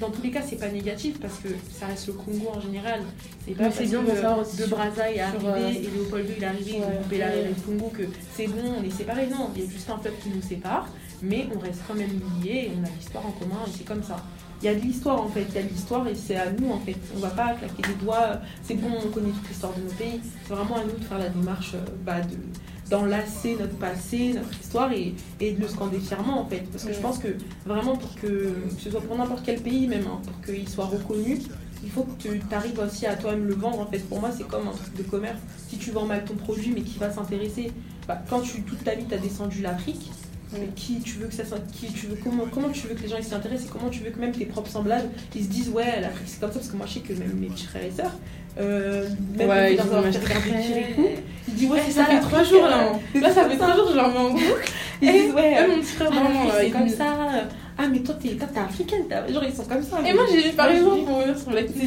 dans 0.01 0.11
tous 0.11 0.23
les 0.23 0.31
cas, 0.31 0.41
c'est 0.41 0.57
pas 0.57 0.69
négatif 0.69 1.21
parce 1.21 1.39
que 1.39 1.49
ça 1.79 1.87
reste 1.87 2.07
le 2.07 2.15
Congo 2.15 2.53
en 2.55 2.61
général. 2.61 3.01
C'est 3.47 3.53
pas 3.55 3.71
c'est 3.71 3.85
bien 3.85 4.01
que 4.03 4.07
de 4.07 4.57
de 4.57 4.63
sur- 4.67 4.69
Brazza 4.77 5.11
est 5.13 5.21
arrivé 5.21 5.47
euh, 5.47 5.69
et 5.69 5.91
Léopoldo 5.95 6.29
il 6.37 6.43
est 6.43 6.47
arrivé, 6.47 6.71
ils 6.77 6.83
ont 6.83 7.03
coupé 7.03 7.19
la 7.19 7.29
le 7.37 7.55
Congo 7.67 7.93
que 7.97 8.03
c'est 8.35 8.47
bon, 8.47 8.75
on 8.81 8.83
est 8.83 8.91
séparés. 8.91 9.27
Non, 9.27 9.51
il 9.55 9.65
y 9.65 9.67
a 9.67 9.71
juste 9.71 9.91
un 9.91 9.99
peuple 9.99 10.17
qui 10.23 10.31
nous 10.31 10.41
sépare, 10.43 10.89
mais 11.23 11.47
on 11.55 11.59
reste 11.59 11.81
quand 11.87 11.95
même 11.95 12.19
liés 12.43 12.71
et 12.71 12.73
on 12.81 12.85
a 12.85 12.89
l'histoire 12.97 13.27
en 13.27 13.33
commun 13.33 13.61
et 13.67 13.71
c'est 13.77 13.85
comme 13.85 14.03
ça. 14.03 14.17
Il 14.63 14.67
y 14.67 14.69
a 14.69 14.75
de 14.75 14.81
l'histoire 14.81 15.23
en 15.23 15.29
fait, 15.29 15.45
il 15.49 15.55
y 15.55 15.59
a 15.59 15.63
de 15.63 15.69
l'histoire 15.69 16.07
et 16.09 16.14
c'est 16.14 16.37
à 16.37 16.51
nous 16.51 16.71
en 16.71 16.79
fait. 16.81 16.97
On 17.17 17.18
va 17.18 17.31
pas 17.31 17.55
claquer 17.55 17.83
des 17.83 18.05
doigts, 18.05 18.41
c'est 18.63 18.75
bon, 18.75 18.89
on 19.05 19.09
connaît 19.09 19.31
toute 19.31 19.49
l'histoire 19.49 19.72
de 19.75 19.83
nos 19.83 19.91
pays. 19.93 20.21
C'est 20.47 20.55
vraiment 20.55 20.77
à 20.77 20.85
nous 20.85 20.99
de 20.99 21.05
faire 21.05 21.18
la 21.18 21.29
démarche 21.31 21.72
euh, 21.75 21.85
bah, 22.05 22.21
de 22.21 22.37
d'enlacer 22.91 23.57
notre 23.58 23.76
passé, 23.76 24.33
notre 24.34 24.58
histoire 24.61 24.92
et, 24.92 25.14
et 25.41 25.53
de 25.53 25.61
le 25.61 25.68
scander 25.68 25.99
fièrement 25.99 26.41
en 26.41 26.46
fait. 26.46 26.64
Parce 26.71 26.84
que 26.84 26.92
je 26.92 27.00
pense 27.00 27.18
que 27.18 27.29
vraiment 27.64 27.96
pour 27.96 28.14
que, 28.17 28.26
que 28.26 28.80
ce 28.80 28.91
soit 28.91 29.00
pour 29.00 29.17
n'importe 29.17 29.42
quel 29.45 29.61
pays 29.61 29.87
même, 29.87 30.07
hein, 30.07 30.21
pour 30.25 30.41
qu'il 30.45 30.68
soit 30.68 30.87
reconnu, 30.87 31.38
il 31.83 31.91
faut 31.91 32.03
que 32.03 32.29
tu 32.29 32.41
arrives 32.53 32.79
aussi 32.79 33.07
à 33.07 33.14
toi-même 33.14 33.46
le 33.46 33.54
vendre 33.54 33.80
en 33.80 33.87
fait. 33.87 33.99
Pour 34.00 34.21
moi 34.21 34.30
c'est 34.37 34.46
comme 34.46 34.68
un 34.68 34.72
truc 34.72 34.96
de 34.96 35.03
commerce. 35.04 35.38
Si 35.68 35.79
tu 35.79 35.91
vends 35.92 36.07
mal 36.07 36.25
ton 36.25 36.34
produit 36.34 36.72
mais 36.75 36.83
qui 36.83 36.99
va 36.99 37.11
s'intéresser, 37.11 37.72
bah, 38.07 38.21
quand 38.29 38.41
tu 38.41 38.62
toute 38.62 38.84
ta 38.84 38.95
vie 38.95 39.04
tu 39.08 39.14
as 39.14 39.18
descendu 39.18 39.62
l'Afrique, 39.62 40.11
qui 40.75 41.00
tu 41.00 41.18
veux 41.18 41.29
que 41.29 41.34
ça 41.34 41.45
qui 41.72 41.92
tu 41.92 42.07
veux, 42.07 42.18
comment, 42.22 42.45
comment 42.53 42.71
tu 42.71 42.88
veux 42.88 42.95
que 42.95 43.03
les 43.03 43.08
gens 43.08 43.17
ils 43.18 43.25
s'y 43.25 43.34
intéressent 43.34 43.68
et 43.68 43.72
comment 43.72 43.88
tu 43.88 44.03
veux 44.03 44.11
que 44.11 44.18
même 44.18 44.33
tes 44.33 44.46
propres 44.46 44.71
semblables 44.71 45.08
ils 45.34 45.45
se 45.45 45.49
disent 45.49 45.68
ouais 45.68 46.00
l'Afrique 46.00 46.26
c'est 46.26 46.41
comme 46.41 46.50
ça 46.50 46.58
parce 46.58 46.68
que 46.68 46.76
moi 46.76 46.87
je 46.87 46.95
sais 46.95 47.00
que 47.00 47.12
même 47.12 47.34
mes 47.34 47.46
petits 47.46 47.67
frères 47.67 47.84
et 47.84 47.92
sœurs 47.92 48.17
euh, 48.59 49.09
même 49.39 49.49
Ouais, 49.49 49.77
dans 49.77 49.97
un 49.97 50.11
Kirikou, 50.11 51.07
ils 51.49 51.55
disent 51.55 51.71
ouais 51.71 51.81
Ça 51.89 52.05
ça 52.05 52.05
fait 52.07 52.21
trois 52.21 52.43
jours 52.43 52.64
euh, 52.64 52.71
là. 52.71 53.21
Là, 53.21 53.31
ça 53.31 53.49
fait 53.49 53.57
trois 53.57 53.75
jours 53.77 53.87
que 53.87 53.91
je 53.93 53.97
leur 53.97 54.09
mets 54.11 54.18
en 54.18 54.31
boucle. 54.31 54.45
Et 55.03 55.07
ouais 55.07 55.57
eux, 55.61 55.64
euh, 55.64 55.68
mon 55.68 55.81
petit 55.81 55.93
frère, 55.93 56.11
vraiment, 56.11 56.45
euh, 56.55 56.64
il 56.64 56.72
comme 56.72 56.85
me- 56.85 56.89
ça 56.89 57.05
ah 57.83 57.89
mais 57.89 58.01
toi 58.01 58.15
t'es 58.21 58.31
toi, 58.31 58.47
t'es 58.53 58.61
africaine 58.61 59.03
t'as- 59.09 59.27
genre 59.33 59.43
ils 59.45 59.55
sont 59.55 59.65
comme 59.65 59.83
ça 59.83 59.99
Et 60.07 60.13
moi, 60.13 60.25
j'ai 60.31 60.51
par 60.53 60.71
exemple, 60.71 61.05
pour 61.07 61.17
revenir 61.19 61.39
sur 61.39 61.51
la 61.51 61.63
la 61.63 61.67
question 61.67 61.87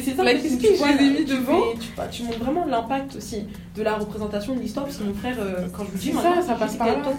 que 0.58 0.64
je 0.76 0.98
les 0.98 1.04
ai 1.06 1.10
mis 1.10 1.24
tu 1.24 1.24
devant. 1.36 1.60
fais- 1.72 1.78
tu, 1.78 1.88
bah, 1.96 2.08
tu 2.10 2.22
montres 2.24 2.38
vraiment 2.40 2.64
l'impact 2.66 3.16
aussi 3.16 3.44
de 3.76 3.82
la 3.82 3.94
représentation 3.96 4.54
de 4.56 4.60
l'histoire 4.60 4.86
parce 4.86 4.98
que 4.98 5.04
mon 5.04 5.14
frère 5.14 5.36
euh, 5.38 5.66
quand 5.72 5.84
je 5.86 5.90
lui 5.92 5.98
dis 5.98 6.12
ça, 6.12 6.42
ça 6.46 6.54
passe 6.54 6.76
par 6.76 6.86
là. 6.88 6.94
toi 7.02 7.12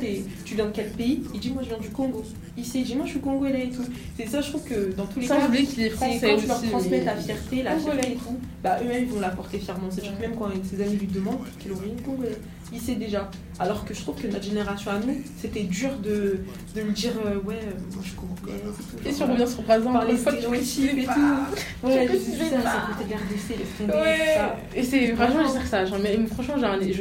tu 0.45 0.55
viens 0.55 0.65
de 0.65 0.71
quel 0.71 0.89
pays? 0.91 1.23
Il 1.33 1.39
dit 1.39 1.51
moi 1.51 1.61
je 1.63 1.69
viens 1.69 1.77
du 1.79 1.89
Congo. 1.89 2.23
Ici 2.57 2.79
il 2.79 2.85
dit 2.85 2.95
moi 2.95 3.05
je 3.05 3.11
suis 3.11 3.19
congolais 3.19 3.65
et 3.67 3.69
tout. 3.69 3.83
C'est 4.17 4.27
ça 4.27 4.41
je 4.41 4.49
trouve 4.49 4.63
que 4.63 4.93
dans 4.95 5.05
tous 5.05 5.19
les 5.21 5.27
Ça, 5.27 5.37
cas 5.37 5.47
qu'il 5.47 5.61
est 5.61 5.65
c'est 5.65 5.89
français 5.91 6.19
quand 6.35 6.37
tu 6.41 6.47
leur 6.47 6.61
transmets 6.61 7.01
ta 7.05 7.15
fierté 7.15 7.63
la 7.63 7.75
Congolais. 7.75 7.91
fierté 8.01 8.11
et 8.13 8.15
tout 8.15 8.37
bah 8.63 8.77
eux-mêmes 8.83 9.03
ils 9.05 9.09
vont 9.13 9.19
la 9.19 9.29
porter 9.29 9.59
fièrement. 9.59 9.87
C'est 9.89 10.01
sûr 10.03 10.15
que 10.15 10.21
même 10.21 10.35
quand 10.37 10.49
ses 10.69 10.81
amis 10.81 10.95
lui 10.97 11.07
demandent 11.07 11.39
quelle 11.61 11.71
origine 11.73 12.01
congolais. 12.05 12.37
Il 12.73 12.79
sait 12.81 12.95
déjà 12.95 13.29
alors 13.59 13.85
que 13.85 13.93
je 13.93 14.01
trouve 14.01 14.15
que 14.21 14.27
notre 14.27 14.43
génération 14.43 14.91
à 14.91 14.99
nous 14.99 15.15
c'était 15.37 15.63
dur 15.63 15.91
de, 16.03 16.39
de 16.75 16.81
lui 16.81 16.91
dire 16.93 17.13
euh, 17.25 17.39
ouais 17.47 17.55
euh, 17.63 17.71
moi 17.93 18.03
je 18.03 18.13
congolaise 18.13 18.61
et 19.05 19.11
si 19.11 19.23
on 19.23 19.27
revient 19.31 19.47
sur 19.47 19.63
par 19.63 19.77
exemple, 19.77 19.99
tu 20.09 20.17
stéréotypes 20.17 20.97
et 20.97 21.03
tout. 21.05 21.87
Ouais, 21.87 22.07
c'est 22.09 22.61
ça, 22.61 22.87
côté 22.97 23.15
les 23.57 23.63
fondés, 23.65 23.93
Ouais. 23.93 24.17
ça. 24.35 24.55
Et 24.75 24.83
c'est 24.83 25.07
franchement, 25.15 25.41
j'espère 25.43 25.63
que 25.63 25.67
ça. 25.89 25.97
Mais 26.01 26.17
franchement, 26.27 26.55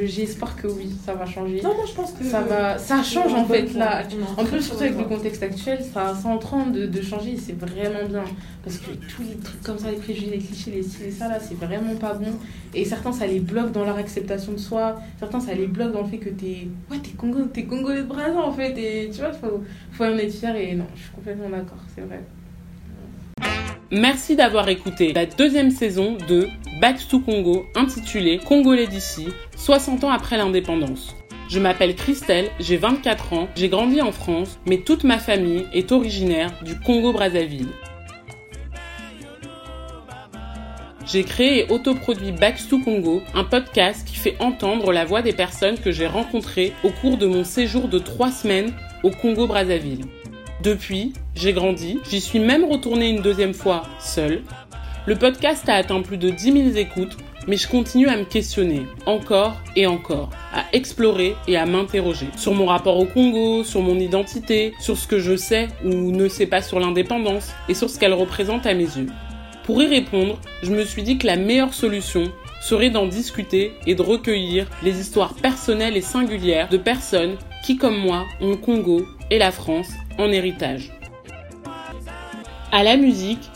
j'espère 0.06 0.56
que 0.56 0.66
oui, 0.68 0.90
ça 1.04 1.14
va 1.14 1.26
changer. 1.26 1.60
Non, 1.62 1.74
moi 1.74 1.84
je 1.88 1.92
pense 1.92 2.12
que 2.12 2.24
Ça 2.24 2.40
va, 2.42 2.78
ça 2.78 3.02
change 3.02 3.32
en 3.34 3.44
fait 3.46 3.72
là. 3.74 4.02
En 4.36 4.44
plus, 4.44 4.62
surtout 4.62 4.82
avec 4.84 4.98
le 4.98 5.04
contexte 5.04 5.42
actuel, 5.42 5.84
ça, 5.92 6.14
c'est 6.20 6.28
en 6.28 6.38
train 6.38 6.66
de, 6.66 6.86
de 6.86 7.02
changer 7.02 7.36
c'est 7.36 7.58
vraiment 7.58 8.06
bien. 8.08 8.24
Parce 8.62 8.78
que 8.78 8.90
tous 8.92 9.22
les 9.22 9.36
trucs 9.36 9.62
comme 9.62 9.78
ça, 9.78 9.90
les 9.90 9.98
préjugés, 9.98 10.30
les 10.30 10.38
clichés, 10.38 10.70
les 10.70 10.82
styles 10.82 11.06
et 11.06 11.10
ça, 11.10 11.28
là, 11.28 11.38
c'est 11.38 11.54
vraiment 11.58 11.94
pas 11.96 12.14
bon. 12.14 12.32
Et 12.72 12.84
certains, 12.84 13.12
ça 13.12 13.26
les 13.26 13.40
bloque 13.40 13.72
dans 13.72 13.84
leur 13.84 13.98
acceptation 13.98 14.52
de 14.52 14.58
soi. 14.58 14.96
Certains, 15.18 15.40
ça 15.40 15.52
les 15.54 15.66
bloque 15.66 15.92
dans 15.92 16.02
le 16.02 16.08
fait 16.08 16.16
que 16.18 16.30
t'es 16.30 16.43
ouais, 16.90 16.98
t'es 17.02 17.10
Congo, 17.10 17.44
t'es 17.52 17.64
congolais 17.64 18.02
de 18.02 18.06
Brazza 18.06 18.38
en 18.38 18.52
fait. 18.52 18.76
Et 18.78 19.10
tu 19.10 19.18
vois, 19.20 19.32
faut, 19.32 19.62
faut 19.92 20.04
en 20.04 20.16
être 20.18 20.32
fier. 20.32 20.54
Et 20.56 20.74
non, 20.74 20.86
je 20.94 21.02
suis 21.02 21.10
complètement 21.10 21.48
d'accord, 21.48 21.78
c'est 21.94 22.02
vrai. 22.02 22.22
Merci 23.90 24.34
d'avoir 24.34 24.68
écouté 24.68 25.12
la 25.12 25.26
deuxième 25.26 25.70
saison 25.70 26.16
de 26.28 26.48
Back 26.80 27.06
to 27.08 27.20
Congo 27.20 27.66
intitulée 27.74 28.38
Congolais 28.38 28.86
d'ici, 28.86 29.28
60 29.56 30.04
ans 30.04 30.10
après 30.10 30.36
l'indépendance. 30.36 31.14
Je 31.48 31.60
m'appelle 31.60 31.94
Christelle, 31.94 32.50
j'ai 32.58 32.76
24 32.76 33.32
ans, 33.34 33.48
j'ai 33.54 33.68
grandi 33.68 34.00
en 34.00 34.10
France, 34.10 34.58
mais 34.66 34.78
toute 34.78 35.04
ma 35.04 35.18
famille 35.18 35.66
est 35.72 35.92
originaire 35.92 36.50
du 36.64 36.80
Congo-Brazzaville. 36.80 37.68
J'ai 41.14 41.22
créé 41.22 41.60
et 41.60 41.70
autoproduit 41.72 42.32
Back 42.32 42.56
to 42.68 42.80
Congo, 42.80 43.22
un 43.34 43.44
podcast 43.44 44.04
qui 44.04 44.16
fait 44.16 44.34
entendre 44.40 44.90
la 44.90 45.04
voix 45.04 45.22
des 45.22 45.32
personnes 45.32 45.78
que 45.78 45.92
j'ai 45.92 46.08
rencontrées 46.08 46.72
au 46.82 46.90
cours 46.90 47.18
de 47.18 47.26
mon 47.26 47.44
séjour 47.44 47.86
de 47.86 48.00
trois 48.00 48.32
semaines 48.32 48.72
au 49.04 49.10
Congo-Brazzaville. 49.10 50.06
Depuis, 50.64 51.12
j'ai 51.36 51.52
grandi, 51.52 52.00
j'y 52.10 52.20
suis 52.20 52.40
même 52.40 52.64
retournée 52.64 53.10
une 53.10 53.22
deuxième 53.22 53.54
fois 53.54 53.84
seule. 54.00 54.42
Le 55.06 55.14
podcast 55.14 55.68
a 55.68 55.74
atteint 55.74 56.02
plus 56.02 56.16
de 56.16 56.30
10 56.30 56.72
000 56.72 56.76
écoutes, 56.76 57.16
mais 57.46 57.58
je 57.58 57.68
continue 57.68 58.08
à 58.08 58.16
me 58.16 58.24
questionner, 58.24 58.82
encore 59.06 59.54
et 59.76 59.86
encore, 59.86 60.30
à 60.52 60.64
explorer 60.72 61.36
et 61.46 61.56
à 61.56 61.64
m'interroger 61.64 62.26
sur 62.36 62.54
mon 62.54 62.66
rapport 62.66 62.98
au 62.98 63.04
Congo, 63.04 63.62
sur 63.62 63.82
mon 63.82 64.00
identité, 64.00 64.74
sur 64.80 64.96
ce 64.96 65.06
que 65.06 65.20
je 65.20 65.36
sais 65.36 65.68
ou 65.84 66.10
ne 66.10 66.26
sais 66.26 66.46
pas 66.46 66.60
sur 66.60 66.80
l'indépendance 66.80 67.52
et 67.68 67.74
sur 67.74 67.88
ce 67.88 68.00
qu'elle 68.00 68.14
représente 68.14 68.66
à 68.66 68.74
mes 68.74 68.82
yeux. 68.82 69.06
Pour 69.64 69.82
y 69.82 69.86
répondre, 69.86 70.38
je 70.62 70.70
me 70.70 70.84
suis 70.84 71.02
dit 71.02 71.16
que 71.16 71.26
la 71.26 71.36
meilleure 71.36 71.72
solution 71.72 72.30
serait 72.60 72.90
d'en 72.90 73.06
discuter 73.06 73.72
et 73.86 73.94
de 73.94 74.02
recueillir 74.02 74.68
les 74.82 75.00
histoires 75.00 75.32
personnelles 75.32 75.96
et 75.96 76.02
singulières 76.02 76.68
de 76.68 76.76
personnes 76.76 77.36
qui, 77.64 77.78
comme 77.78 77.96
moi, 77.96 78.24
ont 78.42 78.50
le 78.50 78.56
Congo 78.56 79.06
et 79.30 79.38
la 79.38 79.50
France 79.50 79.88
en 80.18 80.30
héritage. 80.30 80.92
À 82.72 82.82
la 82.82 82.98
musique, 82.98 83.50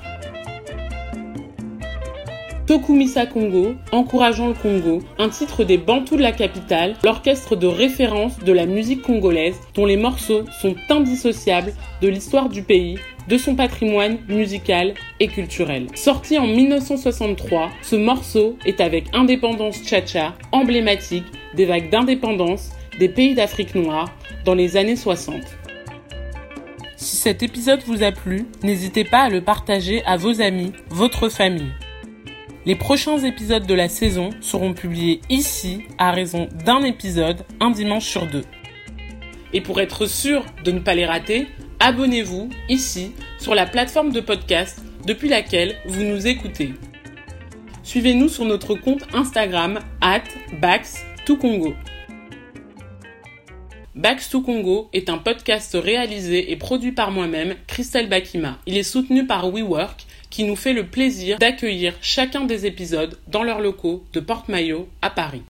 Tokumisa 2.66 3.26
Congo, 3.26 3.74
Encourageant 3.92 4.48
le 4.48 4.54
Congo, 4.54 5.02
un 5.18 5.28
titre 5.28 5.64
des 5.64 5.76
Bantous 5.76 6.16
de 6.16 6.22
la 6.22 6.32
capitale, 6.32 6.96
l'orchestre 7.04 7.54
de 7.54 7.66
référence 7.66 8.38
de 8.38 8.52
la 8.52 8.64
musique 8.64 9.02
congolaise 9.02 9.56
dont 9.74 9.84
les 9.84 9.96
morceaux 9.98 10.44
sont 10.62 10.74
indissociables 10.88 11.74
de 12.00 12.08
l'histoire 12.08 12.48
du 12.48 12.62
pays, 12.62 12.98
de 13.28 13.36
son 13.36 13.54
patrimoine 13.54 14.18
musical 14.28 14.94
et 15.20 15.28
culturel. 15.28 15.86
Sorti 15.94 16.38
en 16.38 16.46
1963, 16.46 17.70
ce 17.82 17.96
morceau 17.96 18.56
est 18.64 18.80
avec 18.80 19.04
Indépendance 19.12 19.84
Cha-Cha, 19.84 20.34
emblématique 20.50 21.26
des 21.54 21.66
vagues 21.66 21.90
d'indépendance 21.90 22.70
des 22.98 23.08
pays 23.08 23.34
d'Afrique 23.34 23.74
noire 23.74 24.10
dans 24.44 24.54
les 24.54 24.76
années 24.76 24.96
60. 24.96 25.42
Si 26.96 27.16
cet 27.16 27.42
épisode 27.42 27.82
vous 27.86 28.02
a 28.02 28.10
plu, 28.10 28.46
n'hésitez 28.64 29.04
pas 29.04 29.20
à 29.20 29.28
le 29.28 29.42
partager 29.42 30.02
à 30.04 30.16
vos 30.16 30.40
amis, 30.40 30.72
votre 30.88 31.28
famille. 31.28 31.72
Les 32.66 32.74
prochains 32.74 33.18
épisodes 33.18 33.66
de 33.66 33.74
la 33.74 33.88
saison 33.88 34.30
seront 34.40 34.74
publiés 34.74 35.20
ici 35.30 35.82
à 35.96 36.10
raison 36.10 36.48
d'un 36.64 36.82
épisode 36.82 37.44
un 37.60 37.70
dimanche 37.70 38.04
sur 38.04 38.26
deux. 38.26 38.44
Et 39.52 39.60
pour 39.60 39.80
être 39.80 40.06
sûr 40.06 40.44
de 40.64 40.72
ne 40.72 40.80
pas 40.80 40.94
les 40.94 41.06
rater, 41.06 41.46
abonnez-vous 41.80 42.50
ici 42.68 43.12
sur 43.38 43.54
la 43.54 43.66
plateforme 43.66 44.12
de 44.12 44.20
podcast 44.20 44.82
depuis 45.06 45.28
laquelle 45.28 45.76
vous 45.86 46.02
nous 46.02 46.26
écoutez. 46.26 46.74
Suivez-nous 47.82 48.28
sur 48.28 48.44
notre 48.44 48.74
compte 48.74 49.04
Instagram 49.14 49.78
at 50.00 50.24
Bax2Congo. 50.60 51.74
Bax 53.98 54.30
to 54.30 54.42
Congo 54.42 54.88
est 54.92 55.08
un 55.08 55.18
podcast 55.18 55.76
réalisé 55.80 56.52
et 56.52 56.56
produit 56.56 56.92
par 56.92 57.10
moi-même, 57.10 57.56
Christelle 57.66 58.08
Bakima. 58.08 58.58
Il 58.64 58.76
est 58.76 58.84
soutenu 58.84 59.26
par 59.26 59.50
WeWork, 59.50 60.06
qui 60.30 60.44
nous 60.44 60.54
fait 60.54 60.72
le 60.72 60.86
plaisir 60.86 61.38
d'accueillir 61.38 61.94
chacun 62.00 62.44
des 62.44 62.64
épisodes 62.64 63.18
dans 63.26 63.42
leurs 63.42 63.60
locaux 63.60 64.04
de 64.12 64.20
Porte-Maillot 64.20 64.88
à 65.02 65.10
Paris. 65.10 65.42